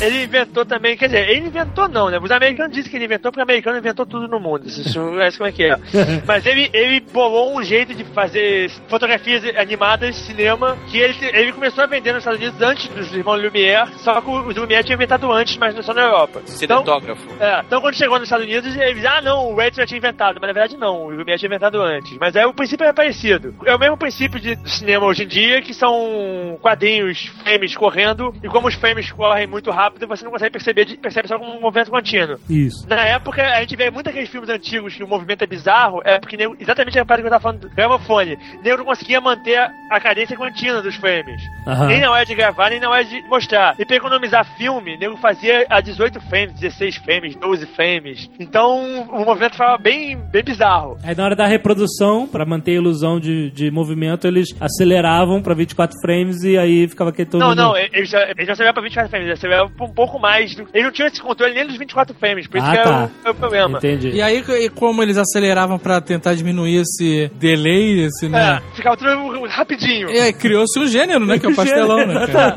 Ele 0.00 0.24
inventou 0.24 0.64
também, 0.64 0.96
quer 0.96 1.06
dizer, 1.06 1.28
ele 1.28 1.48
inventou 1.48 1.88
não, 1.88 2.08
né? 2.08 2.18
Os 2.18 2.30
americanos 2.30 2.74
dizem 2.74 2.90
que 2.90 2.96
ele 2.96 3.06
inventou 3.06 3.32
porque 3.32 3.40
o 3.40 3.44
americano 3.44 3.78
inventou 3.78 4.06
tudo 4.06 4.28
no 4.28 4.38
mundo. 4.38 4.66
Isso, 4.66 4.82
isso 4.82 5.00
é 5.20 5.30
como 5.32 5.48
é 5.48 5.52
que 5.52 5.64
é. 5.64 5.76
Mas 6.26 6.46
ele, 6.46 6.70
ele 6.72 7.00
bolou 7.00 7.56
um 7.56 7.62
jeito 7.62 7.94
de 7.94 8.04
fazer 8.04 8.70
fotografias 8.88 9.44
animadas, 9.56 10.16
cinema, 10.16 10.76
que 10.88 10.98
ele, 10.98 11.14
ele 11.32 11.52
começou 11.52 11.84
a 11.84 11.86
vender 11.86 12.12
nos 12.12 12.20
Estados 12.20 12.40
Unidos 12.40 12.60
antes 12.62 12.88
dos 12.88 13.12
irmãos 13.12 13.42
Lumière, 13.42 13.88
só 13.98 14.20
que 14.20 14.30
os 14.30 14.56
Lumière 14.56 14.84
tinham 14.84 14.96
inventado 14.96 15.30
antes, 15.32 15.56
mas 15.56 15.74
só 15.84 15.92
na 15.92 16.02
Europa. 16.02 16.40
Então, 16.60 16.78
Cinetógrafo. 16.84 17.28
é, 17.40 17.62
então 17.66 17.80
quando 17.80 17.94
chegou 17.94 18.18
nos 18.18 18.28
Estados 18.28 18.46
Unidos, 18.46 18.76
eles 18.76 19.04
ah 19.04 19.20
não, 19.20 19.54
o 19.54 19.62
Edison 19.62 19.82
já 19.82 19.86
tinha 19.86 19.98
inventado, 19.98 20.38
mas 20.40 20.48
na 20.48 20.52
verdade 20.52 20.76
não, 20.76 21.06
o 21.06 21.10
Lumière 21.10 21.38
tinha 21.38 21.48
inventado 21.48 21.80
antes. 21.80 22.16
Mas 22.18 22.36
aí 22.36 22.44
o 22.44 22.54
princípio 22.54 22.86
é 22.86 22.92
parecido. 22.92 23.54
É 23.64 23.74
o 23.74 23.78
mesmo 23.78 23.96
princípio 23.96 24.38
de 24.38 24.56
cinema 24.68 25.06
hoje 25.06 25.24
em 25.24 25.28
dia, 25.28 25.60
que 25.60 25.74
são 25.74 26.58
quadrinhos, 26.60 27.26
frames 27.42 27.76
correndo, 27.76 28.34
e 28.42 28.48
como 28.48 28.68
os 28.68 28.74
frames 28.74 29.10
correm 29.10 29.46
muito 29.46 29.70
rápido, 29.70 29.87
você 30.06 30.24
não 30.24 30.30
consegue 30.32 30.52
perceber, 30.52 30.84
de- 30.84 30.96
percebe 30.96 31.28
só 31.28 31.38
como 31.38 31.56
um 31.56 31.60
movimento 31.60 31.90
contínuo. 31.90 32.38
Isso. 32.48 32.86
Na 32.88 33.02
época, 33.04 33.42
a 33.42 33.60
gente 33.60 33.76
vê 33.76 33.90
muito 33.90 34.08
aqueles 34.08 34.28
filmes 34.28 34.48
antigos 34.50 34.94
que 34.94 35.02
o 35.04 35.08
movimento 35.08 35.42
é 35.42 35.46
bizarro, 35.46 36.00
é 36.04 36.18
porque 36.18 36.36
nego- 36.36 36.56
exatamente 36.58 36.98
a 36.98 37.04
parte 37.04 37.20
que 37.20 37.26
eu 37.26 37.30
tava 37.30 37.42
falando 37.42 37.60
do 37.60 37.70
gramofone. 37.70 38.38
Nego 38.62 38.78
não 38.78 38.84
conseguia 38.84 39.20
manter 39.20 39.56
a- 39.90 40.00
cadência 40.00 40.36
contínua 40.36 40.80
dos 40.82 40.94
frames. 40.96 41.40
Aham. 41.66 41.86
Nem 41.88 42.00
na 42.00 42.10
hora 42.10 42.24
de 42.24 42.34
gravar, 42.34 42.70
nem 42.70 42.80
na 42.80 42.88
hora 42.90 43.04
de 43.04 43.20
mostrar. 43.28 43.74
E 43.78 43.84
pra 43.84 43.96
economizar 43.96 44.44
filme, 44.56 44.96
nego 44.98 45.16
fazia 45.18 45.66
a 45.68 45.80
18 45.80 46.20
frames, 46.28 46.54
16 46.58 46.96
frames, 46.96 47.34
12 47.36 47.66
frames. 47.66 48.30
Então 48.38 49.06
o 49.10 49.24
movimento 49.24 49.52
ficava 49.52 49.76
bem, 49.78 50.16
bem 50.30 50.42
bizarro. 50.42 50.96
Aí 51.02 51.14
na 51.14 51.24
hora 51.24 51.36
da 51.36 51.46
reprodução, 51.46 52.26
pra 52.26 52.44
manter 52.46 52.72
a 52.72 52.74
ilusão 52.74 53.18
de, 53.20 53.50
de 53.50 53.70
movimento, 53.70 54.26
eles 54.26 54.48
aceleravam 54.60 55.42
pra 55.42 55.54
24 55.54 55.96
frames 56.00 56.42
e 56.42 56.56
aí 56.56 56.88
ficava 56.88 57.10
aquele 57.10 57.28
todo 57.28 57.40
Não, 57.40 57.48
mundo- 57.50 57.58
não, 57.58 57.76
eles 57.76 58.08
já, 58.08 58.22
eles 58.30 58.46
já 58.46 58.52
aceleravam 58.52 58.74
pra 58.74 58.82
24 58.82 59.10
frames, 59.10 59.26
eles 59.28 59.38
aceleravam 59.38 59.72
um 59.86 59.92
pouco 59.92 60.18
mais. 60.18 60.52
Eles 60.74 60.84
não 60.84 60.92
tinham 60.92 61.08
esse 61.08 61.20
controle 61.20 61.54
nem 61.54 61.66
dos 61.66 61.76
24 61.78 62.14
frames, 62.18 62.46
por 62.46 62.58
isso 62.58 62.66
Ah, 62.66 62.70
que 62.70 62.82
tá. 62.82 62.88
era 62.88 62.98
o, 63.04 63.10
era 63.24 63.30
o 63.30 63.34
problema. 63.34 63.78
Entendi. 63.78 64.10
E 64.10 64.22
aí, 64.22 64.42
e 64.64 64.68
como 64.68 65.02
eles 65.02 65.16
aceleravam 65.16 65.78
pra 65.78 66.00
tentar 66.00 66.34
diminuir 66.34 66.82
esse 66.82 67.30
delay, 67.34 68.04
esse, 68.06 68.28
né? 68.28 68.60
É, 68.62 68.76
ficava 68.76 68.96
tudo 68.96 69.46
rapidinho. 69.48 70.10
E 70.10 70.18
aí 70.20 70.32
criou-se 70.32 70.78
um 70.78 70.86
gênero, 70.86 71.24
né? 71.26 71.38
Que 71.38 71.46
é 71.46 71.48
o 71.48 71.54
pastelão, 71.56 72.06
né? 72.06 72.26
cara? 72.26 72.54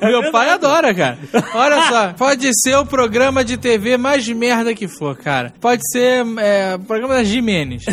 Meu 0.02 0.30
pai 0.30 0.50
adora, 0.50 0.94
cara. 0.94 1.18
Olha 1.54 1.82
só, 1.88 2.12
pode 2.14 2.48
ser 2.60 2.76
o 2.76 2.86
programa 2.86 3.44
de 3.44 3.56
TV 3.56 3.96
mais 3.96 4.26
merda 4.28 4.74
que 4.74 4.88
for, 4.88 5.16
cara. 5.16 5.52
Pode 5.60 5.82
ser 5.90 6.24
é, 6.38 6.74
o 6.76 6.80
programa 6.80 7.14
da 7.14 7.24
Jimenez. 7.24 7.84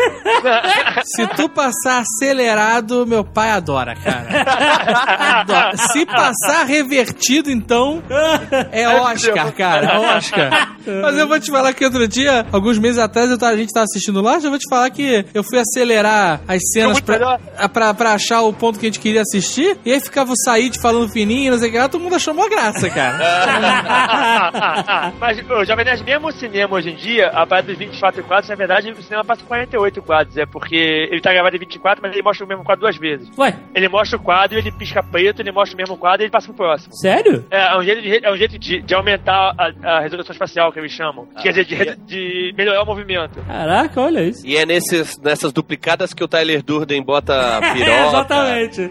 Se 1.04 1.26
tu 1.28 1.48
passar 1.48 2.00
acelerado, 2.02 3.06
meu 3.06 3.24
pai 3.24 3.50
adora, 3.50 3.94
cara. 3.94 4.26
Adora. 5.40 5.76
Se 5.76 6.04
passar 6.06 6.64
revertido, 6.66 7.50
então, 7.50 8.02
é 8.72 8.88
Oscar, 8.88 9.52
cara. 9.52 9.86
É 9.86 9.98
Oscar. 10.16 10.74
Mas 11.02 11.16
eu 11.16 11.28
vou 11.28 11.38
te 11.40 11.50
falar 11.50 11.72
que 11.72 11.84
outro 11.84 12.06
dia, 12.08 12.46
alguns 12.52 12.78
meses 12.78 12.98
atrás, 12.98 13.28
tava- 13.38 13.52
a 13.52 13.56
gente 13.56 13.72
tava 13.72 13.84
assistindo 13.84 14.20
lá, 14.20 14.38
já 14.40 14.48
vou 14.48 14.58
te 14.58 14.68
falar 14.68 14.90
que 14.90 15.24
eu 15.34 15.42
fui 15.44 15.58
acelerar 15.58 16.40
as 16.48 16.60
cenas 16.72 17.00
pra, 17.00 17.38
pra, 17.68 17.94
pra 17.94 18.12
achar 18.12 18.42
o 18.42 18.52
ponto 18.52 18.78
que 18.78 18.86
a 18.86 18.88
gente 18.88 19.00
queria 19.00 19.22
assistir, 19.22 19.78
e 19.84 19.92
aí 19.92 20.00
ficava 20.00 20.32
o 20.32 20.36
Said 20.36 20.78
falando 20.80 21.10
fininho, 21.12 21.52
não 21.52 21.58
sei 21.58 21.68
o 21.68 21.72
que 21.72 21.78
lá, 21.78 21.88
todo 21.88 22.00
mundo 22.02 22.14
achou 22.16 22.32
uma 22.34 22.48
graça, 22.48 22.88
cara. 22.90 23.18
Mas, 25.20 25.38
ô, 25.50 25.64
Jovem 25.64 25.84
Nerd, 25.84 26.04
mesmo 26.04 26.28
o 26.28 26.32
cinema 26.32 26.74
hoje 26.76 26.90
em 26.90 26.96
dia, 26.96 27.28
a 27.28 27.46
parada 27.46 27.68
dos 27.68 27.78
24 27.78 28.22
quadros, 28.24 28.48
na 28.48 28.54
verdade, 28.56 28.90
o 28.90 29.02
cinema 29.02 29.24
passa 29.24 29.42
48 29.44 29.89
quadros. 30.00 30.36
É 30.36 30.46
porque 30.46 30.76
ele 31.10 31.20
tá 31.20 31.32
gravado 31.32 31.56
em 31.56 31.58
24, 31.58 32.00
mas 32.02 32.12
ele 32.12 32.22
mostra 32.22 32.44
o 32.44 32.48
mesmo 32.48 32.62
quadro 32.64 32.82
duas 32.82 32.96
vezes. 32.96 33.28
Ué, 33.38 33.56
Ele 33.74 33.88
mostra 33.88 34.16
o 34.18 34.22
quadro, 34.22 34.58
ele 34.58 34.70
pisca 34.70 35.02
preto, 35.02 35.40
ele 35.40 35.50
mostra 35.50 35.74
o 35.74 35.76
mesmo 35.78 35.96
quadro 35.96 36.22
e 36.22 36.24
ele 36.24 36.30
passa 36.30 36.46
pro 36.48 36.56
próximo. 36.56 36.94
sério? 36.96 37.44
É, 37.50 37.72
é 37.72 37.76
um 37.78 37.82
jeito 37.82 38.02
de, 38.02 38.24
é 38.26 38.30
um 38.32 38.36
jeito 38.36 38.58
de, 38.58 38.82
de 38.82 38.94
aumentar 38.94 39.54
a, 39.58 39.96
a 39.96 40.00
resolução 40.00 40.32
espacial, 40.32 40.72
que 40.72 40.78
eles 40.78 40.92
chamam. 40.92 41.26
Quer 41.42 41.48
dizer, 41.50 41.64
de, 41.64 41.74
re- 41.74 41.96
de 42.06 42.54
melhorar 42.56 42.82
o 42.82 42.86
movimento. 42.86 43.40
Caraca, 43.46 44.00
olha 44.00 44.22
isso. 44.22 44.46
E 44.46 44.56
é 44.56 44.66
nesses, 44.66 45.18
nessas 45.22 45.52
duplicadas 45.52 46.12
que 46.12 46.22
o 46.22 46.28
Tyler 46.28 46.62
Durden 46.62 47.02
bota 47.02 47.32
É, 47.62 47.72
piroca. 47.72 48.06
exatamente. 48.08 48.80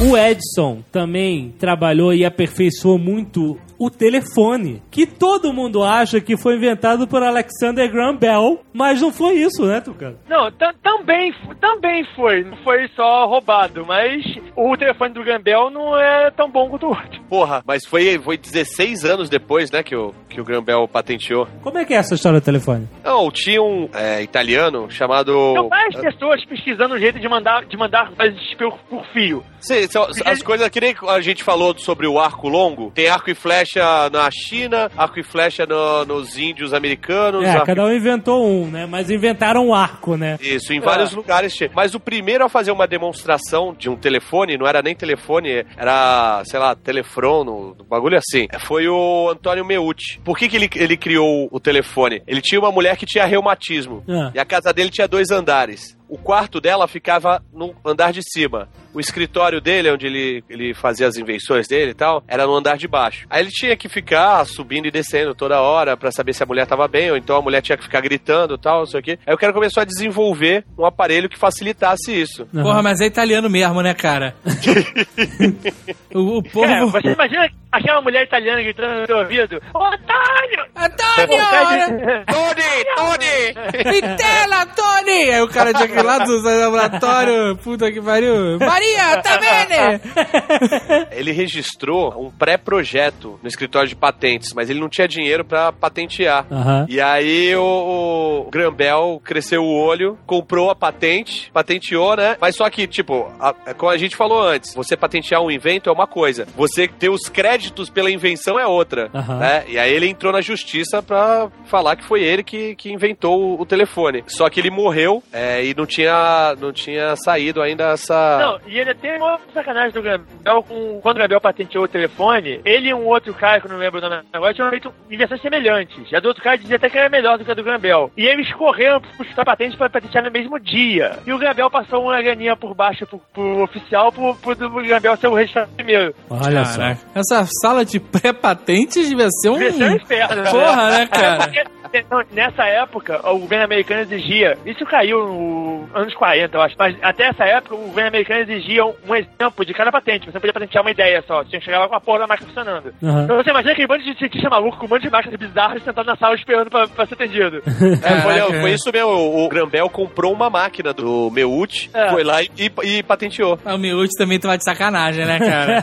O 0.00 0.16
Edson 0.16 0.82
também 0.92 1.52
trabalhou 1.58 2.14
e 2.14 2.24
aperfeiçoou 2.24 2.98
muito 2.98 3.58
o 3.78 3.88
telefone, 3.90 4.82
que 4.90 5.06
todo 5.06 5.52
mundo 5.52 5.82
acha 5.84 6.20
que 6.20 6.36
foi 6.36 6.56
inventado 6.56 7.06
por 7.06 7.22
Alexander 7.22 7.90
Graham 7.90 8.16
Bell, 8.16 8.60
mas 8.72 9.00
não 9.00 9.12
foi 9.12 9.34
isso, 9.34 9.64
né, 9.64 9.80
Tucano? 9.80 10.18
Não, 10.28 10.50
tam- 10.52 10.74
também, 10.82 11.32
também 11.60 12.04
foi. 12.16 12.42
Não 12.44 12.56
foi 12.58 12.88
só 12.96 13.26
roubado, 13.26 13.84
mas 13.86 14.22
o 14.56 14.76
telefone 14.76 15.14
do 15.14 15.22
Gambel 15.22 15.70
não 15.70 15.96
é 15.96 16.30
tão 16.30 16.50
bom 16.50 16.68
quanto 16.68 16.86
o 16.86 16.88
outro. 16.88 17.20
Porra, 17.28 17.62
mas 17.66 17.86
foi, 17.86 18.18
foi 18.18 18.36
16 18.36 19.04
anos 19.04 19.28
depois, 19.30 19.70
né, 19.70 19.82
que 19.82 19.94
o, 19.94 20.12
que 20.28 20.40
o 20.40 20.44
Graham 20.44 20.62
Bell 20.62 20.88
patenteou. 20.88 21.46
Como 21.62 21.78
é 21.78 21.84
que 21.84 21.94
é 21.94 21.98
essa 21.98 22.14
história 22.14 22.40
do 22.40 22.44
telefone? 22.44 22.88
Não, 23.04 23.30
tinha 23.30 23.62
um 23.62 23.88
é, 23.94 24.22
italiano 24.22 24.90
chamado... 24.90 25.32
São 25.54 25.68
várias 25.68 26.00
pessoas 26.00 26.44
pesquisando 26.44 26.94
um 26.94 26.98
jeito 26.98 27.20
de 27.20 27.28
mandar, 27.28 27.64
de 27.64 27.76
mandar 27.76 28.10
coisas 28.12 28.54
por, 28.54 28.76
por 28.90 29.04
fio. 29.12 29.44
Sim, 29.60 29.86
são 29.88 30.06
as 30.24 30.42
coisas 30.42 30.68
que 30.68 30.80
nem 30.80 30.94
a 31.08 31.20
gente 31.20 31.44
falou 31.44 31.76
sobre 31.78 32.06
o 32.06 32.18
arco 32.18 32.48
longo. 32.48 32.90
Tem 32.92 33.08
arco 33.08 33.30
e 33.30 33.34
flecha 33.34 33.67
na 33.76 34.30
China, 34.30 34.90
arco 34.96 35.18
e 35.20 35.22
flecha 35.22 35.66
no- 35.66 36.04
nos 36.04 36.36
índios 36.38 36.72
americanos. 36.72 37.44
É, 37.44 37.50
arco- 37.50 37.66
cada 37.66 37.84
um 37.84 37.92
inventou 37.92 38.46
um, 38.46 38.66
né? 38.70 38.86
Mas 38.86 39.10
inventaram 39.10 39.66
um 39.68 39.74
arco, 39.74 40.16
né? 40.16 40.38
Isso, 40.40 40.72
em 40.72 40.80
vários 40.80 41.12
lugares 41.12 41.54
tinha. 41.54 41.70
Mas 41.74 41.94
o 41.94 42.00
primeiro 42.00 42.44
a 42.44 42.48
fazer 42.48 42.70
uma 42.70 42.86
demonstração 42.86 43.74
de 43.76 43.88
um 43.90 43.96
telefone, 43.96 44.56
não 44.56 44.66
era 44.66 44.82
nem 44.82 44.94
telefone, 44.94 45.64
era, 45.76 46.42
sei 46.44 46.58
lá, 46.58 46.74
telefrono, 46.74 47.76
um 47.80 47.84
bagulho 47.84 48.16
assim. 48.18 48.46
Foi 48.60 48.88
o 48.88 49.28
Antônio 49.30 49.64
Meucci. 49.64 50.20
Por 50.24 50.36
que, 50.38 50.48
que 50.48 50.56
ele, 50.56 50.70
ele 50.76 50.96
criou 50.96 51.48
o 51.50 51.60
telefone? 51.60 52.22
Ele 52.26 52.40
tinha 52.40 52.60
uma 52.60 52.70
mulher 52.72 52.96
que 52.96 53.06
tinha 53.06 53.24
reumatismo. 53.24 54.02
Ah. 54.08 54.30
E 54.34 54.38
a 54.38 54.44
casa 54.44 54.72
dele 54.72 54.90
tinha 54.90 55.08
dois 55.08 55.30
andares. 55.30 55.97
O 56.08 56.16
quarto 56.16 56.60
dela 56.60 56.88
ficava 56.88 57.42
no 57.52 57.74
andar 57.84 58.12
de 58.12 58.20
cima. 58.22 58.68
O 58.94 59.00
escritório 59.00 59.60
dele, 59.60 59.92
onde 59.92 60.06
ele, 60.06 60.44
ele 60.48 60.74
fazia 60.74 61.06
as 61.06 61.16
invenções 61.16 61.68
dele 61.68 61.90
e 61.90 61.94
tal, 61.94 62.22
era 62.26 62.46
no 62.46 62.54
andar 62.54 62.76
de 62.76 62.88
baixo. 62.88 63.26
Aí 63.28 63.42
ele 63.42 63.50
tinha 63.50 63.76
que 63.76 63.88
ficar 63.88 64.44
subindo 64.46 64.86
e 64.86 64.90
descendo 64.90 65.34
toda 65.34 65.60
hora 65.60 65.96
pra 65.96 66.10
saber 66.10 66.32
se 66.32 66.42
a 66.42 66.46
mulher 66.46 66.66
tava 66.66 66.88
bem, 66.88 67.10
ou 67.10 67.16
então 67.16 67.36
a 67.36 67.42
mulher 67.42 67.60
tinha 67.60 67.76
que 67.76 67.84
ficar 67.84 68.00
gritando 68.00 68.54
e 68.54 68.58
tal, 68.58 68.80
não 68.80 68.86
sei 68.86 69.00
o 69.00 69.02
quê. 69.02 69.18
Aí 69.26 69.34
o 69.34 69.38
cara 69.38 69.52
começou 69.52 69.82
a 69.82 69.84
desenvolver 69.84 70.64
um 70.78 70.84
aparelho 70.84 71.28
que 71.28 71.38
facilitasse 71.38 72.10
isso. 72.18 72.48
Aham. 72.54 72.62
Porra, 72.62 72.82
mas 72.82 73.00
é 73.00 73.06
italiano 73.06 73.50
mesmo, 73.50 73.82
né, 73.82 73.94
cara? 73.94 74.34
o, 76.14 76.38
o 76.38 76.42
povo. 76.42 76.64
É, 76.64 76.84
você 76.86 77.12
imagina 77.12 77.48
aquela 77.70 78.00
mulher 78.00 78.24
italiana 78.24 78.62
gritando 78.62 79.00
no 79.00 79.06
seu 79.06 79.18
ouvido: 79.18 79.60
Otávio! 79.74 80.64
Antônio! 80.74 81.28
Tony! 82.26 82.84
Tony! 82.96 83.92
Vitela, 83.92 84.66
Tony! 84.66 85.30
Aí 85.30 85.42
o 85.42 85.48
cara 85.48 85.72
tinha 85.72 85.88
que 85.88 85.94
ir 85.98 86.02
lá 86.04 86.18
do 86.18 86.40
laboratório, 86.42 87.56
puta 87.56 87.90
que 87.92 88.00
pariu. 88.00 88.58
Maria, 88.58 89.20
tá 89.22 89.38
vendo? 89.38 91.08
Ele 91.12 91.32
registrou 91.32 92.26
um 92.26 92.30
pré-projeto 92.30 93.38
no 93.42 93.48
escritório 93.48 93.88
de 93.88 93.96
patentes, 93.96 94.52
mas 94.54 94.70
ele 94.70 94.80
não 94.80 94.88
tinha 94.88 95.08
dinheiro 95.08 95.44
pra 95.44 95.72
patentear. 95.72 96.46
Aham. 96.50 96.86
E 96.88 97.00
aí 97.00 97.54
o, 97.56 98.44
o 98.46 98.50
Graham 98.50 98.72
Bell 98.72 99.20
cresceu 99.24 99.62
o 99.62 99.74
olho, 99.74 100.18
comprou 100.26 100.70
a 100.70 100.74
patente, 100.76 101.50
patenteou, 101.52 102.16
né? 102.16 102.36
Mas 102.40 102.56
só 102.56 102.68
que, 102.70 102.86
tipo, 102.86 103.30
a- 103.40 103.54
é 103.66 103.74
como 103.74 103.90
a 103.90 103.96
gente 103.96 104.16
falou 104.16 104.42
antes, 104.42 104.74
você 104.74 104.96
patentear 104.96 105.42
um 105.42 105.50
invento 105.50 105.88
é 105.88 105.92
uma 105.92 106.06
coisa, 106.06 106.46
você 106.56 106.86
ter 106.88 107.08
os 107.08 107.28
créditos 107.28 107.90
pela 107.90 108.10
invenção 108.10 108.58
é 108.58 108.66
outra, 108.66 109.10
Aham. 109.14 109.38
né? 109.38 109.64
E 109.68 109.78
aí 109.78 109.92
ele 109.92 110.08
entrou 110.08 110.32
na 110.32 110.40
justiça 110.40 111.02
pra 111.02 111.48
falar 111.66 111.96
que 111.96 112.04
foi 112.04 112.22
ele 112.22 112.42
que, 112.42 112.74
que 112.76 112.90
inventou 112.92 113.40
o, 113.40 113.60
o 113.60 113.66
telefone. 113.66 114.24
Só 114.26 114.48
que 114.48 114.60
ele 114.60 114.70
morreu 114.70 115.22
é, 115.32 115.64
e 115.64 115.74
não 115.74 115.86
tinha, 115.88 116.54
não 116.60 116.72
tinha 116.72 117.16
saído 117.16 117.60
ainda 117.62 117.92
essa... 117.92 118.38
Não, 118.38 118.60
e 118.70 118.78
ainda 118.78 118.94
tem 118.94 119.16
uma 119.16 119.38
sacanagem 119.52 119.92
do 119.92 120.02
Gambel 120.02 120.62
com. 120.62 121.00
Quando 121.00 121.16
o 121.16 121.20
Gambel 121.20 121.40
patenteou 121.40 121.84
o 121.84 121.88
telefone, 121.88 122.60
ele 122.64 122.88
e 122.88 122.94
um 122.94 123.06
outro 123.06 123.34
cara, 123.34 123.60
que 123.60 123.66
eu 123.66 123.72
não 123.72 123.78
lembro 123.78 123.98
o 123.98 124.02
nome 124.02 124.22
agora, 124.32 124.54
tinham 124.54 124.70
feito 124.70 124.92
invenções 125.10 125.40
semelhantes. 125.40 126.12
A 126.14 126.20
do 126.20 126.28
outro 126.28 126.42
cara 126.42 126.56
dizia 126.58 126.76
até 126.76 126.88
que 126.88 126.98
era 126.98 127.08
melhor 127.08 127.38
do 127.38 127.44
que 127.44 127.50
a 127.50 127.54
do 127.54 127.64
Gambel. 127.64 128.10
E 128.16 128.26
eles 128.26 128.52
correram 128.52 129.00
pro 129.00 129.10
buscar 129.18 129.44
patente 129.44 129.76
pra 129.76 129.90
patentear 129.90 130.24
no 130.24 130.30
mesmo 130.30 130.58
dia. 130.60 131.18
E 131.26 131.32
o 131.32 131.38
Gambel 131.38 131.70
passou 131.70 132.02
uma 132.04 132.20
graninha 132.22 132.54
por 132.56 132.74
baixo 132.74 133.06
pro, 133.06 133.20
pro 133.32 133.62
oficial 133.62 134.12
pro, 134.12 134.34
pro 134.34 134.54
Gambel 134.86 135.16
ser 135.16 135.28
o 135.28 135.34
registrado 135.34 135.70
primeiro. 135.74 136.14
Olha 136.30 136.64
só. 136.64 136.82
Essa 137.14 137.46
sala 137.62 137.84
de 137.84 137.98
pré-patentes 137.98 139.08
devia 139.08 139.28
ser 139.30 139.50
um. 139.50 139.58
Devia 139.58 139.72
ser 139.72 139.84
um 139.84 139.96
inferno, 139.96 140.42
né? 140.42 140.50
Porra, 140.50 140.90
né, 140.90 141.06
cara? 141.06 141.48
Porque, 141.82 142.04
não, 142.10 142.22
Nessa 142.32 142.64
época, 142.66 143.20
o 143.28 143.38
governo 143.38 143.64
americano 143.64 144.02
exigia, 144.02 144.56
isso 144.66 144.84
caiu 144.84 145.77
nos 145.86 145.94
anos 145.94 146.14
40, 146.14 146.56
eu 146.56 146.60
acho, 146.62 146.74
mas 146.78 146.96
até 147.02 147.28
essa 147.28 147.44
época 147.44 147.74
o 147.74 147.78
governo 147.78 148.08
americano 148.08 148.40
exigia 148.40 148.84
um, 148.84 149.14
exemplo 149.14 149.64
de 149.64 149.72
cada 149.74 149.90
patente. 149.92 150.26
Você 150.26 150.32
não 150.32 150.40
podia 150.40 150.52
patentear 150.52 150.82
uma 150.84 150.90
ideia 150.90 151.22
só, 151.26 151.38
você 151.42 151.50
tinha 151.50 151.58
que 151.60 151.64
chegar 151.66 151.80
lá 151.80 151.88
com 151.88 151.94
a 151.94 152.00
porra 152.00 152.20
da 152.20 152.26
máquina 152.26 152.48
funcionando. 152.48 152.92
Aham. 153.02 153.24
Então 153.24 153.36
você 153.36 153.50
imagina 153.50 153.72
aquele 153.72 153.86
bando 153.88 154.04
de 154.04 154.18
cientista 154.18 154.50
maluco 154.50 154.76
com 154.78 154.86
um 154.86 154.88
monte 154.88 155.02
de 155.02 155.10
máquinas 155.10 155.38
bizarras 155.38 155.82
sentado 155.82 156.06
na 156.06 156.16
sala 156.16 156.34
esperando 156.34 156.70
pra, 156.70 156.86
pra 156.88 157.06
ser 157.06 157.14
atendido. 157.14 157.62
É, 158.08 158.20
foi, 158.22 158.60
foi 158.60 158.70
isso 158.72 158.90
mesmo. 158.92 159.08
O, 159.10 159.48
Bell 159.68 159.88
comprou 159.90 160.32
uma 160.32 160.48
máquina 160.48 160.92
do 160.92 161.30
Meucci, 161.30 161.90
É. 161.92 162.10
foi 162.10 162.22
lá 162.24 162.42
e, 162.42 162.48
e- 162.56 162.98
e 162.98 163.02
patenteou. 163.02 163.58
Ah, 163.64 163.74
O 163.74 163.78
Miúde 163.78 164.10
também 164.16 164.38
tava 164.38 164.56
de 164.56 164.64
sacanagem, 164.64 165.24
né, 165.26 165.38
cara? 165.38 165.82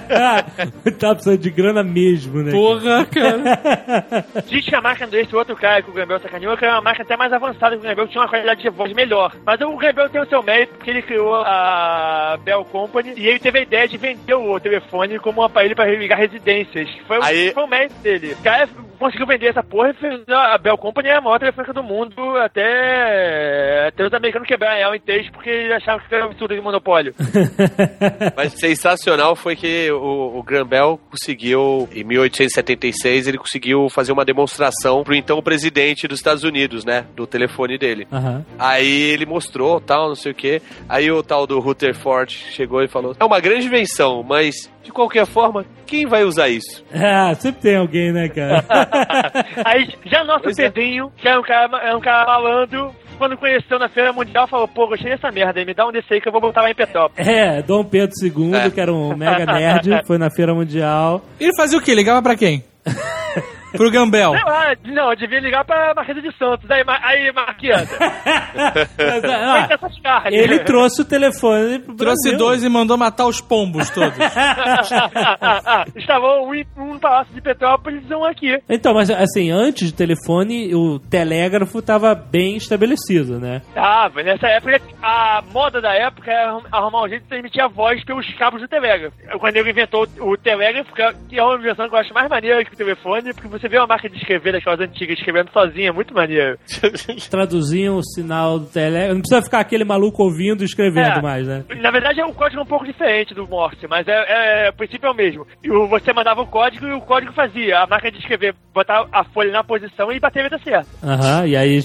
tá 1.00 1.14
precisando 1.14 1.38
de 1.40 1.50
grana 1.52 1.84
mesmo, 1.84 2.42
né? 2.42 2.52
Porra, 2.52 3.06
cara. 3.06 4.26
Diz 4.48 4.66
que 4.66 4.76
a 4.76 4.82
máquina 4.82 5.08
desse 5.08 5.36
outro 5.36 5.56
cara 5.56 5.82
que 5.82 5.90
o 5.90 5.94
Gambel 5.94 6.20
sacaneou, 6.20 6.58
que 6.58 6.66
era 6.66 6.76
uma 6.76 6.82
máquina 6.82 7.04
até 7.06 7.18
mais 7.18 7.32
avançada 7.34 7.76
que 7.78 7.86
o 7.86 7.88
Gambel, 7.90 8.08
tinha 8.08 8.22
uma 8.22 8.30
qualidade 8.30 8.62
de 8.62 8.70
voz 8.70 8.92
melhor. 8.94 9.32
Mas 9.46 9.60
o 9.62 9.76
Gambel 9.86 10.10
tem 10.10 10.22
o 10.22 10.28
seu 10.30 10.42
mérito, 10.44 10.74
porque 10.76 10.90
ele 10.90 11.02
criou 11.02 11.36
a 11.36 12.38
Bell 12.44 12.66
Company 12.66 13.14
e 13.18 13.28
ele 13.28 13.40
teve 13.40 13.60
a 13.60 13.62
ideia 13.62 13.88
de 13.88 13.98
vender 13.98 14.34
o 14.34 14.60
telefone 14.60 15.20
como 15.20 15.42
um 15.42 15.46
aparelho 15.46 15.76
para 15.76 15.86
ligar 15.96 16.18
residências. 16.18 16.90
Foi, 17.08 17.18
o- 17.20 17.24
Aí- 17.24 17.52
foi 17.54 17.64
o 17.64 17.68
mérito 17.68 17.96
dele. 18.02 18.34
O 18.40 18.44
cara 18.44 18.68
conseguiu 19.00 19.26
vender 19.28 19.48
essa 19.48 19.62
porra 19.64 19.90
e 19.90 19.94
fez, 19.94 20.22
a 20.30 20.58
Bell 20.58 20.78
Company 20.78 21.10
é 21.10 21.16
a 21.18 21.22
maior 21.22 21.38
telefônica 21.40 21.74
do 21.74 21.84
mundo, 21.84 22.38
até, 22.38 23.88
até 23.90 24.06
os 24.06 24.14
americanos 24.14 24.48
quebraram 24.48 24.78
ela 24.78 24.96
em 24.96 25.00
três 25.02 25.30
porque 25.32 25.50
eles 25.50 25.72
achavam 25.72 26.06
que 26.08 26.14
era 26.16 26.26
um 26.26 26.30
absurdo 26.32 26.56
de 26.56 26.62
monopólio. 26.62 27.14
Mas 28.36 28.54
sensacional 28.54 29.36
foi 29.36 29.56
que 29.56 29.92
o, 29.92 30.38
o 30.38 30.44
Graham 30.44 30.66
Bell 30.68 31.00
conseguiu, 31.10 31.88
em 31.94 32.04
1876, 32.04 33.28
ele 33.28 33.38
conseguiu 33.38 33.90
fazer 33.90 34.12
uma 34.12 34.26
demonstração 34.26 35.04
pro 35.04 35.16
então 35.16 35.42
presidente 35.42 36.08
dos 36.08 36.20
Estados 36.20 36.44
Unidos, 36.44 36.86
né? 36.86 37.06
Do 37.16 37.28
telefone 37.28 37.78
dele. 37.78 38.08
Aham. 38.12 38.46
Aí 38.58 39.12
ele 39.12 39.26
mostrou, 39.26 39.75
tal, 39.80 40.08
não 40.10 40.16
sei 40.16 40.32
o 40.32 40.36
que. 40.36 40.62
Aí 40.90 41.10
o 41.12 41.22
tal 41.24 41.46
do 41.48 41.60
Rutherford 41.60 42.32
chegou 42.52 42.82
e 42.84 42.88
falou: 42.88 43.16
É 43.20 43.24
uma 43.24 43.40
grande 43.40 43.68
invenção, 43.68 44.24
mas 44.24 44.70
de 44.84 44.92
qualquer 44.92 45.26
forma, 45.26 45.66
quem 45.86 46.06
vai 46.06 46.24
usar 46.24 46.50
isso? 46.50 46.84
Ah, 46.94 47.34
sempre 47.36 47.62
tem 47.62 47.76
alguém, 47.78 48.12
né, 48.12 48.30
cara? 48.30 48.64
Aí, 49.66 49.88
já 50.06 50.24
nosso 50.24 50.44
Pois 50.44 50.58
é. 50.60 50.64
Pedrinho, 50.70 51.12
que 51.18 51.28
era 51.28 51.40
um 51.40 51.44
cara, 51.44 51.78
era 51.84 51.98
um 51.98 52.02
cara 52.02 52.26
malandro, 52.26 52.94
quando 53.18 53.38
conheceu 53.38 53.80
na 53.80 53.88
Feira 53.90 54.12
Mundial, 54.14 54.48
falou, 54.48 54.68
pô, 54.68 54.88
gostei 54.88 55.10
dessa 55.12 55.32
merda 55.32 55.60
aí, 55.60 55.66
me 55.66 55.74
dá 55.74 55.88
um 55.88 55.92
desse 55.92 56.14
aí 56.14 56.20
que 56.22 56.28
eu 56.28 56.32
vou 56.32 56.42
botar 56.42 56.62
lá 56.62 56.70
em 56.70 56.76
Petrópolis. 56.76 57.28
É, 57.28 57.62
Dom 57.62 57.84
Pedro 57.84 58.14
II, 58.22 58.54
É. 58.56 58.70
que 58.70 58.80
era 58.82 58.94
um 58.94 59.16
mega 59.16 59.46
nerd, 59.46 60.02
foi 60.06 60.18
na 60.18 60.30
Feira 60.30 60.54
Mundial. 60.54 61.22
Ele 61.40 61.52
fazia 61.58 61.78
o 61.78 61.82
quê? 61.82 61.94
Ligava 61.96 62.22
pra 62.22 62.36
quem? 62.36 62.64
Pro 63.76 63.92
Gambel. 63.92 64.32
Sei 64.32 64.44
lá, 64.44 64.76
não, 64.86 65.10
eu 65.12 65.16
devia 65.16 65.40
ligar 65.40 65.66
pra 65.66 65.94
Marquesa 65.96 66.22
de 66.22 66.32
Santos. 66.38 66.70
Aí, 66.70 66.84
aí 66.88 67.32
Marquesa, 67.32 67.98
ah, 70.04 70.24
ele 70.32 70.60
trouxe 70.60 71.02
o 71.02 71.06
telefone 71.06 71.80
pro 71.80 71.96
Trouxe 71.96 72.30
Brasil. 72.30 72.38
dois 72.38 72.64
e 72.64 72.70
mandou 72.70 72.98
matar 72.98 73.26
os 73.26 73.42
pombos 73.42 73.90
todos. 73.90 74.18
Estavam 75.96 76.46
um, 76.50 76.64
um 76.78 76.94
no 76.94 77.00
Palácio 77.00 77.34
de 77.34 77.42
Petrópolis 77.42 78.04
e 78.10 78.14
um 78.14 78.24
aqui. 78.24 78.58
Então, 78.70 78.94
mas 78.94 79.10
assim, 79.10 79.52
antes 79.52 79.92
do 79.92 79.98
telefone, 79.98 80.74
o 80.74 81.00
telégrafo 81.00 81.80
estava 81.80 82.16
bem 82.16 82.56
estabelecido, 82.58 83.40
né? 83.40 83.62
Tava, 83.74 84.24
nessa 84.24 84.48
época, 84.48 84.82
a 85.02 85.44
moda 85.52 85.82
da 85.82 85.94
época 85.94 86.32
era 86.32 86.60
arrumar 86.72 87.04
um 87.04 87.10
jeito 87.10 87.24
de 87.24 87.30
transmitir 87.30 87.64
a 87.64 87.68
voz 87.68 88.04
pelos 88.04 88.26
cabos 88.36 88.62
do 88.62 88.68
telégrafo. 88.68 89.16
Quando 89.40 89.56
ele 89.58 89.70
inventou 89.70 90.08
o 90.20 90.38
telégrafo, 90.38 90.94
que 90.94 91.40
é 91.40 91.44
uma 91.44 91.56
invenção 91.56 91.88
que 91.88 91.96
eu 91.96 92.00
acho 92.00 92.14
mais 92.14 92.30
maneira 92.30 92.64
que 92.64 92.74
o 92.74 92.78
telefone, 92.78 93.34
porque 93.34 93.48
você 93.48 93.65
vê 93.68 93.78
uma 93.78 93.88
máquina 93.88 94.14
de 94.14 94.20
escrever 94.22 94.54
daquelas 94.54 94.80
antigas 94.80 95.18
escrevendo 95.18 95.52
sozinha, 95.52 95.90
é 95.90 95.92
muito 95.92 96.14
maneiro. 96.14 96.58
Traduziam 97.30 97.98
o 97.98 98.04
sinal 98.04 98.60
do 98.60 98.66
telégrafo. 98.68 99.14
Não 99.16 99.22
precisa 99.22 99.42
ficar 99.42 99.60
aquele 99.60 99.84
maluco 99.84 100.24
ouvindo 100.24 100.62
e 100.62 100.66
escrevendo 100.66 101.20
É. 101.20 101.22
mais, 101.22 101.48
né? 101.48 101.64
Na 101.82 101.92
verdade, 101.92 102.20
é 102.20 102.26
um 102.26 102.34
código 102.34 102.62
um 102.62 102.66
pouco 102.66 102.86
diferente 102.86 103.34
do 103.34 103.48
Morse, 103.48 103.88
mas 103.90 104.08
é, 104.08 104.66
é, 104.68 104.70
o 104.70 104.74
princípio 104.74 105.08
é 105.08 105.12
o 105.12 105.16
mesmo. 105.16 105.46
E 105.64 105.70
o- 105.72 105.88
você 105.88 106.14
mandava 106.14 106.42
o 106.42 106.48
código 106.48 106.86
e 106.88 106.94
o 106.94 107.02
código 107.02 107.34
fazia. 107.34 107.80
A 107.80 107.88
máquina 107.88 108.12
de 108.12 108.20
escrever, 108.20 108.54
botar 108.74 109.06
a 109.12 109.24
folha 109.24 109.52
na 109.52 109.64
posição 109.64 110.12
e 110.12 110.20
bater 110.20 110.40
a 110.40 110.44
letra 110.44 110.60
certa. 110.60 110.88
Aham, 111.04 111.48
e 111.48 111.56
aí 111.56 111.80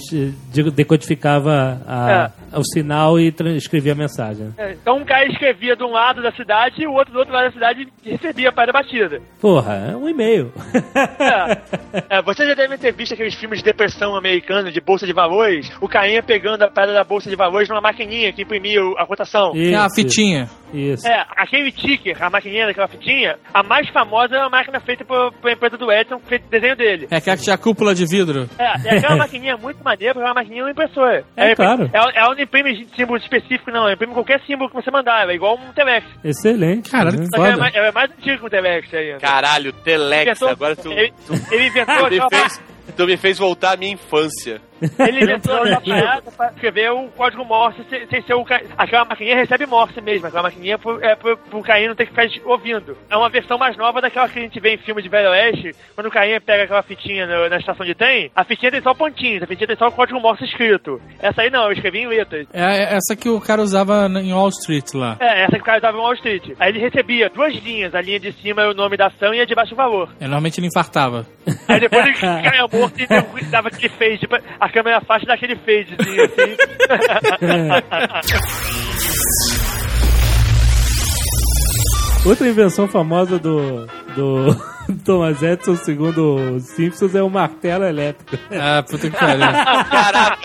de- 0.51 0.71
decodificava 0.71 1.81
a- 1.87 2.31
o 2.57 2.63
sinal 2.63 3.19
e 3.19 3.33
escrevia 3.55 3.93
a 3.93 3.95
mensagem. 3.95 4.49
É, 4.57 4.71
Então 4.73 4.97
um 4.97 5.05
cara 5.05 5.25
escrevia 5.27 5.75
de 5.75 5.83
um 5.83 5.91
lado 5.91 6.21
da 6.21 6.31
cidade 6.31 6.81
e 6.81 6.87
o 6.87 6.93
outro 6.93 7.13
do 7.13 7.19
outro 7.19 7.33
lado 7.33 7.45
da 7.45 7.51
cidade 7.51 7.87
recebia 8.03 8.49
a 8.49 8.71
batida. 8.71 9.21
Porra, 9.39 9.73
é 9.91 9.95
um 9.95 10.07
e-mail. 10.09 10.51
É. 11.19 11.61
É, 12.09 12.21
vocês 12.21 12.47
já 12.47 12.55
devem 12.55 12.77
ter 12.77 12.93
visto 12.93 13.13
aqueles 13.13 13.35
filmes 13.35 13.59
de 13.59 13.65
depressão 13.65 14.15
americana, 14.15 14.71
de 14.71 14.81
bolsa 14.81 15.05
de 15.05 15.13
valores, 15.13 15.71
o 15.81 15.87
carinha 15.87 16.21
pegando 16.23 16.63
a 16.63 16.67
pedra 16.69 16.93
da 16.93 17.03
bolsa 17.03 17.29
de 17.29 17.35
valores 17.35 17.69
numa 17.69 17.81
maquininha 17.81 18.31
que 18.33 18.43
imprimia 18.43 18.81
a 18.97 19.05
cotação. 19.05 19.51
É 19.55 19.77
uma 19.77 19.87
Isso. 19.87 19.95
fitinha. 19.95 20.49
Isso. 20.73 21.07
É, 21.07 21.25
aquele 21.35 21.71
ticker, 21.71 22.15
a 22.21 22.29
maquininha 22.29 22.65
daquela 22.65 22.87
fitinha, 22.87 23.37
a 23.53 23.61
mais 23.61 23.89
famosa 23.89 24.35
é 24.35 24.39
uma 24.39 24.49
máquina 24.49 24.79
feita 24.79 25.03
por, 25.03 25.33
pela 25.33 25.53
empresa 25.53 25.77
do 25.77 25.91
Edson, 25.91 26.17
que 26.19 26.27
fez 26.27 26.41
o 26.45 26.49
desenho 26.49 26.75
dele. 26.75 27.07
É 27.11 27.17
aquela 27.17 27.37
que 27.37 27.43
tinha 27.43 27.57
cúpula 27.57 27.93
de 27.93 28.05
vidro. 28.05 28.49
É, 28.57 28.79
e 28.79 28.97
aquela 28.97 29.15
maquininha 29.17 29.53
é 29.53 29.57
muito 29.57 29.83
maneira, 29.83 30.13
porque 30.13 30.25
é 30.25 30.29
uma 30.29 30.35
maquininha 30.35 30.63
uma 30.63 30.71
impressora. 30.71 31.25
É, 31.35 31.55
claro. 31.55 31.89
Ela, 31.91 32.11
ela 32.13 32.35
não 32.35 32.41
imprime 32.41 32.87
símbolo 32.95 33.17
específico, 33.17 33.69
não. 33.69 33.81
Ela 33.81 33.93
imprime 33.93 34.13
qualquer 34.13 34.41
símbolo 34.45 34.69
que 34.69 34.75
você 34.75 34.89
mandar. 34.89 35.21
Ela 35.21 35.33
é 35.33 35.35
igual 35.35 35.55
um 35.55 35.73
Telex. 35.73 36.07
Excelente. 36.23 36.89
Caralho, 36.89 37.19
né? 37.19 37.27
que 37.29 37.37
ela 37.37 37.49
é, 37.49 37.55
mais, 37.55 37.75
ela 37.75 37.87
é 37.87 37.91
mais 37.91 38.11
antiga 38.11 38.37
que 38.37 38.45
o 38.45 38.49
Telex 38.49 38.93
ainda. 38.93 39.17
Caralho, 39.17 39.73
Telex, 39.73 40.41
agora 40.43 40.75
tu, 40.75 40.91
ele, 40.91 41.13
ele 41.51 41.60
inventou 41.61 42.09
tu, 42.09 42.15
me 42.15 42.29
fez, 42.29 42.59
tu 42.95 43.05
me 43.05 43.17
fez 43.17 43.33
voltar 43.33 43.73
à 43.73 43.77
minha 43.77 43.93
infância. 43.93 44.61
Ele 44.99 45.23
inventou 45.23 45.55
aquela 45.63 45.81
parada 45.81 46.31
pra 46.31 46.47
escrever 46.47 46.91
o 46.91 47.07
código 47.09 47.45
Morse 47.45 47.83
sem, 47.89 48.07
sem 48.07 48.21
ser 48.23 48.33
o 48.33 48.43
ca... 48.43 48.61
Aquela 48.77 49.05
maquininha 49.05 49.35
recebe 49.35 49.65
Morse 49.65 49.99
mesmo. 50.01 50.27
Aquela 50.27 50.43
maquininha 50.43 50.75
é 50.75 50.77
pro, 50.77 51.03
é 51.03 51.15
pro, 51.15 51.37
pro 51.37 51.61
Caim 51.61 51.87
não 51.87 51.95
ter 51.95 52.05
que 52.07 52.11
ficar 52.11 52.27
ouvindo. 52.49 52.97
É 53.09 53.15
uma 53.15 53.29
versão 53.29 53.57
mais 53.57 53.77
nova 53.77 54.01
daquela 54.01 54.27
que 54.29 54.39
a 54.39 54.41
gente 54.41 54.59
vê 54.59 54.73
em 54.75 54.77
filme 54.77 55.01
de 55.01 55.09
Velho 55.09 55.29
Oeste. 55.29 55.75
Quando 55.95 56.07
o 56.07 56.11
Caim 56.11 56.39
pega 56.41 56.63
aquela 56.63 56.83
fitinha 56.83 57.25
no- 57.27 57.49
na 57.49 57.57
estação 57.57 57.85
de 57.85 57.93
trem, 57.95 58.31
a 58.35 58.43
fitinha 58.43 58.71
tem 58.71 58.81
só 58.81 58.93
pontinhos, 58.93 59.43
a 59.43 59.47
fitinha 59.47 59.67
tem 59.67 59.77
só 59.77 59.87
o 59.87 59.91
código 59.91 60.19
Morse 60.19 60.43
escrito. 60.45 61.01
Essa 61.21 61.41
aí 61.41 61.49
não, 61.49 61.65
eu 61.65 61.71
escrevi 61.73 61.99
em 61.99 62.07
letras. 62.07 62.47
É 62.53 62.71
é 62.81 62.95
essa 62.95 63.15
que 63.15 63.29
o 63.29 63.39
cara 63.41 63.61
usava 63.61 64.07
em 64.07 64.33
Wall 64.33 64.49
Street 64.49 64.93
lá. 64.93 65.17
É, 65.19 65.43
essa 65.43 65.51
que 65.55 65.61
o 65.61 65.63
cara 65.65 65.79
dava 65.79 65.97
em 65.97 66.01
Wall 66.01 66.13
Street. 66.13 66.51
Aí 66.59 66.69
ele 66.69 66.79
recebia 66.79 67.29
duas 67.29 67.53
linhas, 67.55 67.93
a 67.93 68.01
linha 68.01 68.19
de 68.19 68.31
cima 68.33 68.63
é 68.63 68.67
o 68.69 68.73
nome 68.73 68.97
da 68.97 69.07
ação 69.07 69.33
e 69.33 69.41
a 69.41 69.45
de 69.45 69.53
baixo 69.53 69.73
o 69.73 69.77
valor. 69.77 70.09
É, 70.19 70.23
normalmente 70.23 70.59
ele 70.59 70.67
infartava. 70.67 71.25
Aí 71.67 71.79
depois 71.79 72.05
ele 72.05 72.13
caia 72.19 72.67
morto 72.71 72.99
e 72.99 73.45
dava 73.45 73.67
aquele 73.67 73.89
fade, 73.89 74.17
tipo, 74.19 74.35
a 74.59 74.69
câmera 74.71 74.97
afasta 74.97 75.25
daquele 75.27 75.55
fadezinho 75.55 76.25
assim. 76.25 76.57
Outra 82.25 82.47
invenção 82.47 82.87
famosa 82.87 83.39
do, 83.39 83.87
do 84.15 84.55
Thomas 85.05 85.41
Edison, 85.41 85.75
segundo 85.75 86.35
os 86.55 86.63
Simpsons, 86.63 87.15
é 87.15 87.21
o 87.23 87.29
martelo 87.29 87.85
elétrico. 87.85 88.37
Ah, 88.51 88.83
puta 88.83 89.09
que 89.09 89.17
pariu. 89.17 89.39
Caraca, 89.89 90.37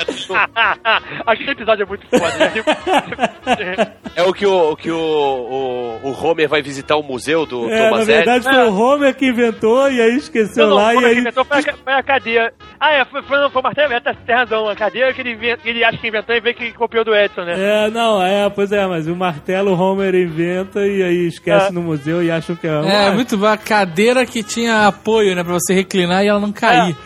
Aquele 1.26 1.50
episódio 1.52 1.82
é 1.82 1.86
muito 1.86 2.06
foda, 2.08 2.38
né? 2.38 3.92
é 4.16 4.22
o 4.22 4.32
que 4.32 4.46
o, 4.46 4.70
o 4.72 4.76
que 4.76 4.90
o, 4.90 4.96
o, 4.98 6.08
o 6.08 6.12
Homer 6.26 6.48
vai 6.48 6.62
visitar 6.62 6.96
o 6.96 7.02
museu 7.02 7.46
do 7.46 7.68
É, 7.68 7.82
na 7.84 7.88
Thomas 7.90 8.06
verdade 8.06 8.46
Edison. 8.46 8.52
foi 8.52 8.68
o 8.68 8.76
Homer 8.76 9.14
que 9.14 9.26
inventou 9.28 9.90
e 9.90 10.00
aí 10.00 10.16
esqueceu 10.16 10.64
Não, 10.68 10.76
não, 10.76 10.82
lá 10.82 10.94
como 10.94 11.00
e 11.00 11.04
é 11.04 11.08
que 11.08 11.14
aí... 11.14 11.20
inventou 11.20 11.44
foi 11.44 11.58
a, 11.58 11.62
foi 11.62 11.92
a 11.92 12.02
cadeia. 12.02 12.52
Ah, 12.80 12.92
é, 12.92 13.04
foi, 13.04 13.22
foi, 13.22 13.38
não, 13.38 13.50
foi 13.50 13.60
o 13.60 13.64
martelo 13.64 13.90
elétrico, 13.92 14.22
tem 14.26 14.34
razão. 14.34 14.68
A 14.68 14.76
cadeia 14.76 15.12
que 15.12 15.20
ele, 15.20 15.58
ele 15.64 15.84
acha 15.84 15.98
que 15.98 16.08
inventou 16.08 16.34
e 16.34 16.40
vê 16.40 16.52
que 16.54 16.72
copiou 16.72 17.04
do 17.04 17.14
Edson, 17.14 17.42
né? 17.42 17.54
É, 17.86 17.90
não, 17.90 18.22
é, 18.22 18.48
pois 18.50 18.70
é, 18.72 18.86
mas 18.86 19.06
o 19.06 19.14
martelo 19.16 19.72
o 19.72 19.78
Homer 19.80 20.14
inventa 20.14 20.80
e 20.86 21.02
aí 21.02 21.26
esquece 21.28 21.68
É. 21.68 21.72
no 21.72 21.82
museu 21.82 22.22
e 22.22 22.30
acham 22.30 22.54
que 22.56 22.66
é... 22.66 23.06
É, 23.06 23.10
muito 23.10 23.36
bom. 23.38 23.46
A 23.46 23.56
cadeira 23.56 24.25
que 24.26 24.42
tinha 24.42 24.86
apoio, 24.86 25.34
né? 25.34 25.42
Pra 25.42 25.54
você 25.54 25.72
reclinar 25.74 26.24
e 26.24 26.28
ela 26.28 26.40
não 26.40 26.52
cair. 26.52 26.96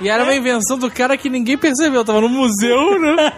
E 0.00 0.08
era 0.08 0.24
uma 0.24 0.34
invenção 0.34 0.78
do 0.78 0.90
cara 0.90 1.16
que 1.16 1.28
ninguém 1.28 1.58
percebeu. 1.58 2.04
Tava 2.04 2.20
no 2.20 2.28
museu, 2.28 2.98
né? 2.98 3.32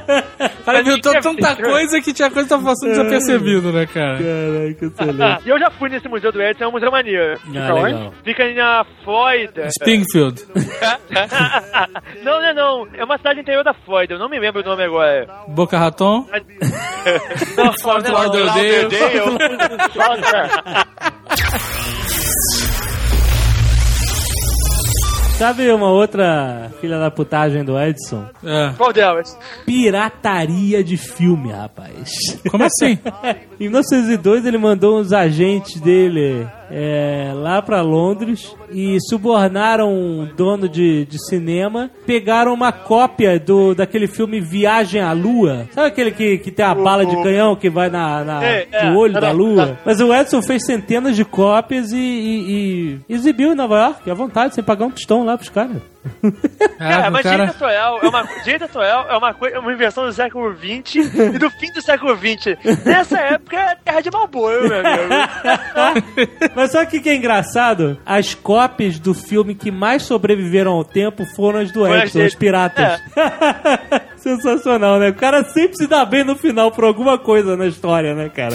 O 0.61 0.65
cara 0.65 0.81
inventou 0.81 1.13
tanta 1.21 1.57
coisa 1.57 2.01
que 2.01 2.13
tinha 2.13 2.31
coisa 2.31 2.45
que 2.45 2.51
tava 2.51 2.65
passando 2.65 2.91
desapercebido, 2.91 3.73
né, 3.73 3.87
cara? 3.87 4.19
Que 4.19 4.85
excelente. 4.85 5.47
E 5.47 5.49
eu 5.49 5.59
já 5.59 5.71
fui 5.71 5.89
nesse 5.89 6.09
museu 6.09 6.31
do 6.31 6.41
Edson, 6.43 6.65
é 6.65 6.69
um 6.69 6.73
museu 6.73 6.91
maneiro. 6.91 7.39
Ah, 7.57 7.73
legal. 7.73 8.15
Fica 8.25 8.43
ali 8.45 8.55
na 8.55 8.85
Flórida. 9.05 9.67
Springfield. 9.67 10.45
não, 12.23 12.41
não 12.41 12.45
é 12.45 12.55
não. 12.55 12.87
É 12.95 13.05
uma 13.05 13.17
cidade 13.17 13.41
interior 13.41 13.65
da 13.65 13.75
Flórida, 13.75 14.15
eu 14.15 14.19
não 14.19 14.29
me 14.29 14.39
lembro 14.39 14.61
o 14.63 14.65
nome 14.65 14.85
agora. 14.85 15.27
Boca 15.49 15.79
Raton. 15.79 16.27
Não, 17.57 17.73
Flórida 17.75 18.11
não. 18.11 18.19
Lauderdale. 18.19 18.89
Sabe 25.39 25.71
uma 25.71 25.89
outra 25.89 26.69
filha 26.81 26.99
da 26.99 27.13
putagem 27.13 27.63
do 27.63 27.79
Edson? 27.79 28.27
É. 28.45 28.73
Qual 28.77 28.93
delas? 28.93 29.39
Pirataria 29.65 30.83
de 30.83 30.97
filme, 30.97 31.53
rapaz. 31.53 32.11
Como 32.51 32.65
assim? 32.65 32.99
em 33.61 33.69
1902 33.69 34.45
ele 34.45 34.59
mandou 34.59 34.99
uns 34.99 35.13
agentes 35.13 35.81
dele 35.81 36.45
é, 36.71 37.33
lá 37.35 37.61
pra 37.63 37.81
Londres 37.81 38.55
e 38.71 38.99
subornaram 39.09 39.93
um 39.93 40.29
dono 40.37 40.69
de, 40.69 41.05
de 41.07 41.19
cinema, 41.29 41.91
pegaram 42.07 42.53
uma 42.53 42.73
cópia 42.73 43.39
do 43.39 43.75
daquele 43.75 44.07
filme 44.07 44.41
Viagem 44.41 45.01
à 45.01 45.13
Lua. 45.13 45.67
Sabe 45.73 45.89
aquele 45.89 46.11
que, 46.11 46.39
que 46.39 46.51
tem 46.51 46.65
a 46.65 46.75
bala 46.75 47.05
de 47.07 47.17
canhão 47.23 47.57
que 47.57 47.71
vai 47.71 47.89
na, 47.91 48.25
na- 48.25 48.45
É, 48.45 48.67
é, 48.71 48.91
no 48.91 48.99
olho 48.99 49.15
da 49.15 49.31
lua? 49.33 49.79
Mas 49.85 50.01
o 50.01 50.13
Edson 50.15 50.43
fez 50.43 50.65
centenas 50.65 51.17
de 51.17 51.25
cópias 51.25 51.93
e, 51.93 51.97
e- 51.97 53.01
e 53.09 53.15
exibiu 53.15 53.53
em 53.53 53.57
Nova 53.57 53.77
York, 53.79 54.11
à 54.11 54.15
vontade, 54.15 54.55
sem 54.55 54.65
pagar 54.65 54.87
um 54.87 54.91
tostão 54.91 55.25
lá 55.25 55.37
pros 55.37 55.49
caras. 55.51 55.77
Cara, 56.79 57.07
É, 57.07 57.11
mas 57.11 57.23
cara... 57.23 57.47
direito 57.47 57.65
é 57.65 58.09
uma, 58.09 58.23
direito 58.45 58.65
atual 58.65 58.85
é 59.09 59.17
uma, 59.17 59.37
é 59.53 59.59
uma 59.59 59.73
invenção 59.73 60.07
do 60.07 60.13
século 60.13 60.55
XX 60.55 60.95
e 61.35 61.39
do 61.39 61.51
fim 61.51 61.73
do 61.73 61.83
século 61.83 62.17
XX. 62.17 62.57
Nessa 62.85 63.19
época 63.19 63.57
é 63.57 63.75
terra 63.85 64.01
de 64.01 64.11
Balboa, 64.11 64.53
meu 64.61 64.79
amigo. 64.79 66.49
Mas 66.55 66.71
sabe 66.71 66.87
o 66.87 66.91
que, 66.91 67.01
que 67.01 67.09
é 67.09 67.17
engraçado? 67.17 67.99
As 68.07 68.35
cópias 68.35 68.99
do 68.99 69.13
filme 69.13 69.55
que 69.55 69.71
mais 69.71 70.05
sobreviveram 70.05 70.73
ao 70.73 70.85
tempo 70.85 71.25
foram 71.35 71.61
as 71.61 71.73
do 71.73 71.87
Edson, 71.87 72.25
os 72.25 72.35
piratas. 72.35 73.01
Sensacional, 74.17 74.99
né? 74.99 75.11
O 75.11 75.15
cara 75.15 75.45
sempre 75.45 75.77
se 75.77 75.87
dá 75.87 76.05
bem 76.05 76.25
no 76.25 76.37
final 76.37 76.71
por 76.71 76.85
alguma 76.85 77.19
coisa 77.19 77.57
na 77.57 77.67
história, 77.67 78.15
né, 78.15 78.29
cara? 78.29 78.55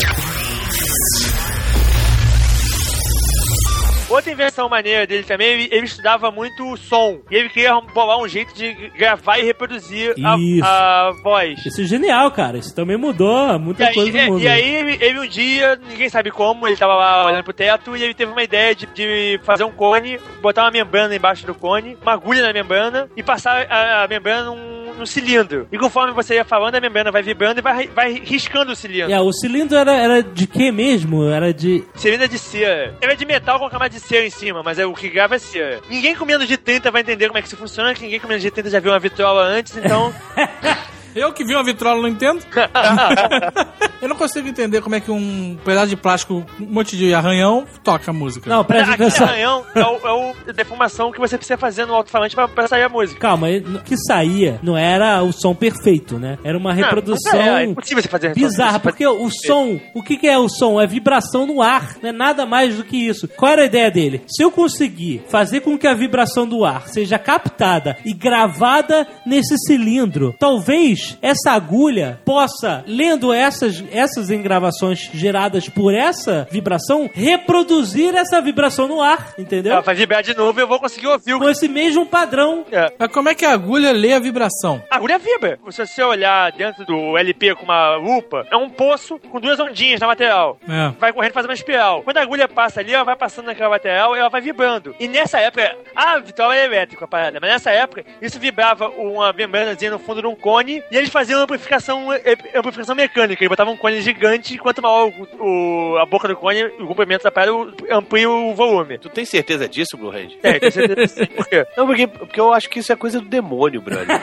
Outra 4.13 4.31
invenção 4.31 4.69
maneira 4.69 5.05
dele 5.07 5.23
também, 5.23 5.47
ele, 5.47 5.69
ele 5.71 5.85
estudava 5.85 6.29
muito 6.31 6.71
o 6.71 6.77
som. 6.77 7.19
E 7.31 7.35
ele 7.35 7.49
queria 7.49 7.79
bolar 7.93 8.17
um 8.19 8.27
jeito 8.27 8.53
de 8.53 8.73
gravar 8.97 9.37
e 9.39 9.43
reproduzir 9.43 10.13
a, 10.23 11.07
a 11.07 11.11
voz. 11.23 11.65
Isso 11.65 11.81
é 11.81 11.83
genial, 11.85 12.31
cara. 12.31 12.57
Isso 12.57 12.73
também 12.75 12.97
mudou 12.97 13.57
muita 13.59 13.87
aí, 13.87 13.93
coisa 13.93 14.17
e- 14.17 14.25
no 14.25 14.33
mundo. 14.33 14.43
e 14.43 14.47
aí 14.47 14.75
ele, 14.75 14.97
ele 15.01 15.19
um 15.19 15.27
dia, 15.27 15.79
ninguém 15.89 16.09
sabe 16.09 16.31
como, 16.31 16.67
ele 16.67 16.77
tava 16.77 16.95
lá 16.95 17.25
olhando 17.25 17.43
pro 17.43 17.53
teto 17.53 17.95
e 17.95 18.03
ele 18.03 18.13
teve 18.13 18.31
uma 18.31 18.43
ideia 18.43 18.75
de, 18.75 18.85
de 18.87 19.39
fazer 19.43 19.63
um 19.63 19.71
cone, 19.71 20.19
botar 20.41 20.63
uma 20.63 20.71
membrana 20.71 21.15
embaixo 21.15 21.45
do 21.45 21.55
cone, 21.55 21.97
uma 22.01 22.13
agulha 22.13 22.41
na 22.41 22.53
membrana 22.53 23.09
e 23.15 23.23
passar 23.23 23.65
a, 23.69 24.03
a 24.03 24.07
membrana 24.07 24.45
num, 24.49 24.93
num 24.97 25.05
cilindro. 25.05 25.67
E 25.71 25.77
conforme 25.77 26.11
você 26.13 26.35
ia 26.35 26.45
falando, 26.45 26.75
a 26.75 26.81
membrana 26.81 27.11
vai 27.11 27.21
vibrando 27.23 27.59
e 27.59 27.61
vai, 27.61 27.87
vai 27.87 28.13
riscando 28.13 28.71
o 28.71 28.75
cilindro. 28.75 29.11
É, 29.11 29.19
o 29.19 29.31
cilindro 29.31 29.77
era, 29.77 29.93
era 29.95 30.23
de 30.23 30.45
que 30.47 30.71
mesmo? 30.71 31.29
Era 31.29 31.53
de. 31.53 31.83
Cilindro 31.95 32.25
é 32.25 32.27
de 32.27 32.37
cera. 32.37 32.95
Ele 33.01 33.13
é 33.13 33.15
de 33.15 33.25
metal 33.25 33.59
com 33.59 33.69
camada 33.69 33.89
de 33.89 33.99
cera 34.03 34.25
em 34.25 34.29
cima, 34.29 34.61
mas 34.61 34.77
é 34.77 34.85
o 34.85 34.93
que 34.93 35.09
grava 35.09 35.35
é 35.35 35.39
cera. 35.39 35.81
Ninguém 35.89 36.15
com 36.15 36.25
menos 36.25 36.47
de 36.47 36.57
30 36.57 36.91
vai 36.91 37.01
entender 37.01 37.27
como 37.27 37.37
é 37.37 37.41
que 37.41 37.47
isso 37.47 37.57
funciona, 37.57 37.93
que 37.93 38.01
ninguém 38.01 38.19
com 38.19 38.27
menos 38.27 38.43
de 38.43 38.51
30 38.51 38.69
já 38.69 38.79
viu 38.79 38.91
uma 38.91 38.99
vitrola 38.99 39.43
antes, 39.43 39.75
então... 39.77 40.13
Eu 41.15 41.31
que 41.33 41.43
vi 41.43 41.53
uma 41.53 41.63
vitrola 41.63 42.01
não 42.01 42.09
entendo. 42.09 42.43
Eu 44.01 44.09
não 44.09 44.17
consigo 44.17 44.47
entender 44.47 44.81
como 44.81 44.95
é 44.95 44.99
que 44.99 45.09
um 45.09 45.57
pedaço 45.63 45.87
de 45.87 45.95
plástico, 45.95 46.45
um 46.59 46.65
monte 46.65 46.97
de 46.97 47.13
arranhão, 47.13 47.65
toca 47.81 48.11
a 48.11 48.13
música. 48.13 48.49
Não, 48.49 48.61
presta 48.61 48.95
Aquele 48.95 49.07
atenção. 49.07 49.27
arranhão 49.27 49.65
é 49.73 49.79
o, 49.81 50.07
é 50.07 50.11
o 50.11 50.35
a 50.49 50.51
deformação 50.51 51.09
que 51.09 51.19
você 51.19 51.37
precisa 51.37 51.57
fazer 51.57 51.85
no 51.85 51.93
alto-falante 51.93 52.35
pra, 52.35 52.47
pra 52.49 52.67
sair 52.67 52.83
a 52.83 52.89
música. 52.89 53.17
Calma, 53.19 53.47
o 53.47 53.79
que 53.79 53.95
saía 53.95 54.59
não 54.61 54.77
era 54.77 55.23
o 55.23 55.31
som 55.31 55.55
perfeito, 55.55 56.19
né? 56.19 56.37
Era 56.43 56.57
uma 56.57 56.73
reprodução. 56.73 57.31
Não, 57.31 57.57
é, 57.57 57.63
é 57.63 57.65
impossível 57.65 58.03
você 58.03 58.09
fazer 58.09 58.33
Bizarra, 58.33 58.77
porque 58.77 59.07
o 59.07 59.29
som, 59.29 59.79
o 59.95 60.03
que, 60.03 60.17
que 60.17 60.27
é 60.27 60.37
o 60.37 60.49
som? 60.49 60.81
É 60.81 60.85
vibração 60.85 61.45
no 61.45 61.61
ar, 61.61 61.95
não 62.01 62.09
é 62.09 62.11
nada 62.11 62.45
mais 62.45 62.75
do 62.75 62.83
que 62.83 62.97
isso. 62.97 63.27
Qual 63.29 63.53
era 63.53 63.61
a 63.61 63.65
ideia 63.65 63.89
dele? 63.89 64.21
Se 64.27 64.43
eu 64.43 64.51
conseguir 64.51 65.23
fazer 65.29 65.61
com 65.61 65.77
que 65.77 65.87
a 65.87 65.93
vibração 65.93 66.45
do 66.45 66.65
ar 66.65 66.89
seja 66.89 67.17
captada 67.17 67.95
e 68.03 68.13
gravada 68.13 69.07
nesse 69.25 69.55
cilindro, 69.65 70.35
talvez 70.37 71.02
essa 71.21 71.51
agulha 71.51 72.19
possa, 72.25 72.83
lendo 72.87 73.33
essas, 73.33 73.83
essas 73.91 74.29
engravações 74.29 75.09
geradas 75.13 75.69
por 75.69 75.93
essa 75.93 76.47
vibração, 76.51 77.09
reproduzir 77.13 78.15
essa 78.15 78.41
vibração 78.41 78.87
no 78.87 79.01
ar, 79.01 79.33
entendeu? 79.37 79.73
Ela 79.73 79.81
vai 79.81 79.95
vibrar 79.95 80.23
de 80.23 80.35
novo 80.35 80.59
e 80.59 80.63
eu 80.63 80.67
vou 80.67 80.79
conseguir 80.79 81.07
ouvir 81.07 81.33
o 81.33 81.39
Com 81.39 81.49
esse 81.49 81.67
mesmo 81.67 82.05
padrão. 82.05 82.65
É. 82.71 82.91
Mas 82.97 83.11
como 83.11 83.29
é 83.29 83.35
que 83.35 83.45
a 83.45 83.51
agulha 83.51 83.91
lê 83.91 84.13
a 84.13 84.19
vibração? 84.19 84.83
A 84.89 84.95
agulha 84.95 85.19
vibra. 85.19 85.59
Se 85.69 85.85
você 85.85 86.03
olhar 86.03 86.51
dentro 86.51 86.85
do 86.85 87.17
LP 87.17 87.55
com 87.55 87.63
uma 87.63 87.95
lupa, 87.95 88.45
é 88.49 88.55
um 88.55 88.69
poço 88.69 89.19
com 89.19 89.39
duas 89.39 89.59
ondinhas 89.59 89.99
na 89.99 90.07
lateral. 90.07 90.57
É. 90.67 90.93
Vai 90.99 91.11
correndo 91.11 91.33
faz 91.33 91.45
uma 91.45 91.53
espiral. 91.53 92.03
Quando 92.03 92.17
a 92.17 92.21
agulha 92.21 92.47
passa 92.47 92.79
ali, 92.79 92.93
ela 92.93 93.03
vai 93.03 93.15
passando 93.15 93.45
naquela 93.45 93.69
lateral 93.69 94.15
e 94.15 94.19
ela 94.19 94.29
vai 94.29 94.41
vibrando. 94.41 94.95
E 94.99 95.07
nessa 95.07 95.39
época, 95.39 95.75
a 95.95 96.19
vitrola 96.19 96.55
é 96.55 96.65
elétrica, 96.65 97.05
a 97.05 97.07
parada, 97.07 97.39
mas 97.41 97.49
nessa 97.49 97.71
época, 97.71 98.05
isso 98.21 98.39
vibrava 98.39 98.89
uma 98.89 99.33
membranazinha 99.33 99.91
no 99.91 99.99
fundo 99.99 100.21
de 100.21 100.27
um 100.27 100.35
cone 100.35 100.83
E 100.93 100.97
eles 100.97 101.09
faziam 101.09 101.41
amplificação, 101.41 102.09
amplificação 102.55 102.93
mecânica. 102.95 103.41
Eles 103.43 103.49
botavam 103.49 103.73
um 103.73 103.77
cone 103.77 103.99
gigante, 104.01 104.57
quanto 104.59 104.79
maior 104.81 105.07
o, 105.39 105.43
o- 105.43 105.97
a 105.97 106.05
boca 106.05 106.27
do 106.27 106.35
cone, 106.35 106.63
o 106.79 106.85
comprimento 106.85 107.23
da 107.23 107.31
pedra, 107.31 107.51
amplia 107.91 108.29
o 108.29 108.53
volume. 108.53 108.99
Tu 108.99 109.09
tem 109.09 109.25
certeza 109.25 109.67
disso, 109.67 109.97
Blue 109.97 110.11
Hand? 110.11 110.37
É, 110.43 110.59
com 110.59 110.69
certeza 110.69 111.07
sim. 111.15 111.25
Por 111.25 111.47
quê? 111.47 111.65
Não, 111.75 111.87
porque, 111.87 112.05
porque 112.07 112.39
eu 112.39 112.53
acho 112.53 112.69
que 112.69 112.79
isso 112.79 112.91
é 112.93 112.95
coisa 112.95 113.19
do 113.19 113.27
demônio, 113.27 113.81
brother. 113.81 114.05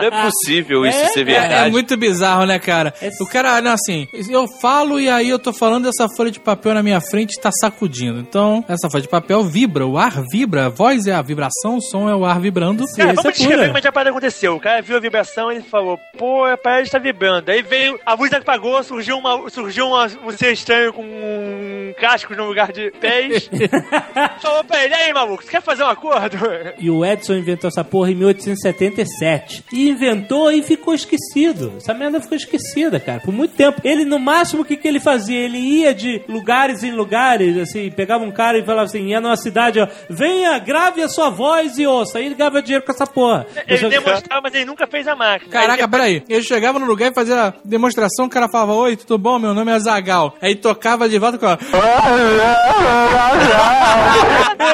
Não 0.00 0.08
é 0.08 0.22
possível 0.26 0.86
isso 0.86 0.98
É, 0.98 1.08
ser 1.08 1.20
É, 1.22 1.24
verdade. 1.24 1.68
é 1.68 1.70
muito 1.70 1.96
bizarro, 1.96 2.46
né, 2.46 2.58
cara? 2.58 2.94
O 3.20 3.26
cara, 3.26 3.60
não, 3.60 3.72
assim, 3.72 4.06
eu 4.30 4.46
falo 4.60 5.00
e 5.00 5.08
aí 5.08 5.28
eu 5.28 5.38
tô 5.38 5.52
falando 5.52 5.88
essa 5.88 6.06
folha 6.16 6.30
de 6.30 6.38
papel 6.40 6.74
na 6.74 6.82
minha 6.82 7.00
frente 7.00 7.40
tá 7.40 7.50
sacudindo. 7.50 8.20
Então, 8.20 8.64
essa 8.68 8.88
folha 8.90 9.02
de 9.02 9.08
papel 9.08 9.42
vibra, 9.44 9.86
o 9.86 9.98
ar 9.98 10.22
vibra, 10.30 10.66
a 10.66 10.68
voz 10.68 11.06
é 11.06 11.12
a 11.12 11.22
vibração, 11.22 11.76
o 11.78 11.80
som 11.82 12.08
é 12.08 12.14
o 12.14 12.24
ar 12.24 12.40
vibrando. 12.40 12.84
Cara, 12.96 13.12
isso 13.12 13.22
vamos 13.22 13.24
é 13.24 13.32
descrever 13.32 13.66
como 13.66 13.78
é 13.78 13.80
que 13.80 13.88
a 13.88 13.92
parada 13.92 14.10
aconteceu. 14.10 14.54
O 14.56 14.60
cara 14.60 14.80
viu 14.82 14.96
a 14.96 15.00
vibração 15.00 15.31
ele 15.50 15.62
falou, 15.62 15.98
pô, 16.16 16.44
a 16.44 16.56
parada 16.56 16.82
está 16.82 16.98
vibrando. 16.98 17.50
Aí 17.50 17.62
veio, 17.62 17.98
a 18.04 18.14
luz 18.14 18.32
apagou, 18.32 18.82
surgiu, 18.82 19.18
uma, 19.18 19.48
surgiu 19.50 19.88
uma, 19.88 20.06
um 20.06 20.30
ser 20.30 20.52
estranho 20.52 20.92
com 20.92 21.02
um 21.02 21.94
casco 21.98 22.34
no 22.34 22.46
lugar 22.46 22.72
de 22.72 22.90
pés. 22.92 23.48
falou 24.40 24.64
pra 24.64 24.84
ele, 24.84 24.94
aí 24.94 25.12
maluco, 25.12 25.42
você 25.42 25.50
quer 25.50 25.62
fazer 25.62 25.84
um 25.84 25.88
acordo? 25.88 26.36
E 26.78 26.90
o 26.90 27.04
Edison 27.04 27.34
inventou 27.34 27.68
essa 27.68 27.84
porra 27.84 28.10
em 28.10 28.14
1877. 28.14 29.64
E 29.72 29.88
inventou 29.88 30.50
e 30.50 30.62
ficou 30.62 30.94
esquecido. 30.94 31.74
Essa 31.76 31.94
merda 31.94 32.20
ficou 32.20 32.36
esquecida, 32.36 33.00
cara, 33.00 33.20
por 33.20 33.32
muito 33.32 33.54
tempo. 33.54 33.80
Ele, 33.84 34.04
no 34.04 34.18
máximo, 34.18 34.62
o 34.62 34.64
que, 34.64 34.76
que 34.76 34.86
ele 34.86 35.00
fazia? 35.00 35.38
Ele 35.38 35.58
ia 35.58 35.94
de 35.94 36.22
lugares 36.28 36.82
em 36.82 36.92
lugares, 36.92 37.56
assim, 37.56 37.90
pegava 37.90 38.24
um 38.24 38.30
cara 38.30 38.58
e 38.58 38.64
falava 38.64 38.84
assim, 38.84 39.06
ia 39.06 39.20
numa 39.20 39.36
cidade, 39.36 39.80
ó, 39.80 39.88
venha, 40.08 40.58
grave 40.58 41.02
a 41.02 41.08
sua 41.08 41.30
voz 41.30 41.78
e 41.78 41.86
ouça. 41.86 42.18
Aí 42.18 42.26
ele 42.26 42.34
ganhava 42.34 42.62
dinheiro 42.62 42.84
com 42.84 42.92
essa 42.92 43.06
porra. 43.06 43.46
Ele 43.66 43.88
demonstrava, 43.88 44.40
mas 44.42 44.54
ele 44.54 44.64
nunca 44.64 44.86
fez 44.86 45.06
a 45.06 45.14
máquina. 45.22 45.50
Caraca, 45.50 45.84
Aí, 45.84 45.90
peraí. 45.90 46.22
Ele 46.28 46.42
chegava 46.42 46.78
no 46.78 46.86
lugar 46.86 47.10
e 47.10 47.14
fazia 47.14 47.48
a 47.48 47.52
demonstração, 47.64 48.26
o 48.26 48.30
cara 48.30 48.48
falava, 48.48 48.72
oi, 48.74 48.96
tudo 48.96 49.18
bom? 49.18 49.38
Meu 49.38 49.54
nome 49.54 49.70
é 49.72 49.78
Zagal. 49.78 50.34
Aí 50.40 50.54
tocava 50.54 51.08
de 51.08 51.18
volta 51.18 51.38
com 51.38 51.46
a... 51.46 51.58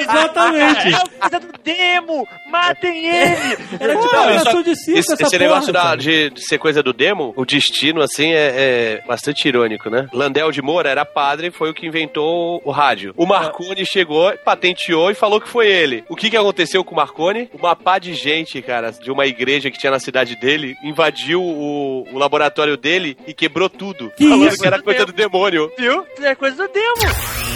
Exatamente. 0.01 0.95
É 0.95 0.99
o 0.99 1.09
coisa 1.21 1.41
do 1.41 1.59
demo! 1.63 2.29
Matem 2.51 3.07
ele! 3.07 3.57
Era 3.81 3.97
tipo 3.97 4.15
uma 4.17 4.33
isso- 4.35 4.49
ação 4.49 4.63
de 4.63 4.77
circo 4.77 4.99
Esse, 4.99 5.13
essa 5.13 5.23
esse 5.23 5.37
porra, 5.39 5.39
negócio 5.51 5.73
da- 5.73 5.97
de, 5.97 6.31
de 6.31 6.41
ser 6.47 6.59
coisa 6.59 6.83
do 6.83 6.93
demo, 6.93 7.33
o 7.37 7.45
destino, 7.45 8.01
assim, 8.01 8.33
é, 8.33 9.01
é 9.01 9.03
bastante 9.07 9.47
irônico, 9.49 9.91
né? 9.91 10.09
Landel 10.13 10.51
de 10.51 10.63
Moura 10.63 10.89
era 10.89 11.05
padre, 11.05 11.51
foi 11.51 11.71
o 11.71 11.75
que 11.75 11.87
inventou 11.87 12.61
o 12.65 12.71
rádio. 12.71 13.13
O 13.17 13.27
Marconi 13.27 13.85
chegou, 13.85 14.33
patenteou 14.45 15.11
e 15.11 15.15
falou 15.15 15.41
que 15.41 15.49
foi 15.49 15.67
ele. 15.67 16.05
O 16.09 16.17
que 16.17 16.31
que 16.31 16.37
aconteceu 16.37 16.83
com 16.85 16.95
o 16.95 16.97
Marconi? 16.97 17.51
Uma 17.53 17.75
pá 17.77 17.99
de 17.99 18.15
gente, 18.15 18.61
cara, 18.63 18.91
de 18.93 19.11
uma 19.11 19.27
igreja 19.27 19.71
que 19.71 19.79
tinha 19.79 19.91
na 19.93 19.99
cidade 20.01 20.37
dele, 20.41 20.77
invadiu 20.83 21.43
o, 21.43 22.05
o 22.13 22.19
laboratório 22.19 22.77
dele 22.77 23.17
e 23.27 23.35
quebrou 23.35 23.69
tudo. 23.69 24.11
Que 24.17 24.29
falando 24.29 24.49
isso? 24.49 24.59
que 24.59 24.67
era 24.67 24.83
coisa 24.83 25.07
do 25.07 25.13
demônio. 25.13 25.71
Viu? 25.79 26.05
É 26.23 26.35
coisa 26.35 26.57
do 26.57 26.73
demo! 26.73 27.49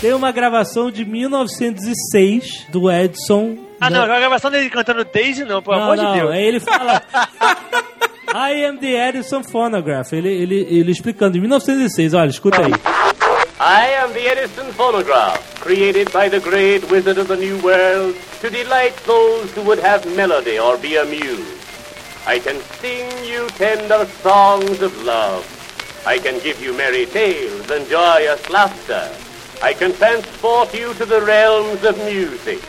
Tem 0.00 0.12
uma 0.14 0.32
gravação 0.32 0.90
de 0.90 1.04
1906 1.04 2.66
do 2.70 2.90
Edson. 2.90 3.56
Ah, 3.80 3.88
não, 3.88 4.02
a 4.02 4.06
gravação 4.06 4.50
dele 4.50 4.68
cantando 4.68 5.04
Daisy 5.04 5.44
não, 5.44 5.62
pelo 5.62 5.76
não, 5.76 5.84
amor 5.84 5.96
não, 5.96 6.12
de 6.12 6.18
Deus. 6.18 6.30
Aí 6.32 6.44
ele 6.44 6.60
fala. 6.60 7.00
I 8.34 8.64
am 8.64 8.78
the 8.78 9.08
Edison 9.08 9.44
Phonograph. 9.44 10.12
Ele, 10.12 10.28
ele, 10.28 10.66
ele 10.70 10.90
explicando 10.90 11.36
em 11.36 11.40
1906. 11.40 12.14
Olha, 12.14 12.30
escuta 12.30 12.62
aí. 12.62 12.72
I 13.64 13.90
am 13.90 14.12
the 14.12 14.26
Edison 14.26 14.72
phonograph, 14.72 15.60
created 15.60 16.12
by 16.12 16.28
the 16.28 16.40
great 16.40 16.90
wizard 16.90 17.16
of 17.16 17.28
the 17.28 17.36
New 17.36 17.62
World 17.62 18.16
to 18.40 18.50
delight 18.50 18.96
those 19.06 19.52
who 19.52 19.62
would 19.62 19.78
have 19.78 20.04
melody 20.16 20.58
or 20.58 20.76
be 20.76 20.96
amused. 20.96 21.62
I 22.26 22.40
can 22.40 22.60
sing 22.80 23.06
you 23.24 23.46
tender 23.50 24.04
songs 24.20 24.82
of 24.82 25.00
love. 25.04 25.46
I 26.04 26.18
can 26.18 26.42
give 26.42 26.60
you 26.60 26.76
merry 26.76 27.06
tales 27.06 27.70
and 27.70 27.86
joyous 27.86 28.50
laughter. 28.50 29.14
I 29.62 29.74
can 29.74 29.92
transport 29.92 30.74
you 30.74 30.92
to 30.94 31.04
the 31.04 31.22
realms 31.22 31.84
of 31.84 31.96
music. 31.98 32.60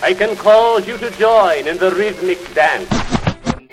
I 0.00 0.14
can 0.14 0.36
cause 0.36 0.86
you 0.86 0.96
to 0.98 1.10
join 1.18 1.66
in 1.66 1.76
the 1.76 1.90
rhythmic 1.90 2.54
dance. 2.54 3.15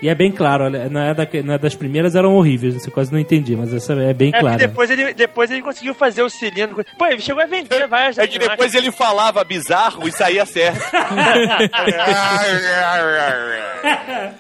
E 0.04 0.10
é 0.10 0.14
bem 0.16 0.34
claro, 0.34 0.66
olha, 0.66 0.90
não 0.90 1.00
é, 1.00 1.14
da, 1.14 1.26
não 1.46 1.54
é 1.54 1.58
das 1.58 1.76
primeiras, 1.76 2.14
eram 2.14 2.34
horríveis, 2.36 2.74
você 2.74 2.92
quase 2.92 3.10
não 3.10 3.18
entendi, 3.18 3.56
mas 3.56 3.74
essa 3.74 3.94
é 3.94 4.14
bem 4.14 4.34
É 4.36 4.40
clara. 4.42 4.58
depois 4.58 4.92
ele, 4.92 5.14
depois 5.14 5.50
ele 5.50 5.62
conseguiu 5.62 5.94
fazer 5.94 6.22
o 6.22 6.30
cilindro. 6.30 6.84
Pô, 6.98 7.06
ele 7.06 7.22
chegou 7.22 7.42
a 7.42 7.46
vender 7.46 7.88
várias 7.88 8.18
É 8.18 8.28
que 8.28 8.38
depois 8.38 8.74
ele 8.76 8.92
falava 8.92 9.42
bizarro 9.46 10.06
e 10.06 10.12
saía 10.12 10.46
certo. 10.46 10.84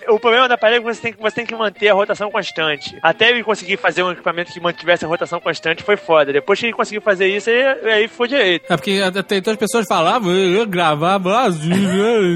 O 0.08 0.20
problema 0.20 0.48
da 0.48 0.58
parede 0.58 0.80
é 0.80 0.82
que 0.82 0.86
você 0.96 1.02
tem, 1.02 1.14
que 1.14 1.22
você 1.22 1.36
tem 1.36 1.46
que 1.46 1.56
manter 1.56 1.90
a 1.90 1.94
rotação 1.94 2.30
constante. 2.32 2.98
Até 3.02 3.30
ele 3.30 3.44
conseguir 3.44 3.78
fazer 3.78 4.04
um 4.04 4.12
equipamento 4.12 4.52
que 4.52 4.60
mantivesse 4.60 5.04
a 5.06 5.08
rotação 5.08 5.40
constante 5.40 5.84
foi 5.84 5.98
foda. 5.98 6.32
Depois 6.32 6.60
que 6.60 6.66
ele 6.68 6.74
conseguiu 6.74 7.02
fazer 7.02 7.28
isso, 7.28 7.50
aí, 7.50 7.64
aí 7.92 8.08
foi 8.08 8.28
direito. 8.28 8.72
É 8.72 8.76
porque 8.76 9.02
até 9.04 9.38
então 9.38 9.52
as 9.54 9.60
pessoas 9.60 9.86
falavam, 9.88 10.32
eu 10.32 10.60
ia 10.60 10.66
gravar 10.66 11.20
Brasil, 11.20 11.76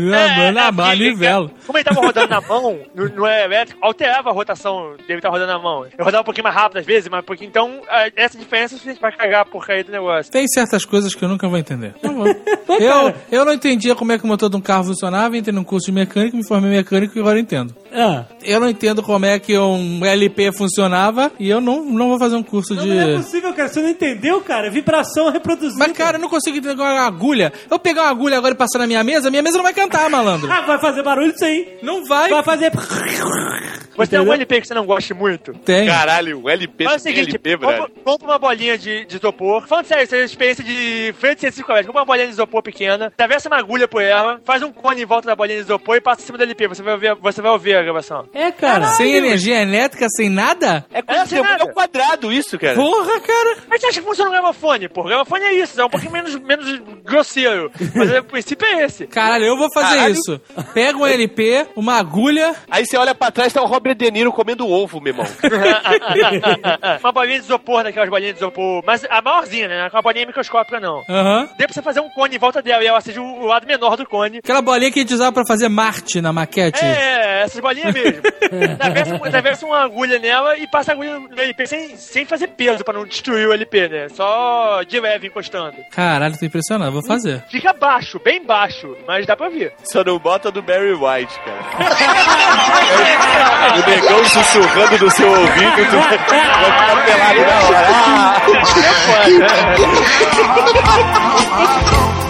na 0.10 0.18
é, 0.46 0.48
ele- 0.50 0.72
manivela. 0.72 1.50
Como 1.66 1.78
ele 1.78 1.86
tava 1.86 2.02
rodando 2.02 2.28
na 2.30 2.42
mão, 2.42 2.80
no, 3.18 3.24
no 3.24 3.28
elétrico, 3.28 3.80
alterava 3.84 4.30
a 4.30 4.34
rotação 4.34 4.96
dele 5.08 5.20
estar 5.20 5.30
rodando 5.30 5.52
na 5.52 5.60
mão. 5.60 5.86
Eu 5.98 6.06
rodava 6.06 6.22
um 6.22 6.26
pouquinho 6.26 6.44
mais 6.44 6.56
rápido 6.56 6.78
às 6.80 6.86
vezes, 6.86 7.10
mas 7.10 7.26
pouquinho. 7.26 7.50
Então, 7.50 7.82
a- 7.90 8.10
essa 8.16 8.38
diferença 8.38 8.76
é 8.76 8.78
suficiente 8.78 9.00
pra 9.00 9.12
cagar 9.12 9.42
a 9.42 9.46
porcaria 9.46 9.84
do 9.84 9.92
negócio. 9.92 10.32
Tem 10.32 10.48
certas 10.48 10.86
coisas 10.86 11.14
que 11.14 11.24
eu 11.24 11.30
nunca 11.30 11.48
vou 11.48 11.58
entender. 11.58 11.94
Não 12.02 12.14
vou. 12.16 12.28
eu, 12.80 13.14
eu 13.32 13.46
não 13.46 13.54
entendia 13.54 13.96
como 13.96 14.12
é 14.12 14.18
que 14.18 14.24
o 14.24 14.28
motor 14.28 14.50
de 14.50 14.56
um 14.56 14.62
carro 14.62 14.86
funcionava, 14.86 15.38
entrei 15.38 15.54
num 15.54 15.64
curso 15.64 15.88
de 15.88 15.92
mecânico, 15.92 16.38
me 16.38 16.46
formei 16.48 16.72
em 16.72 16.76
mecânico 16.78 17.18
e 17.18 17.22
agora 17.22 17.38
eu 17.38 17.42
entendo. 17.42 17.76
Ah, 17.94 18.26
Eu 18.44 18.60
não 18.60 18.70
entendo 18.70 19.02
como 19.02 19.26
é 19.26 19.40
que 19.40 19.58
um 19.58 20.04
LP 20.06 20.52
funcionava 20.52 21.32
e 21.40 21.50
eu 21.50 21.60
não, 21.62 21.84
não 21.86 22.10
vou 22.10 22.20
fazer 22.20 22.36
um 22.36 22.44
curso 22.44 22.76
não, 22.76 22.84
de. 22.84 22.90
não 22.94 23.10
é 23.10 23.16
possível, 23.18 23.54
cara. 23.54 23.70
Você 23.70 23.82
não 23.82 23.90
entendeu, 23.90 24.42
cara? 24.42 24.70
Vibração 24.70 25.30
reproduzida. 25.32 25.80
Mas, 25.80 25.96
cara, 25.98 26.18
eu 26.18 26.22
não 26.22 26.30
consigo 26.30 26.58
entender 26.58 26.82
uma 26.82 27.06
agulha. 27.06 27.52
Eu 27.70 27.80
pegar 27.80 28.04
uma 28.04 28.12
agulha 28.12 28.38
agora 28.38 28.54
e 28.54 28.58
passar 28.58 28.80
na 28.80 28.88
minha 28.88 29.04
mesa, 29.04 29.30
minha 29.30 29.42
mesa 29.42 29.58
não 29.58 29.64
vai 29.64 29.74
cantar, 29.74 30.10
malandro. 30.10 30.48
Ah, 30.58 30.62
vai 30.62 30.80
fazer 30.80 31.04
barulho 31.04 31.34
sim. 31.38 31.66
Não 31.84 32.04
vai. 32.06 32.30
Vai 32.30 32.42
fazer. 32.44 32.72
Thank 32.98 33.20
you. 33.20 33.57
Você 33.98 34.12
tem 34.12 34.20
Entendeu? 34.20 34.20
algum 34.22 34.34
LP 34.34 34.62
que 34.62 34.68
você 34.68 34.74
não 34.74 34.86
goste 34.86 35.14
muito? 35.14 35.54
Tem. 35.54 35.88
Caralho, 35.88 36.42
o 36.44 36.50
LP 36.50 36.84
Faz 36.86 37.02
o 37.02 37.04
tem 37.04 37.16
seguinte, 37.16 37.30
LP, 37.32 37.58
compra, 37.58 37.72
velho. 37.78 37.92
compra 38.04 38.28
uma 38.28 38.40
bolinha 38.40 38.78
de, 38.78 39.06
de 39.06 39.18
isopor. 39.18 39.68
Falando 39.68 39.86
sério, 39.86 40.04
essa 40.04 40.16
é 40.18 40.24
experiência 40.24 40.64
de 40.64 41.14
frente 41.20 41.36
de 41.36 41.42
científico. 41.42 41.68
Compra 41.74 41.92
uma 42.02 42.06
bolinha 42.06 42.28
de 42.28 42.34
isopor 42.34 42.62
pequena, 42.62 43.08
atravessa 43.08 43.50
uma 43.50 43.58
agulha 43.58 43.88
por 43.88 44.02
ela, 44.02 44.40
faz 44.46 44.62
um 44.62 44.72
cone 44.72 45.02
em 45.02 45.06
volta 45.06 45.28
da 45.28 45.36
bolinha 45.36 45.58
de 45.58 45.64
isopor 45.66 45.96
e 45.96 46.02
passa 46.02 46.22
em 46.22 46.26
cima 46.26 46.38
do 46.38 46.44
LP. 46.44 46.68
Você 46.68 46.84
vai 46.84 46.94
ouvir, 46.94 47.16
você 47.16 47.42
vai 47.42 47.52
ouvir 47.52 47.76
a 47.76 47.82
gravação. 47.84 48.28
É, 48.34 48.52
cara. 48.52 48.88
Sem 48.90 49.14
energia 49.16 49.62
elétrica, 49.62 50.08
sem 50.16 50.30
nada? 50.30 50.86
É 50.94 51.00
É, 51.00 51.42
nada. 51.42 51.64
é 51.64 51.66
um 51.66 51.74
quadrado 51.74 52.32
isso, 52.32 52.58
cara. 52.60 52.76
Porra, 52.76 53.20
cara. 53.20 53.58
Mas 53.68 53.82
você 53.82 53.88
acha 53.88 54.00
que 54.02 54.06
funciona 54.08 54.30
o 54.30 54.34
gravafone? 54.34 54.88
Pô, 54.90 55.02
o 55.02 55.06
gravafone 55.06 55.44
é 55.46 55.54
isso, 55.54 55.80
é 55.82 55.86
um 55.86 55.90
pouquinho 55.90 56.12
menos, 56.12 56.36
menos 56.36 56.80
grosseiro. 57.04 57.72
Mas 57.96 58.12
o 58.18 58.24
princípio 58.24 58.66
é 58.68 58.84
esse. 58.86 59.08
Caralho, 59.08 59.46
eu 59.46 59.58
vou 59.58 59.72
fazer 59.72 59.96
Caralho. 59.96 60.14
isso. 60.14 60.40
Pega 60.74 60.98
um 60.98 61.06
LP, 61.08 61.68
uma 61.76 61.96
agulha. 61.98 62.56
Aí 62.70 62.86
você 62.86 62.98
olha 62.98 63.16
pra 63.16 63.32
trás, 63.32 63.52
tá 63.54 63.62
o 63.62 63.66
Robert 63.66 63.87
De 63.96 64.12
Niro 64.12 64.32
comendo 64.32 64.68
ovo, 64.68 65.02
meu 65.02 65.12
irmão. 65.12 65.26
uma 67.04 67.12
bolinha 67.12 67.40
de 67.40 67.46
isopor, 67.46 67.84
daquelas 67.84 68.10
bolinhas 68.10 68.34
de 68.34 68.40
isopor. 68.40 68.84
Mas 68.86 69.06
a 69.10 69.22
maiorzinha, 69.22 69.68
né? 69.68 69.78
Não 69.78 69.86
é 69.86 69.90
uma 69.90 70.02
bolinha 70.02 70.26
microscópica, 70.26 70.80
não. 70.80 71.04
Aham. 71.10 71.50
Dê 71.58 71.66
pra 71.66 71.74
você 71.74 71.82
fazer 71.82 72.00
um 72.00 72.10
cone 72.10 72.36
em 72.36 72.40
volta 72.40 72.62
dela 72.62 72.84
e 72.84 72.88
ela 72.88 73.02
seja 73.02 73.22
o 73.22 73.46
lado 73.46 73.68
menor 73.68 73.96
do 73.98 74.06
cone. 74.06 74.40
Aquela 74.40 74.62
bolinha 74.62 74.92
que 74.92 75.00
a 75.00 75.02
gente 75.02 75.14
usava 75.14 75.32
pra 75.32 75.44
fazer 75.46 75.70
Marte 75.70 76.22
na 76.22 76.32
maquete. 76.32 76.84
É, 76.84 77.44
essas 77.44 77.60
bolinhas 77.60 77.94
mesmo. 77.94 78.22
atravessa, 79.24 79.66
uma 79.66 79.84
agulha 79.84 80.20
nela 80.20 80.58
e 80.58 80.68
passa 80.68 80.92
a 80.92 80.94
agulha 80.94 81.20
no 81.20 81.40
LP 81.40 81.66
sem, 81.66 81.98
sem 81.98 82.26
fazer 82.26 82.48
peso 82.50 82.84
pra 82.84 82.94
não 82.94 83.06
destruir 83.06 83.48
o 83.48 83.54
LP, 83.54 83.88
né? 83.90 84.10
Só 84.10 84.84
de 84.84 85.00
leve 85.00 85.28
encostando. 85.28 85.78
Caralho, 85.92 86.38
tô 86.38 86.46
impressionado, 86.46 86.92
vou 86.92 87.06
fazer. 87.06 87.44
Fica 87.50 87.74
baixo, 87.74 88.20
bem 88.24 88.44
baixo, 88.44 88.96
mas 89.08 89.26
dá 89.26 89.36
pra 89.36 89.48
ouvir. 89.48 89.74
Só 89.84 90.04
não 90.04 90.20
bota 90.20 90.52
do 90.52 90.62
Barry 90.62 90.94
White, 90.94 91.40
cara. 91.40 91.58
o 93.78 93.90
negão 93.90 94.26
sussurrando 94.26 94.98
no 95.06 95.12
seu 95.12 95.30
ouvido, 95.30 95.86
tu 95.90 95.98
vai 95.98 96.18
ficar 96.18 97.04
pelado 97.06 97.42
na 97.42 97.60
hora. 97.68 97.88
Ah! 97.94 98.38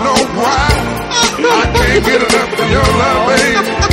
know 0.04 0.20
why 0.40 0.70
I 1.40 1.66
can't 1.74 2.06
get 2.06 2.22
enough 2.22 2.60
of 2.60 2.70
your 2.70 2.88
love, 3.00 3.28
baby. 3.28 3.87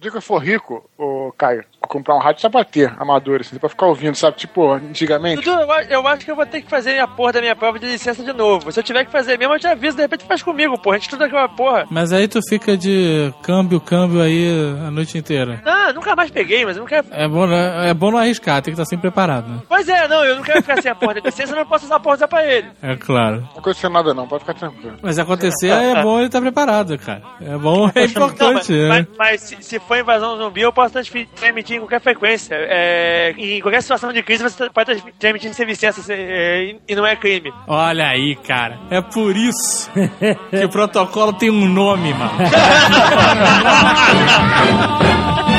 Dia 0.00 0.10
que 0.10 0.16
eu 0.16 0.22
for 0.22 0.38
rico, 0.38 0.88
ô 0.96 1.30
Caio, 1.36 1.64
comprar 1.90 2.14
um 2.16 2.20
rádio 2.20 2.40
só 2.40 2.48
pra 2.48 2.64
ter 2.64 2.92
amador, 2.98 3.40
assim, 3.40 3.58
pra 3.58 3.68
ficar 3.68 3.86
ouvindo, 3.86 4.14
sabe? 4.14 4.36
Tipo, 4.36 4.72
antigamente. 4.72 5.42
Dudu, 5.44 5.60
eu, 5.60 5.68
eu 5.90 6.06
acho 6.08 6.24
que 6.24 6.30
eu 6.30 6.36
vou 6.36 6.46
ter 6.46 6.62
que 6.62 6.70
fazer 6.70 6.98
a 7.00 7.06
porra 7.08 7.32
da 7.32 7.40
minha 7.40 7.56
prova 7.56 7.78
de 7.78 7.86
licença 7.86 8.22
de 8.22 8.32
novo. 8.32 8.70
Se 8.72 8.78
eu 8.78 8.84
tiver 8.84 9.04
que 9.04 9.10
fazer 9.12 9.36
mesmo, 9.38 9.54
eu 9.54 9.58
te 9.58 9.66
aviso, 9.66 9.96
de 9.96 10.02
repente 10.02 10.24
faz 10.24 10.42
comigo, 10.42 10.78
porra. 10.78 10.96
A 10.96 10.98
gente 10.98 11.08
estuda 11.08 11.26
aquela 11.26 11.48
porra. 11.48 11.86
Mas 11.90 12.12
aí 12.12 12.28
tu 12.28 12.40
fica 12.48 12.76
de 12.76 13.32
câmbio, 13.42 13.80
câmbio 13.80 14.22
aí 14.22 14.48
a 14.86 14.90
noite 14.90 15.18
inteira. 15.18 15.60
Não, 15.64 15.92
nunca 15.94 16.14
mais 16.14 16.30
peguei, 16.30 16.64
mas 16.64 16.76
eu 16.76 16.80
não 16.82 16.88
quero. 16.88 17.06
É 17.10 17.26
bom, 17.28 17.46
né? 17.46 17.90
é 17.90 17.94
bom 17.94 18.10
não 18.10 18.18
arriscar, 18.18 18.62
tem 18.62 18.72
que 18.72 18.80
estar 18.80 18.88
sempre 18.88 19.10
preparado, 19.10 19.48
né? 19.48 19.58
Pois 19.68 19.88
é, 19.88 20.06
não, 20.06 20.24
eu 20.24 20.36
não 20.36 20.42
quero 20.42 20.62
ficar 20.62 20.80
sem 20.80 20.90
a 20.90 20.94
porra 20.94 21.14
da 21.14 21.20
licença, 21.20 21.52
eu 21.52 21.56
não 21.56 21.66
posso 21.66 21.86
usar 21.86 21.96
a 21.96 22.00
porra 22.00 22.16
do 22.18 22.24
aparelho. 22.24 22.70
É 22.82 22.96
claro. 22.96 23.40
Não 23.52 23.58
aconteceu 23.58 23.90
nada 23.90 24.14
não, 24.14 24.26
pode 24.28 24.44
ficar 24.44 24.54
tranquilo. 24.54 24.96
Mas 25.02 25.16
se 25.16 25.20
acontecer, 25.20 25.68
é 25.70 26.02
bom 26.02 26.18
ele 26.18 26.26
estar 26.26 26.40
preparado, 26.40 26.96
cara. 26.98 27.22
É 27.40 27.56
bom, 27.56 27.84
é 27.86 27.86
Não, 27.86 27.92
mas, 27.94 28.10
importante. 28.10 28.72
né? 28.72 28.88
mas- 28.88 29.06
mas 29.18 29.40
se, 29.42 29.62
se 29.62 29.78
for 29.80 29.98
invasão 29.98 30.36
zumbi, 30.36 30.60
eu 30.62 30.72
posso 30.72 30.94
transmitir 31.34 31.79
em 31.80 31.86
qualquer 31.86 32.00
frequência. 32.00 32.54
É, 32.58 33.34
em 33.36 33.60
qualquer 33.60 33.82
situação 33.82 34.12
de 34.12 34.22
crise, 34.22 34.42
você 34.42 34.68
pode 34.70 34.86
transmi- 34.86 35.12
transmitir 35.18 35.54
sem 35.54 35.66
licença 35.66 36.12
é, 36.12 36.74
e 36.88 36.94
não 36.94 37.06
é 37.06 37.16
crime. 37.16 37.52
Olha 37.66 38.06
aí, 38.06 38.36
cara. 38.36 38.78
É 38.90 39.00
por 39.00 39.36
isso 39.36 39.90
que 40.50 40.64
o 40.64 40.68
protocolo 40.68 41.32
tem 41.32 41.50
um 41.50 41.68
nome, 41.68 42.12
mano. 42.14 42.30